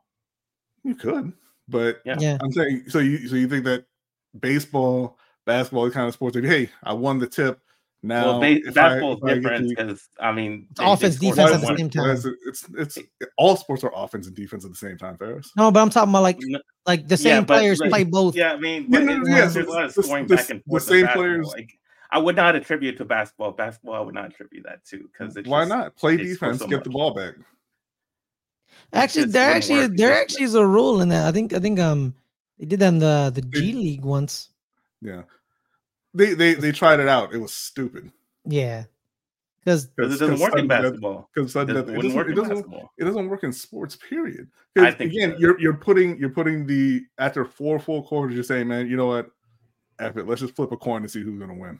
You 0.83 0.93
could, 0.95 1.33
but 1.68 2.01
Yeah. 2.05 2.16
yeah. 2.20 2.38
I'm 2.41 2.51
saying 2.51 2.84
so. 2.89 2.99
You 2.99 3.28
so 3.28 3.36
you 3.36 3.47
think 3.47 3.66
that 3.66 3.86
baseball, 4.39 5.18
basketball, 5.45 5.89
kind 5.91 6.07
of 6.07 6.13
sports? 6.13 6.36
Like, 6.36 6.45
hey, 6.45 6.70
I 6.84 6.93
won 6.93 7.20
the 7.20 7.28
tip. 7.28 7.59
Now 8.03 8.26
well, 8.26 8.39
ba- 8.41 8.47
if 8.68 8.68
I- 8.70 8.72
basketball 8.72 9.13
is 9.13 9.18
if 9.18 9.24
I 9.24 9.28
get 9.34 9.41
different 9.41 9.70
because 9.70 10.09
I 10.20 10.32
mean, 10.32 10.68
It's 10.72 10.80
offense, 10.80 11.16
score 11.16 11.32
defense 11.32 11.51
at 11.51 11.61
the 11.61 11.63
is 11.63 11.63
it- 11.63 11.66
21. 11.66 11.78
same 11.78 11.89
time. 11.89 12.09
is 12.11 12.26
it- 12.26 12.36
It's 12.45 12.70
it's 12.78 12.97
all 13.38 13.55
sports 13.57 13.84
are 13.84 13.91
offense 13.95 14.28
and 14.28 14.36
defense 14.36 14.63
at 14.63 14.70
the 14.72 14.78
same 14.78 14.97
time, 14.97 15.18
Fares. 15.18 15.51
No, 15.57 15.72
but 15.72 15.80
I'm 15.82 15.89
talking 15.89 16.11
about 16.11 16.22
like 16.22 16.39
like 16.86 17.07
the 17.07 17.16
Yeah, 17.16 17.18
same 17.38 17.45
but, 17.45 17.57
players 17.57 17.80
like, 17.80 17.89
play 17.89 18.03
both. 18.03 18.36
Yeah, 18.36 18.53
I 18.53 18.57
mean, 18.57 18.86
Yeah, 18.89 18.99
no, 18.99 19.18
no, 19.18 19.28
yeah, 19.28 19.47
there's 19.47 19.53
so 19.53 19.61
a 19.61 19.63
lot 19.74 19.86
of 19.86 19.93
the- 19.95 20.03
scoring 20.03 20.28
the- 20.28 20.36
back 20.36 20.49
and 20.51 20.63
forth. 20.66 20.84
in 20.84 20.88
same 20.89 21.07
players- 21.07 21.47
Like, 21.47 21.80
I 22.11 22.20
would 22.20 22.36
not 22.36 22.55
attribute 22.55 22.97
to 22.97 23.05
basketball. 23.05 23.51
Basketball, 23.53 23.95
I 23.95 23.99
would 24.01 24.13
not 24.13 24.26
attribute 24.28 24.63
that 24.66 24.86
to 24.86 25.09
because 25.11 25.36
Why 25.45 25.66
not 25.66 25.95
play 25.95 26.16
defense, 26.16 26.59
so 26.59 26.68
get 26.68 26.84
the 26.84 26.91
ball 26.91 27.11
back? 27.16 27.34
Actually, 28.93 29.26
there 29.26 29.51
actually 29.51 29.80
work. 29.88 29.97
there 29.97 30.13
actually 30.21 30.43
is 30.45 30.55
a 30.55 30.65
rule 30.65 31.01
in 31.01 31.09
that. 31.09 31.26
I 31.28 31.32
think 31.32 31.53
I 31.53 31.59
think 31.59 31.80
um 31.80 32.13
they 32.59 32.65
did 32.65 32.80
that 32.80 32.88
in 32.89 32.99
the 32.99 33.32
the 33.34 33.41
G 33.41 33.71
It- 33.71 33.76
League 33.76 34.05
once. 34.05 34.49
Yeah, 35.01 35.23
they 36.13 36.34
they 36.34 36.53
they 36.53 36.71
tried 36.71 36.99
it 36.99 37.07
out. 37.07 37.34
It 37.34 37.38
was 37.39 37.53
stupid 37.53 38.11
Yeah, 38.45 38.86
because 39.59 39.88
because 39.88 40.15
it 40.15 40.19
doesn't 40.19 40.39
work 40.39 40.57
in 40.57 40.67
basketball. 40.67 41.30
Because 41.34 41.49
It 41.49 41.53
sudden 41.53 41.76
doesn't- 41.76 41.88
death, 41.88 41.97
it 41.97 42.01
doesn't, 42.01 42.17
work 42.17 42.28
it 42.28 42.30
in 42.32 42.36
doesn't 42.38 42.55
basketball. 42.55 42.93
it 42.97 43.03
doesn't 43.03 43.30
work 43.30 43.43
in 43.43 43.51
sports 43.53 43.95
period 43.97 44.47
I 44.78 44.80
'Cause 44.80 44.95
think 44.95 45.11
again 45.11 45.32
does. 45.32 45.39
you're 45.41 45.59
you're 45.59 45.73
putting 45.78 46.17
you're 46.17 46.30
putting 46.30 46.65
the 46.65 47.03
after 47.17 47.43
four 47.45 47.80
full 47.80 48.01
quarters 48.03 48.34
you're 48.36 48.43
saying 48.43 48.67
man 48.67 48.88
you 48.88 48.95
know 48.97 49.07
what 49.07 49.30
F 49.99 50.15
it, 50.17 50.26
let's 50.28 50.41
just 50.41 50.55
flip 50.55 50.71
a 50.71 50.78
coin 50.78 51.01
to 51.03 51.09
see 51.09 51.21
who's 51.21 51.39
gonna 51.39 51.53
win 51.53 51.80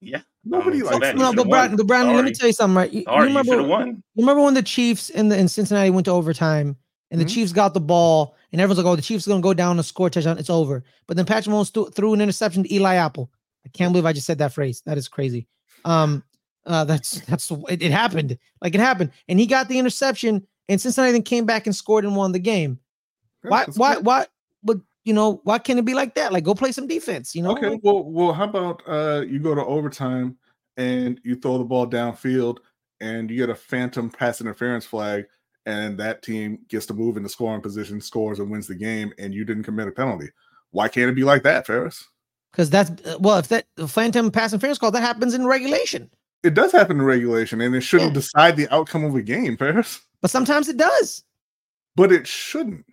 Yeah, 0.00 0.20
nobody 0.44 0.80
so 0.80 0.86
likes. 0.96 1.06
You 1.12 1.18
no, 1.18 1.32
but 1.32 1.48
Brandon, 1.48 1.76
but 1.76 1.86
Brandon, 1.86 2.14
let 2.16 2.24
me 2.24 2.32
tell 2.32 2.46
you 2.46 2.52
something, 2.52 2.76
right? 2.76 2.92
You, 2.92 3.00
you 3.06 3.12
you 3.12 3.22
remember 3.22 3.56
have 3.56 3.66
won. 3.66 3.88
you 4.14 4.22
remember 4.22 4.42
when 4.42 4.54
the 4.54 4.62
Chiefs 4.62 5.10
in 5.10 5.28
the 5.28 5.38
in 5.38 5.48
Cincinnati 5.48 5.90
went 5.90 6.04
to 6.04 6.10
overtime 6.12 6.76
and 7.10 7.20
the 7.20 7.24
Mhm. 7.24 7.30
Chiefs 7.34 7.52
got 7.52 7.72
the 7.74 7.80
ball 7.80 8.36
and 8.52 8.60
everyone's 8.60 8.78
like, 8.84 8.86
"Oh, 8.92 8.96
the 8.96 9.02
Chiefs 9.02 9.26
are 9.26 9.30
gonna 9.30 9.40
go 9.42 9.54
down 9.54 9.76
and 9.78 9.86
score 9.86 10.08
a 10.08 10.10
touchdown. 10.10 10.38
It's 10.38 10.50
over." 10.50 10.84
But 11.06 11.16
then 11.16 11.24
Patrick 11.26 11.54
Mahomes 11.54 11.66
stu- 11.68 11.90
threw 11.90 12.12
an 12.14 12.20
interception 12.20 12.62
to 12.64 12.74
Eli 12.74 12.94
Apple. 12.96 13.30
I 13.64 13.68
can't 13.70 13.92
believe 13.92 14.06
I 14.06 14.12
just 14.12 14.26
said 14.26 14.38
that 14.38 14.52
phrase. 14.52 14.82
That 14.86 14.98
is 14.98 15.08
crazy. 15.08 15.46
Um, 15.84 16.22
uh, 16.66 16.84
that's 16.84 17.20
that's 17.26 17.50
it, 17.68 17.82
it 17.82 17.90
happened. 17.92 18.36
Like 18.60 18.74
it 18.74 18.80
happened, 18.80 19.12
and 19.28 19.40
he 19.40 19.46
got 19.46 19.68
the 19.68 19.78
interception, 19.78 20.46
and 20.68 20.80
Cincinnati 20.80 21.12
then 21.12 21.22
came 21.22 21.46
back 21.46 21.66
and 21.66 21.74
scored 21.74 22.04
and 22.04 22.14
won 22.14 22.32
the 22.32 22.38
game. 22.38 22.78
Why? 23.42 23.64
Why? 23.76 23.96
Why? 23.96 24.26
You 25.06 25.12
know, 25.14 25.40
why 25.44 25.58
can't 25.58 25.78
it 25.78 25.84
be 25.84 25.94
like 25.94 26.16
that? 26.16 26.32
Like, 26.32 26.42
go 26.42 26.52
play 26.52 26.72
some 26.72 26.88
defense. 26.88 27.32
You 27.34 27.42
know? 27.42 27.52
okay 27.52 27.78
well 27.82 28.02
well 28.04 28.32
how 28.32 28.44
about 28.44 28.82
uh 28.88 29.22
you 29.26 29.38
go 29.38 29.54
to 29.54 29.64
overtime 29.64 30.36
and 30.76 31.20
you 31.24 31.36
throw 31.36 31.56
the 31.58 31.64
ball 31.64 31.86
downfield 31.86 32.58
and 33.00 33.30
you 33.30 33.36
get 33.36 33.48
a 33.48 33.54
phantom 33.54 34.10
pass 34.10 34.40
interference 34.40 34.84
flag 34.84 35.24
and 35.64 35.96
that 35.98 36.22
team 36.22 36.58
gets 36.68 36.86
to 36.86 36.94
move 36.94 37.16
into 37.16 37.28
scoring 37.28 37.62
position 37.62 38.00
scores 38.00 38.40
and 38.40 38.50
wins 38.50 38.66
the 38.66 38.74
game 38.74 39.12
and 39.18 39.32
you 39.32 39.44
didn't 39.44 39.62
commit 39.62 39.86
a 39.88 39.92
penalty 39.92 40.28
why 40.72 40.88
can't 40.88 41.08
it 41.10 41.14
be 41.14 41.24
like 41.24 41.42
that 41.44 41.66
Fares? 41.66 42.04
because 42.50 42.68
that's 42.68 42.90
uh, 43.06 43.16
well, 43.20 43.38
if 43.38 43.46
that 43.48 43.66
phantom 43.86 44.30
pass 44.30 44.52
interference 44.52 44.78
call 44.78 44.90
that 44.90 45.02
happens 45.02 45.34
in 45.34 45.46
regulation, 45.46 46.10
It 46.42 46.54
does 46.54 46.72
happen 46.72 46.96
in 46.98 47.04
regulation, 47.04 47.60
and 47.60 47.74
it 47.76 47.82
shouldn't 47.82 48.10
Yeah. 48.10 48.14
decide 48.20 48.56
the 48.56 48.68
outcome 48.74 49.04
of 49.04 49.14
a 49.14 49.22
game, 49.22 49.56
Fares. 49.56 50.00
but 50.20 50.30
sometimes 50.32 50.68
it 50.68 50.76
does. 50.76 51.22
But 51.94 52.12
it 52.12 52.26
shouldn't. 52.26 52.84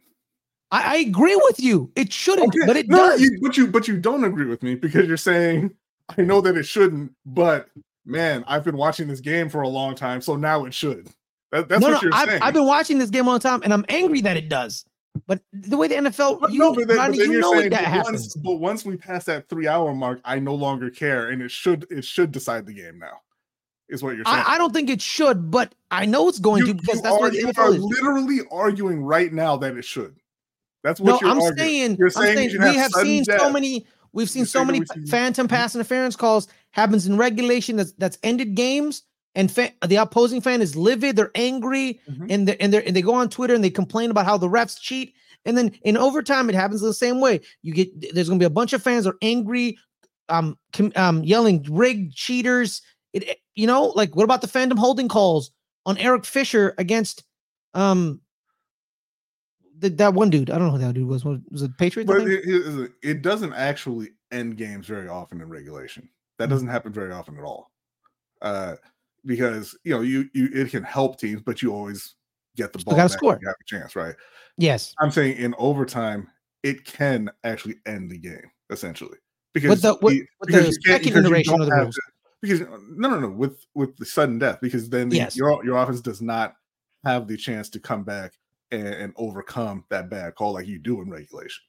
I, 0.73 0.95
I 0.95 0.95
agree 0.97 1.35
with 1.35 1.59
you. 1.59 1.91
It 1.95 2.11
shouldn't, 2.11 2.47
Okay, 2.47 2.65
but 2.65 2.75
it 2.75 2.89
no, 2.89 2.97
does. 2.97 3.21
You, 3.21 3.39
but 3.41 3.55
you, 3.55 3.67
but 3.67 3.87
you 3.87 3.97
don't 3.97 4.23
agree 4.23 4.47
with 4.47 4.63
me 4.63 4.73
because 4.73 5.07
you're 5.07 5.17
saying 5.17 5.71
I 6.17 6.23
know 6.23 6.41
that 6.41 6.57
it 6.57 6.63
shouldn't, 6.63 7.13
but 7.25 7.69
man, 8.05 8.43
I've 8.47 8.63
been 8.63 8.75
watching 8.75 9.07
this 9.07 9.19
game 9.19 9.49
for 9.49 9.61
a 9.61 9.67
long 9.67 9.93
time, 9.95 10.19
so 10.19 10.35
now 10.35 10.65
it 10.65 10.73
should. 10.73 11.07
That, 11.51 11.69
that's 11.69 11.79
no, 11.79 11.89
what 11.89 11.93
no, 11.93 12.01
you're 12.01 12.13
I've, 12.13 12.27
saying. 12.27 12.41
I've 12.41 12.53
been 12.55 12.65
watching 12.65 12.97
this 12.97 13.11
game 13.11 13.27
all 13.27 13.35
the 13.35 13.47
time, 13.47 13.61
and 13.63 13.71
I'm 13.71 13.85
angry 13.87 14.21
that 14.21 14.35
it 14.35 14.49
does. 14.49 14.85
But 15.27 15.41
the 15.53 15.77
way 15.77 15.87
the 15.87 15.95
NFL, 15.95 16.39
But 16.39 16.51
you, 16.51 16.59
no, 16.59 16.73
but 16.73 16.87
then, 16.87 16.87
but 16.87 16.97
Ronnie, 16.97 17.19
then 17.19 17.31
you 17.31 17.39
know 17.39 17.53
saying 17.53 17.69
that 17.69 17.83
but 17.83 17.89
happens. 17.89 18.21
once, 18.21 18.35
but 18.37 18.55
once 18.55 18.83
we 18.83 18.97
pass 18.97 19.25
that 19.25 19.47
three 19.47 19.67
hour 19.67 19.93
mark, 19.93 20.19
I 20.25 20.39
no 20.39 20.55
longer 20.55 20.89
care, 20.89 21.29
and 21.29 21.41
it 21.41 21.51
should 21.51 21.85
it 21.91 22.03
should 22.03 22.31
decide 22.31 22.65
the 22.65 22.73
game 22.73 22.97
now. 22.97 23.21
Is 23.89 24.01
what 24.01 24.15
you're 24.15 24.25
saying. 24.25 24.37
I, 24.37 24.55
I 24.55 24.57
don't 24.57 24.73
think 24.73 24.89
it 24.89 25.01
should, 25.01 25.51
but 25.51 25.75
I 25.91 26.07
know 26.07 26.27
it's 26.29 26.39
going 26.39 26.65
you, 26.65 26.73
to 26.73 26.73
because 26.73 27.01
that's 27.03 27.15
are, 27.15 27.19
what 27.19 27.33
the 27.33 27.39
you 27.39 27.47
NFL 27.47 27.57
are 27.59 27.75
is. 27.75 27.83
literally 27.83 28.39
arguing 28.49 29.03
right 29.03 29.31
now 29.31 29.55
that 29.57 29.77
it 29.77 29.85
should. 29.85 30.15
That's 30.83 30.99
what 30.99 31.07
No, 31.09 31.19
you're 31.21 31.29
I'm 31.29 31.39
arguing. 31.41 31.57
saying, 31.57 31.95
You're 31.97 32.07
I'm 32.07 32.11
saying 32.11 32.35
saying 32.37 32.49
you 32.51 32.59
we 32.59 32.65
have 32.65 32.75
have 32.75 32.91
seen 33.05 33.23
so 33.25 33.49
many. 33.49 33.85
We've 34.11 34.29
seen 34.29 34.41
You're 34.41 34.47
so 34.47 34.65
many 34.65 34.81
phantom 35.09 35.47
pass 35.47 35.73
interference 35.75 36.15
calls 36.15 36.47
happens 36.71 37.07
in 37.07 37.17
regulation 37.17 37.77
that's 37.77 37.93
that's 37.93 38.17
ended 38.23 38.53
games, 38.55 39.03
and 39.35 39.49
the 39.49 39.95
opposing 39.95 40.41
fan 40.41 40.61
is 40.61 40.75
livid. 40.75 41.15
They're 41.15 41.31
angry, 41.35 41.99
Mhm. 42.09 42.27
and 42.29 42.47
they 42.47 42.57
and 42.57 42.73
they 42.73 42.83
and 42.83 42.95
they 42.95 43.01
go 43.01 43.13
on 43.15 43.29
Twitter 43.29 43.55
and 43.55 43.63
they 43.63 43.69
complain 43.69 44.11
about 44.11 44.25
how 44.25 44.37
the 44.37 44.47
refs 44.49 44.79
cheat. 44.79 45.13
And 45.45 45.57
then 45.57 45.71
in 45.83 45.97
overtime, 45.97 46.47
it 46.49 46.55
happens 46.55 46.81
the 46.81 46.93
same 46.93 47.19
way. 47.21 47.41
You 47.63 47.73
get 47.73 48.13
there's 48.13 48.27
gonna 48.29 48.39
be 48.39 48.45
a 48.45 48.49
bunch 48.49 48.73
of 48.73 48.83
fans 48.83 49.07
are 49.07 49.17
angry, 49.21 49.77
um, 50.29 50.57
um, 50.95 51.23
yelling 51.23 51.65
rigged 51.69 52.13
cheaters. 52.15 52.81
It, 53.13 53.23
it- 53.23 53.39
you 53.55 53.67
know, 53.67 53.87
like 53.95 54.15
what 54.15 54.23
about 54.23 54.41
the 54.41 54.47
phantom 54.47 54.77
holding 54.79 55.07
calls 55.07 55.51
on 55.85 55.97
Eric 55.99 56.25
Fisher 56.25 56.73
against, 56.79 57.23
um, 57.75 58.19
that 59.79 60.13
one 60.13 60.29
dude? 60.29 60.49
I 60.49 60.57
don't 60.57 60.67
know 60.67 60.73
who 60.73 60.79
that 60.79 60.93
dude 60.93 61.07
was. 61.07 61.23
Was 61.25 61.61
it 61.61 61.77
Patriots? 61.77 62.07
But 62.11 62.21
it, 62.27 62.41
it- 62.45 62.91
it 63.01 63.21
doesn't 63.21 63.53
actually 63.53 64.09
end 64.31 64.57
games 64.57 64.87
very 64.87 65.07
often 65.07 65.41
in 65.41 65.49
regulation. 65.49 66.09
That 66.39 66.47
Mhm. 66.47 66.51
doesn't 66.51 66.67
happen 66.69 66.91
very 66.93 67.11
often 67.11 67.37
at 67.37 67.43
all. 67.43 67.71
Uh, 68.41 68.75
because 69.25 69.77
you 69.83 69.93
know 69.93 70.01
you 70.01 70.29
you 70.33 70.49
it 70.53 70.69
can 70.69 70.83
help 70.83 71.17
teams, 71.19 71.41
but 71.41 71.61
you 71.61 71.73
always 71.73 72.15
get 72.57 72.73
the 72.73 72.79
Still 72.79 72.91
ball. 72.91 72.97
gotta 72.97 73.09
score. 73.13 73.39
You 73.41 73.47
have 73.47 73.55
a 73.59 73.65
chance, 73.65 73.95
right? 73.95 74.15
yes. 74.57 74.93
I'm 74.99 75.11
saying 75.11 75.37
in 75.37 75.55
overtime, 75.57 76.27
it 76.61 76.85
can 76.85 77.29
actually 77.43 77.75
end 77.85 78.11
the 78.11 78.17
game 78.17 78.51
essentially 78.69 79.17
because 79.53 79.81
the- 79.81 79.97
with- 80.01 80.13
the- 80.15 80.27
because 80.45 80.65
the 80.67 80.81
second 80.91 81.17
iteration 81.25 81.59
of 81.59 81.67
the 81.67 81.71
rules. 81.75 81.95
to- 81.95 82.01
because 82.41 82.59
no, 82.89 83.09
no, 83.09 83.19
no, 83.19 83.29
with 83.29 83.65
with 83.75 83.95
the 83.97 84.05
sudden 84.05 84.37
death, 84.39 84.59
because 84.61 84.89
then 84.89 85.07
the, 85.09 85.15
Yes. 85.17 85.37
your 85.37 85.63
your 85.65 85.77
offense 85.77 86.01
does 86.01 86.21
not 86.21 86.55
have 87.05 87.27
the 87.27 87.37
chance 87.37 87.69
to 87.69 87.79
come 87.79 88.03
back 88.03 88.33
and, 88.73 88.87
and 88.87 89.13
overcome 89.17 89.85
that 89.89 90.09
bad 90.09 90.35
call 90.35 90.53
like 90.53 90.67
you 90.67 90.79
do 90.79 91.01
in 91.01 91.09
regulation. 91.09 91.63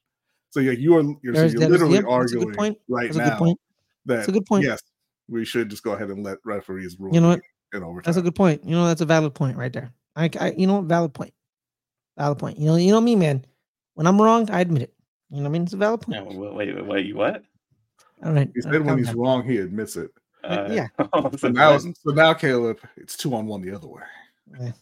So 0.51 0.61
yeah, 0.61 0.73
you 0.73 0.97
are 0.97 1.03
you're, 1.23 1.35
so 1.35 1.47
you're 1.47 1.69
literally 1.69 1.95
yep, 1.95 2.05
that's 2.05 2.13
arguing 2.13 2.55
point. 2.55 2.79
right 2.89 3.13
That's 3.13 3.17
a 3.17 3.21
good 3.21 3.29
now 3.29 3.39
point. 3.39 3.61
that 4.07 4.17
That's 4.17 4.29
a 4.29 4.33
good 4.33 4.47
point. 4.47 4.65
yes, 4.65 4.81
we 5.29 5.45
should 5.45 5.69
just 5.69 5.83
go 5.83 5.93
ahead 5.93 6.11
and 6.11 6.23
let 6.25 6.39
referees 6.45 6.97
rule 6.99 7.15
You 7.15 7.21
know 7.21 7.29
what? 7.31 7.41
in 7.73 7.83
overtime. 7.83 8.03
That's 8.05 8.19
a 8.19 8.23
good 8.23 8.35
point. 8.35 8.65
You 8.65 8.77
know, 8.77 8.87
that's 8.87 9.01
a 9.01 9.07
valid 9.07 9.35
point 9.35 9.57
right 9.57 9.73
there. 9.73 9.93
I, 10.17 10.31
I 10.41 10.55
you 10.57 10.67
know, 10.67 10.81
valid 10.81 11.13
point. 11.13 11.35
Valid 12.17 12.39
point. 12.39 12.59
You 12.59 12.67
know, 12.67 12.77
you 12.77 12.93
know 12.93 13.01
me, 13.01 13.17
man. 13.17 13.45
When 13.95 14.07
I'm 14.07 14.21
wrong, 14.21 14.49
I 14.51 14.61
admit 14.61 14.83
it. 14.83 14.95
You 15.31 15.39
know 15.39 15.43
what 15.45 15.49
I 15.49 15.53
mean? 15.53 15.63
It's 15.65 15.73
a 15.73 15.77
valid 15.77 16.03
point. 16.03 16.17
Yeah, 16.17 16.23
wait, 16.23 16.55
wait, 16.55 16.75
wait, 16.77 16.87
wait, 16.87 17.07
you 17.07 17.17
what? 17.17 17.43
All 18.25 18.33
right. 18.33 18.49
He 18.55 18.61
all 18.61 18.71
said 18.71 18.73
right, 18.73 18.85
when 18.85 18.99
he's 18.99 19.09
down. 19.09 19.19
wrong, 19.19 19.45
he 19.45 19.59
admits 19.59 19.97
it. 19.97 20.11
Uh, 20.45 20.69
yeah. 20.71 20.89
So 21.15 21.31
so 21.37 21.49
now, 21.49 21.79
so 21.79 21.95
now, 22.13 22.35
Caleb, 22.35 22.79
it's 22.97 23.17
two 23.17 23.35
on 23.35 23.47
one 23.47 23.63
the 23.63 23.75
other 23.75 23.89
way. 23.89 24.03
Yeah. 24.61 24.73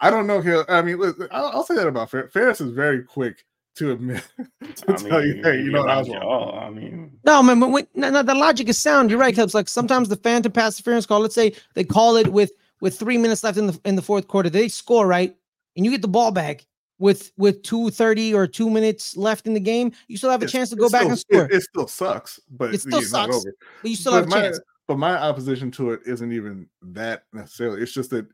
I 0.00 0.10
don't 0.10 0.26
know, 0.26 0.40
Caleb. 0.42 0.66
I 0.68 0.82
mean, 0.82 0.96
look, 0.98 1.18
I'll, 1.30 1.46
I'll 1.48 1.64
say 1.64 1.74
that 1.74 1.86
about 1.88 2.10
Fer- 2.10 2.28
Fares 2.28 2.60
is 2.60 2.72
very 2.72 3.02
quick 3.02 3.44
to 3.76 3.92
admit 3.92 4.22
to 4.76 4.92
I 4.92 4.96
tell 4.96 5.24
you, 5.24 5.40
hey, 5.42 5.58
you 5.62 5.70
know, 5.70 5.80
you're 5.82 5.88
I 5.88 5.98
was 5.98 6.08
wrong. 6.08 6.22
y'all. 6.22 6.58
I 6.58 6.70
mean, 6.70 7.18
No, 7.24 7.42
man, 7.42 7.60
but 7.60 7.70
when, 7.70 7.86
no, 7.94 8.10
no, 8.10 8.22
the 8.22 8.34
logic 8.34 8.68
is 8.68 8.78
sound. 8.78 9.10
You're 9.10 9.18
right, 9.20 9.34
Cubs. 9.34 9.54
Like 9.54 9.68
sometimes 9.68 10.08
the 10.08 10.16
phantom 10.16 10.52
pass 10.52 10.78
interference 10.78 11.06
call. 11.06 11.20
Let's 11.20 11.34
say 11.34 11.52
they 11.74 11.84
call 11.84 12.16
it 12.16 12.28
with 12.28 12.52
with 12.80 12.98
three 12.98 13.18
minutes 13.18 13.42
left 13.44 13.58
in 13.58 13.66
the 13.66 13.80
in 13.84 13.96
the 13.96 14.02
fourth 14.02 14.28
quarter. 14.28 14.50
They 14.50 14.68
score 14.68 15.06
right, 15.06 15.36
and 15.76 15.84
you 15.84 15.90
get 15.90 16.02
the 16.02 16.08
ball 16.08 16.30
back 16.30 16.66
with 16.98 17.30
with 17.36 17.62
two 17.62 17.90
thirty 17.90 18.32
or 18.34 18.46
two 18.46 18.68
minutes 18.70 19.16
left 19.16 19.46
in 19.46 19.54
the 19.54 19.60
game. 19.60 19.92
You 20.08 20.16
still 20.16 20.30
have 20.30 20.42
a 20.42 20.44
It's- 20.44 20.52
chance 20.52 20.70
to 20.70 20.76
go 20.76 20.88
back 20.88 21.02
still- 21.02 21.10
and 21.10 21.18
score, 21.18 21.44
It, 21.44 21.52
it 21.52 21.62
still 21.62 21.86
sucks, 21.88 22.40
but 22.50 22.74
It 22.74 22.80
still 22.80 22.98
it's 23.00 23.12
not 23.12 23.26
sucks, 23.32 23.36
over. 23.46 23.54
but 23.82 23.90
you 23.90 23.96
still 23.96 24.12
but 24.12 24.16
have 24.18 24.26
a 24.26 24.30
my, 24.30 24.40
chance. 24.40 24.60
But 24.88 24.98
my 24.98 25.14
opposition 25.18 25.70
to 25.72 25.90
it 25.92 26.00
isn't 26.06 26.32
even 26.32 26.66
that 26.82 27.24
necessarily. 27.32 27.82
It's 27.82 27.92
just 27.92 28.10
that 28.10 28.26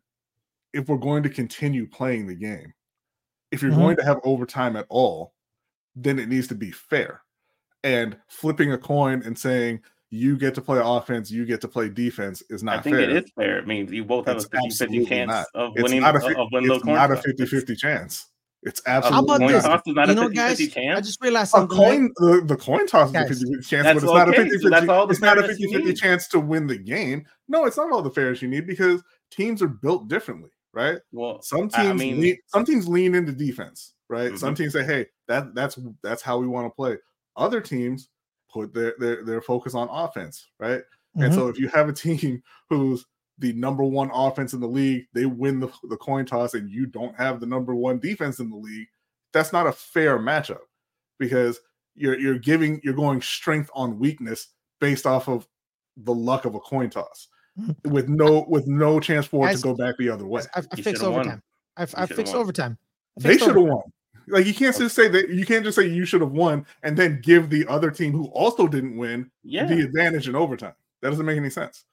if 0.75 0.89
we're 0.89 0.97
going 0.99 1.22
to 1.22 1.29
continue 1.29 1.87
playing 1.87 2.27
the 2.27 2.35
game, 2.35 2.72
if 3.51 3.62
you're 3.62 3.70
Mhm. 3.72 3.77
going 3.77 3.97
to 3.97 4.05
have 4.05 4.20
overtime 4.25 4.77
at 4.77 4.87
all, 4.89 5.35
then 5.97 6.18
it 6.18 6.29
needs 6.29 6.49
to 6.49 6.55
be 6.55 6.70
fair. 6.70 7.22
And 7.83 8.16
flipping 8.29 8.72
a 8.72 8.79
coin 8.79 9.22
and 9.25 9.39
saying 9.39 9.81
you 10.11 10.37
get 10.37 10.55
to 10.55 10.61
play 10.62 10.81
offense, 10.83 11.31
you 11.31 11.45
get 11.45 11.61
to 11.61 11.68
play 11.68 11.89
defense 11.89 12.43
is 12.51 12.62
not 12.62 12.79
I 12.79 12.83
think 12.83 12.97
fair. 12.97 13.05
it 13.11 13.25
is 13.25 13.31
fair. 13.37 13.59
It 13.59 13.66
means 13.66 13.93
you 13.93 14.05
both 14.05 14.27
have 14.27 14.37
It's 14.37 14.47
a 14.47 14.49
50 14.49 14.70
50 14.70 15.05
chance 15.07 15.29
not. 15.31 15.47
of 15.55 15.72
It's 15.77 15.83
winning, 15.85 16.01
not 16.01 16.14
a, 16.14 16.18
of 16.18 16.22
fi- 16.25 16.35
of 16.35 16.49
winning 16.53 16.68
the 16.68 16.75
it's 16.77 16.85
coin 16.85 16.95
not 16.95 17.11
a 17.11 17.14
toss. 17.16 17.25
50 17.25 17.43
It's- 17.43 17.51
50 17.61 17.77
chance. 17.77 18.27
It's 18.66 18.81
a 18.87 18.91
absolutely 18.91 19.25
about 19.35 19.39
coin 19.41 19.53
this? 19.53 19.64
toss 19.64 19.83
is 19.87 19.95
not 19.95 20.07
You 20.07 20.12
a 20.12 20.14
know, 20.16 20.22
50 20.22 20.35
guys, 20.37 20.59
50 20.59 20.64
I 20.81 20.83
chance. 20.95 21.07
just 21.07 21.20
realized 21.22 21.49
A 21.49 21.51
something. 21.59 21.77
coin, 21.77 22.11
the, 22.16 22.43
the 22.47 22.57
coin 22.57 22.87
toss 22.87 23.11
is 23.11 23.14
a 23.14 23.18
Guys, 23.18 23.29
50 23.29 23.45
50 23.57 23.62
chance, 23.68 23.85
but 23.85 23.97
it's 23.97 24.05
not 24.05 24.29
a 24.29 24.31
okay, 24.31 24.43
50 24.45 24.59
so 24.59 24.68
that's 24.70 24.81
50 24.81 24.93
all 24.95 25.07
the 25.07 25.12
it's 25.12 25.20
not 25.20 25.39
a 25.39 25.43
50 25.47 25.66
50 25.72 25.93
chance 25.93 26.29
to 26.29 26.41
win 26.41 26.66
the 26.66 26.79
game. 26.79 27.27
No, 27.49 27.66
it's 27.66 27.77
not 27.77 27.93
all 27.93 28.01
the 28.01 28.11
fairness 28.11 28.41
you 28.41 28.49
need 28.49 28.66
because 28.66 29.03
teams 29.31 29.61
are 29.61 29.68
built 29.68 30.09
differently, 30.09 30.49
right? 30.75 30.99
Well, 31.12 31.41
Some 31.43 31.70
I- 31.75 31.83
I 31.83 31.87
teams 31.87 31.99
mean- 32.01 32.20
lean, 32.20 32.39
some 32.49 32.64
teams 32.64 32.89
lean 32.89 33.14
into 33.14 33.33
defense, 33.33 33.95
right? 34.09 34.37
Some 34.39 34.55
Mhm. 34.55 34.59
teams 34.59 34.72
say, 34.72 34.85
"Hey, 34.85 35.07
that 35.29 35.55
that's 35.55 35.79
that's 36.03 36.22
how 36.22 36.39
we 36.39 36.47
want 36.47 36.66
to 36.66 36.75
play." 36.75 36.99
Other 37.37 37.61
teams 37.61 38.09
put 38.53 38.75
their 38.75 38.95
their 38.99 39.25
their 39.25 39.41
focus 39.41 39.75
on 39.75 39.89
offense, 39.91 40.47
right? 40.59 40.83
And 41.16 41.33
Mhm. 41.33 41.35
so 41.35 41.49
if 41.49 41.59
you 41.59 41.68
have 41.68 41.89
a 41.89 41.93
team 41.93 42.43
who's 42.70 43.07
the 43.39 43.53
number 43.55 43.83
one 43.83 44.11
offense 44.12 44.53
in 44.53 44.61
the 44.61 44.68
league, 44.68 45.07
they 45.12 45.27
win 45.27 45.59
the, 45.59 45.68
the 45.89 45.97
coin 45.97 46.25
toss, 46.25 46.55
and 46.55 46.70
you 46.70 46.87
don't 46.87 47.16
have 47.16 47.41
the 47.41 47.47
number 47.47 47.75
one 47.75 47.99
defense 47.99 48.39
in 48.39 48.49
the 48.51 48.57
league, 48.57 48.87
that's 49.33 49.53
not 49.53 49.66
a 49.66 49.72
fair 49.72 50.18
matchup 50.18 50.61
because 51.18 51.59
you're 51.97 52.18
you're 52.18 52.39
giving 52.39 52.81
you're 52.85 52.95
going 52.95 53.20
strength 53.20 53.70
on 53.75 53.99
weakness 53.99 54.49
based 54.81 55.07
off 55.07 55.29
of 55.29 55.49
the 55.97 56.14
luck 56.14 56.45
of 56.45 56.55
a 56.55 56.61
coin 56.61 56.91
toss. 56.91 57.29
With 57.85 58.09
no 58.09 58.45
with 58.49 58.67
no 58.67 59.01
chance 59.01 59.27
for 59.27 59.49
it 59.49 59.57
to 59.57 59.63
go 59.63 59.75
back 59.75 59.97
the 59.99 60.09
other 60.09 60.27
way. 60.27 60.43
I, 60.55 60.63
I 60.71 60.77
fixed 60.77 61.03
overtime. 61.03 61.43
I, 61.77 61.83
I 61.83 62.07
fixed 62.07 62.33
won. 62.33 62.43
overtime. 62.43 62.79
I 63.19 63.29
They 63.29 63.39
should 63.39 63.57
have 63.57 63.65
won. 63.65 63.83
Like 64.27 64.47
you 64.47 64.55
can't 64.55 64.77
just 64.77 64.97
say 64.97 65.09
that 65.09 65.29
you 65.29 65.45
can't 65.45 65.65
just 65.65 65.77
say 65.77 65.87
you 65.87 66.05
should 66.05 66.21
have 66.21 66.33
won 66.33 66.67
and 66.83 66.97
then 66.97 67.21
give 67.23 67.51
the 67.51 67.67
other 67.69 67.91
team 67.91 68.13
who 68.13 68.27
also 68.29 68.67
didn't 68.67 68.97
win 68.97 69.31
yeah, 69.43 69.67
the 69.67 69.81
advantage 69.81 70.29
in 70.29 70.35
overtime. 70.35 70.75
That 71.03 71.11
doesn't 71.11 71.27
make 71.27 71.37
any 71.37 71.51
sense. 71.51 71.85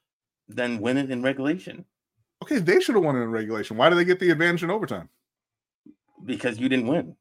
then 0.48 0.80
win 0.80 0.96
it 0.96 1.10
in 1.10 1.22
regulation 1.22 1.84
Okay, 2.42 2.58
they 2.58 2.80
should 2.80 2.96
have 2.96 3.04
won 3.04 3.14
in 3.14 3.30
regulation. 3.30 3.76
Why 3.76 3.88
do 3.88 3.94
they 3.94 4.04
get 4.04 4.18
the 4.18 4.30
advantage 4.30 4.64
in 4.64 4.70
overtime? 4.70 5.08
because 6.24 6.58
you 6.58 6.68
didn't 6.68 6.86
win. 6.86 7.16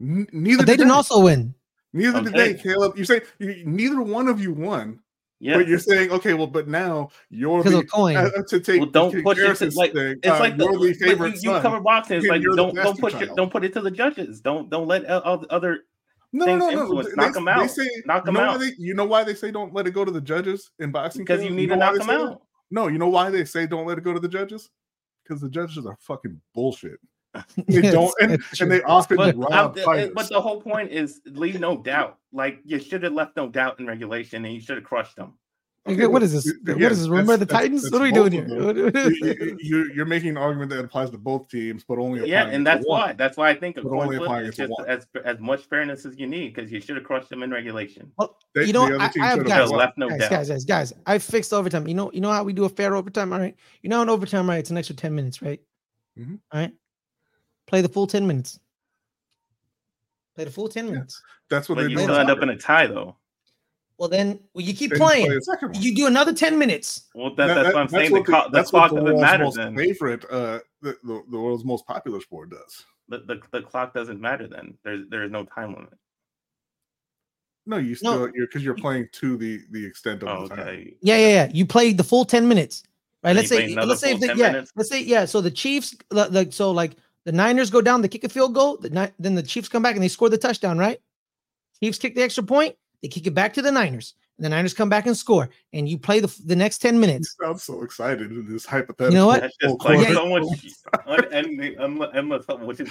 N- 0.00 0.26
neither 0.32 0.58
But 0.58 0.66
they 0.66 0.72
did 0.72 0.78
didn't 0.78 0.92
also 0.92 1.20
win. 1.20 1.54
Neither 1.92 2.22
did 2.22 2.32
they, 2.32 2.54
Caleb. 2.54 2.96
You 2.98 3.04
say 3.04 3.22
you, 3.38 3.62
neither 3.64 4.02
one 4.02 4.28
of 4.28 4.40
you 4.40 4.52
won, 4.52 5.00
Yeah, 5.40 5.58
but 5.58 5.66
you're 5.68 5.78
saying 5.78 6.10
okay, 6.12 6.32
well, 6.34 6.46
but 6.46 6.68
now 6.68 7.10
you're 7.28 7.58
Because 7.62 7.72
the 7.72 7.78
a 7.80 7.86
coin. 7.86 8.16
uh, 8.16 8.30
to 8.48 8.60
take 8.60 8.80
Well, 8.80 8.88
don't 8.90 9.10
to 9.12 9.22
push 9.22 9.36
it 9.36 9.40
to- 9.40 9.46
Harris's 9.46 9.76
like, 9.76 9.92
thing, 9.92 10.16
it's 10.22 10.28
uh, 10.28 10.38
like 10.38 10.56
the, 10.56 10.64
you're 10.64 10.78
the 10.78 10.94
favorite 10.94 11.34
you, 11.42 11.52
you 11.54 11.60
cover 11.60 11.80
boxing. 11.80 12.18
It's 12.18 12.26
like 12.28 12.42
don't 12.42 12.56
don't 12.56 12.74
bastard 12.74 12.98
push 12.98 13.14
it. 13.14 13.26
child. 13.26 13.36
Don't 13.36 13.50
put 13.50 13.64
it 13.64 13.72
to 13.74 13.80
the 13.80 13.90
judges. 13.90 14.40
Don't 14.40 14.70
don't 14.70 14.86
let 14.86 15.04
o- 15.10 15.22
o- 15.24 15.46
other 15.50 15.80
No, 16.32 16.46
no, 16.46 16.46
things 16.46 16.60
no, 16.60 16.70
no. 16.70 16.82
influence. 16.82 17.08
They, 17.08 17.14
Knock 17.16 17.36
'em 17.36 17.44
they 17.60 17.66
say 17.68 17.88
Knock 18.06 18.24
you 18.24 18.28
'em 18.28 18.34
know 18.34 18.40
out. 18.40 18.60
they 18.60 18.72
you 18.78 18.94
know 18.94 19.04
why 19.04 19.24
they 19.24 19.34
say 19.34 19.50
don't 19.50 19.74
let 19.74 19.86
it 19.86 19.90
go 19.90 20.04
to 20.04 20.10
the 20.12 20.20
judges 20.20 20.70
in 20.78 20.90
boxing 20.92 21.22
because 21.24 21.40
you 21.42 21.48
Caleb? 21.48 21.56
need 21.58 21.68
know 21.70 21.74
to 21.74 21.80
knock 21.80 21.94
them 21.96 22.06
say 22.06 22.16
that? 22.16 22.22
out. 22.22 22.42
No, 22.70 22.86
you 22.88 22.98
know 22.98 23.08
why 23.08 23.28
they 23.30 23.44
say 23.44 23.66
don't 23.66 23.86
let 23.86 23.98
it 23.98 24.04
go 24.04 24.12
to 24.14 24.20
the 24.20 24.28
judges? 24.28 24.70
Because 25.24 25.40
the 25.42 25.50
judges 25.50 25.84
are 25.84 25.96
fucking 26.00 26.40
bullshit. 26.54 26.98
They 27.66 27.82
don't, 27.82 28.14
and, 28.20 28.38
and 28.60 28.70
they 28.70 28.82
often 28.82 29.16
But, 29.16 29.36
rob 29.36 29.52
I'm- 29.52 29.70
uh, 29.70 29.82
fighters. 29.84 30.12
but 30.14 30.28
the 30.28 30.40
whole 30.40 30.60
point 30.60 30.90
is 30.92 31.20
leave 31.26 31.58
no 31.60 31.76
doubt. 31.76 32.18
Like 32.32 32.60
you 32.64 32.78
should 32.78 33.02
have 33.02 33.12
left 33.12 33.36
no 33.36 33.48
doubt 33.48 33.80
in 33.80 33.86
regulation, 33.86 34.44
and 34.44 34.54
you 34.54 34.60
should 34.60 34.76
have 34.76 34.84
crushed 34.84 35.16
them. 35.16 35.34
Okay, 35.86 36.06
what 36.06 36.22
is 36.22 36.32
this? 36.32 36.50
but 36.62 36.76
What 36.80 36.92
is 36.92 37.00
this? 37.00 37.08
Remember 37.08 37.36
the 37.36 37.44
Titans? 37.44 37.82
that's 37.82 37.92
What 37.92 38.00
are 38.00 38.04
we 38.04 38.12
doing 38.12 38.32
here? 38.32 38.46
them. 38.46 38.64
What- 38.64 38.76
what- 38.94 38.94
You- 38.94 39.16
you- 39.20 39.58
you- 39.60 39.92
you're 39.94 40.06
making 40.06 40.30
an 40.30 40.38
argument 40.38 40.70
that 40.70 40.82
applies 40.82 41.10
to 41.10 41.18
both 41.18 41.46
teams, 41.50 41.84
but 41.86 41.98
only 41.98 42.26
Yeah, 42.26 42.46
and 42.46 42.64
to 42.64 42.70
that's 42.70 42.86
one. 42.86 43.00
why. 43.00 43.12
That's 43.12 43.36
why 43.36 43.50
I 43.50 43.54
think 43.54 43.76
a 43.76 43.82
But 43.82 43.90
coin 43.90 44.06
only 44.06 44.16
flip 44.16 44.44
is 44.44 44.56
just 44.56 44.70
one. 44.70 44.88
as 44.88 45.06
as 45.26 45.38
much 45.40 45.60
fairness 45.66 46.06
as 46.06 46.18
you 46.18 46.26
need 46.26 46.54
because 46.54 46.72
you 46.72 46.80
should 46.80 46.96
have 46.96 47.04
crushed 47.04 47.28
them 47.28 47.42
in 47.42 47.50
regulation. 47.50 48.10
Well, 48.16 48.34
They- 48.54 48.64
you 48.64 48.72
know, 48.72 48.88
the 48.88 48.94
other 48.94 49.04
I, 49.20 49.24
I 49.24 49.26
have 49.26 49.44
guys, 49.44 49.70
left 49.70 49.98
no 49.98 50.08
guys, 50.08 50.20
doubt. 50.20 50.30
guys, 50.30 50.48
guys, 50.48 50.64
guys. 50.64 50.92
I 51.04 51.18
fixed 51.18 51.52
overtime. 51.52 51.86
You 51.86 51.94
know, 51.94 52.10
you 52.12 52.22
know 52.22 52.32
how 52.32 52.44
we 52.44 52.54
do 52.54 52.64
a 52.64 52.68
fair 52.70 52.96
overtime. 52.96 53.34
All 53.34 53.38
right. 53.40 53.54
You 53.82 53.90
know, 53.90 54.00
in 54.00 54.08
overtime, 54.08 54.48
right? 54.48 54.60
It's 54.60 54.70
an 54.70 54.78
extra 54.78 54.96
ten 54.96 55.14
minutes, 55.14 55.42
right? 55.42 55.60
Mhm. 56.18 56.38
All 56.50 56.60
right. 56.60 56.72
Play 57.66 57.80
the 57.80 57.88
full 57.88 58.06
ten 58.06 58.26
minutes. 58.26 58.58
Play 60.34 60.44
the 60.44 60.50
full 60.50 60.68
ten 60.68 60.86
minutes. 60.90 61.22
That's 61.48 61.68
what 61.68 61.76
But 61.76 61.84
they 61.84 61.90
you 61.90 61.96
do. 61.96 62.02
still 62.04 62.16
end 62.16 62.30
up 62.30 62.42
in 62.42 62.48
a 62.50 62.56
tie, 62.56 62.86
though. 62.86 63.16
Well, 63.96 64.08
then, 64.08 64.40
well, 64.54 64.64
you 64.64 64.74
keep 64.74 64.90
Then 64.90 64.98
you 65.00 65.06
play 65.06 65.24
playing. 65.24 65.38
a 65.38 65.40
second 65.42 65.72
one. 65.74 65.82
You 65.82 65.94
do 65.94 66.06
another 66.06 66.32
ten 66.32 66.58
minutes. 66.58 67.02
Well, 67.14 67.34
that, 67.36 67.46
That- 67.46 67.54
that's 67.54 67.74
what 67.74 67.80
I'm 67.82 67.88
saying. 67.88 68.10
The, 68.12 68.18
what 68.20 68.26
co- 68.26 68.42
the 68.50 68.56
that's 68.56 68.72
what 68.72 68.80
clock 68.80 68.90
doesn't 68.90 69.04
world's 69.04 69.20
matter 69.20 69.44
most 69.44 69.56
then. 69.56 69.76
Favorite, 69.76 70.24
uh, 70.30 70.58
the, 70.82 70.96
the, 71.04 71.22
the 71.30 71.38
world's 71.38 71.64
most 71.64 71.86
popular 71.86 72.20
sport 72.20 72.50
does. 72.50 72.84
The, 73.08 73.18
the, 73.18 73.40
the 73.52 73.62
clock 73.62 73.94
doesn't 73.94 74.20
matter 74.20 74.48
then. 74.48 74.76
There's 74.82 75.06
there 75.10 75.22
is 75.24 75.30
no 75.30 75.44
time 75.44 75.74
limit. 75.74 75.92
No, 77.66 77.76
you 77.78 77.90
No. 78.02 78.12
still 78.12 78.30
you're 78.34 78.46
because 78.46 78.64
you're 78.64 78.74
playing 78.74 79.08
to 79.12 79.36
the 79.36 79.60
the 79.70 79.86
extent 79.86 80.22
of 80.22 80.28
Oh, 80.28 80.48
the 80.48 80.56
time. 80.56 80.66
okay. 80.68 80.94
Yeah, 81.00 81.16
yeah, 81.16 81.28
yeah. 81.28 81.50
You 81.52 81.64
play 81.64 81.92
the 81.92 82.04
full 82.04 82.24
ten 82.24 82.48
minutes, 82.48 82.82
right? 83.22 83.30
And 83.30 83.36
Let's 83.38 83.48
say, 83.48 83.68
let's 83.74 84.00
say, 84.00 84.12
full 84.14 84.24
if 84.24 84.36
the, 84.36 84.36
yeah, 84.42 84.52
minutes? 84.52 84.72
let's 84.74 84.88
say, 84.90 85.02
yeah. 85.02 85.24
So 85.24 85.40
the 85.40 85.50
Chiefs, 85.50 85.94
li- 86.10 86.28
like, 86.30 86.52
so 86.52 86.72
like 86.72 86.96
the 87.24 87.32
Niners 87.32 87.70
go 87.70 87.80
down, 87.80 88.02
they 88.02 88.08
kick 88.08 88.24
a 88.24 88.28
field 88.28 88.54
goal. 88.54 88.76
The 88.76 88.90
Ni- 88.90 89.12
then 89.18 89.34
the 89.34 89.42
Chiefs 89.42 89.68
come 89.68 89.82
back 89.82 89.94
and 89.94 90.02
they 90.04 90.08
score 90.08 90.28
the 90.28 90.38
touchdown, 90.38 90.78
right? 90.78 90.98
Chiefs 91.82 91.98
kick 91.98 92.14
the 92.14 92.22
extra 92.22 92.44
point. 92.44 92.76
They 93.02 93.08
kick 93.08 93.26
it 93.26 93.34
back 93.34 93.52
to 93.54 93.62
the 93.62 93.70
Niners. 93.72 94.14
And 94.38 94.44
the 94.44 94.48
Niners 94.48 94.74
come 94.74 94.88
back 94.88 95.06
and 95.06 95.16
score, 95.16 95.48
and 95.72 95.88
you 95.88 95.96
play 95.96 96.18
the 96.20 96.34
the 96.44 96.56
next 96.56 96.78
ten 96.78 96.94
You 96.94 97.00
minutes. 97.00 97.36
sound 97.42 97.60
so 97.60 97.82
excited 97.82 98.32
in 98.32 98.50
this 98.52 98.66
hypothetical. 98.66 99.12
You 99.12 99.18
know 99.18 99.26
what? 99.26 99.42
That's 99.42 99.56
just 99.60 99.84
like. 99.84 100.00
Yeah. 100.08 100.14
so 100.14 100.26
much 100.28 100.44
unending, 101.06 101.76
unless, 101.78 102.10
unless, 102.14 102.44
which 102.60 102.80
is. 102.80 102.90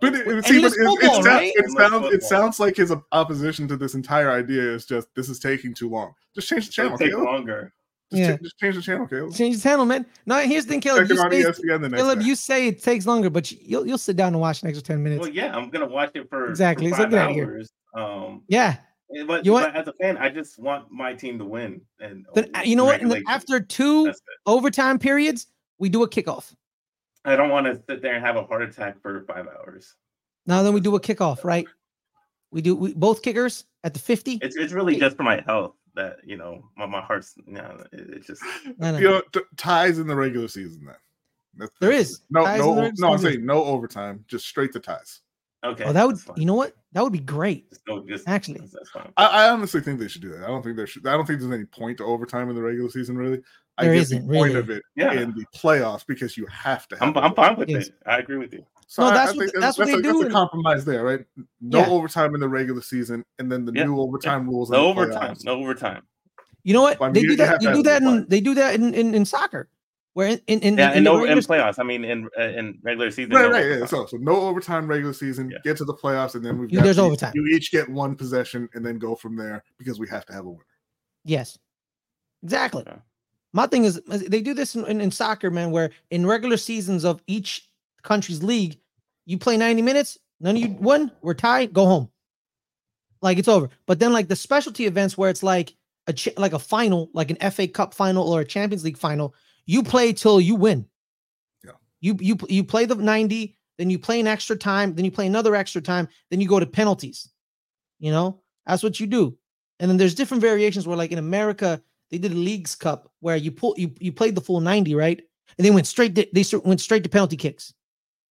But 0.00 0.14
it, 0.14 0.26
it, 0.26 0.34
And 0.36 0.44
see, 0.46 0.60
but 0.62 0.66
it's 0.68 0.78
it, 0.78 0.80
it, 0.82 0.86
football, 0.86 1.14
sounds, 1.16 1.26
right? 1.26 1.52
it, 1.54 1.70
sounds, 1.76 2.06
it 2.14 2.22
sounds 2.22 2.60
like 2.60 2.76
his 2.76 2.90
opposition 3.12 3.68
to 3.68 3.76
this 3.76 3.92
entire 3.94 4.30
idea 4.30 4.62
is 4.62 4.86
just 4.86 5.08
this 5.14 5.28
is 5.28 5.38
taking 5.38 5.74
too 5.74 5.90
long. 5.90 6.14
Just 6.34 6.48
change 6.48 6.66
the 6.68 6.72
channel, 6.72 6.94
It'll 6.94 6.98
take 7.04 7.10
Caleb. 7.10 7.24
longer. 7.26 7.72
Just, 8.10 8.20
Yeah. 8.22 8.30
cha- 8.36 8.42
just 8.42 8.58
change 8.58 8.74
the 8.76 8.82
channel, 8.82 9.06
Caleb. 9.06 9.34
Change 9.34 9.56
the 9.56 9.62
channel, 9.62 9.86
man. 9.86 10.04
No, 10.26 10.36
here's 10.40 10.64
the 10.66 10.70
thing, 10.72 10.80
Caleb. 10.80 11.02
Check 11.02 11.10
You 11.10 11.14
it 11.16 11.24
on 11.24 11.30
say, 11.30 11.42
the 11.78 11.96
Caleb, 11.96 12.18
day. 12.20 12.24
you 12.24 12.34
say 12.34 12.66
it 12.68 12.82
takes 12.82 13.06
longer, 13.06 13.30
but 13.30 13.50
you- 13.52 13.58
you'll 13.62 13.86
you'll 13.86 13.98
sit 13.98 14.16
down 14.16 14.28
and 14.32 14.40
watch 14.40 14.62
an 14.62 14.68
extra 14.68 14.82
ten 14.82 15.02
minutes. 15.02 15.20
Well, 15.20 15.30
yeah, 15.30 15.56
I'm 15.56 15.70
gonna 15.70 15.86
watch 15.86 16.10
it 16.14 16.28
for 16.28 16.48
Exactly, 16.48 16.90
For 16.90 16.96
five 16.96 17.10
get 17.10 17.30
here. 17.30 17.44
hours. 17.44 17.70
Um, 17.94 18.42
yeah. 18.48 18.78
eh, 19.16 19.24
but, 19.26 19.44
You 19.44 19.52
but 19.52 19.62
want- 19.64 19.76
as 19.76 19.86
a 19.88 19.92
fan, 19.94 20.16
I 20.16 20.28
just 20.28 20.58
want 20.58 20.90
my 20.90 21.14
team 21.14 21.38
to 21.38 21.44
win. 21.44 21.82
And 22.00 22.26
Then 22.34 22.50
uh, 22.54 22.60
you 22.64 22.74
know 22.76 22.84
what? 22.84 23.00
Then 23.00 23.22
after 23.28 23.60
two 23.60 24.06
That's 24.06 24.18
it. 24.18 24.24
overtime 24.46 24.98
periods, 24.98 25.46
we 25.78 25.88
do 25.88 26.02
a 26.02 26.08
kickoff. 26.08 26.54
I 27.24 27.36
don't 27.36 27.50
want 27.50 27.66
to 27.66 27.80
sit 27.88 28.02
there 28.02 28.14
and 28.14 28.24
have 28.24 28.36
a 28.36 28.42
heart 28.44 28.62
attack 28.62 29.00
for 29.02 29.24
five 29.24 29.46
hours. 29.46 29.94
Now 30.46 30.62
then 30.64 30.72
we 30.72 30.80
do 30.80 30.96
a 30.96 31.00
kickoff, 31.00 31.44
right? 31.44 31.66
We 32.50 32.60
do 32.62 32.74
we 32.74 32.94
both 32.94 33.22
kickers 33.22 33.66
at 33.84 33.94
the 33.94 34.00
50. 34.00 34.38
It's 34.42 34.56
it's 34.56 34.72
really 34.72 34.96
just 34.96 35.16
for 35.16 35.22
my 35.22 35.40
health 35.46 35.74
that 36.00 36.16
you 36.24 36.36
know 36.36 36.64
my, 36.76 36.86
my 36.86 37.00
heart's 37.00 37.34
you 37.46 37.54
know, 37.54 37.84
it, 37.92 38.00
it's 38.10 38.26
just 38.26 38.42
No, 38.78 38.92
no. 38.92 38.98
You 38.98 39.08
know, 39.10 39.22
t- 39.32 39.40
ties 39.56 39.98
in 39.98 40.06
the 40.06 40.16
regular 40.16 40.48
season. 40.48 40.84
Then 40.86 40.94
That's- 41.58 41.76
There 41.80 41.90
that's- 41.90 42.10
is. 42.10 42.22
no, 42.30 42.44
Ties 42.44 42.60
in 42.60 42.66
no, 42.66 42.90
no. 43.08 43.12
I'm 43.12 43.18
saying 43.18 43.44
no 43.46 43.64
overtime, 43.64 44.24
just 44.28 44.46
straight 44.46 44.72
to 44.72 44.80
ties. 44.80 45.20
Okay. 45.62 45.84
Oh, 45.84 45.92
that 45.92 46.06
would 46.06 46.18
you 46.36 46.46
know 46.46 46.54
what? 46.54 46.74
That 46.92 47.02
would 47.04 47.12
be 47.12 47.18
great. 47.20 47.68
Just 47.70 47.84
go- 47.84 48.04
just- 48.08 48.26
Actually. 48.28 48.54
that's- 48.54 48.72
that's 48.72 48.90
fine. 48.90 49.12
I, 49.16 49.26
I 49.26 49.50
honestly 49.50 49.80
think 49.80 49.98
they 50.00 50.08
should 50.08 50.22
do 50.22 50.30
that. 50.30 50.44
I 50.44 50.46
don't 50.46 50.62
think 50.62 50.76
there 50.76 50.86
should. 50.86 51.06
I 51.06 51.12
don't 51.12 51.26
think 51.26 51.40
there's 51.40 51.52
any 51.52 51.66
point 51.66 51.98
to 51.98 52.04
overtime 52.04 52.48
in 52.48 52.54
the 52.56 52.62
regular 52.62 52.88
season. 52.90 53.16
Really, 53.16 53.42
I 53.78 53.84
There 53.84 53.94
get 53.94 54.00
isn't, 54.02 54.26
the 54.28 54.34
point 54.34 54.48
really. 54.54 54.60
of 54.60 54.70
it 54.70 54.82
Yeah. 54.96 55.12
in 55.12 55.32
the 55.34 55.44
playoffs 55.54 56.06
because 56.06 56.36
you 56.36 56.46
have 56.46 56.88
to. 56.88 56.96
Have 56.96 57.16
I'm, 57.16 57.24
I'm 57.24 57.34
fine 57.34 57.56
with 57.56 57.68
Yes. 57.68 57.88
it. 57.88 57.94
I 58.06 58.18
agree 58.18 58.38
with 58.38 58.52
you. 58.52 58.64
So 58.90 59.02
No, 59.04 59.08
I- 59.08 59.12
I 59.12 59.14
that's 59.14 59.30
think 59.38 59.54
what- 59.54 59.60
that's 59.60 59.78
what 59.78 59.86
they 59.86 59.92
a, 59.92 60.02
do 60.02 60.14
That's 60.14 60.30
a 60.30 60.32
compromise 60.32 60.84
there, 60.84 61.04
right? 61.04 61.24
No 61.60 61.78
Yeah. 61.78 61.86
overtime 61.90 62.34
in 62.34 62.40
the 62.40 62.48
regular 62.48 62.80
season, 62.82 63.24
and 63.38 63.50
then 63.50 63.64
the 63.64 63.72
Yeah. 63.72 63.84
new 63.84 64.00
overtime 64.00 64.48
rules. 64.48 64.68
No 64.68 64.86
overtime. 64.88 65.36
playoffs. 65.36 65.44
No 65.44 65.54
overtime. 65.62 66.02
You 66.64 66.74
know 66.74 66.82
what? 66.82 66.98
Well, 66.98 67.08
I 67.08 67.12
mean, 67.12 67.22
they 67.22 67.28
do 67.28 67.36
that. 67.36 67.48
have 67.48 67.62
You 67.62 67.72
do 67.72 67.82
that 67.84 68.02
in 68.02 68.26
they 68.28 68.40
do 68.40 68.52
that 68.54 68.74
in, 68.74 68.92
in, 68.92 69.14
in 69.14 69.24
soccer, 69.24 69.68
where 70.14 70.26
in 70.26 70.40
in, 70.48 70.58
in, 70.60 70.76
Yeah, 70.76 70.90
in 70.90 70.96
and 70.98 71.06
the 71.06 71.10
no 71.12 71.24
in 71.24 71.38
playoffs. 71.38 71.78
I 71.78 71.84
mean, 71.84 72.04
in 72.04 72.28
uh, 72.36 72.42
in 72.42 72.80
regular 72.82 73.12
season. 73.12 73.30
Right, 73.32 73.42
no 73.42 73.50
right. 73.52 73.78
Yeah. 73.78 73.86
So, 73.86 74.06
so 74.06 74.16
no 74.16 74.32
overtime 74.40 74.88
regular 74.88 75.12
season. 75.14 75.50
Yeah. 75.52 75.58
Get 75.62 75.76
to 75.76 75.84
the 75.84 75.94
playoffs, 75.94 76.34
and 76.34 76.44
then 76.44 76.58
we've 76.58 76.72
You- 76.72 76.78
got 76.78 76.82
there's 76.84 76.96
you- 76.96 77.04
overtime. 77.04 77.30
You 77.36 77.46
each 77.46 77.70
get 77.70 77.88
one 77.88 78.16
possession, 78.16 78.68
and 78.74 78.84
then 78.84 78.98
go 78.98 79.14
from 79.14 79.36
there 79.36 79.62
because 79.78 80.00
we 80.00 80.08
have 80.08 80.26
to 80.26 80.32
have 80.32 80.46
a 80.46 80.50
winner. 80.50 80.66
Yes, 81.24 81.56
exactly. 82.42 82.82
Yeah. 82.84 82.96
My 83.52 83.68
thing 83.68 83.84
is 83.84 83.98
is 84.12 84.24
they 84.24 84.42
do 84.42 84.52
this 84.52 84.74
in, 84.74 84.84
in, 84.86 85.00
in 85.00 85.12
soccer, 85.12 85.48
man, 85.52 85.70
where 85.70 85.90
in 86.10 86.26
regular 86.26 86.56
seasons 86.56 87.04
of 87.04 87.22
each 87.28 87.69
country's 88.02 88.42
league, 88.42 88.78
you 89.26 89.38
play 89.38 89.56
90 89.56 89.82
minutes, 89.82 90.18
none 90.40 90.56
of 90.56 90.62
you 90.62 90.70
won, 90.80 91.10
we're 91.22 91.34
tied, 91.34 91.72
go 91.72 91.86
home. 91.86 92.10
Like 93.22 93.38
it's 93.38 93.48
over. 93.48 93.68
But 93.86 93.98
then 93.98 94.12
like 94.12 94.28
the 94.28 94.36
specialty 94.36 94.86
events 94.86 95.16
where 95.18 95.30
it's 95.30 95.42
like 95.42 95.74
a 96.06 96.12
ch- 96.12 96.36
like 96.36 96.52
a 96.52 96.58
final, 96.58 97.10
like 97.12 97.30
an 97.30 97.50
FA 97.50 97.68
Cup 97.68 97.92
final 97.94 98.32
or 98.32 98.40
a 98.40 98.44
Champions 98.44 98.84
League 98.84 98.96
final, 98.96 99.34
you 99.66 99.82
play 99.82 100.12
till 100.12 100.40
you 100.40 100.54
win. 100.54 100.86
Yeah. 101.64 101.72
You 102.00 102.16
you 102.20 102.38
you 102.48 102.64
play 102.64 102.86
the 102.86 102.94
90, 102.94 103.56
then 103.78 103.90
you 103.90 103.98
play 103.98 104.20
an 104.20 104.26
extra 104.26 104.56
time, 104.56 104.94
then 104.94 105.04
you 105.04 105.10
play 105.10 105.26
another 105.26 105.54
extra 105.54 105.82
time, 105.82 106.08
then 106.30 106.40
you 106.40 106.48
go 106.48 106.60
to 106.60 106.66
penalties. 106.66 107.28
You 107.98 108.10
know, 108.10 108.40
that's 108.66 108.82
what 108.82 108.98
you 108.98 109.06
do. 109.06 109.36
And 109.78 109.90
then 109.90 109.96
there's 109.96 110.14
different 110.14 110.42
variations 110.42 110.86
where, 110.86 110.96
like 110.96 111.12
in 111.12 111.18
America, 111.18 111.82
they 112.10 112.18
did 112.18 112.32
a 112.32 112.36
leagues 112.36 112.74
cup 112.74 113.10
where 113.20 113.36
you 113.36 113.50
pull 113.50 113.74
you 113.76 113.92
you 114.00 114.12
played 114.12 114.34
the 114.34 114.40
full 114.40 114.60
90, 114.60 114.94
right? 114.94 115.20
And 115.58 115.64
they 115.64 115.70
went 115.70 115.86
straight 115.86 116.14
to, 116.14 116.26
they 116.32 116.44
went 116.64 116.80
straight 116.80 117.02
to 117.02 117.08
penalty 117.08 117.36
kicks. 117.36 117.74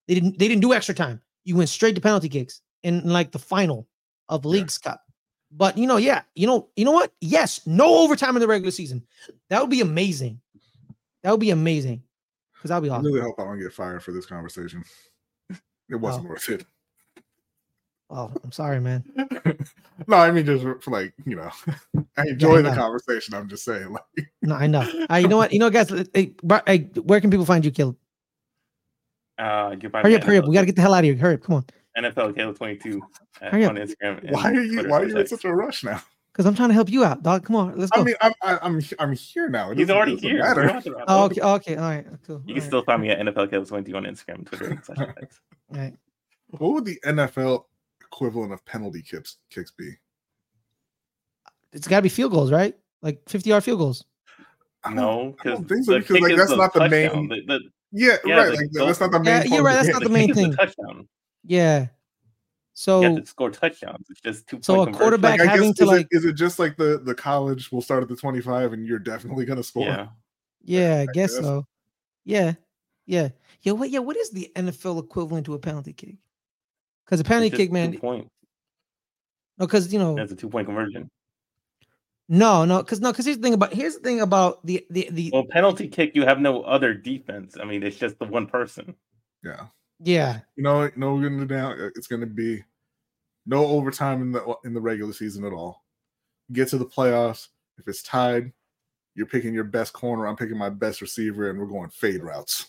They 0.09 0.15
didn't 0.15 0.39
they 0.39 0.47
didn't 0.47 0.61
do 0.63 0.73
extra 0.73 0.95
time. 0.95 1.21
You 1.45 1.55
went 1.55 1.69
straight 1.69 1.93
to 1.93 2.01
penalty 2.01 2.29
kicks 2.29 2.61
in, 2.81 3.01
in, 3.01 3.13
like 3.13 3.31
the 3.31 3.37
final 3.37 3.87
of 4.27 4.43
leagues 4.43 4.79
cup. 4.79 5.03
But 5.51 5.77
you 5.77 5.85
know, 5.85 5.97
yeah, 5.97 6.23
you 6.33 6.47
know, 6.47 6.67
you 6.75 6.83
know 6.83 6.91
what? 6.91 7.13
Yes, 7.21 7.61
no 7.67 7.99
overtime 7.99 8.35
in 8.35 8.39
the 8.41 8.47
regular 8.47 8.71
season. 8.71 9.05
That 9.49 9.61
would 9.61 9.69
be 9.69 9.81
amazing. 9.81 10.41
That 11.21 11.29
would 11.29 11.39
be 11.39 11.51
amazing. 11.51 12.01
Because 12.55 12.69
that'd 12.69 12.83
be 12.83 12.89
I 12.89 12.93
awesome. 12.95 13.05
really 13.05 13.21
hope 13.21 13.39
I 13.39 13.43
don't 13.43 13.59
get 13.59 13.71
fired 13.71 14.03
for 14.03 14.11
this 14.11 14.25
conversation. 14.25 14.83
It 15.91 15.95
wasn't 15.95 16.25
Oh. 16.25 16.29
worth 16.29 16.49
it. 16.49 16.65
Oh, 18.11 18.31
I'm 18.43 18.51
sorry, 18.51 18.79
man. 18.79 19.03
no, 20.07 20.17
I 20.17 20.31
mean 20.31 20.45
just 20.45 20.63
for 20.83 20.91
like 20.91 21.13
you 21.25 21.35
know, 21.35 21.51
I 22.17 22.27
enjoy 22.27 22.57
I 22.59 22.61
the 22.63 22.75
conversation. 22.75 23.35
I'm 23.35 23.47
just 23.47 23.63
saying, 23.63 23.91
like, 23.91 24.31
No, 24.41 24.55
I 24.55 24.65
know. 24.65 24.87
Uh, 25.11 25.15
you 25.17 25.27
know 25.27 25.37
what? 25.37 25.53
You 25.53 25.59
know, 25.59 25.69
guys. 25.69 25.89
Hey, 26.15 26.33
where 26.41 27.21
can 27.21 27.29
people 27.29 27.45
find 27.45 27.63
you, 27.63 27.69
Caleb? 27.69 27.95
Uh, 29.39 29.75
you 29.81 29.89
find 29.89 30.05
Hurry 30.05 30.15
up, 30.15 30.23
hurry 30.23 30.37
up. 30.37 30.45
We 30.47 30.53
got 30.53 30.61
to 30.61 30.65
get 30.65 30.75
the 30.75 30.81
hell 30.81 30.93
out 30.93 30.99
of 30.99 31.05
here. 31.05 31.15
Hurry 31.15 31.35
up. 31.35 31.41
Come 31.43 31.55
on. 31.55 31.65
NFL 31.97 32.35
Caleb 32.35 32.57
22 32.57 33.01
at, 33.41 33.53
up. 33.53 33.69
on 33.69 33.75
Instagram. 33.77 34.31
why 34.31 34.51
are 34.51 34.53
you 34.61 34.73
Twitter 34.73 34.89
why 34.89 35.01
are 35.01 35.07
you 35.07 35.17
in 35.17 35.27
such 35.27 35.45
a 35.45 35.53
rush 35.53 35.83
now? 35.83 36.01
Because 36.31 36.45
I'm 36.45 36.55
trying 36.55 36.69
to 36.69 36.73
help 36.73 36.89
you 36.89 37.03
out, 37.03 37.23
dog. 37.23 37.45
Come 37.45 37.55
on. 37.55 37.77
Let's 37.77 37.91
go. 37.91 38.01
I 38.01 38.03
mean, 38.03 38.15
I'm 38.21 38.33
I- 38.41 38.59
I'm 38.61 38.81
I'm 38.99 39.13
here 39.13 39.49
now. 39.49 39.69
He's 39.71 39.87
doesn't- 39.87 39.95
already 39.95 40.11
doesn't 40.15 40.27
here. 40.29 40.37
You 40.37 40.43
Matter. 40.43 40.61
don't 40.63 40.73
have 40.73 40.83
to 40.83 40.91
wrap 40.93 41.05
oh, 41.07 41.23
okay. 41.25 41.41
Okay. 41.41 41.75
All 41.75 41.89
right. 41.89 42.05
Cool. 42.27 42.41
You 42.45 42.53
All 42.55 42.59
can 42.59 42.67
still 42.69 42.83
find 42.83 43.01
me 43.01 43.09
at 43.09 43.19
NFL 43.19 43.49
Caleb 43.49 43.67
22 43.67 43.97
on 43.97 44.03
Instagram, 44.03 44.45
Twitter, 44.45 44.81
slash 44.83 45.09
X. 45.21 45.41
All 45.73 45.77
right. 45.79 45.93
What 46.49 46.73
would 46.73 46.85
the 46.85 46.99
NFL 47.05 47.65
equivalent 48.01 48.53
of 48.53 48.63
penalty 48.65 49.01
kicks 49.01 49.37
kicks 49.49 49.71
be? 49.71 49.95
It's 51.73 51.87
got 51.87 51.97
to 51.97 52.01
be 52.03 52.09
field 52.09 52.31
goals, 52.31 52.51
right? 52.51 52.75
Like 53.01 53.21
50 53.27 53.49
yard 53.49 53.63
field 53.63 53.79
goals. 53.79 54.03
No, 54.91 55.29
I 55.39 55.43
because 55.43 55.59
don't 55.59 55.67
think 55.69 55.85
so 55.85 55.99
because 55.99 56.21
like 56.21 56.35
that's 56.37 56.51
not 56.51 56.73
the 56.73 56.87
main. 56.89 57.27
The, 57.27 57.41
the, 57.47 57.59
Yeah, 57.91 58.17
Yeah, 58.25 58.35
right. 58.35 58.49
like, 58.49 58.59
Like, 58.73 58.87
that's 58.87 58.99
not 58.99 59.11
the 59.11 59.19
main. 59.19 59.25
Yeah, 59.25 59.43
you're 59.55 59.63
right, 59.63 59.73
that's 59.73 59.87
not 59.89 60.03
the 60.03 60.09
main 60.09 60.33
thing. 60.35 60.53
touchdown. 60.53 61.07
Yeah. 61.43 61.87
So 62.73 63.01
You 63.01 63.07
have 63.09 63.21
to 63.21 63.25
score 63.25 63.49
touchdowns. 63.49 64.05
It's 64.09 64.21
just 64.21 64.47
two. 64.47 64.59
So 64.61 64.83
a 64.83 64.91
quarterback- 64.91 65.39
Like, 65.39 65.49
having 65.49 65.71
guess, 65.71 65.77
to, 65.79 65.83
is, 65.83 65.89
like- 65.89 66.07
it, 66.11 66.17
is 66.17 66.25
it 66.25 66.33
just 66.33 66.59
like 66.59 66.77
the 66.77 66.99
the 67.03 67.13
college 67.15 67.71
will 67.71 67.81
start 67.81 68.03
at 68.03 68.09
the 68.09 68.15
25 68.15 68.73
and 68.73 68.85
you're 68.87 68.99
definitely 68.99 69.45
gonna 69.45 69.63
score? 69.63 69.85
Yeah. 69.85 70.07
yeah, 70.63 70.99
I 71.01 71.05
guess 71.13 71.33
guess. 71.35 71.43
so. 71.43 71.65
Yeah. 72.25 72.53
Yeah. 73.05 73.29
Yeah. 73.63 73.73
What? 73.73 73.89
Yeah. 73.89 73.99
What 73.99 74.15
is 74.17 74.29
the 74.29 74.51
NFL 74.55 75.03
equivalent 75.03 75.45
to 75.47 75.55
a 75.55 75.59
penalty 75.59 75.93
kick? 75.93 76.15
Because 77.05 77.19
a 77.19 77.23
penalty 77.23 77.49
kick, 77.49 77.71
man. 77.71 77.91
Two 77.91 77.99
point. 77.99 78.29
No, 79.57 79.63
oh, 79.63 79.67
because 79.67 79.91
you 79.91 79.99
know, 79.99 80.15
That's 80.15 80.31
a 80.31 80.35
two 80.35 80.47
point 80.49 80.67
conversion. 80.67 81.09
No, 82.29 82.63
no, 82.63 82.77
because 82.77 83.01
no, 83.01 83.11
because 83.11 83.25
here's 83.25 83.37
the 83.37 83.43
thing 83.43 83.55
about 83.55 83.73
here's 83.73 83.95
the 83.95 84.01
thing 84.01 84.21
about 84.21 84.63
the 84.65 84.85
the 84.91 85.09
the 85.11 85.31
Well, 85.33 85.45
penalty 85.49 85.87
kick, 85.87 86.11
you 86.13 86.25
have 86.25 86.39
no 86.39 86.61
other 86.61 86.93
defense. 86.93 87.57
I 87.59 87.65
mean, 87.65 87.81
it's 87.81 87.97
just 87.97 88.19
the 88.19 88.25
one 88.25 88.45
person. 88.45 88.95
Yeah. 89.43 89.65
yeah 89.99 90.41
You 90.55 90.63
know, 90.63 90.83
you 90.83 90.91
know, 90.95 91.15
we're 91.15 91.27
gonna 91.27 91.45
do 91.45 91.55
now. 91.55 91.73
It's 91.95 92.05
gonna 92.07 92.27
be 92.27 92.63
no 93.47 93.65
overtime 93.65 94.21
in 94.21 94.31
the 94.31 94.43
uh, 94.43 94.55
in 94.63 94.75
the 94.75 94.81
regular 94.81 95.11
season 95.11 95.43
at 95.43 95.53
all. 95.53 95.83
Get 96.53 96.67
to 96.69 96.77
the 96.77 96.85
playoffs. 96.85 97.47
If 97.79 97.87
it's 97.87 98.03
tied, 98.03 98.51
you're 99.15 99.25
picking 99.25 99.53
your 99.53 99.63
best 99.63 99.93
corner. 99.93 100.27
I'm 100.27 100.35
picking 100.35 100.57
my 100.57 100.69
best 100.69 101.01
receiver, 101.01 101.49
and 101.49 101.59
we're 101.59 101.65
going 101.65 101.89
fade 101.89 102.21
routes. 102.21 102.67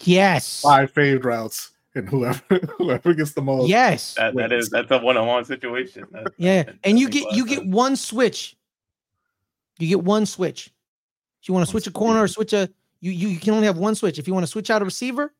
yes 0.00 0.60
Five 0.60 0.90
fade 0.90 1.24
routes, 1.24 1.70
and 1.94 2.08
whoever 2.08 2.40
whoever 2.78 3.14
gets 3.14 3.32
the 3.32 3.42
most. 3.42 3.68
yes. 3.68 4.14
That, 4.14 4.34
that 4.36 4.50
Wins. 4.50 4.64
is 4.64 4.70
that's 4.70 4.90
a 4.90 4.98
one 4.98 5.16
on 5.16 5.26
one 5.26 5.44
situation. 5.44 6.04
That- 6.12 6.32
yeah 6.38 6.62
that- 6.64 6.76
and 6.84 6.98
you 6.98 7.08
get 7.08 7.32
you 7.32 7.42
of 7.42 7.48
get 7.48 7.66
one 7.66 7.96
switch. 7.96 8.56
You 9.78 9.88
get 9.88 10.02
one 10.02 10.26
switch. 10.26 10.68
If 11.42 11.48
you 11.48 11.54
want 11.54 11.66
to 11.66 11.70
switch 11.70 11.86
a 11.86 11.90
corner 11.90 12.22
or 12.22 12.28
switch 12.28 12.52
a 12.52 12.68
you, 13.00 13.10
you 13.10 13.28
you 13.28 13.38
can 13.40 13.54
only 13.54 13.66
have 13.66 13.78
one 13.78 13.94
switch. 13.94 14.18
If 14.18 14.26
you 14.28 14.34
want 14.34 14.44
to 14.44 14.50
switch 14.50 14.70
out 14.70 14.82
a 14.82 14.84
receiver 14.84 15.32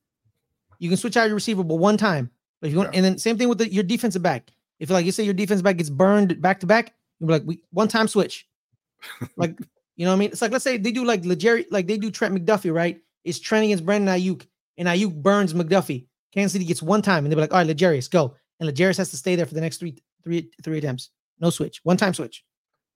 you 0.78 0.88
can 0.88 0.96
switch 0.98 1.16
out 1.16 1.26
your 1.26 1.34
receiver 1.36 1.62
but 1.62 1.76
one 1.76 1.96
time. 1.96 2.28
But 2.60 2.66
if 2.68 2.72
you 2.72 2.78
want 2.78 2.92
Yeah. 2.92 2.98
and 2.98 3.04
then 3.04 3.18
same 3.18 3.38
thing 3.38 3.48
with 3.48 3.58
the, 3.58 3.72
your 3.72 3.84
defensive 3.84 4.22
back. 4.22 4.50
If 4.80 4.90
like 4.90 5.06
you 5.06 5.12
say 5.12 5.22
your 5.22 5.34
defensive 5.34 5.62
back 5.64 5.76
gets 5.76 5.90
burned 5.90 6.40
back 6.42 6.58
to 6.60 6.66
back 6.66 6.92
you'll 7.20 7.28
be 7.28 7.32
like 7.34 7.44
we 7.46 7.62
one 7.70 7.88
time 7.88 8.08
switch. 8.08 8.46
Like 9.36 9.58
you 9.96 10.06
know 10.06 10.12
what 10.12 10.16
I 10.16 10.18
mean? 10.20 10.30
It's 10.30 10.42
like 10.42 10.50
let's 10.52 10.64
say 10.64 10.76
they 10.78 10.90
do 10.90 11.04
like 11.04 11.24
Legere, 11.24 11.64
like 11.70 11.86
they 11.86 11.98
do 11.98 12.10
Trent 12.10 12.34
McDuffie 12.34 12.72
right? 12.72 13.00
It's 13.24 13.38
Trent 13.38 13.64
against 13.64 13.84
Brandon 13.86 14.12
Aiyuk 14.18 14.46
and 14.78 14.88
Aiyuk 14.88 15.14
burns 15.22 15.54
McDuffie 15.54 16.06
Kansas 16.32 16.52
City 16.52 16.64
gets 16.64 16.82
one 16.82 17.02
time 17.02 17.24
and 17.24 17.32
they'll 17.32 17.36
be 17.36 17.42
like 17.42 17.52
all 17.52 17.58
right 17.58 17.66
L'Jarius 17.66 18.10
go 18.10 18.34
and 18.60 18.68
L'Jarius 18.68 18.98
has 18.98 19.10
to 19.10 19.16
stay 19.16 19.36
there 19.36 19.46
for 19.46 19.54
the 19.54 19.60
next 19.60 19.78
three 19.78 19.96
three 20.24 20.50
three 20.62 20.78
attempts 20.78 21.10
no 21.40 21.50
switch 21.50 21.80
one 21.84 21.96
time 21.96 22.14
switch 22.14 22.44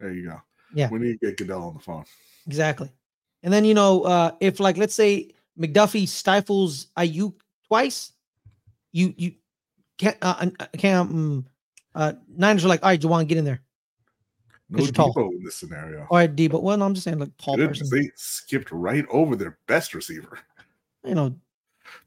There 0.01 0.13
you 0.13 0.29
go. 0.29 0.41
Yeah. 0.75 0.89
We 0.91 0.99
need 0.99 1.21
to 1.21 1.27
get 1.27 1.37
Goodell 1.37 1.63
on 1.63 1.75
the 1.75 1.81
phone. 1.81 2.05
Exactly. 2.47 2.91
And 3.43 3.53
then 3.53 3.65
you 3.65 3.75
know, 3.75 4.03
uh, 4.03 4.33
if 4.41 4.61
like 4.61 4.77
let's 4.77 4.95
say 4.95 5.31
McDuffie 5.59 6.09
stifles 6.09 6.87
Aiyuk 6.99 7.35
twice, 7.69 8.13
you 8.93 9.15
you 9.17 9.33
can't 9.99 10.17
uh, 10.23 10.47
uh, 10.61 10.67
can't 10.77 11.11
um, 11.11 11.47
uh, 11.95 12.13
Niners 12.29 12.65
are 12.65 12.69
like, 12.69 12.83
all 12.83 12.91
right, 12.91 13.01
Jauan, 13.01 13.27
get 13.27 13.39
in 13.39 13.45
there. 13.45 13.63
No 14.69 14.83
you're 14.83 14.93
tall. 14.93 15.15
Deebo 15.15 15.31
in 15.33 15.45
this 15.45 15.55
scenario. 15.55 16.07
All 16.11 16.19
right, 16.19 16.35
D, 16.35 16.49
but 16.49 16.63
well, 16.63 16.77
no, 16.77 16.85
I'm 16.85 16.95
just 16.95 17.05
saying 17.05 17.19
like 17.19 17.37
tall 17.39 17.57
they 17.57 18.11
skipped 18.17 18.71
right 18.73 19.05
over 19.11 19.37
their 19.37 19.59
best 19.69 19.95
receiver. 19.95 20.39
You 21.05 21.15
know, 21.15 21.37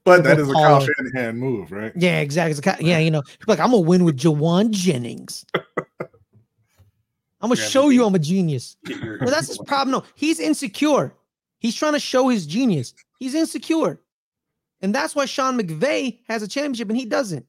But 0.04 0.24
that 0.24 0.38
is 0.38 0.48
a 0.48 0.52
both 0.52 0.62
Kyle 0.62 0.80
taller. 0.80 0.94
Shanahan 1.12 1.38
move, 1.38 1.72
right? 1.72 1.92
yeah, 1.96 2.20
exactly. 2.20 2.52
It's 2.52 2.66
a 2.66 2.84
Yeah, 2.84 2.98
you 2.98 3.10
know, 3.10 3.22
like 3.46 3.58
I'm 3.60 3.70
gonna 3.70 3.80
win 3.82 4.04
with 4.04 4.16
Jauan 4.16 4.70
Jennings. 4.70 5.44
I'm 7.42 7.48
gonna 7.48 7.56
Yeah, 7.60 7.66
show 7.68 7.82
but 7.84 7.88
you 7.88 8.04
I'm 8.04 8.14
a 8.14 8.18
genius. 8.18 8.76
Well, 8.86 9.30
that's 9.30 9.48
his 9.48 9.58
problem. 9.66 9.92
No, 9.92 10.04
he's 10.14 10.40
insecure. 10.40 11.14
He's 11.58 11.74
trying 11.74 11.92
to 11.94 12.00
show 12.00 12.28
his 12.28 12.46
genius. 12.46 12.94
He's 13.18 13.34
insecure. 13.34 14.00
And 14.82 14.94
that's 14.94 15.14
why 15.14 15.26
Sean 15.26 15.58
McVay 15.60 16.20
has 16.28 16.42
a 16.42 16.48
championship 16.48 16.88
and 16.88 16.96
he 16.98 17.04
doesn't. 17.04 17.46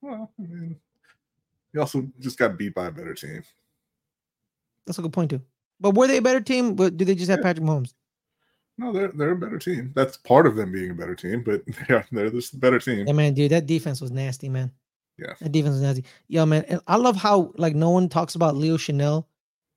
Well, 0.00 0.30
I 0.38 0.42
mean, 0.42 0.76
he 1.72 1.78
also 1.78 2.06
just 2.18 2.38
got 2.38 2.56
beat 2.58 2.74
by 2.74 2.86
a 2.86 2.90
better 2.90 3.14
team. 3.14 3.42
That's 4.86 4.98
a 4.98 5.02
good 5.02 5.12
point 5.12 5.30
too. 5.30 5.40
But 5.80 5.94
were 5.94 6.06
they 6.06 6.18
a 6.18 6.22
better 6.22 6.40
team? 6.40 6.74
But 6.74 6.96
do 6.96 7.04
they 7.04 7.14
just 7.14 7.30
have 7.30 7.40
Yeah. 7.40 7.42
Patrick 7.42 7.66
Mahomes? 7.66 7.94
No, 8.76 8.92
they're 8.92 9.08
they're 9.08 9.32
a 9.32 9.36
better 9.36 9.58
team. 9.58 9.92
That's 9.94 10.16
part 10.16 10.46
of 10.46 10.56
them 10.56 10.72
being 10.72 10.90
a 10.90 10.94
better 10.94 11.14
team, 11.14 11.42
but 11.42 11.62
they're 11.88 12.06
they're 12.10 12.26
a 12.26 12.56
better 12.56 12.78
team. 12.78 13.06
Yeah, 13.06 13.12
man, 13.12 13.34
dude, 13.34 13.52
that 13.52 13.66
defense 13.66 14.00
was 14.00 14.10
nasty, 14.10 14.48
man. 14.48 14.72
Yeah. 15.18 15.34
That 15.40 15.52
defense 15.52 15.74
was 15.74 15.82
nasty. 15.82 16.04
Yo, 16.26 16.44
man, 16.44 16.64
and 16.68 16.80
I 16.86 16.96
love 16.96 17.16
how 17.16 17.52
like 17.56 17.74
no 17.74 17.90
one 17.90 18.08
talks 18.08 18.34
about 18.34 18.56
Leo 18.56 18.76
Chenal 18.76 19.24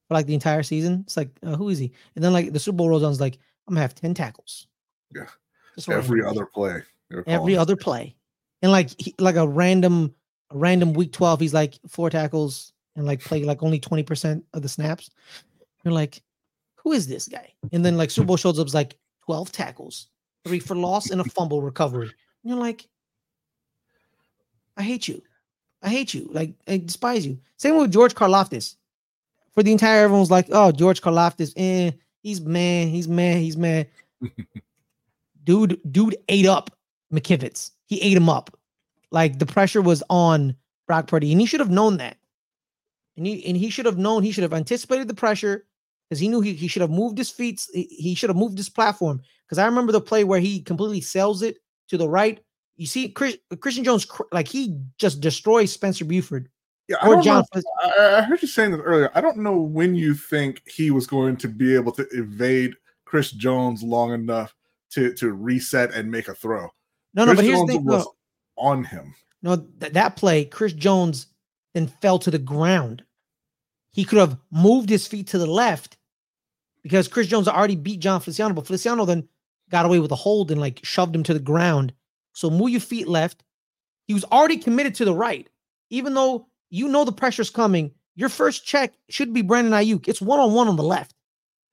for 0.07 0.13
like 0.13 0.25
the 0.25 0.33
entire 0.33 0.63
season. 0.63 1.03
It's 1.05 1.17
like, 1.17 1.29
uh, 1.43 1.55
who 1.55 1.69
is 1.69 1.77
he? 1.77 1.91
And 2.15 2.23
then 2.23 2.33
like 2.33 2.53
the 2.53 2.59
Super 2.59 2.77
Bowl 2.77 2.89
rolls 2.89 3.03
on, 3.03 3.11
is 3.11 3.21
like, 3.21 3.37
I'm 3.67 3.75
gonna 3.75 3.81
have 3.81 3.95
ten 3.95 4.13
tackles. 4.13 4.67
Yeah. 5.13 5.27
Every 5.89 6.23
other 6.23 6.47
play. 6.47 6.81
every 7.27 7.55
other 7.55 7.75
play, 7.75 8.15
and 8.63 8.71
like 8.71 8.89
he, 8.99 9.13
like 9.19 9.35
a 9.35 9.47
random 9.47 10.15
a 10.49 10.57
random 10.57 10.93
week 10.93 11.11
twelve, 11.11 11.39
he's 11.39 11.53
like 11.53 11.75
four 11.87 12.09
tackles 12.09 12.73
and 12.95 13.05
like 13.05 13.21
play 13.21 13.43
like 13.43 13.61
only 13.61 13.79
twenty 13.79 14.01
percent 14.01 14.43
of 14.55 14.63
the 14.63 14.69
snaps. 14.69 15.11
You're 15.83 15.93
like, 15.93 16.23
who 16.87 16.93
is 16.93 17.05
this 17.05 17.27
guy? 17.27 17.51
And 17.73 17.83
then 17.83 17.97
like 17.97 18.09
Super 18.09 18.27
Bowl 18.27 18.37
shows 18.37 18.57
up 18.59 18.65
is 18.65 18.73
like 18.73 18.95
twelve 19.25 19.51
tackles, 19.51 20.07
three 20.45 20.59
for 20.59 20.73
loss, 20.73 21.09
and 21.09 21.19
a 21.19 21.25
fumble 21.25 21.61
recovery. 21.61 22.07
And 22.07 22.15
you're 22.49 22.57
like, 22.57 22.87
I 24.77 24.83
hate 24.83 25.05
you. 25.05 25.21
I 25.83 25.89
hate 25.89 26.13
you. 26.13 26.29
Like 26.31 26.53
I 26.65 26.77
despise 26.77 27.25
you. 27.25 27.39
Same 27.57 27.77
with 27.77 27.91
George 27.91 28.15
Karlaftis. 28.15 28.77
For 29.53 29.63
the 29.63 29.73
entire 29.73 30.05
everyone's 30.05 30.31
like, 30.31 30.47
oh, 30.51 30.71
George 30.71 31.01
Karlaftis, 31.01 31.51
eh, 31.57 31.91
he's 32.21 32.39
man, 32.39 32.87
he's 32.87 33.09
man, 33.09 33.39
he's 33.39 33.57
man. 33.57 33.85
dude, 35.43 35.81
dude 35.91 36.15
ate 36.29 36.45
up 36.45 36.71
McKivitz. 37.13 37.71
He 37.85 38.01
ate 38.01 38.15
him 38.15 38.29
up. 38.29 38.57
Like 39.11 39.39
the 39.39 39.45
pressure 39.45 39.81
was 39.81 40.03
on 40.09 40.55
Brock 40.87 41.07
Purdy, 41.07 41.33
and 41.33 41.41
he 41.41 41.47
should 41.47 41.59
have 41.59 41.69
known 41.69 41.97
that. 41.97 42.15
And 43.17 43.27
he 43.27 43.45
and 43.45 43.57
he 43.57 43.69
should 43.69 43.87
have 43.87 43.97
known. 43.97 44.23
He 44.23 44.31
should 44.31 44.43
have 44.43 44.53
anticipated 44.53 45.09
the 45.09 45.13
pressure 45.13 45.65
because 46.07 46.19
he 46.19 46.27
knew 46.27 46.41
he, 46.41 46.53
he 46.53 46.67
should 46.67 46.81
have 46.81 46.91
moved 46.91 47.17
his 47.17 47.29
feet. 47.29 47.65
He 47.73 48.15
should 48.15 48.29
have 48.29 48.37
moved 48.37 48.57
his 48.57 48.69
platform. 48.69 49.21
Because 49.45 49.57
I 49.57 49.65
remember 49.65 49.91
the 49.91 50.01
play 50.01 50.23
where 50.23 50.39
he 50.39 50.61
completely 50.61 51.01
sells 51.01 51.41
it 51.41 51.57
to 51.89 51.97
the 51.97 52.07
right. 52.07 52.39
You 52.75 52.85
see, 52.85 53.09
Chris, 53.09 53.37
Christian 53.59 53.83
Jones, 53.83 54.07
like 54.31 54.47
he 54.47 54.79
just 54.97 55.21
destroys 55.21 55.71
Spencer 55.71 56.05
Burford. 56.05 56.49
Yeah, 56.87 56.97
I, 57.01 57.21
John 57.21 57.43
I 57.99 58.21
heard 58.21 58.41
you 58.41 58.47
saying 58.47 58.71
this 58.71 58.79
earlier. 58.81 59.11
I 59.13 59.19
don't 59.19 59.37
know 59.37 59.57
when 59.57 59.93
you 59.95 60.13
think 60.13 60.61
he 60.65 60.91
was 60.91 61.05
going 61.05 61.35
to 61.37 61.49
be 61.49 61.75
able 61.75 61.91
to 61.93 62.07
evade 62.11 62.75
Chris 63.03 63.31
Jones 63.31 63.83
long 63.83 64.13
enough 64.13 64.55
to 64.91 65.13
to 65.15 65.33
reset 65.33 65.93
and 65.93 66.09
make 66.09 66.29
a 66.29 66.35
throw. 66.35 66.69
No, 67.13 67.25
no, 67.25 67.35
but 67.35 67.43
here's 67.43 67.57
Jones 67.57 67.67
the 67.67 67.77
thing. 67.77 67.85
Was 67.85 68.05
no, 68.05 68.13
on 68.57 68.83
him. 68.85 69.15
No, 69.41 69.57
th- 69.57 69.93
that 69.93 70.15
play, 70.15 70.45
Chris 70.45 70.71
Jones 70.71 71.27
then 71.73 71.87
fell 71.87 72.19
to 72.19 72.31
the 72.31 72.39
ground. 72.39 73.03
He 73.91 74.05
could 74.05 74.19
have 74.19 74.37
moved 74.51 74.89
his 74.89 75.07
feet 75.07 75.27
to 75.27 75.37
the 75.37 75.47
left 75.47 75.96
because 76.87 77.09
Chris 77.09 77.27
Jones 77.27 77.49
already 77.49 77.75
beat 77.75 77.99
Jon 77.99 78.21
Feliciano, 78.21 78.53
but 78.53 78.65
Feliciano 78.65 79.03
then 79.03 79.27
got 79.69 79.85
away 79.85 79.99
with 79.99 80.09
a 80.13 80.15
hold 80.15 80.51
and 80.51 80.61
like 80.61 80.79
shoved 80.83 81.13
him 81.13 81.23
to 81.23 81.33
the 81.33 81.39
ground. 81.39 81.93
So 82.31 82.49
move 82.49 82.69
your 82.69 82.79
feet 82.79 83.09
left. 83.09 83.43
He 84.05 84.13
was 84.13 84.23
already 84.25 84.55
committed 84.55 84.95
to 84.95 85.05
the 85.05 85.13
right, 85.13 85.49
even 85.89 86.13
though 86.13 86.47
you 86.69 86.87
know 86.87 87.03
the 87.03 87.11
pressure's 87.11 87.49
coming. 87.49 87.91
Your 88.15 88.29
first 88.29 88.65
check 88.65 88.93
should 89.09 89.33
be 89.33 89.41
Brandon 89.41 89.73
Aiyuk. 89.73 90.07
It's 90.07 90.21
one 90.21 90.39
on 90.39 90.53
one 90.53 90.69
on 90.69 90.77
the 90.77 90.83
left. 90.83 91.13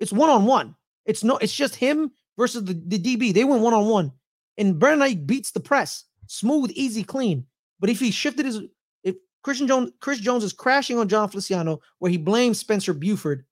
It's 0.00 0.12
one 0.12 0.30
on 0.30 0.46
one. 0.46 0.74
It's 1.06 1.22
no. 1.22 1.36
It's 1.36 1.54
just 1.54 1.76
him 1.76 2.10
versus 2.36 2.64
the, 2.64 2.74
the 2.74 2.98
DB. 2.98 3.32
They 3.32 3.44
went 3.44 3.62
one 3.62 3.72
on 3.72 3.86
one, 3.86 4.10
and 4.58 4.80
Brandon 4.80 5.08
Aiyuk 5.08 5.28
beats 5.28 5.52
the 5.52 5.60
press, 5.60 6.06
smooth, 6.26 6.72
easy, 6.74 7.04
clean. 7.04 7.46
But 7.78 7.88
if 7.88 8.00
he 8.00 8.10
shifted 8.10 8.46
his, 8.46 8.62
if 9.04 9.14
Christian 9.44 9.68
Jones, 9.68 9.92
Chris 10.00 10.18
Jones 10.18 10.42
is 10.42 10.52
crashing 10.52 10.98
on 10.98 11.08
Jon 11.08 11.28
Feliciano, 11.28 11.80
where 12.00 12.10
he 12.10 12.18
blames 12.18 12.58
Spencer 12.58 12.94
Burford, 12.94 13.44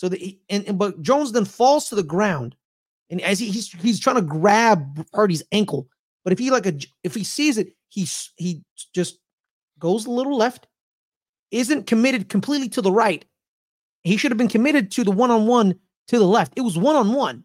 so 0.00 0.08
that 0.08 0.18
he, 0.18 0.40
and, 0.48 0.66
and 0.66 0.78
but 0.78 1.02
Jones 1.02 1.30
then 1.32 1.44
falls 1.44 1.90
to 1.90 1.94
the 1.94 2.02
ground, 2.02 2.56
and 3.10 3.20
as 3.20 3.38
he, 3.38 3.50
he's 3.50 3.70
he's 3.70 4.00
trying 4.00 4.16
to 4.16 4.22
grab 4.22 5.06
Purdy's 5.12 5.42
ankle, 5.52 5.90
but 6.24 6.32
if 6.32 6.38
he 6.38 6.50
like 6.50 6.64
a 6.64 6.72
if 7.04 7.14
he 7.14 7.22
sees 7.22 7.58
it, 7.58 7.74
he 7.90 8.08
he 8.36 8.64
just 8.94 9.18
goes 9.78 10.06
a 10.06 10.10
little 10.10 10.38
left, 10.38 10.68
isn't 11.50 11.86
committed 11.86 12.30
completely 12.30 12.70
to 12.70 12.80
the 12.80 12.90
right. 12.90 13.26
He 14.02 14.16
should 14.16 14.30
have 14.30 14.38
been 14.38 14.48
committed 14.48 14.90
to 14.92 15.04
the 15.04 15.10
one 15.10 15.30
on 15.30 15.46
one 15.46 15.78
to 16.08 16.18
the 16.18 16.24
left. 16.24 16.54
It 16.56 16.62
was 16.62 16.78
one 16.78 16.96
on 16.96 17.12
one, 17.12 17.44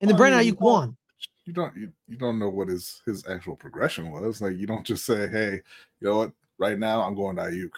and 0.00 0.08
then 0.08 0.16
Brandon 0.16 0.40
Aiyuk 0.40 0.60
won. 0.60 0.96
You 1.44 1.52
don't 1.52 1.76
you, 1.76 1.92
you 2.08 2.16
don't 2.16 2.38
know 2.38 2.48
what 2.48 2.68
his 2.68 3.02
his 3.04 3.28
actual 3.28 3.54
progression 3.54 4.10
was. 4.10 4.40
Like 4.40 4.56
you 4.56 4.66
don't 4.66 4.86
just 4.86 5.04
say, 5.04 5.28
"Hey, 5.28 5.60
you 6.00 6.08
know 6.08 6.16
what? 6.16 6.32
Right 6.56 6.78
now, 6.78 7.02
I'm 7.02 7.14
going 7.14 7.36
to 7.36 7.42
Aiyuk." 7.42 7.72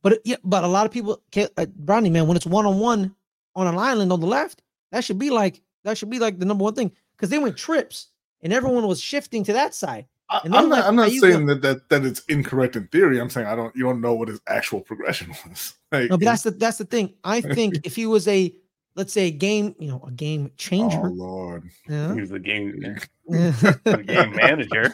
But 0.00 0.20
yeah, 0.24 0.36
but 0.44 0.62
a 0.62 0.68
lot 0.68 0.86
of 0.86 0.92
people, 0.92 1.20
uh, 1.36 1.66
Brownie 1.74 2.08
man, 2.08 2.28
when 2.28 2.36
it's 2.36 2.46
one 2.46 2.66
on 2.66 2.78
one 2.78 3.16
on 3.54 3.66
an 3.66 3.78
island 3.78 4.12
on 4.12 4.20
the 4.20 4.26
left, 4.26 4.62
that 4.90 5.04
should 5.04 5.18
be 5.18 5.30
like 5.30 5.62
that 5.84 5.98
should 5.98 6.10
be 6.10 6.18
like 6.18 6.38
the 6.38 6.44
number 6.44 6.64
one 6.64 6.74
thing 6.74 6.92
because 7.16 7.30
they 7.30 7.38
went 7.38 7.56
trips 7.56 8.08
and 8.42 8.52
everyone 8.52 8.86
was 8.86 9.00
shifting 9.00 9.44
to 9.44 9.52
that 9.52 9.74
side. 9.74 10.06
And 10.44 10.54
I'm 10.54 10.68
not, 10.68 10.78
like, 10.78 10.84
I'm 10.86 10.96
not 10.96 11.10
saying 11.10 11.46
that, 11.46 11.62
that 11.62 11.88
that 11.90 12.06
it's 12.06 12.20
incorrect 12.20 12.76
in 12.76 12.86
theory. 12.88 13.20
I'm 13.20 13.28
saying 13.28 13.46
I 13.46 13.54
don't 13.54 13.74
you 13.76 13.84
don't 13.84 14.00
know 14.00 14.14
what 14.14 14.28
his 14.28 14.40
actual 14.46 14.80
progression 14.80 15.34
was. 15.48 15.74
Like, 15.90 16.10
no, 16.10 16.16
but 16.16 16.24
that's 16.24 16.42
the 16.42 16.52
that's 16.52 16.78
the 16.78 16.84
thing. 16.84 17.14
I 17.24 17.40
think 17.54 17.80
if 17.84 17.94
he 17.94 18.06
was 18.06 18.26
a 18.28 18.54
let's 18.94 19.12
say 19.12 19.26
a 19.26 19.30
game, 19.30 19.74
you 19.78 19.88
know, 19.88 20.02
a 20.06 20.10
game 20.10 20.50
changer. 20.56 21.00
Oh 21.04 21.08
Lord, 21.08 21.70
yeah. 21.88 22.14
he 22.14 22.20
was 22.20 22.30
a 22.32 22.38
game, 22.38 22.96
a 23.32 24.02
game 24.02 24.34
manager. 24.36 24.90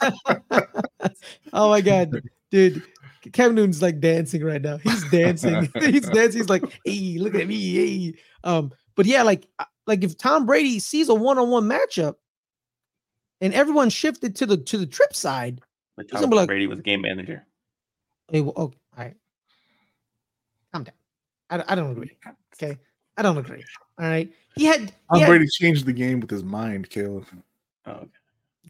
oh 1.53 1.69
my 1.69 1.81
god, 1.81 2.21
dude. 2.51 2.83
Cam 3.33 3.55
Newton's 3.55 3.83
like 3.83 4.01
dancing 4.01 4.45
right 4.45 4.63
now. 4.63 4.79
He's 4.79 5.09
dancing. 5.11 5.71
He's 5.81 6.09
dancing. 6.09 6.41
He's 6.41 6.49
like, 6.49 6.65
hey, 6.85 7.19
look 7.19 7.35
at 7.35 7.47
me. 7.47 7.75
Hey. 7.75 8.15
Um, 8.45 8.73
but 8.97 9.07
yeah, 9.07 9.23
like 9.23 9.47
like 9.87 10.05
if 10.05 10.17
Tom 10.17 10.47
Brady 10.47 10.79
sees 10.79 11.09
a 11.09 11.15
one-on-one 11.15 11.65
matchup 11.69 12.17
and 13.41 13.55
everyone 13.55 13.91
shifted 13.91 14.37
to 14.37 14.47
the 14.47 14.57
to 14.57 14.79
the 14.79 14.87
trip 14.87 15.15
side. 15.15 15.61
But 15.97 16.09
Tom 16.11 16.31
like, 16.31 16.47
Brady 16.47 16.67
was 16.67 16.81
game 16.81 17.01
manager. 17.01 17.45
Hey, 18.31 18.41
well, 18.41 18.53
oh, 18.57 18.63
all 18.63 18.73
right. 18.97 19.17
Calm 20.73 20.85
down. 20.85 20.95
I, 21.51 21.73
I 21.73 21.75
don't 21.75 21.91
agree. 21.91 22.17
Okay. 22.55 22.79
I 23.17 23.23
don't 23.23 23.39
agree. 23.39 23.65
All 23.99 24.07
right. 24.07 24.33
He 24.55 24.65
had 24.65 24.93
Tom 25.11 25.21
he 25.21 25.27
Brady 25.27 25.47
changed 25.49 25.87
the 25.87 25.93
game 25.93 26.21
with 26.21 26.31
his 26.31 26.45
mind, 26.45 26.91
Caleb. 26.91 27.27
Oh, 27.87 27.93
okay. 27.93 28.09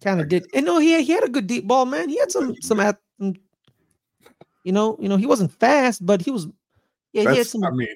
Kind 0.02 0.20
of 0.20 0.28
did. 0.28 0.46
And 0.54 0.64
no, 0.64 0.78
he 0.78 0.92
had, 0.92 1.04
he 1.04 1.12
had 1.12 1.24
a 1.24 1.28
good 1.28 1.46
deep 1.46 1.66
ball, 1.66 1.84
man. 1.84 2.08
He 2.08 2.18
had 2.18 2.30
some 2.30 2.54
some 2.62 2.78
at 2.78 2.98
you 4.68 4.72
know, 4.72 4.98
you 5.00 5.08
know, 5.08 5.16
he 5.16 5.24
wasn't 5.24 5.50
fast, 5.50 6.04
but 6.04 6.20
he 6.20 6.30
was 6.30 6.46
yeah, 7.14 7.24
That's, 7.24 7.32
he 7.32 7.38
had 7.38 7.46
some 7.46 7.64
I 7.64 7.70
mean, 7.70 7.88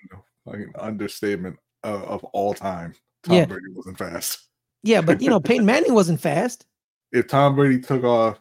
like 0.47 0.61
an 0.61 0.73
understatement 0.79 1.59
of, 1.85 2.03
of 2.05 2.25
all 2.25 2.55
time. 2.55 2.95
Tom 3.25 3.37
yeah. 3.37 3.45
Brady 3.45 3.67
wasn't 3.75 3.99
fast. 3.99 4.49
Yeah, 4.83 5.03
but 5.03 5.21
you 5.21 5.29
know, 5.29 5.39
Peyton 5.49 5.67
Manning 5.67 5.93
wasn't 5.93 6.19
fast. 6.19 6.65
If 7.13 7.29
Tom 7.29 7.57
Brady 7.57 7.79
took 7.79 8.05
off 8.05 8.41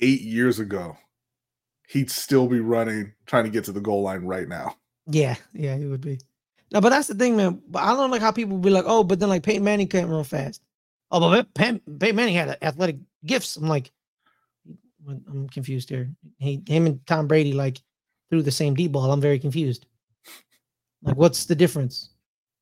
eight 0.00 0.22
years 0.22 0.60
ago, 0.60 0.96
he'd 1.88 2.10
still 2.10 2.46
be 2.46 2.60
running, 2.60 3.12
trying 3.26 3.44
to 3.44 3.50
get 3.50 3.64
to 3.64 3.72
the 3.72 3.82
goal 3.82 4.00
line 4.00 4.24
right 4.24 4.48
now. 4.48 4.74
Yeah, 5.06 5.36
yeah, 5.52 5.76
he 5.76 5.84
would 5.84 6.00
be. 6.00 6.20
No, 6.72 6.80
but 6.80 6.88
that's 6.88 7.08
the 7.08 7.14
thing, 7.14 7.36
man. 7.36 7.60
But 7.68 7.82
I 7.82 7.94
don't 7.94 8.10
like 8.10 8.22
how 8.22 8.32
people 8.32 8.56
be 8.56 8.70
like, 8.70 8.86
oh, 8.86 9.04
but 9.04 9.20
then 9.20 9.28
like 9.28 9.42
Peyton 9.42 9.62
Manning 9.62 9.88
can't 9.88 10.08
run 10.08 10.24
fast. 10.24 10.62
Oh, 11.10 11.20
but 11.20 11.52
Peyton, 11.52 11.82
Peyton 12.00 12.16
Manning 12.16 12.34
had 12.34 12.56
athletic 12.62 12.96
gifts. 13.26 13.58
I'm 13.58 13.68
like, 13.68 13.92
I'm 15.08 15.48
confused 15.48 15.88
here. 15.88 16.10
He, 16.38 16.62
him 16.66 16.86
and 16.86 17.06
Tom 17.06 17.26
Brady 17.26 17.52
like 17.52 17.80
threw 18.30 18.42
the 18.42 18.50
same 18.50 18.74
deep 18.74 18.92
ball. 18.92 19.10
I'm 19.10 19.20
very 19.20 19.38
confused. 19.38 19.86
Like, 21.02 21.16
what's 21.16 21.46
the 21.46 21.54
difference? 21.54 22.10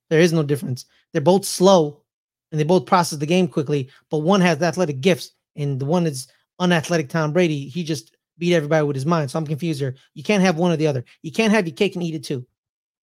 There 0.09 0.21
is 0.21 0.33
no 0.33 0.43
difference. 0.43 0.87
They're 1.13 1.21
both 1.23 1.45
slow 1.45 2.03
and 2.51 2.59
they 2.59 2.65
both 2.65 2.87
process 2.87 3.19
the 3.19 3.27
game 3.27 3.47
quickly, 3.47 3.91
but 4.11 4.19
one 4.19 4.41
has 4.41 4.61
athletic 4.63 5.01
gifts 5.01 5.33
and 5.57 5.79
the 5.79 5.85
one 5.85 6.07
is 6.07 6.29
unathletic 6.59 7.09
Tom 7.09 7.33
Brady. 7.33 7.69
He 7.69 7.85
just 7.85 8.17
beat 8.39 8.55
everybody 8.55 8.85
with 8.87 8.97
his 8.97 9.07
mind. 9.07 9.31
So 9.31 9.39
I'm 9.39 9.47
confused 9.47 9.81
here. 9.81 9.95
You 10.15 10.23
can't 10.23 10.43
have 10.43 10.57
one 10.57 10.73
or 10.73 10.77
the 10.77 10.87
other. 10.87 11.05
You 11.23 11.31
can't 11.31 11.53
have 11.53 11.67
your 11.67 11.77
cake 11.77 11.95
and 11.95 12.03
eat 12.03 12.15
it 12.15 12.25
too. 12.25 12.47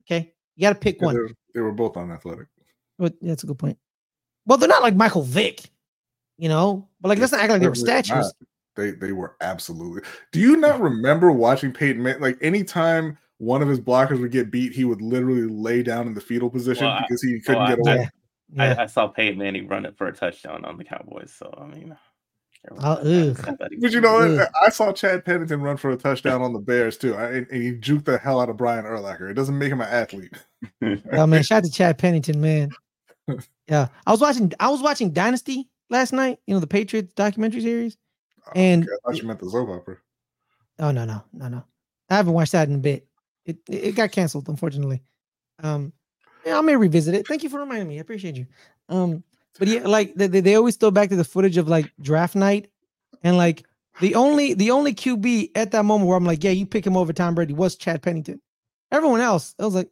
Okay. 0.03 0.33
You 0.55 0.63
got 0.63 0.73
to 0.73 0.79
pick 0.79 0.99
yeah, 0.99 1.05
one. 1.05 1.35
They 1.53 1.61
were 1.61 1.71
both 1.71 1.95
unathletic. 1.95 2.47
But 2.97 3.13
that's 3.21 3.43
a 3.43 3.47
good 3.47 3.59
point. 3.59 3.77
Well, 4.45 4.57
they're 4.57 4.67
not 4.67 4.81
like 4.81 4.95
Michael 4.95 5.21
Vick, 5.21 5.69
you 6.37 6.49
know, 6.49 6.89
but 6.99 7.09
like 7.09 7.19
let's 7.19 7.31
not 7.31 7.41
act 7.41 7.51
like 7.51 7.61
they 7.61 7.67
were 7.67 7.75
statues. 7.75 8.33
They 8.77 8.91
they 8.91 9.11
were 9.11 9.35
absolutely. 9.41 10.03
Do 10.31 10.39
you 10.39 10.55
not 10.55 10.79
remember 10.79 11.31
watching 11.31 11.73
Peyton 11.73 12.01
Manning? 12.01 12.21
Like 12.21 12.37
anytime 12.41 13.17
one 13.39 13.61
of 13.61 13.67
his 13.67 13.81
blockers 13.81 14.21
would 14.21 14.31
get 14.31 14.51
beat, 14.51 14.71
he 14.71 14.85
would 14.85 15.01
literally 15.01 15.47
lay 15.47 15.83
down 15.83 16.07
in 16.07 16.13
the 16.13 16.21
fetal 16.21 16.49
position 16.49 16.85
well, 16.85 17.01
because 17.01 17.21
he 17.21 17.39
couldn't 17.41 17.61
well, 17.61 17.67
get 17.67 17.79
away. 17.79 18.09
Yeah. 18.53 18.75
I, 18.77 18.83
I, 18.83 18.85
saw 18.85 19.07
Peyton 19.07 19.37
Manning 19.37 19.67
run 19.67 19.85
it 19.85 19.97
for 19.97 20.07
a 20.07 20.13
touchdown 20.13 20.63
on 20.63 20.77
the 20.77 20.85
Cowboys. 20.85 21.33
So 21.33 21.53
I 21.59 21.65
mean, 21.65 21.97
uh, 22.79 22.95
but 23.79 23.91
you 23.91 24.01
know 24.01 24.13
what? 24.13 24.49
I 24.61 24.69
saw 24.69 24.91
Chad 24.91 25.23
Pennington 25.25 25.61
run 25.61 25.77
for 25.77 25.91
a 25.91 25.97
touchdown 25.97 26.41
on 26.41 26.53
the 26.53 26.59
Bears 26.59 26.97
too, 26.97 27.15
I, 27.15 27.27
and 27.31 27.47
he 27.51 27.73
juked 27.73 28.05
the 28.05 28.17
hell 28.17 28.39
out 28.39 28.49
of 28.49 28.57
Brian 28.57 28.85
Urlacher. 28.85 29.29
It 29.29 29.35
doesn't 29.35 29.57
make 29.57 29.71
him 29.71 29.81
an 29.81 29.87
athlete. 29.87 30.33
oh 31.13 31.27
man, 31.27 31.43
shout 31.43 31.59
out 31.59 31.63
to 31.65 31.71
Chad 31.71 31.97
Pennington, 31.97 32.41
man. 32.41 32.71
Yeah, 33.69 33.89
I 34.05 34.11
was 34.11 34.21
watching. 34.21 34.53
I 34.61 34.69
was 34.69 34.81
watching 34.81 35.11
Dynasty 35.11 35.67
last 35.89 36.13
night. 36.13 36.39
You 36.47 36.53
know 36.53 36.61
the 36.61 36.67
Patriots 36.67 37.11
documentary 37.15 37.59
series, 37.59 37.95
oh, 37.95 37.99
and 38.55 38.83
okay. 38.83 38.91
I 38.91 38.97
thought 39.11 39.21
you 39.21 39.27
meant 39.27 39.39
the 39.39 39.49
soap 39.49 39.69
opera. 39.69 39.97
Oh 40.79 40.91
no, 40.91 41.05
no, 41.05 41.23
no, 41.33 41.47
no! 41.47 41.63
I 42.09 42.15
haven't 42.15 42.33
watched 42.33 42.51
that 42.51 42.69
in 42.69 42.75
a 42.75 42.79
bit. 42.79 43.07
It 43.45 43.57
it 43.69 43.95
got 43.95 44.11
canceled, 44.11 44.49
unfortunately. 44.49 45.01
Um, 45.63 45.93
yeah, 46.45 46.57
I 46.57 46.61
may 46.61 46.75
revisit 46.75 47.15
it. 47.15 47.27
Thank 47.27 47.43
you 47.43 47.49
for 47.49 47.59
reminding 47.59 47.87
me. 47.87 47.97
I 47.97 48.01
appreciate 48.01 48.35
you. 48.35 48.45
Um, 48.89 49.23
but 49.59 49.67
yeah, 49.67 49.87
like 49.87 50.13
they, 50.15 50.27
they 50.27 50.55
always 50.55 50.75
throw 50.75 50.91
back 50.91 51.09
to 51.09 51.15
the 51.15 51.23
footage 51.23 51.57
of 51.57 51.67
like 51.67 51.91
draft 52.01 52.35
night, 52.35 52.69
and 53.23 53.37
like 53.37 53.65
the 53.99 54.15
only 54.15 54.53
the 54.53 54.71
only 54.71 54.93
QB 54.93 55.51
at 55.55 55.71
that 55.71 55.85
moment 55.85 56.07
where 56.07 56.17
I'm 56.17 56.25
like, 56.25 56.43
yeah, 56.43 56.51
you 56.51 56.65
pick 56.65 56.85
him 56.85 56.97
over 56.97 57.13
Tom 57.13 57.35
Brady 57.35 57.53
was 57.53 57.75
Chad 57.75 58.01
Pennington. 58.01 58.41
Everyone 58.91 59.19
else, 59.19 59.55
I 59.59 59.65
was 59.65 59.75
like, 59.75 59.89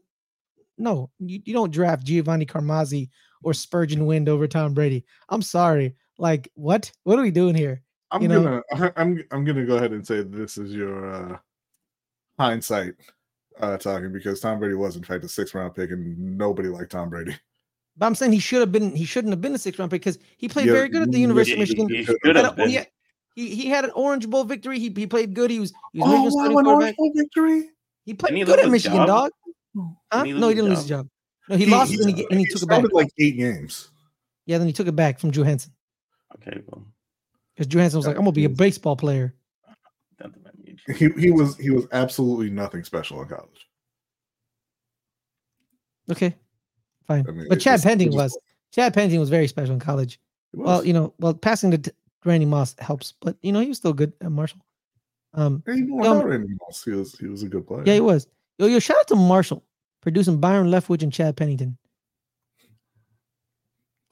no, 0.78 1.10
you, 1.20 1.42
you 1.44 1.54
don't 1.54 1.72
draft 1.72 2.06
Giovanni 2.06 2.46
Carmazzi 2.46 3.10
or 3.44 3.52
Spergon 3.52 4.06
Wynn 4.06 4.30
over 4.30 4.48
Tom 4.48 4.74
Brady. 4.74 5.06
I'm 5.30 5.42
sorry. 5.42 5.96
Like, 6.18 6.50
what? 6.56 6.92
What 7.04 7.20
are 7.20 7.24
we 7.24 7.32
doing 7.32 7.56
here? 7.56 7.82
I'm 8.12 8.22
you 8.22 8.28
gonna 8.28 8.62
I'm 8.96 9.24
I'm 9.32 9.46
gonna 9.46 9.66
go 9.66 9.78
ahead 9.78 9.92
and 9.92 10.06
say 10.06 10.22
this 10.22 10.58
is 10.58 10.74
your 10.74 11.14
uh 11.14 11.38
hindsight 12.38 12.94
uh, 13.60 13.78
talking 13.78 14.12
because 14.12 14.42
Tom 14.42 14.60
Brady 14.60 14.76
was 14.76 14.96
in 14.98 15.04
fact 15.04 15.24
a 15.24 15.30
six 15.30 15.54
round 15.54 15.76
pick 15.76 15.92
and 15.92 16.38
nobody 16.38 16.70
liked 16.70 16.92
Tom 16.92 17.10
Brady. 17.10 17.36
But 17.98 18.08
I'm 18.08 18.16
saying 18.16 18.34
he 18.34 18.40
should 18.40 18.60
have 18.60 18.72
been 18.72 18.94
he 18.94 19.06
shouldn't 19.06 19.32
have 19.32 19.42
been 19.42 19.56
a 19.56 19.58
six 19.58 19.80
round 19.80 19.92
pick 19.92 20.02
because 20.02 20.20
he 20.38 20.50
played 20.50 20.68
yeah, 20.68 20.74
very 20.74 20.90
good 20.90 21.04
at 21.04 21.12
the 21.12 21.20
University 21.20 21.54
of 21.54 21.60
Michigan. 21.60 21.88
He, 21.88 21.98
he 21.98 22.04
should 22.04 22.36
have 22.36 22.56
been. 22.56 22.70
Yeah, 22.70 22.84
He 23.36 23.56
he 23.56 23.70
had 23.70 23.86
an 23.86 23.92
Orange 23.92 24.30
Bowl 24.30 24.44
victory. 24.44 24.80
He, 24.80 24.94
he 24.94 25.08
played 25.08 25.34
good. 25.34 25.50
He 25.50 25.60
was 25.60 25.72
he 25.94 26.02
was 26.02 26.36
Oh, 26.38 26.52
wow, 26.52 26.58
an. 26.60 26.68
Orange 26.68 26.98
Bowl 26.98 27.12
victory. 27.16 27.70
He 28.06 28.14
played 28.14 28.36
he 28.36 28.44
good 28.44 28.60
at 28.60 28.70
Michigan, 28.70 28.98
job? 28.98 29.08
dog. 29.08 29.32
Huh? 30.12 30.24
He 30.26 30.34
No, 30.34 30.50
he 30.50 30.56
didn't 30.56 30.70
his 30.72 30.80
lose 30.80 30.80
his 30.80 30.90
job. 30.90 31.08
No, 31.48 31.56
he, 31.58 31.66
lost 31.68 31.94
it 31.94 32.00
and 32.02 32.18
he, 32.18 32.28
and 32.30 32.40
he 32.40 32.46
took 32.48 32.64
it 32.64 32.68
back. 32.68 32.84
like 32.92 33.10
eight 33.18 33.38
games. 33.38 33.92
Yeah, 34.46 34.58
then 34.58 34.68
he 34.68 34.74
took 34.74 34.88
it 34.88 34.96
back 34.96 35.20
from 35.20 35.32
Drew 35.32 35.44
Henson 35.44 35.72
Okay, 36.36 36.62
well, 36.68 36.86
because 37.56 37.68
Drew 37.68 37.82
Henson 37.82 37.98
was 38.00 38.08
like, 38.08 38.16
"I'm 38.18 38.24
gonna 38.24 38.32
be 38.34 38.46
a 38.46 38.50
baseball 38.50 38.96
player." 38.96 39.34
that 40.20 40.32
doesn't 40.44 40.60
mean 40.66 40.78
He 40.96 41.10
he 41.22 41.32
was 41.32 41.58
he 41.58 41.70
was 41.70 41.88
absolutely 41.92 42.50
nothing 42.50 42.84
special 42.84 43.22
in 43.22 43.28
college. 43.28 43.70
Okay, 46.12 46.36
fine. 47.08 47.26
I 47.28 47.32
mean, 47.32 47.48
but 47.50 47.60
Chad 47.60 47.82
just- 47.82 48.02
it 48.02 48.12
was 48.14 48.38
Chad 48.72 48.94
Penting 48.94 49.20
was 49.20 49.30
very 49.30 49.48
special 49.48 49.74
in 49.74 49.80
college. 49.80 50.20
Well, 50.54 50.86
you 50.86 50.94
know, 50.94 51.14
well 51.20 51.34
passing 51.34 51.72
to 51.72 51.78
T- 51.78 51.92
Randy 52.24 52.46
Moss 52.46 52.76
helps, 52.80 53.14
but 53.22 53.36
you 53.42 53.52
know 53.52 53.60
he 53.60 53.68
was 53.70 53.78
still 53.78 53.94
good 53.94 54.14
at 54.22 54.32
Marshall. 54.32 54.62
Um, 55.34 55.64
Yeah, 55.68 55.74
even 55.76 56.06
um, 56.06 56.22
Randy 56.24 56.54
Moss, 56.62 56.84
he 56.84 56.92
was 56.92 57.18
he 57.18 57.28
was 57.28 57.44
a 57.44 57.48
good 57.50 57.68
player. 57.68 57.84
yeah, 57.86 57.96
he 57.96 58.00
was. 58.02 58.28
Yo, 58.58 58.68
yo, 58.68 58.80
shout 58.80 58.98
out 58.98 59.08
to 59.10 59.16
Marshall 59.16 59.64
producing 60.02 60.40
Byron 60.40 60.68
Leftwich 60.68 61.04
and 61.04 61.12
Chad 61.12 61.36
Pennington. 61.36 61.78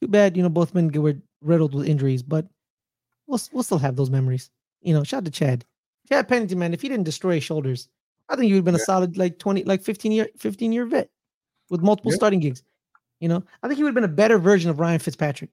Too 0.01 0.07
bad, 0.07 0.35
you 0.35 0.43
know, 0.43 0.49
both 0.49 0.73
men 0.73 0.91
were 0.91 1.15
riddled 1.41 1.73
with 1.73 1.87
injuries, 1.87 2.21
but 2.23 2.45
we'll 3.27 3.39
we'll 3.51 3.63
still 3.63 3.77
have 3.77 3.95
those 3.95 4.09
memories. 4.09 4.49
You 4.81 4.93
know, 4.93 5.03
shout 5.03 5.19
out 5.19 5.25
to 5.25 5.31
Chad. 5.31 5.65
Chad 6.09 6.27
Pennington, 6.27 6.59
man, 6.59 6.73
if 6.73 6.81
he 6.81 6.89
didn't 6.89 7.05
destroy 7.05 7.35
his 7.35 7.43
shoulders, 7.43 7.87
I 8.29 8.35
think 8.35 8.47
he 8.47 8.53
would 8.53 8.57
have 8.59 8.65
been 8.65 8.75
a 8.75 8.79
solid 8.79 9.17
like 9.17 9.39
20, 9.39 9.63
like 9.63 9.81
15 9.81 10.11
year, 10.11 10.27
15 10.37 10.71
year 10.73 10.85
vet 10.85 11.09
with 11.69 11.81
multiple 11.81 12.11
Yeah. 12.11 12.17
starting 12.17 12.39
gigs. 12.39 12.63
You 13.19 13.29
know, 13.29 13.43
I 13.61 13.67
think 13.67 13.77
he 13.77 13.83
would 13.83 13.89
have 13.89 13.95
been 13.95 14.03
a 14.03 14.07
better 14.09 14.37
version 14.37 14.69
of 14.69 14.79
Ryan 14.79 14.99
Fitzpatrick. 14.99 15.49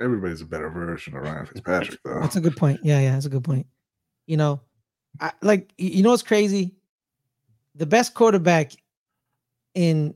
Everybody's 0.00 0.40
a 0.40 0.46
better 0.46 0.68
version 0.68 1.16
of 1.16 1.22
Ryan 1.22 1.46
Fitzpatrick, 1.46 2.00
though. 2.04 2.20
That's 2.20 2.34
a 2.36 2.40
good 2.40 2.56
point. 2.56 2.80
Yeah, 2.82 2.98
yeah, 3.00 3.12
that's 3.12 3.26
a 3.26 3.30
good 3.30 3.44
point. 3.44 3.66
You 4.26 4.36
know, 4.36 4.60
I 5.20 5.30
like 5.42 5.72
you 5.78 6.02
know 6.02 6.10
what's 6.10 6.22
crazy? 6.22 6.74
The 7.76 7.86
best 7.86 8.14
quarterback 8.14 8.72
in 9.74 10.14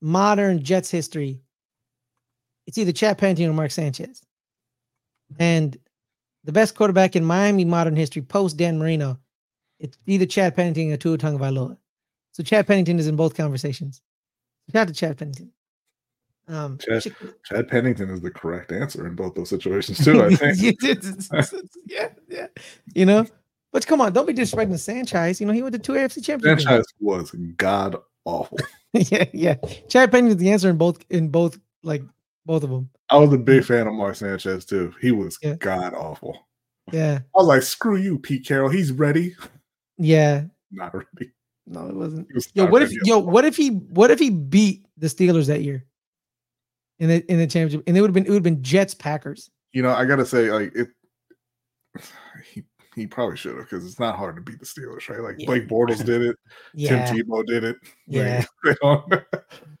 modern 0.00 0.62
Jets 0.64 0.90
history, 0.90 1.40
it's 2.66 2.78
either 2.78 2.90
Chad 2.92 3.18
Pennington 3.18 3.48
or 3.48 3.52
Mark 3.52 3.70
Sanchez. 3.70 4.22
And 5.38 5.76
the 6.44 6.52
best 6.52 6.74
quarterback 6.74 7.16
in 7.16 7.24
Miami 7.24 7.64
modern 7.64 7.96
history, 7.96 8.22
post 8.22 8.56
Dan 8.56 8.78
Marino, 8.78 9.18
it's 9.78 9.98
either 10.06 10.26
Chad 10.26 10.54
Pennington 10.54 10.92
or 10.92 10.96
Tua 10.96 11.18
Tagovailoa. 11.18 11.76
So 12.32 12.42
Chad 12.42 12.66
Pennington 12.66 12.98
is 12.98 13.06
in 13.06 13.16
both 13.16 13.36
conversations. 13.36 14.00
Shout 14.72 14.82
out 14.82 14.88
to 14.88 14.94
Chad 14.94 15.18
Pennington. 15.18 15.52
Um, 16.48 16.78
Chad- 16.78 17.02
Chick- 17.02 17.44
Chad 17.44 17.68
Pennington 17.68 18.10
is 18.10 18.20
the 18.20 18.30
correct 18.30 18.72
answer 18.72 19.06
in 19.06 19.14
both 19.14 19.34
those 19.34 19.48
situations 19.48 19.98
too. 20.04 20.22
I 20.22 20.34
think. 20.34 20.78
yeah, 21.86 22.08
yeah. 22.28 22.46
You 22.94 23.06
know, 23.06 23.26
but 23.72 23.86
come 23.86 24.00
on, 24.00 24.12
don't 24.12 24.26
be 24.26 24.34
disrespecting 24.34 24.70
the 24.70 24.78
Sanchez. 24.78 25.40
You 25.40 25.46
know, 25.46 25.52
he 25.52 25.62
went 25.62 25.74
to 25.74 25.78
two 25.78 25.92
AFC 25.92 26.24
championships. 26.24 26.64
Franchise 26.64 26.86
was 27.00 27.30
god 27.56 27.96
awful. 28.24 28.58
yeah, 28.92 29.24
yeah. 29.32 29.54
Chad 29.88 30.10
Pennington's 30.10 30.40
the 30.40 30.50
answer 30.50 30.68
in 30.70 30.76
both 30.76 31.04
in 31.10 31.28
both 31.28 31.58
like 31.82 32.02
both 32.46 32.62
of 32.64 32.70
them. 32.70 32.90
I 33.10 33.16
was 33.18 33.32
a 33.32 33.38
big 33.38 33.64
fan 33.64 33.86
of 33.86 33.94
Mark 33.94 34.16
Sanchez 34.16 34.64
too. 34.64 34.94
He 35.00 35.12
was 35.12 35.38
Yeah. 35.42 35.54
god 35.54 35.94
awful. 35.94 36.38
Yeah, 36.92 37.20
I 37.34 37.38
was 37.38 37.46
like, 37.46 37.62
screw 37.62 37.96
you, 37.96 38.18
Pete 38.18 38.44
Carroll. 38.46 38.68
He's 38.68 38.90
ready. 38.92 39.34
yeah. 39.98 40.44
Not 40.72 40.94
ready. 40.94 41.30
No, 41.66 41.86
it 41.86 41.94
wasn't. 41.94 42.26
Was 42.34 42.48
Yo, 42.54 42.66
what 42.66 42.82
if 42.82 42.88
ready. 42.88 43.00
yo, 43.04 43.18
what 43.18 43.44
if 43.44 43.56
he 43.56 43.68
what 43.70 44.10
if 44.10 44.18
he 44.18 44.30
beat 44.30 44.84
the 44.98 45.06
Steelers 45.06 45.46
that 45.46 45.62
year 45.62 45.84
in 46.98 47.08
the 47.08 47.24
in 47.30 47.38
the 47.38 47.46
championship? 47.46 47.84
And 47.86 47.96
it 47.96 48.00
would 48.00 48.08
have 48.08 48.14
been 48.14 48.24
it 48.26 48.30
would 48.30 48.36
have 48.36 48.42
been 48.42 48.62
Jets 48.62 48.94
Packers. 48.94 49.48
you 49.72 49.82
know, 49.82 49.90
I 49.90 50.04
gotta 50.04 50.26
say, 50.26 50.50
like 50.50 50.74
it. 50.74 50.88
He 52.52 52.64
he 52.96 53.06
probably 53.06 53.36
should 53.36 53.56
have 53.56 53.64
because 53.70 53.86
it's 53.86 54.00
not 54.00 54.16
hard 54.16 54.36
to 54.36 54.42
beat 54.42 54.58
the 54.58 54.66
Steelers, 54.66 55.08
right? 55.08 55.20
Like 55.20 55.36
Yeah. 55.38 55.46
Blake 55.46 55.68
Bortles 55.68 56.04
did 56.04 56.20
it. 56.22 56.36
Yeah, 56.74 57.06
Tim 57.06 57.16
Tebow 57.26 57.46
did 57.46 57.64
it. 57.64 57.76
Yeah. 58.06 58.44
don't- 58.82 59.12
it's 59.12 59.24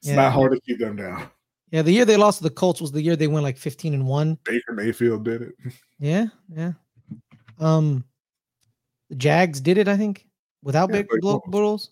Yeah. 0.02 0.16
not 0.16 0.32
hard 0.32 0.52
to 0.52 0.60
keep 0.60 0.78
them 0.78 0.96
down. 0.96 1.28
Yeah. 1.72 1.82
The 1.82 1.90
year 1.90 2.04
they 2.04 2.16
lost 2.16 2.38
to 2.38 2.44
the 2.44 2.50
Colts 2.50 2.80
was 2.80 2.92
the 2.92 3.02
year 3.02 3.16
they 3.16 3.26
went 3.26 3.42
like 3.42 3.58
fifteen 3.58 3.92
and 3.94 4.06
one. 4.06 4.38
Baker 4.44 4.72
Mayfield 4.72 5.24
did 5.24 5.42
it. 5.42 5.54
Yeah, 5.98 6.26
yeah. 6.54 6.72
Um, 7.58 8.04
the 9.10 9.16
Jags 9.16 9.60
did 9.60 9.76
it, 9.78 9.88
I 9.88 9.96
think, 9.96 10.26
without 10.62 10.88
Yeah, 10.90 10.98
Big 10.98 11.08
Blake 11.08 11.20
Blo- 11.22 11.40
Bortles. 11.40 11.50
Bortles. 11.50 11.88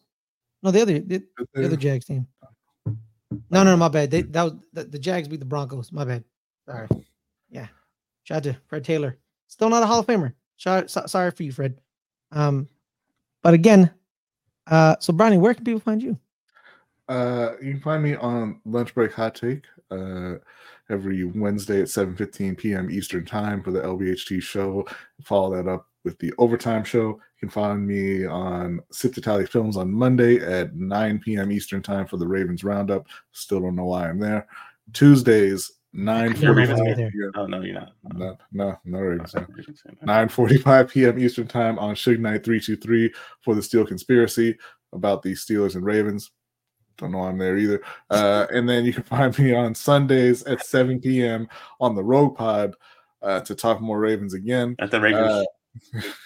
No, 0.62 0.70
the 0.70 0.82
other 0.82 0.98
the, 1.00 1.22
the 1.54 1.64
other 1.64 1.76
Jags 1.76 2.04
team. 2.04 2.26
No, 2.86 3.62
no, 3.62 3.64
no, 3.64 3.76
my 3.76 3.88
bad. 3.88 4.10
They 4.10 4.22
that 4.22 4.42
was 4.42 4.52
the, 4.72 4.84
the 4.84 4.98
Jags 4.98 5.26
beat 5.28 5.40
the 5.40 5.46
Broncos. 5.46 5.90
My 5.92 6.04
bad. 6.04 6.24
Sorry. 6.66 6.88
Yeah. 7.50 7.66
Shout 8.24 8.36
out 8.38 8.42
to 8.44 8.56
Fred 8.68 8.84
Taylor. 8.84 9.16
Still 9.48 9.70
not 9.70 9.82
a 9.82 9.86
Hall 9.86 10.00
of 10.00 10.06
Famer. 10.06 10.34
Shout, 10.56 10.90
so- 10.90 11.06
sorry 11.06 11.30
for 11.30 11.42
you, 11.42 11.52
Fred. 11.52 11.80
Um, 12.32 12.68
but 13.42 13.54
again, 13.54 13.90
uh, 14.66 14.96
so 15.00 15.12
Brownie, 15.12 15.38
where 15.38 15.54
can 15.54 15.64
people 15.64 15.80
find 15.80 16.02
you? 16.02 16.18
Uh, 17.10 17.56
you 17.60 17.72
can 17.72 17.80
find 17.80 18.02
me 18.04 18.14
on 18.14 18.60
Lunch 18.64 18.94
Break 18.94 19.12
Hot 19.14 19.34
Take 19.34 19.64
uh, 19.90 20.34
every 20.90 21.24
Wednesday 21.24 21.80
at 21.80 21.88
7:15 21.88 22.56
p.m. 22.56 22.88
Eastern 22.88 23.26
Time 23.26 23.64
for 23.64 23.72
the 23.72 23.80
LBHT 23.80 24.40
show. 24.40 24.86
Follow 25.24 25.56
that 25.56 25.68
up 25.68 25.88
with 26.04 26.16
the 26.20 26.32
Overtime 26.38 26.84
show. 26.84 27.08
You 27.08 27.20
can 27.40 27.48
find 27.48 27.84
me 27.84 28.26
on 28.26 28.78
Sip 28.92 29.12
to 29.14 29.20
Tally 29.20 29.44
Films 29.44 29.76
on 29.76 29.90
Monday 29.90 30.36
at 30.38 30.76
9 30.76 31.18
p.m. 31.18 31.50
Eastern 31.50 31.82
Time 31.82 32.06
for 32.06 32.16
the 32.16 32.28
Ravens 32.28 32.62
Roundup. 32.62 33.08
Still 33.32 33.60
don't 33.60 33.74
know 33.74 33.86
why 33.86 34.08
I'm 34.08 34.20
there. 34.20 34.46
Tuesdays 34.92 35.72
Ravens 35.92 36.38
9:45 36.38 36.96
p.m. 36.96 37.32
Oh 37.34 37.46
no, 37.46 37.62
you're 37.62 37.74
not. 37.74 37.92
No, 38.14 38.38
no, 38.52 38.78
no 38.84 38.98
Ravens. 39.00 39.34
no. 39.34 39.44
No. 40.02 40.26
9:45 40.26 40.90
p.m. 40.92 41.18
Eastern 41.18 41.48
Time 41.48 41.76
on 41.80 41.96
Suge 41.96 42.20
Knight 42.20 42.44
323 42.44 43.12
for 43.40 43.56
the 43.56 43.62
Steel 43.62 43.84
Conspiracy 43.84 44.56
about 44.92 45.22
the 45.22 45.32
Steelers 45.32 45.74
and 45.74 45.84
Ravens. 45.84 46.30
Don't 47.00 47.12
know 47.12 47.22
I'm 47.22 47.38
there 47.38 47.56
either. 47.56 47.82
Uh, 48.10 48.46
and 48.52 48.68
then 48.68 48.84
you 48.84 48.92
can 48.92 49.02
find 49.02 49.36
me 49.38 49.54
on 49.54 49.74
Sundays 49.74 50.42
at 50.44 50.64
7 50.64 51.00
p.m. 51.00 51.48
on 51.80 51.94
the 51.94 52.04
Rogue 52.04 52.36
Pod 52.36 52.74
uh, 53.22 53.40
to 53.40 53.54
talk 53.54 53.80
more 53.80 53.98
Ravens 53.98 54.34
again. 54.34 54.76
At 54.78 54.90
the 54.90 55.00
Ravens. 55.00 55.46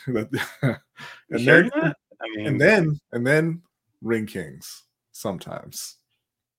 Uh, 0.09 0.25
and 1.31 1.41
sure 1.41 1.63
then. 1.63 1.95
I 2.21 2.37
mean, 2.37 2.47
and 2.47 2.61
then 2.61 3.01
and 3.13 3.27
then 3.27 3.63
Ring 4.03 4.27
Kings 4.27 4.85
sometimes, 5.13 5.97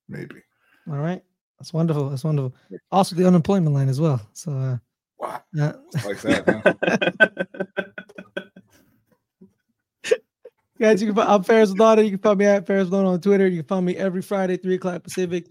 maybe. 0.08 0.36
All 0.90 0.98
right. 0.98 1.24
That's 1.60 1.74
wonderful. 1.74 2.10
That's 2.10 2.24
wonderful. 2.24 2.54
Also 2.92 3.16
the 3.16 3.28
unemployment 3.28 3.74
line 3.74 3.90
as 3.90 4.00
well. 4.00 4.22
So 4.34 4.52
uh, 4.52 4.78
Wow, 5.18 5.42
uh 5.60 5.74
like 6.06 6.22
that. 6.22 7.96
Guys, 10.77 11.02
you 11.02 11.07
can 11.07 11.15
find 11.15 11.30
I'm 11.30 11.41
Fares 11.41 11.73
Muthana. 11.73 12.03
You 12.03 12.11
can 12.11 12.19
find 12.19 12.38
me 12.38 12.45
at 12.45 12.68
Fares 12.68 12.89
Muthana 12.89 13.07
on 13.07 13.22
Twitter. 13.22 13.47
You 13.47 13.60
can 13.60 13.68
find 13.68 13.85
me 13.85 13.95
every 13.95 14.22
Friday, 14.22 14.57
3 14.57 14.76
o'clock 14.76 15.03
Pacific. 15.03 15.47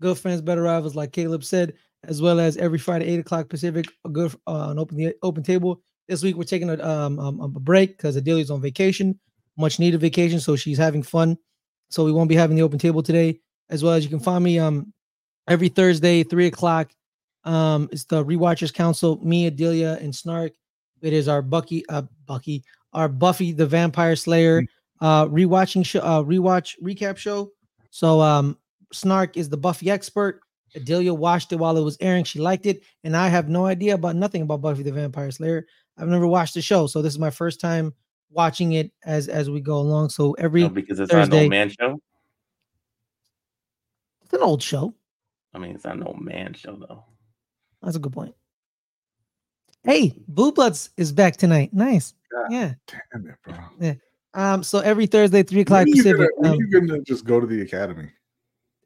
Good 0.00 0.18
friends, 0.18 0.40
better 0.40 0.62
rivals, 0.62 0.96
like 0.96 1.12
Caleb 1.12 1.44
said, 1.44 1.74
as 2.02 2.20
well 2.20 2.40
as 2.40 2.56
every 2.56 2.78
Friday, 2.78 3.06
8 3.06 3.20
o'clock 3.20 3.48
Pacific. 3.48 3.86
A 4.04 4.08
good 4.08 4.34
uh, 4.48 4.68
an 4.70 4.80
open 4.80 4.96
the 4.96 5.14
open 5.22 5.44
table. 5.44 5.80
This 6.08 6.24
week 6.24 6.36
we're 6.36 6.42
taking 6.42 6.70
a 6.70 6.82
um, 6.84 7.20
um 7.20 7.40
a 7.40 7.48
break 7.48 7.96
because 7.96 8.16
Adelia's 8.16 8.50
on 8.50 8.60
vacation, 8.60 9.16
much 9.56 9.78
needed 9.78 10.00
vacation, 10.00 10.40
so 10.40 10.56
she's 10.56 10.78
having 10.78 11.04
fun. 11.04 11.38
So 11.90 12.04
we 12.04 12.10
won't 12.10 12.28
be 12.28 12.34
having 12.34 12.56
the 12.56 12.62
open 12.62 12.80
table 12.80 13.02
today, 13.02 13.38
as 13.70 13.84
well 13.84 13.92
as 13.92 14.02
you 14.02 14.10
can 14.10 14.18
find 14.18 14.42
me 14.42 14.58
um 14.58 14.92
every 15.48 15.68
Thursday, 15.68 16.24
3 16.24 16.46
o'clock. 16.46 16.90
Um, 17.44 17.88
it's 17.92 18.06
the 18.06 18.24
Rewatchers 18.24 18.74
Council, 18.74 19.24
me, 19.24 19.46
Adelia, 19.46 19.98
and 20.00 20.12
Snark. 20.12 20.52
It 21.00 21.12
is 21.12 21.28
our 21.28 21.42
Bucky, 21.42 21.84
uh, 21.90 22.02
Bucky, 22.26 22.64
our 22.94 23.08
Buffy 23.08 23.52
the 23.52 23.66
Vampire 23.66 24.16
Slayer 24.16 24.62
uh 25.00 25.26
rewatching 25.26 25.84
show 25.84 26.00
uh 26.00 26.22
rewatch 26.22 26.74
recap 26.82 27.16
show. 27.16 27.50
So 27.90 28.20
um 28.20 28.58
Snark 28.92 29.36
is 29.36 29.48
the 29.48 29.56
Buffy 29.56 29.90
expert. 29.90 30.40
Adelia 30.76 31.14
watched 31.14 31.52
it 31.52 31.56
while 31.56 31.76
it 31.76 31.82
was 31.82 31.96
airing. 32.00 32.24
She 32.24 32.40
liked 32.40 32.66
it, 32.66 32.82
and 33.04 33.16
I 33.16 33.28
have 33.28 33.48
no 33.48 33.66
idea 33.66 33.94
about 33.94 34.16
nothing 34.16 34.42
about 34.42 34.60
Buffy 34.60 34.82
the 34.82 34.92
Vampire 34.92 35.30
Slayer. 35.30 35.66
I've 35.96 36.08
never 36.08 36.26
watched 36.26 36.54
the 36.54 36.62
show, 36.62 36.86
so 36.86 37.02
this 37.02 37.12
is 37.12 37.18
my 37.18 37.30
first 37.30 37.60
time 37.60 37.94
watching 38.30 38.72
it 38.72 38.90
as 39.04 39.28
as 39.28 39.48
we 39.48 39.60
go 39.60 39.78
along. 39.78 40.10
So 40.10 40.32
every 40.32 40.62
no, 40.62 40.68
because 40.68 41.00
it's 41.00 41.12
not 41.12 41.28
an 41.28 41.34
old 41.34 41.50
man 41.50 41.70
show. 41.70 42.00
it's 44.22 44.32
an 44.32 44.40
old 44.40 44.62
show. 44.62 44.94
I 45.52 45.58
mean, 45.58 45.74
it's 45.74 45.84
not 45.84 45.96
an 45.96 46.02
old 46.02 46.20
man 46.20 46.54
show 46.54 46.76
though. 46.76 47.04
That's 47.82 47.96
a 47.96 48.00
good 48.00 48.12
point. 48.12 48.34
Hey, 49.84 50.14
Blue 50.28 50.52
Bloods 50.52 50.90
is 50.96 51.12
back 51.12 51.36
tonight. 51.36 51.72
Nice. 51.72 52.14
God. 52.32 52.46
Yeah. 52.50 52.74
Damn 53.12 53.26
it, 53.28 53.34
bro. 53.44 53.54
Yeah. 53.80 53.94
Um. 54.34 54.62
So 54.62 54.80
every 54.80 55.06
Thursday, 55.06 55.42
three 55.42 55.60
o'clock 55.60 55.86
you 55.86 55.94
Pacific. 55.96 56.30
gonna- 56.42 56.54
um, 56.54 56.58
you 56.60 56.68
gonna 56.68 57.00
just 57.02 57.24
go 57.24 57.38
to 57.40 57.46
the 57.46 57.60
academy? 57.62 58.08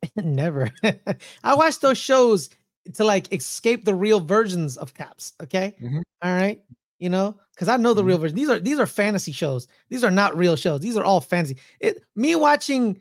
Never. 0.16 0.70
I 1.44 1.54
watch 1.54 1.80
those 1.80 1.98
shows 1.98 2.50
to 2.94 3.04
like 3.04 3.32
escape 3.32 3.84
the 3.84 3.94
real 3.94 4.20
versions 4.20 4.76
of 4.76 4.92
cops. 4.94 5.32
Okay. 5.42 5.74
Mhm. 5.80 6.02
All 6.22 6.32
right. 6.34 6.60
You 6.98 7.10
know, 7.10 7.38
because 7.54 7.68
I 7.68 7.76
know 7.76 7.94
the 7.94 8.02
Mhm. 8.02 8.06
real 8.06 8.18
version. 8.18 8.36
These 8.36 8.48
are 8.48 8.58
these 8.58 8.78
are 8.80 8.86
fantasy 8.86 9.32
shows. 9.32 9.68
These 9.88 10.02
are 10.04 10.10
not 10.10 10.36
real 10.36 10.56
shows. 10.56 10.80
These 10.80 10.96
are 10.96 11.04
all 11.04 11.20
fantasy. 11.20 11.56
It 11.80 12.02
me 12.16 12.34
watching 12.34 13.00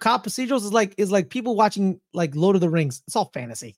cop 0.00 0.24
procedurals 0.26 0.64
is 0.64 0.72
like 0.72 0.94
is 0.98 1.10
like 1.10 1.30
people 1.30 1.56
watching 1.56 2.00
like 2.12 2.34
Lord 2.36 2.54
of 2.54 2.60
the 2.60 2.70
Rings. 2.70 3.02
It's 3.06 3.16
all 3.16 3.30
fantasy. 3.34 3.74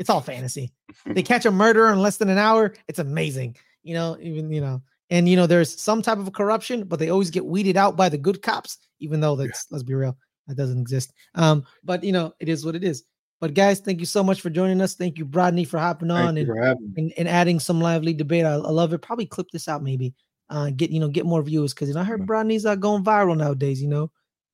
It's 0.00 0.08
all 0.08 0.22
fantasy. 0.22 0.72
they 1.06 1.22
catch 1.22 1.44
a 1.44 1.50
murderer 1.50 1.92
in 1.92 2.00
less 2.00 2.16
than 2.16 2.30
an 2.30 2.38
hour. 2.38 2.74
It's 2.88 2.98
amazing. 2.98 3.56
You 3.84 3.94
know, 3.94 4.16
even 4.20 4.50
you 4.50 4.62
know, 4.62 4.82
and 5.10 5.28
you 5.28 5.36
know, 5.36 5.46
there's 5.46 5.78
some 5.80 6.00
type 6.00 6.18
of 6.18 6.32
corruption, 6.32 6.84
but 6.84 6.98
they 6.98 7.10
always 7.10 7.30
get 7.30 7.44
weeded 7.44 7.76
out 7.76 7.96
by 7.96 8.08
the 8.08 8.18
good 8.18 8.40
cops, 8.42 8.78
even 8.98 9.20
though 9.20 9.36
that's 9.36 9.66
let's 9.70 9.84
be 9.84 9.94
real, 9.94 10.16
that 10.48 10.56
doesn't 10.56 10.80
exist. 10.80 11.12
Um, 11.34 11.64
but 11.84 12.02
you 12.02 12.12
know, 12.12 12.32
it 12.40 12.48
is 12.48 12.64
what 12.64 12.74
it 12.74 12.82
is. 12.82 13.04
But 13.40 13.54
guys, 13.54 13.80
thank 13.80 14.00
you 14.00 14.06
so 14.06 14.24
much 14.24 14.40
for 14.40 14.50
joining 14.50 14.80
us. 14.80 14.94
Thank 14.94 15.18
you, 15.18 15.26
Brodney, 15.26 15.66
for 15.66 15.78
hopping 15.78 16.10
on 16.10 16.36
and, 16.38 16.46
for 16.46 16.58
and, 16.60 17.12
and 17.16 17.28
adding 17.28 17.60
some 17.60 17.80
lively 17.80 18.14
debate. 18.14 18.44
I, 18.44 18.52
I 18.52 18.56
love 18.56 18.92
it. 18.94 19.02
Probably 19.02 19.26
clip 19.26 19.48
this 19.52 19.68
out, 19.68 19.82
maybe. 19.82 20.14
Uh, 20.48 20.70
get 20.70 20.90
you 20.90 20.98
know, 20.98 21.08
get 21.08 21.26
more 21.26 21.42
views 21.42 21.74
because 21.74 21.88
you 21.88 21.94
know 21.94 22.00
I 22.00 22.04
heard. 22.04 22.26
Brodney's 22.26 22.64
uh, 22.64 22.74
going 22.74 23.04
viral 23.04 23.36
nowadays. 23.36 23.82
You 23.82 23.88
know, 23.88 24.10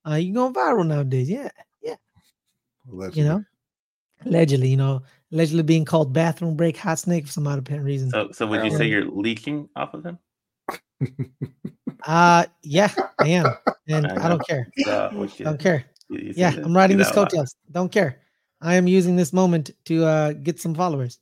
uh, 0.08 0.14
you 0.16 0.34
going 0.34 0.52
viral 0.52 0.86
nowadays. 0.86 1.30
Yeah, 1.30 1.50
yeah. 1.82 1.94
you 3.12 3.24
know, 3.24 3.44
allegedly, 4.24 4.68
you 4.68 4.76
know, 4.76 5.02
allegedly 5.32 5.62
being 5.62 5.84
called 5.84 6.12
bathroom 6.12 6.56
break 6.56 6.76
hot 6.76 6.98
snake 6.98 7.26
for 7.26 7.32
some 7.32 7.46
odd 7.46 7.58
apparent 7.58 7.84
reason. 7.84 8.10
So, 8.10 8.30
so 8.32 8.46
would 8.46 8.64
you 8.64 8.70
say 8.70 8.86
you're 8.86 9.04
leaking 9.04 9.68
off 9.76 9.94
of 9.94 10.04
him? 10.04 10.18
Uh 12.06 12.44
yeah, 12.62 12.92
I 13.18 13.28
am, 13.28 13.46
and 13.88 14.06
I 14.06 14.26
I 14.26 14.28
don't 14.28 14.46
care. 14.46 14.70
Uh, 14.86 15.08
you- 15.12 15.44
Don't 15.44 15.58
care. 15.58 15.84
you- 16.08 16.18
you 16.18 16.34
Yeah, 16.36 16.54
I'm 16.62 16.76
riding 16.76 16.98
this 16.98 17.08
out 17.08 17.16
loud. 17.16 17.30
coattails. 17.30 17.54
Don't 17.72 17.90
care. 17.90 18.20
I 18.60 18.74
am 18.74 18.86
using 18.86 19.16
this 19.16 19.32
moment 19.32 19.70
to 19.86 20.04
uh 20.04 20.32
get 20.32 20.60
some 20.60 20.74
followers. 20.74 21.18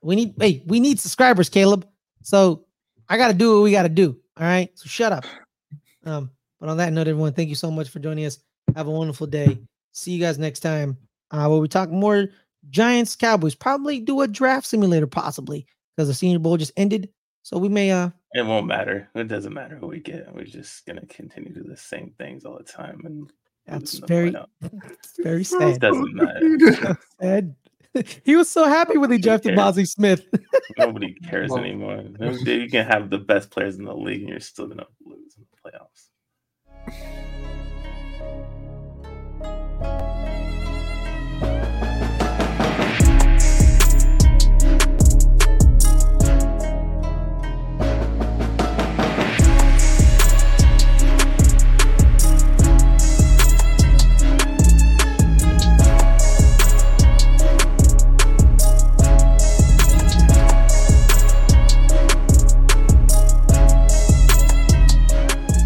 We 0.00 0.16
need 0.16 0.34
hey, 0.38 0.62
we 0.66 0.80
need 0.80 0.98
subscribers, 1.00 1.48
Caleb. 1.50 1.86
So 2.22 2.64
I 3.08 3.16
gotta 3.18 3.34
do 3.34 3.54
what 3.54 3.62
we 3.64 3.70
gotta 3.72 3.88
do. 3.90 4.16
All 4.38 4.46
right. 4.46 4.70
So 4.78 4.86
shut 4.88 5.12
up. 5.12 5.24
Um, 6.06 6.30
but 6.60 6.68
on 6.70 6.76
that 6.78 6.92
note, 6.92 7.08
everyone, 7.08 7.32
thank 7.34 7.48
you 7.50 7.54
so 7.54 7.70
much 7.70 7.88
for 7.90 7.98
joining 7.98 8.24
us. 8.24 8.38
Have 8.76 8.86
a 8.86 8.90
wonderful 8.90 9.26
day. 9.26 9.58
See 9.92 10.12
you 10.12 10.20
guys 10.20 10.38
next 10.38 10.60
time. 10.60 10.96
Uh, 11.30 11.48
where 11.48 11.58
we 11.58 11.68
talk 11.68 11.90
more 11.90 12.28
Giants 12.70 13.16
Cowboys. 13.16 13.54
Probably 13.54 14.00
do 14.00 14.20
a 14.20 14.28
draft 14.28 14.66
simulator, 14.66 15.06
possibly 15.06 15.66
because 15.96 16.08
the 16.08 16.14
Senior 16.14 16.38
Bowl 16.38 16.56
just 16.56 16.72
ended. 16.76 17.08
So 17.42 17.58
we 17.58 17.68
may. 17.68 17.90
uh 17.90 18.10
It 18.32 18.46
won't 18.46 18.66
matter. 18.66 19.08
It 19.14 19.28
doesn't 19.28 19.54
matter 19.54 19.76
who 19.76 19.86
we 19.88 20.00
get. 20.00 20.34
We're 20.34 20.44
just 20.44 20.86
gonna 20.86 21.06
continue 21.06 21.52
to 21.52 21.62
do 21.62 21.68
the 21.68 21.76
same 21.76 22.14
things 22.18 22.44
all 22.44 22.56
the 22.56 22.64
time, 22.64 23.02
and 23.04 23.32
that's 23.66 23.98
very, 23.98 24.34
very 25.22 25.44
sad. 25.44 25.74
It 25.74 25.80
doesn't 25.80 26.14
matter. 26.14 26.98
Ed, 27.20 27.54
He 28.24 28.36
was 28.36 28.50
so 28.50 28.64
happy 28.64 28.98
when 28.98 29.10
he 29.10 29.18
drafted 29.18 29.54
Mazi 29.54 29.86
Smith. 29.86 30.26
Nobody 30.78 31.14
cares 31.14 31.50
well, 31.50 31.60
anymore. 31.60 32.04
You 32.18 32.68
can 32.68 32.86
have 32.86 33.10
the 33.10 33.18
best 33.18 33.50
players 33.50 33.76
in 33.76 33.84
the 33.84 33.94
league, 33.94 34.20
and 34.22 34.30
you're 34.30 34.40
still 34.40 34.66
gonna 34.66 34.86
lose 35.04 35.36
in 35.36 35.44
the 35.50 35.70
playoffs. 35.70 36.08